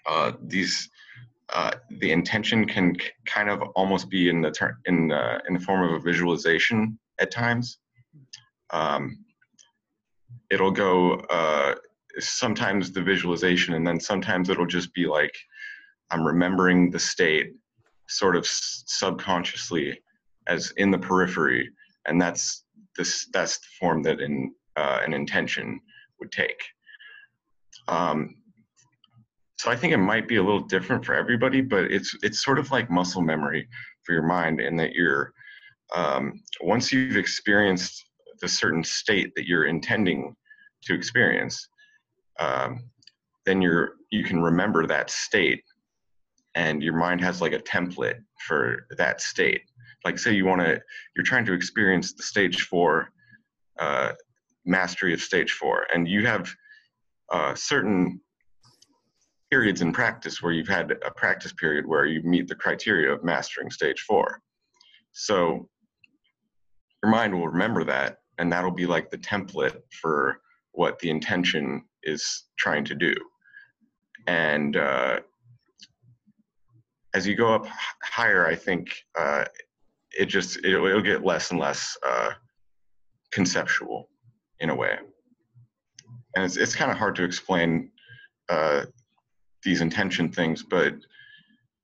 uh, 0.07 0.33
these 0.43 0.91
uh, 1.53 1.73
the 1.99 2.13
intention 2.13 2.65
can 2.65 2.97
kind 3.27 3.49
of 3.51 3.61
almost 3.75 4.09
be 4.09 4.29
in 4.29 4.41
the 4.41 4.51
ter- 4.51 4.79
in 4.87 5.11
uh, 5.11 5.41
in 5.49 5.55
the 5.55 5.61
form 5.61 5.83
of 5.83 5.93
a 5.93 6.01
visualization 6.01 6.99
at 7.21 7.31
times. 7.31 7.79
Um, 8.73 9.25
it'll 10.51 10.71
go 10.71 11.15
uh, 11.15 11.75
sometimes 12.19 12.93
the 12.93 13.03
visualization 13.03 13.75
and 13.75 13.87
then 13.87 14.01
sometimes 14.01 14.49
it'll 14.49 14.67
just 14.67 14.93
be 14.95 15.07
like 15.07 15.35
i'm 16.11 16.27
remembering 16.27 16.91
the 16.91 16.99
state 16.99 17.53
sort 18.09 18.37
of 18.37 18.47
subconsciously 18.47 20.01
as 20.49 20.73
in 20.77 20.91
the 20.91 20.99
periphery 20.99 21.71
and 22.07 22.21
that's 22.21 22.65
this 22.97 23.27
that's 23.33 23.59
the 23.59 23.67
form 23.79 24.03
that 24.03 24.21
in 24.21 24.53
uh, 24.77 25.01
an 25.05 25.13
intention 25.13 25.81
would 26.19 26.33
take. 26.33 26.63
Um, 27.89 28.37
so 29.57 29.71
i 29.71 29.77
think 29.77 29.93
it 29.93 29.99
might 29.99 30.27
be 30.27 30.37
a 30.37 30.43
little 30.43 30.67
different 30.67 31.05
for 31.05 31.15
everybody 31.15 31.61
but 31.61 31.85
it's 31.85 32.17
it's 32.23 32.43
sort 32.43 32.59
of 32.59 32.71
like 32.71 32.91
muscle 32.91 33.21
memory 33.21 33.69
for 34.05 34.15
your 34.15 34.23
mind 34.23 34.59
in 34.59 34.75
that 34.77 34.93
you're 34.93 35.33
um, 35.95 36.41
once 36.63 36.93
you've 36.93 37.19
experienced 37.19 38.07
the 38.41 38.49
certain 38.49 38.83
state 38.83 39.33
that 39.37 39.47
you're 39.47 39.67
intending 39.67 40.35
to 40.85 40.95
experience 40.95 41.69
um, 42.39 42.91
then 43.47 43.61
you're 43.63 43.93
you 44.11 44.25
can 44.25 44.43
remember 44.43 44.87
that 44.87 45.11
state 45.11 45.63
and 46.55 46.83
your 46.83 46.97
mind 46.97 47.21
has 47.21 47.41
like 47.41 47.53
a 47.53 47.59
template 47.59 48.21
for 48.47 48.87
that 48.97 49.21
state. 49.21 49.63
Like 50.05 50.19
say 50.19 50.33
you 50.33 50.47
want 50.47 50.61
to 50.63 50.81
you're 51.15 51.25
trying 51.25 51.45
to 51.47 51.53
experience 51.53 52.13
the 52.13 52.23
stage 52.23 52.63
four 52.63 53.09
uh, 53.79 54.13
mastery 54.65 55.15
of 55.15 55.21
stage 55.21 55.53
four 55.53 55.87
and 55.95 56.09
you 56.09 56.27
have 56.27 56.53
uh, 57.31 57.55
certain 57.55 58.21
periods 59.51 59.81
in 59.81 59.93
practice 59.93 60.43
where 60.43 60.53
you've 60.53 60.69
had 60.69 60.93
a 61.05 61.11
practice 61.11 61.53
period 61.53 61.87
where 61.87 62.07
you 62.07 62.23
meet 62.23 62.47
the 62.47 62.55
criteria 62.55 63.13
of 63.13 63.25
mastering 63.25 63.71
stage 63.71 64.01
four. 64.01 64.41
So 65.13 65.69
your 67.03 67.11
mind 67.11 67.35
will 67.35 67.49
remember 67.49 67.85
that 67.85 68.19
and 68.39 68.53
that'll 68.53 68.71
be 68.71 68.87
like 68.87 69.11
the 69.11 69.19
template 69.19 69.81
for 70.01 70.41
what 70.73 70.99
the 70.99 71.11
intention 71.11 71.85
is 72.03 72.45
trying 72.59 72.85
to 72.85 72.95
do. 72.95 73.15
And 74.27 74.77
uh, 74.77 75.21
as 77.15 77.27
you 77.27 77.35
go 77.35 77.55
up 77.55 77.67
higher, 78.03 78.47
I 78.47 78.55
think 78.55 78.95
uh, 79.19 79.45
it 80.19 80.27
just 80.27 80.59
it'll, 80.65 80.87
it'll, 80.87 81.03
get 81.03 81.25
less 81.25 81.51
and 81.51 81.61
less 81.61 81.97
uh, 82.07 82.31
conceptual 83.33 84.09
in 84.61 84.71
a 84.71 84.75
way. 84.75 84.99
And 86.37 86.45
it's 86.45 86.57
it's 86.57 86.77
kind 86.77 86.91
of 86.91 86.99
hard 86.99 87.17
to 87.17 87.25
explain 87.25 87.91
uh, 88.49 88.85
these 89.65 89.81
intention 89.81 90.31
things, 90.31 90.63
but 90.63 90.95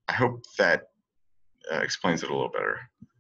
I 0.09 0.13
hope 0.13 0.45
that 0.59 0.89
uh, 1.73 1.79
explains 1.79 2.23
it 2.23 2.31
a 2.31 2.33
little 2.33 2.51
better. 2.51 2.79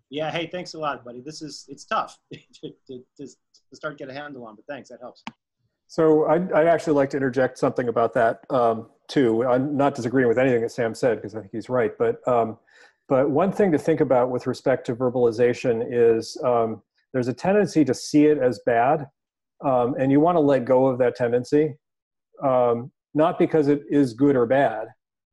Yeah. 0.08 0.30
Hey, 0.30 0.46
thanks 0.46 0.74
a 0.74 0.78
lot, 0.78 1.04
buddy. 1.04 1.20
This 1.20 1.42
is 1.42 1.64
it's 1.68 1.84
tough 1.84 2.18
to, 2.32 2.70
to, 2.86 3.02
to 3.18 3.26
start 3.74 3.98
get 3.98 4.08
a 4.08 4.14
handle 4.14 4.46
on, 4.46 4.54
but 4.54 4.64
thanks. 4.66 4.88
That 4.88 5.00
helps. 5.00 5.24
So 5.88 6.26
I'd, 6.26 6.52
I'd, 6.52 6.66
actually 6.66 6.94
like 6.94 7.10
to 7.10 7.16
interject 7.16 7.58
something 7.58 7.88
about 7.88 8.12
that 8.14 8.40
um, 8.50 8.88
too. 9.08 9.44
I'm 9.44 9.76
not 9.76 9.94
disagreeing 9.94 10.28
with 10.28 10.38
anything 10.38 10.62
that 10.62 10.72
Sam 10.72 10.94
said 10.94 11.18
because 11.18 11.34
I 11.34 11.40
think 11.40 11.52
he's 11.52 11.68
right. 11.68 11.92
But 11.96 12.26
um, 12.26 12.58
but 13.08 13.30
one 13.30 13.52
thing 13.52 13.70
to 13.72 13.78
think 13.78 14.00
about 14.00 14.30
with 14.30 14.46
respect 14.46 14.86
to 14.86 14.96
verbalization 14.96 15.86
is 15.88 16.36
um, 16.44 16.82
there's 17.12 17.28
a 17.28 17.32
tendency 17.32 17.84
to 17.84 17.94
see 17.94 18.26
it 18.26 18.38
as 18.38 18.60
bad, 18.66 19.06
um, 19.64 19.94
and 19.98 20.10
you 20.10 20.18
want 20.18 20.36
to 20.36 20.40
let 20.40 20.64
go 20.64 20.86
of 20.86 20.98
that 20.98 21.14
tendency, 21.14 21.76
um, 22.42 22.90
not 23.14 23.38
because 23.38 23.68
it 23.68 23.82
is 23.88 24.12
good 24.12 24.34
or 24.34 24.44
bad, 24.44 24.88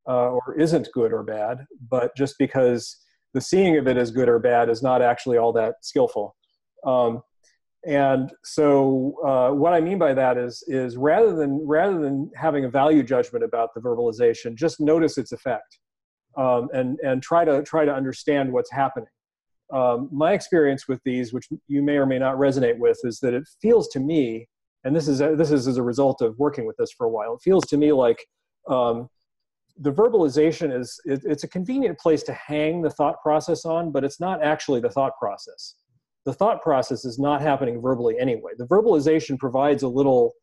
uh, 0.08 0.30
or 0.30 0.56
isn't 0.60 0.88
good 0.94 1.12
or 1.12 1.24
bad, 1.24 1.66
but 1.90 2.16
just 2.16 2.36
because 2.38 3.00
the 3.34 3.42
seeing 3.42 3.78
of 3.78 3.88
it 3.88 3.98
as 3.98 4.12
good 4.12 4.30
or 4.30 4.38
bad 4.38 4.70
is 4.70 4.84
not 4.84 5.02
actually 5.02 5.38
all 5.38 5.52
that 5.54 5.76
skillful. 5.82 6.36
Um, 6.86 7.24
and 7.86 8.32
so 8.44 9.16
uh, 9.26 9.54
what 9.54 9.74
i 9.74 9.82
mean 9.82 9.98
by 9.98 10.14
that 10.14 10.38
is 10.38 10.64
is 10.68 10.96
rather 10.98 11.36
than 11.36 11.60
rather 11.66 12.00
than 12.00 12.30
having 12.36 12.66
a 12.66 12.70
value 12.70 13.04
judgment 13.04 13.44
about 13.44 13.74
the 13.74 13.82
verbalization 13.82 14.56
just 14.56 14.80
notice 14.80 15.18
its 15.18 15.32
effect 15.32 15.80
um, 16.38 16.70
and 16.74 17.00
and 17.04 17.22
try 17.22 17.44
to 17.44 17.62
try 17.64 17.86
to 17.86 17.94
understand 17.94 18.52
what's 18.52 18.72
happening 18.72 19.10
um, 19.74 20.10
my 20.12 20.34
experience 20.34 20.88
with 20.88 21.02
these 21.04 21.34
which 21.34 21.48
you 21.68 21.82
may 21.82 21.98
or 21.98 22.06
may 22.06 22.20
not 22.20 22.36
resonate 22.36 22.78
with 22.78 23.00
is 23.04 23.20
that 23.20 23.34
it 23.34 23.44
feels 23.62 23.88
to 23.90 24.00
me 24.00 24.48
and 24.86 24.96
this 24.96 25.08
is 25.08 25.22
a, 25.22 25.36
this 25.36 25.52
is 25.52 25.68
as 25.68 25.78
a 25.78 25.84
result 25.84 26.22
of 26.22 26.38
working 26.38 26.66
with 26.66 26.78
this 26.78 26.92
for 26.92 27.06
a 27.06 27.10
while 27.10 27.34
it 27.34 27.42
feels 27.44 27.66
to 27.66 27.78
me 27.78 27.92
like 27.92 28.26
um, 28.70 29.10
the 29.78 29.92
verbalization 29.92 30.78
is 30.78 31.00
it, 31.06 31.22
it's 31.24 31.44
a 31.44 31.48
convenient 31.48 31.98
place 31.98 32.24
to 32.24 32.34
hang 32.34 32.82
the 32.82 32.90
thought 32.90 33.22
process 33.22 33.66
on, 33.66 33.92
but 33.92 34.04
it's 34.04 34.20
not 34.20 34.44
actually 34.44 34.80
the 34.80 34.90
thought 34.90 35.18
process. 35.18 35.76
The 36.26 36.34
thought 36.34 36.62
process 36.62 37.06
is 37.06 37.20
not 37.20 37.42
happening 37.42 37.82
verbally 37.82 38.18
anyway. 38.20 38.52
The 38.58 38.66
verbalization 38.66 39.38
provides 39.38 39.84
a 39.84 39.88
little 39.88 40.34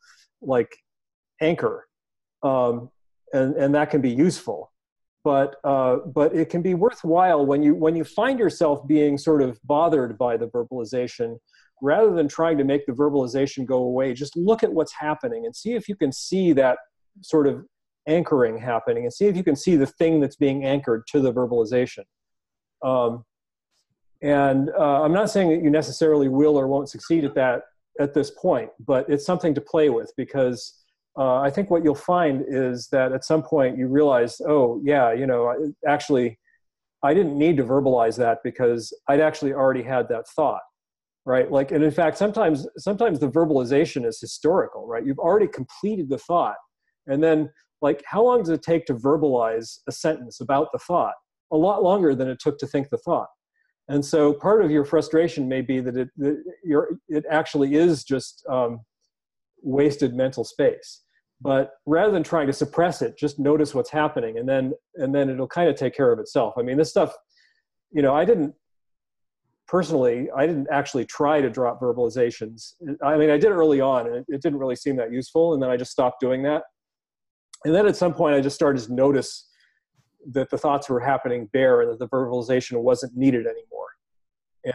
like 0.42 0.76
anchor, 1.40 1.86
um, 2.42 2.90
and 3.32 3.54
and 3.56 3.74
that 3.74 3.90
can 3.90 4.00
be 4.00 4.10
useful. 4.10 4.72
But 5.24 5.56
uh, 5.64 5.96
but 6.14 6.34
it 6.34 6.50
can 6.50 6.62
be 6.62 6.74
worthwhile 6.74 7.44
when 7.46 7.62
you 7.62 7.74
when 7.74 7.96
you 7.96 8.04
find 8.04 8.38
yourself 8.38 8.86
being 8.86 9.18
sort 9.18 9.42
of 9.42 9.58
bothered 9.64 10.18
by 10.18 10.36
the 10.36 10.48
verbalization, 10.48 11.38
rather 11.82 12.14
than 12.14 12.28
trying 12.28 12.58
to 12.58 12.64
make 12.64 12.86
the 12.86 12.92
verbalization 12.92 13.64
go 13.64 13.78
away. 13.78 14.14
Just 14.14 14.36
look 14.36 14.62
at 14.62 14.72
what's 14.72 14.92
happening 14.92 15.46
and 15.46 15.54
see 15.54 15.74
if 15.74 15.88
you 15.88 15.96
can 15.96 16.12
see 16.12 16.52
that 16.54 16.78
sort 17.22 17.46
of 17.46 17.64
anchoring 18.06 18.58
happening 18.58 19.04
and 19.04 19.12
see 19.12 19.26
if 19.26 19.36
you 19.36 19.44
can 19.44 19.56
see 19.56 19.76
the 19.76 19.86
thing 19.86 20.20
that's 20.20 20.36
being 20.36 20.64
anchored 20.64 21.06
to 21.08 21.20
the 21.20 21.32
verbalization. 21.32 22.04
Um, 22.82 23.24
and 24.22 24.70
uh, 24.78 25.02
I'm 25.02 25.12
not 25.12 25.30
saying 25.30 25.50
that 25.50 25.62
you 25.62 25.70
necessarily 25.70 26.28
will 26.28 26.58
or 26.58 26.66
won't 26.66 26.88
succeed 26.88 27.24
at 27.24 27.34
that 27.34 27.62
at 27.98 28.14
this 28.14 28.30
point, 28.30 28.70
but 28.86 29.08
it's 29.08 29.26
something 29.26 29.54
to 29.54 29.60
play 29.60 29.88
with 29.90 30.12
because 30.16 30.78
uh, 31.18 31.36
I 31.36 31.50
think 31.50 31.70
what 31.70 31.84
you'll 31.84 31.94
find 31.94 32.44
is 32.46 32.88
that 32.92 33.12
at 33.12 33.24
some 33.24 33.42
point 33.42 33.76
you 33.76 33.88
realize, 33.88 34.40
oh, 34.46 34.80
yeah, 34.84 35.12
you 35.12 35.26
know, 35.26 35.72
actually, 35.86 36.38
I 37.02 37.14
didn't 37.14 37.38
need 37.38 37.56
to 37.56 37.64
verbalize 37.64 38.16
that 38.18 38.38
because 38.44 38.92
I'd 39.08 39.20
actually 39.20 39.52
already 39.52 39.82
had 39.82 40.08
that 40.08 40.28
thought 40.28 40.60
right? 41.26 41.50
Like 41.50 41.70
and 41.70 41.84
in 41.84 41.90
fact 41.90 42.16
sometimes 42.18 42.66
sometimes 42.78 43.18
the 43.20 43.28
verbalization 43.28 44.06
is 44.06 44.20
historical 44.20 44.86
right? 44.86 45.04
You've 45.04 45.18
already 45.18 45.46
completed 45.46 46.08
the 46.08 46.18
thought. 46.18 46.56
And 47.06 47.22
then 47.22 47.50
like 47.82 48.02
how 48.06 48.22
long 48.22 48.40
does 48.40 48.48
it 48.48 48.62
take 48.62 48.86
to 48.86 48.94
verbalize 48.94 49.78
a 49.88 49.92
sentence 49.92 50.40
about 50.40 50.68
the 50.72 50.78
thought? 50.78 51.14
A 51.52 51.56
lot 51.56 51.82
longer 51.82 52.14
than 52.14 52.28
it 52.28 52.38
took 52.40 52.58
to 52.58 52.66
think 52.66 52.88
the 52.88 52.98
thought 52.98 53.28
and 53.90 54.04
so 54.04 54.32
part 54.32 54.64
of 54.64 54.70
your 54.70 54.84
frustration 54.84 55.48
may 55.48 55.62
be 55.62 55.80
that 55.80 55.96
it 55.96 56.08
that 56.18 56.42
it 57.08 57.24
actually 57.28 57.74
is 57.74 58.04
just 58.04 58.44
um, 58.48 58.80
wasted 59.62 60.14
mental 60.14 60.44
space. 60.44 61.02
But 61.40 61.72
rather 61.86 62.12
than 62.12 62.22
trying 62.22 62.46
to 62.46 62.52
suppress 62.52 63.02
it 63.02 63.18
just 63.18 63.40
notice 63.40 63.74
what's 63.74 63.90
happening 63.90 64.38
and 64.38 64.48
then 64.48 64.74
and 64.94 65.12
then 65.12 65.28
it'll 65.28 65.48
kind 65.48 65.68
of 65.68 65.74
take 65.74 65.94
care 65.94 66.12
of 66.12 66.20
itself. 66.20 66.54
I 66.56 66.62
mean 66.62 66.76
this 66.76 66.90
stuff 66.90 67.12
you 67.92 68.02
know 68.02 68.14
i 68.14 68.24
didn't 68.24 68.54
personally 69.66 70.28
i 70.36 70.46
didn't 70.46 70.68
actually 70.70 71.04
try 71.06 71.40
to 71.40 71.50
drop 71.50 71.80
verbalizations. 71.80 72.74
I 73.02 73.16
mean 73.16 73.30
i 73.30 73.38
did 73.38 73.50
early 73.50 73.80
on 73.80 74.06
and 74.06 74.16
it, 74.16 74.24
it 74.28 74.42
didn't 74.42 74.60
really 74.60 74.76
seem 74.76 74.94
that 74.96 75.10
useful 75.10 75.54
and 75.54 75.62
then 75.62 75.70
i 75.70 75.76
just 75.76 75.90
stopped 75.90 76.20
doing 76.20 76.44
that. 76.44 76.62
And 77.64 77.74
then 77.74 77.88
at 77.88 77.96
some 77.96 78.14
point 78.14 78.36
i 78.36 78.40
just 78.40 78.54
started 78.54 78.84
to 78.84 78.94
notice 78.94 79.49
that 80.32 80.50
the 80.50 80.58
thoughts 80.58 80.88
were 80.88 81.00
happening 81.00 81.48
bare 81.52 81.82
and 81.82 81.90
that 81.90 81.98
the 81.98 82.08
verbalization 82.08 82.82
wasn't 82.82 83.16
needed 83.16 83.46
anymore. 83.46 83.88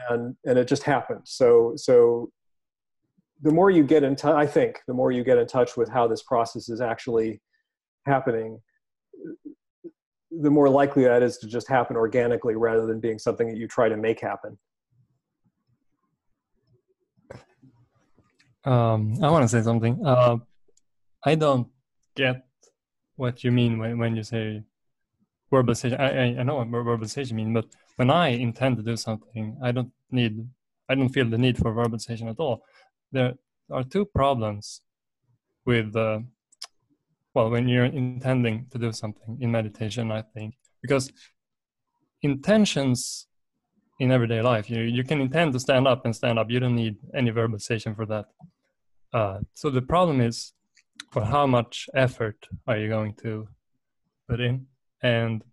And 0.10 0.36
and 0.46 0.58
it 0.58 0.68
just 0.68 0.84
happened. 0.84 1.22
So 1.26 1.74
so 1.76 2.32
the 3.42 3.52
more 3.52 3.70
you 3.70 3.84
get 3.84 4.02
in 4.02 4.16
touch 4.16 4.36
i 4.36 4.48
think 4.48 4.80
the 4.88 4.94
more 4.94 5.12
you 5.12 5.24
get 5.24 5.38
in 5.38 5.46
touch 5.46 5.76
with 5.76 5.90
how 5.90 6.08
this 6.08 6.24
process 6.24 6.70
is 6.70 6.80
actually 6.80 7.42
happening 8.06 8.60
the 10.42 10.50
more 10.50 10.70
likely 10.70 11.04
that 11.04 11.24
is 11.24 11.38
to 11.38 11.48
just 11.48 11.68
happen 11.68 11.96
organically 11.96 12.56
rather 12.56 12.86
than 12.86 13.00
being 13.00 13.20
something 13.20 13.48
that 13.48 13.58
you 13.58 13.68
try 13.68 13.88
to 13.88 13.96
make 13.96 14.20
happen. 14.20 14.58
Um, 18.66 19.14
i 19.24 19.30
want 19.30 19.44
to 19.44 19.48
say 19.48 19.62
something. 19.62 20.04
Uh, 20.06 20.38
i 21.24 21.36
don't 21.36 21.68
get 22.16 22.48
what 23.16 23.44
you 23.44 23.52
mean 23.52 23.78
when, 23.78 23.98
when 23.98 24.16
you 24.16 24.24
say 24.24 24.64
verbalization. 25.52 26.00
I, 26.00 26.40
I 26.40 26.44
know 26.44 26.56
what 26.56 26.70
verbalization 26.70 27.34
means, 27.34 27.54
but 27.54 27.66
when 27.96 28.10
I 28.10 28.30
intend 28.30 28.78
to 28.78 28.84
do 28.84 28.98
something, 28.98 29.58
I 29.64 29.72
don't 29.72 29.92
need, 30.12 30.48
I 30.90 30.96
don't 30.96 31.10
feel 31.10 31.30
the 31.30 31.38
need 31.38 31.58
for 31.58 31.74
verbalization 31.74 32.30
at 32.30 32.40
all. 32.40 32.64
There 33.12 33.34
are 33.72 33.84
two 33.84 34.06
problems 34.06 34.82
with, 35.66 35.96
uh, 35.96 36.20
well, 37.34 37.50
when 37.50 37.68
you're 37.68 37.86
intending 37.86 38.68
to 38.72 38.78
do 38.78 38.92
something 38.92 39.38
in 39.42 39.52
meditation, 39.52 40.12
I 40.12 40.22
think, 40.22 40.56
because 40.82 41.12
intentions 42.22 43.28
in 44.00 44.12
everyday 44.12 44.42
life, 44.42 44.70
you, 44.70 44.82
you 44.82 45.04
can 45.04 45.22
intend 45.22 45.54
to 45.54 45.60
stand 45.60 45.88
up 45.88 46.06
and 46.06 46.16
stand 46.16 46.38
up. 46.38 46.50
You 46.50 46.60
don't 46.60 46.76
need 46.76 46.98
any 47.14 47.32
verbalization 47.32 47.96
for 47.96 48.06
that. 48.08 48.26
Uh, 49.14 49.40
so 49.54 49.70
the 49.70 49.82
problem 49.82 50.20
is 50.20 50.54
well, 51.14 51.26
how 51.26 51.48
much 51.48 51.88
effort 51.94 52.48
are 52.68 52.78
you 52.78 52.90
going 52.90 53.14
to 53.16 53.48
put 54.28 54.42
in? 54.42 54.68
And 55.06 55.44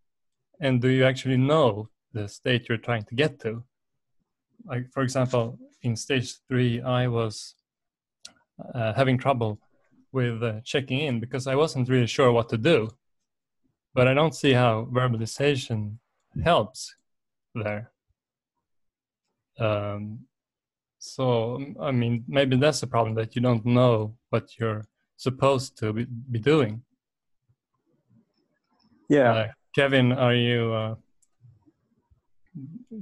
and 0.61 0.81
do 0.81 0.89
you 0.89 1.05
actually 1.05 1.37
know 1.37 1.91
the 2.15 2.27
state 2.27 2.69
you're 2.69 2.87
trying 2.89 3.05
to 3.11 3.15
get 3.15 3.33
to? 3.41 3.63
Like 4.65 4.85
for 4.95 5.03
example, 5.03 5.59
in 5.83 5.95
stage 5.97 6.29
three, 6.49 6.81
I 6.81 7.09
was 7.09 7.55
uh, 8.75 8.93
having 8.95 9.19
trouble 9.19 9.61
with 10.11 10.43
uh, 10.43 10.61
checking 10.65 11.01
in 11.01 11.21
because 11.21 11.47
I 11.47 11.55
wasn't 11.55 11.91
really 11.91 12.07
sure 12.07 12.33
what 12.33 12.49
to 12.51 12.59
do. 12.59 12.91
But 13.95 14.09
I 14.09 14.15
don't 14.15 14.35
see 14.35 14.55
how 14.55 14.89
verbalization 14.91 15.99
helps 16.43 16.95
there. 17.55 17.91
Um, 19.59 20.21
so 20.99 21.61
I 21.79 21.91
mean, 21.91 22.25
maybe 22.27 22.57
that's 22.57 22.81
the 22.81 22.87
problem 22.87 23.15
that 23.17 23.37
you 23.37 23.43
don't 23.43 23.67
know 23.67 24.15
what 24.31 24.59
you're 24.59 24.85
supposed 25.19 25.77
to 25.81 25.93
be, 25.93 26.07
be 26.31 26.39
doing. 26.39 26.85
Yeah. 29.13 29.33
Uh, 29.33 29.49
Kevin, 29.75 30.13
are 30.13 30.35
you, 30.35 30.73
uh, 30.73 30.95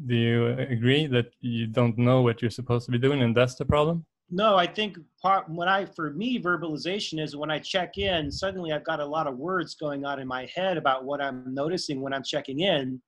do 0.07 0.15
you 0.15 0.47
agree 0.49 1.07
that 1.07 1.33
you 1.41 1.69
don't 1.69 1.97
know 1.97 2.23
what 2.23 2.43
you're 2.43 2.51
supposed 2.51 2.87
to 2.87 2.91
be 2.91 2.99
doing 2.99 3.23
and 3.23 3.37
that's 3.37 3.55
the 3.55 3.65
problem? 3.65 4.05
No, 4.29 4.57
I 4.57 4.67
think 4.67 4.99
part 5.23 5.49
when 5.49 5.69
I 5.69 5.85
for 5.85 6.11
me 6.11 6.41
verbalization 6.41 7.21
is 7.21 7.37
when 7.37 7.51
I 7.51 7.61
check 7.61 7.97
in, 7.99 8.31
suddenly 8.31 8.73
I've 8.73 8.85
got 8.85 8.99
a 8.99 9.05
lot 9.05 9.29
of 9.29 9.37
words 9.39 9.77
going 9.77 10.05
on 10.05 10.19
in 10.19 10.27
my 10.27 10.49
head 10.55 10.77
about 10.77 11.05
what 11.05 11.21
I'm 11.21 11.55
noticing 11.55 12.01
when 12.01 12.13
I'm 12.13 12.25
checking 12.25 12.61
in, 12.61 13.01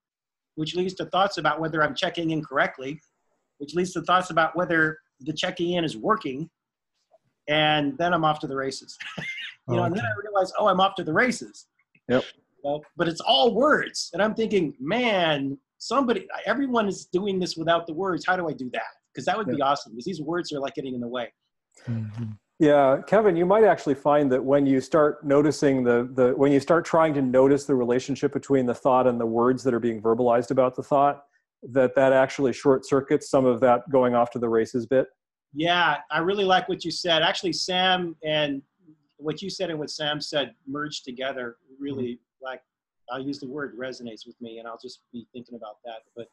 which 0.54 0.76
leads 0.76 0.94
to 0.94 1.06
thoughts 1.06 1.38
about 1.38 1.60
whether 1.60 1.82
I'm 1.82 1.94
checking 1.96 2.30
in 2.30 2.42
correctly, 2.42 3.00
which 3.58 3.74
leads 3.74 3.92
to 3.94 4.02
thoughts 4.02 4.30
about 4.30 4.56
whether 4.56 4.98
the 5.20 5.32
checking 5.32 5.72
in 5.72 5.84
is 5.84 5.96
working, 5.96 6.50
and 7.48 7.96
then 7.98 8.12
I'm 8.12 8.24
off 8.24 8.38
to 8.40 8.48
the 8.48 8.56
races. 8.56 8.96
you 9.68 9.76
know, 9.76 9.84
and 9.84 9.96
then 9.96 10.04
I 10.04 10.12
realize, 10.24 10.52
oh, 10.58 10.66
I'm 10.66 10.80
off 10.80 10.96
to 10.96 11.04
the 11.04 11.12
races. 11.12 11.66
Yep. 12.08 12.24
You 12.64 12.70
know, 12.70 12.80
but 12.96 13.08
it's 13.08 13.20
all 13.20 13.54
words, 13.54 14.10
and 14.12 14.22
I'm 14.22 14.34
thinking, 14.34 14.74
man, 14.80 15.58
somebody, 15.78 16.26
everyone 16.46 16.88
is 16.88 17.06
doing 17.06 17.40
this 17.40 17.56
without 17.56 17.86
the 17.86 17.92
words. 17.92 18.24
How 18.26 18.36
do 18.36 18.48
I 18.48 18.52
do 18.52 18.70
that? 18.72 18.82
Because 19.12 19.24
that 19.26 19.36
would 19.36 19.48
be 19.48 19.60
awesome. 19.60 19.92
Because 19.92 20.04
these 20.04 20.22
words 20.22 20.52
are 20.52 20.60
like 20.60 20.74
getting 20.74 20.94
in 20.94 21.00
the 21.00 21.08
way. 21.08 21.32
Mm-hmm. 21.88 22.32
Yeah, 22.58 23.00
Kevin, 23.08 23.34
you 23.34 23.44
might 23.44 23.64
actually 23.64 23.96
find 23.96 24.30
that 24.30 24.42
when 24.42 24.66
you 24.66 24.80
start 24.80 25.26
noticing 25.26 25.82
the 25.82 26.08
the 26.14 26.32
when 26.36 26.52
you 26.52 26.60
start 26.60 26.84
trying 26.84 27.12
to 27.14 27.22
notice 27.22 27.64
the 27.64 27.74
relationship 27.74 28.32
between 28.32 28.66
the 28.66 28.74
thought 28.74 29.08
and 29.08 29.20
the 29.20 29.26
words 29.26 29.64
that 29.64 29.74
are 29.74 29.80
being 29.80 30.00
verbalized 30.00 30.52
about 30.52 30.76
the 30.76 30.82
thought, 30.82 31.24
that 31.70 31.96
that 31.96 32.12
actually 32.12 32.52
short 32.52 32.86
circuits 32.86 33.28
some 33.28 33.46
of 33.46 33.60
that 33.60 33.90
going 33.90 34.14
off 34.14 34.30
to 34.30 34.38
the 34.38 34.48
races 34.48 34.86
bit. 34.86 35.08
Yeah, 35.52 35.96
I 36.10 36.18
really 36.20 36.44
like 36.44 36.68
what 36.68 36.84
you 36.84 36.92
said. 36.92 37.22
Actually, 37.22 37.54
Sam 37.54 38.14
and 38.24 38.62
what 39.16 39.42
you 39.42 39.50
said 39.50 39.70
and 39.70 39.78
what 39.78 39.90
Sam 39.90 40.20
said 40.20 40.54
merged 40.66 41.04
together. 41.04 41.56
Really 41.80 42.04
mm-hmm. 42.12 42.31
Like, 42.42 42.62
I'll 43.10 43.20
use 43.20 43.38
the 43.40 43.48
word 43.48 43.76
resonates 43.78 44.26
with 44.26 44.40
me, 44.40 44.58
and 44.58 44.68
I'll 44.68 44.78
just 44.78 45.00
be 45.12 45.26
thinking 45.32 45.54
about 45.56 45.76
that. 45.84 46.02
But 46.16 46.30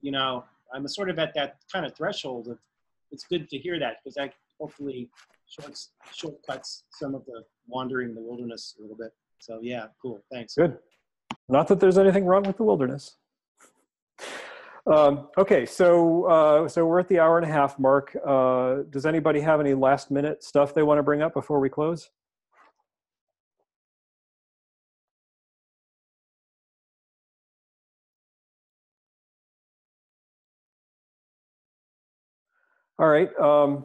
you 0.00 0.12
know, 0.12 0.44
I'm 0.72 0.86
sort 0.88 1.10
of 1.10 1.18
at 1.18 1.34
that 1.34 1.58
kind 1.72 1.86
of 1.86 1.94
threshold 1.94 2.48
of. 2.48 2.58
It's 3.12 3.24
good 3.24 3.48
to 3.50 3.58
hear 3.58 3.78
that 3.78 3.98
because 4.02 4.16
that 4.16 4.34
hopefully 4.60 5.08
shorts 5.48 5.90
shortcuts 6.12 6.84
some 6.90 7.14
of 7.14 7.24
the 7.26 7.44
wandering 7.66 8.14
the 8.14 8.20
wilderness 8.20 8.74
a 8.78 8.82
little 8.82 8.96
bit. 8.96 9.12
So 9.38 9.60
yeah, 9.62 9.86
cool. 10.02 10.20
Thanks. 10.32 10.54
Good. 10.54 10.78
Not 11.48 11.68
that 11.68 11.78
there's 11.78 11.98
anything 11.98 12.24
wrong 12.24 12.42
with 12.42 12.56
the 12.56 12.64
wilderness. 12.64 13.16
Um, 14.86 15.28
okay, 15.36 15.66
so 15.66 16.24
uh, 16.24 16.68
so 16.68 16.86
we're 16.86 17.00
at 17.00 17.08
the 17.08 17.18
hour 17.18 17.38
and 17.38 17.48
a 17.48 17.52
half 17.52 17.78
mark. 17.78 18.16
Uh, 18.24 18.82
does 18.90 19.04
anybody 19.04 19.40
have 19.40 19.60
any 19.60 19.74
last 19.74 20.10
minute 20.10 20.44
stuff 20.44 20.74
they 20.74 20.82
want 20.82 20.98
to 20.98 21.02
bring 21.02 21.22
up 21.22 21.34
before 21.34 21.58
we 21.58 21.68
close? 21.68 22.10
All 32.98 33.08
right. 33.08 33.34
Um, 33.38 33.84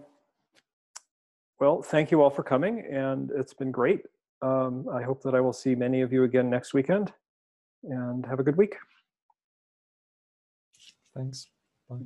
well, 1.59 1.81
thank 1.81 2.11
you 2.11 2.21
all 2.21 2.29
for 2.29 2.43
coming, 2.43 2.85
and 2.89 3.29
it's 3.35 3.53
been 3.53 3.71
great. 3.71 4.05
Um, 4.41 4.87
I 4.91 5.03
hope 5.03 5.21
that 5.23 5.35
I 5.35 5.41
will 5.41 5.53
see 5.53 5.75
many 5.75 6.01
of 6.01 6.11
you 6.11 6.23
again 6.23 6.49
next 6.49 6.73
weekend, 6.73 7.13
and 7.83 8.25
have 8.25 8.39
a 8.39 8.43
good 8.43 8.57
week. 8.57 8.77
Thanks. 11.15 11.47
Bye. 11.89 11.97